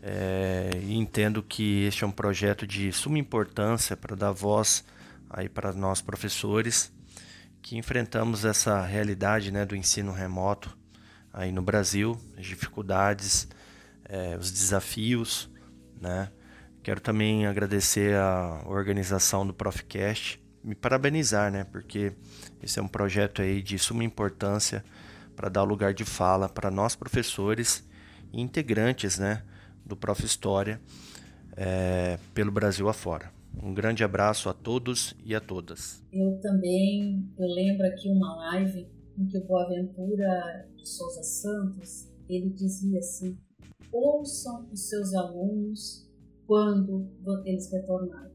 é, 0.02 0.70
e 0.82 0.94
entendo 0.94 1.40
que 1.40 1.84
este 1.84 2.02
é 2.02 2.06
um 2.08 2.10
projeto 2.10 2.66
de 2.66 2.90
suma 2.90 3.20
importância 3.20 3.96
para 3.96 4.16
dar 4.16 4.32
voz 4.32 4.84
aí 5.30 5.48
para 5.48 5.72
nós 5.72 6.02
professores 6.02 6.92
que 7.62 7.78
enfrentamos 7.78 8.44
essa 8.44 8.84
realidade 8.84 9.52
né, 9.52 9.64
do 9.64 9.76
ensino 9.76 10.10
remoto 10.10 10.76
aí 11.32 11.52
no 11.52 11.62
Brasil, 11.62 12.20
as 12.36 12.44
dificuldades 12.44 13.46
é, 14.08 14.36
os 14.36 14.50
desafios, 14.50 15.50
né? 16.00 16.30
Quero 16.82 17.00
também 17.00 17.46
agradecer 17.46 18.14
a 18.14 18.62
organização 18.66 19.46
do 19.46 19.54
Profcast, 19.54 20.42
me 20.62 20.74
parabenizar, 20.74 21.50
né? 21.50 21.64
Porque 21.64 22.12
esse 22.62 22.78
é 22.78 22.82
um 22.82 22.88
projeto 22.88 23.40
aí 23.42 23.62
de 23.62 23.78
suma 23.78 24.04
importância 24.04 24.84
para 25.34 25.48
dar 25.48 25.62
lugar 25.62 25.92
de 25.92 26.04
fala 26.04 26.48
para 26.48 26.70
nós 26.70 26.94
professores 26.94 27.86
e 28.32 28.40
integrantes, 28.40 29.18
né, 29.18 29.42
do 29.84 29.96
Prof 29.96 30.24
História 30.24 30.80
é, 31.56 32.18
pelo 32.32 32.50
Brasil 32.50 32.88
afora. 32.88 33.32
Um 33.62 33.72
grande 33.72 34.02
abraço 34.02 34.48
a 34.48 34.54
todos 34.54 35.14
e 35.24 35.34
a 35.34 35.40
todas. 35.40 36.02
Eu 36.12 36.40
também, 36.40 37.28
eu 37.38 37.46
lembro 37.46 37.86
aqui 37.86 38.08
uma 38.08 38.34
live 38.36 38.88
em 39.16 39.26
que 39.26 39.38
o 39.38 39.44
Boaventura 39.44 40.68
de 40.76 40.88
Souza 40.88 41.22
Santos, 41.22 42.10
ele 42.28 42.50
dizia 42.50 42.98
assim, 42.98 43.38
ouçam 43.94 44.68
os 44.72 44.88
seus 44.88 45.14
alunos 45.14 46.04
quando 46.46 47.08
eles 47.44 47.70
retornarem. 47.70 48.34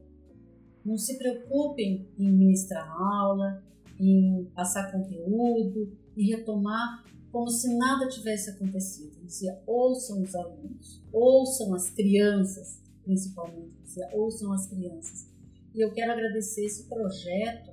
Não 0.82 0.96
se 0.96 1.18
preocupem 1.18 2.08
em 2.18 2.32
ministrar 2.32 2.90
aula, 2.90 3.62
em 3.98 4.50
passar 4.54 4.90
conteúdo 4.90 5.92
e 6.16 6.30
retomar 6.30 7.04
como 7.30 7.50
se 7.50 7.76
nada 7.76 8.08
tivesse 8.08 8.50
acontecido. 8.50 9.20
Dizia, 9.22 9.62
ouçam 9.66 10.22
os 10.22 10.34
alunos, 10.34 11.04
ouçam 11.12 11.74
as 11.74 11.90
crianças, 11.90 12.82
principalmente. 13.04 13.76
Dizia, 13.84 14.08
ouçam 14.14 14.52
as 14.52 14.66
crianças. 14.66 15.28
E 15.74 15.80
eu 15.80 15.92
quero 15.92 16.12
agradecer 16.12 16.64
esse 16.64 16.88
projeto 16.88 17.70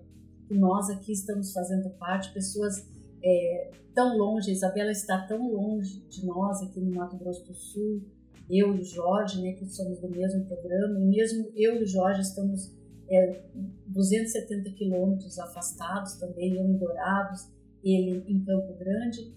que 0.47 0.53
nós 0.53 0.89
aqui 0.89 1.14
estamos 1.14 1.51
fazendo 1.53 1.89
parte, 1.91 2.34
pessoas 2.34 2.85
é, 3.23 3.72
tão 3.94 4.18
longe, 4.18 4.52
a 4.52 4.53
Isabela 4.53 4.91
está 4.91 5.26
tão 5.27 5.52
longe 5.52 6.02
de 6.07 6.26
nós 6.26 6.61
aqui 6.61 6.80
no 6.80 6.94
Mato 6.94 7.18
Grosso 7.18 7.45
do 7.45 7.53
Sul, 7.53 8.02
eu 8.49 8.76
e 8.76 8.80
o 8.80 8.84
Jorge, 8.84 9.41
né, 9.41 9.53
que 9.53 9.65
somos 9.68 9.99
do 9.99 10.10
mesmo 10.10 10.45
programa, 10.45 10.99
e 10.99 11.06
mesmo 11.06 11.52
eu 11.56 11.76
e 11.76 11.84
o 11.84 11.88
Jorge 11.88 12.22
estamos 12.22 12.72
é, 13.10 13.41
270 13.88 14.72
quilômetros 14.72 15.38
afastados 15.39 16.15
também, 16.15 16.56
eu 16.56 16.65
em 16.65 16.77
Dourados, 16.77 17.49
ele 17.84 18.23
em 18.27 18.44
Campo 18.44 18.73
Grande, 18.77 19.34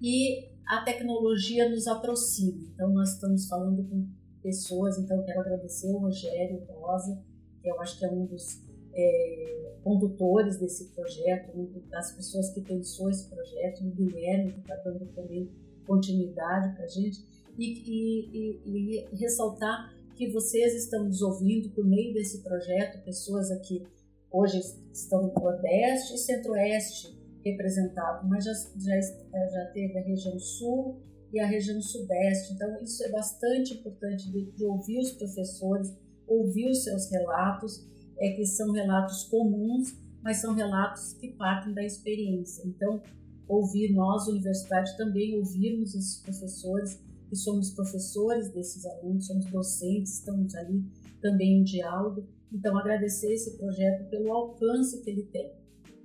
e 0.00 0.48
a 0.66 0.82
tecnologia 0.82 1.68
nos 1.68 1.86
aproxima. 1.86 2.62
Então, 2.74 2.90
nós 2.90 3.14
estamos 3.14 3.46
falando 3.48 3.82
com 3.84 4.08
pessoas, 4.42 4.98
então 4.98 5.22
quero 5.24 5.40
agradecer 5.40 5.88
o 5.88 5.98
Rogério 5.98 6.64
Rosa, 6.68 7.22
que 7.60 7.68
eu 7.68 7.80
acho 7.80 7.98
que 7.98 8.04
é 8.04 8.10
um 8.10 8.24
dos 8.24 8.62
é, 8.94 9.59
condutores 9.82 10.58
desse 10.58 10.86
projeto, 10.94 11.52
das 11.88 12.12
pessoas 12.12 12.50
que 12.52 12.60
pensou 12.60 13.10
esse 13.10 13.28
projeto, 13.28 13.84
o 13.84 13.90
Guilherme, 13.90 14.52
que 14.52 14.60
está 14.60 14.76
dando 14.76 15.06
também 15.14 15.50
continuidade 15.86 16.74
para 16.74 16.84
a 16.84 16.88
gente, 16.88 17.24
e, 17.58 17.66
e, 17.66 18.60
e, 18.64 19.16
ressaltar 19.16 19.94
que 20.16 20.30
vocês 20.30 20.74
estão 20.74 21.04
nos 21.04 21.22
ouvindo 21.22 21.70
por 21.70 21.84
meio 21.84 22.12
desse 22.14 22.42
projeto, 22.42 23.02
pessoas 23.04 23.50
aqui 23.50 23.86
hoje 24.30 24.60
estão 24.92 25.22
no 25.22 25.32
Nordeste 25.34 26.14
e 26.14 26.18
Centro-Oeste 26.18 27.18
representados, 27.44 28.28
mas 28.28 28.44
já, 28.44 28.52
já, 28.52 29.00
já 29.00 29.66
teve 29.72 29.98
a 29.98 30.02
região 30.02 30.38
Sul 30.38 31.00
e 31.32 31.40
a 31.40 31.46
região 31.46 31.80
Sudeste, 31.80 32.52
então 32.52 32.80
isso 32.82 33.02
é 33.04 33.08
bastante 33.10 33.74
importante 33.74 34.30
de, 34.30 34.50
de 34.52 34.64
ouvir 34.64 34.98
os 34.98 35.12
professores, 35.12 35.92
ouvir 36.26 36.70
os 36.70 36.84
seus 36.84 37.10
relatos 37.10 37.84
é 38.20 38.32
que 38.32 38.44
são 38.44 38.70
relatos 38.72 39.24
comuns, 39.24 39.94
mas 40.22 40.36
são 40.36 40.54
relatos 40.54 41.14
que 41.14 41.28
partem 41.32 41.72
da 41.72 41.82
experiência. 41.82 42.62
Então, 42.66 43.02
ouvir 43.48 43.92
nós, 43.92 44.28
universidade, 44.28 44.96
também 44.96 45.38
ouvirmos 45.38 45.94
esses 45.94 46.22
professores, 46.22 47.00
que 47.28 47.36
somos 47.36 47.70
professores 47.70 48.52
desses 48.52 48.84
alunos, 48.84 49.26
somos 49.26 49.46
docentes, 49.46 50.18
estamos 50.18 50.54
ali 50.54 50.84
também 51.22 51.60
em 51.60 51.64
diálogo. 51.64 52.28
Então, 52.52 52.76
agradecer 52.76 53.32
esse 53.32 53.56
projeto 53.56 54.08
pelo 54.10 54.32
alcance 54.32 55.02
que 55.02 55.10
ele 55.10 55.22
tem 55.24 55.52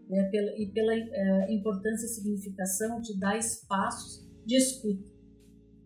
né, 0.10 0.30
e 0.58 0.68
pela 0.68 0.94
é, 0.94 1.54
importância 1.54 2.06
e 2.06 2.10
significação 2.10 3.02
de 3.02 3.18
dar 3.20 3.38
espaços 3.38 4.26
de 4.46 4.56
escuta, 4.56 5.12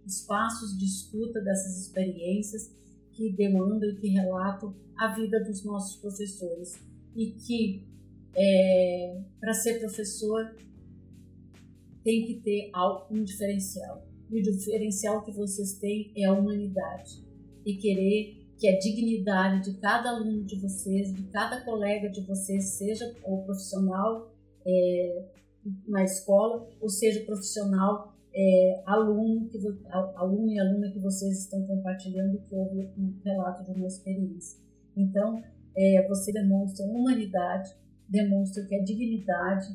espaços 0.06 0.78
de 0.78 0.86
escuta 0.86 1.40
dessas 1.42 1.86
experiências 1.86 2.70
que 3.20 3.34
demandam 3.34 3.90
e 3.90 3.96
que 3.98 4.08
relatam 4.08 4.74
a 4.98 5.14
vida 5.14 5.44
dos 5.44 5.66
nossos 5.66 5.98
professores 5.98 6.82
e 7.14 7.32
que 7.32 7.86
é, 8.34 9.22
para 9.42 9.54
ser 9.54 9.80
professor 9.80 10.56
tem 12.02 12.26
que 12.26 12.36
ter 12.36 12.72
um 13.12 13.22
diferencial. 13.22 14.08
E 14.32 14.40
o 14.40 14.42
diferencial 14.42 15.26
que 15.26 15.32
vocês 15.32 15.74
têm 15.80 16.14
é 16.16 16.24
a 16.24 16.34
humanidade 16.34 17.22
e 17.66 17.76
querer 17.76 18.48
que 18.58 18.70
a 18.70 18.80
dignidade 18.80 19.70
de 19.70 19.78
cada 19.80 20.12
aluno 20.12 20.46
de 20.46 20.58
vocês, 20.58 21.14
de 21.14 21.24
cada 21.24 21.62
colega 21.66 22.10
de 22.10 22.22
vocês, 22.22 22.78
seja 22.78 23.14
o 23.26 23.44
profissional 23.44 24.34
é, 24.66 25.26
na 25.88 26.06
escola, 26.06 26.70
ou 26.80 26.90
seja, 26.90 27.26
profissional 27.26 28.16
é, 28.34 28.84
aluno, 28.86 29.48
que, 29.48 29.58
aluno 30.16 30.52
e 30.52 30.60
aluna 30.60 30.92
que 30.92 31.00
vocês 31.00 31.40
estão 31.40 31.66
compartilhando 31.66 32.40
que 32.40 32.56
houve 32.56 32.90
um 32.98 33.14
relato 33.24 33.64
de 33.64 33.72
uma 33.72 33.88
experiência. 33.88 34.60
Então, 34.96 35.42
é, 35.76 36.08
você 36.08 36.32
demonstra 36.32 36.86
humanidade, 36.86 37.74
demonstra 38.08 38.66
que 38.66 38.76
a 38.76 38.84
dignidade 38.84 39.68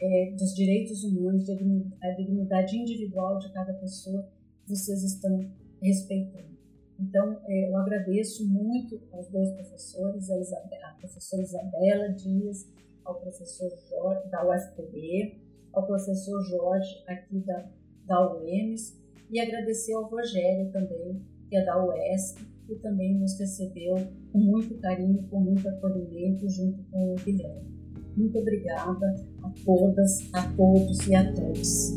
é, 0.00 0.34
dos 0.38 0.54
direitos 0.54 1.04
humanos, 1.04 1.48
a 1.50 2.10
dignidade 2.10 2.76
individual 2.76 3.38
de 3.38 3.52
cada 3.52 3.74
pessoa, 3.74 4.28
vocês 4.66 5.02
estão 5.02 5.50
respeitando. 5.82 6.50
Então, 6.98 7.40
é, 7.46 7.70
eu 7.70 7.76
agradeço 7.76 8.46
muito 8.46 9.00
aos 9.12 9.28
dois 9.28 9.50
professores, 9.52 10.30
a, 10.30 10.38
Isabela, 10.38 10.86
a 10.88 10.94
professora 10.94 11.42
Isabela 11.42 12.08
Dias, 12.10 12.68
ao 13.04 13.14
professor 13.20 13.70
Jorge, 13.88 14.28
da 14.30 14.46
UFPB, 14.46 15.40
ao 15.72 15.86
professor 15.86 16.42
Jorge, 16.42 17.02
aqui 17.06 17.40
da, 17.40 17.70
da 18.10 18.34
UEMS, 18.34 18.98
e 19.30 19.38
agradecer 19.40 19.94
ao 19.94 20.10
Rogério 20.10 20.70
também, 20.72 21.22
que 21.48 21.56
é 21.56 21.64
da 21.64 21.82
UESC, 21.86 22.44
que 22.66 22.74
também 22.76 23.16
nos 23.18 23.38
recebeu 23.38 23.94
com 24.32 24.38
muito 24.38 24.74
carinho, 24.78 25.22
com 25.30 25.40
muito 25.40 25.68
acolhimento, 25.68 26.48
junto 26.48 26.82
com 26.90 27.12
o 27.12 27.14
Guilherme. 27.14 27.70
Muito 28.16 28.36
obrigada 28.36 29.14
a 29.44 29.52
todas, 29.64 30.28
a 30.32 30.42
todos 30.56 31.06
e 31.06 31.14
a 31.14 31.32
todos. 31.32 31.94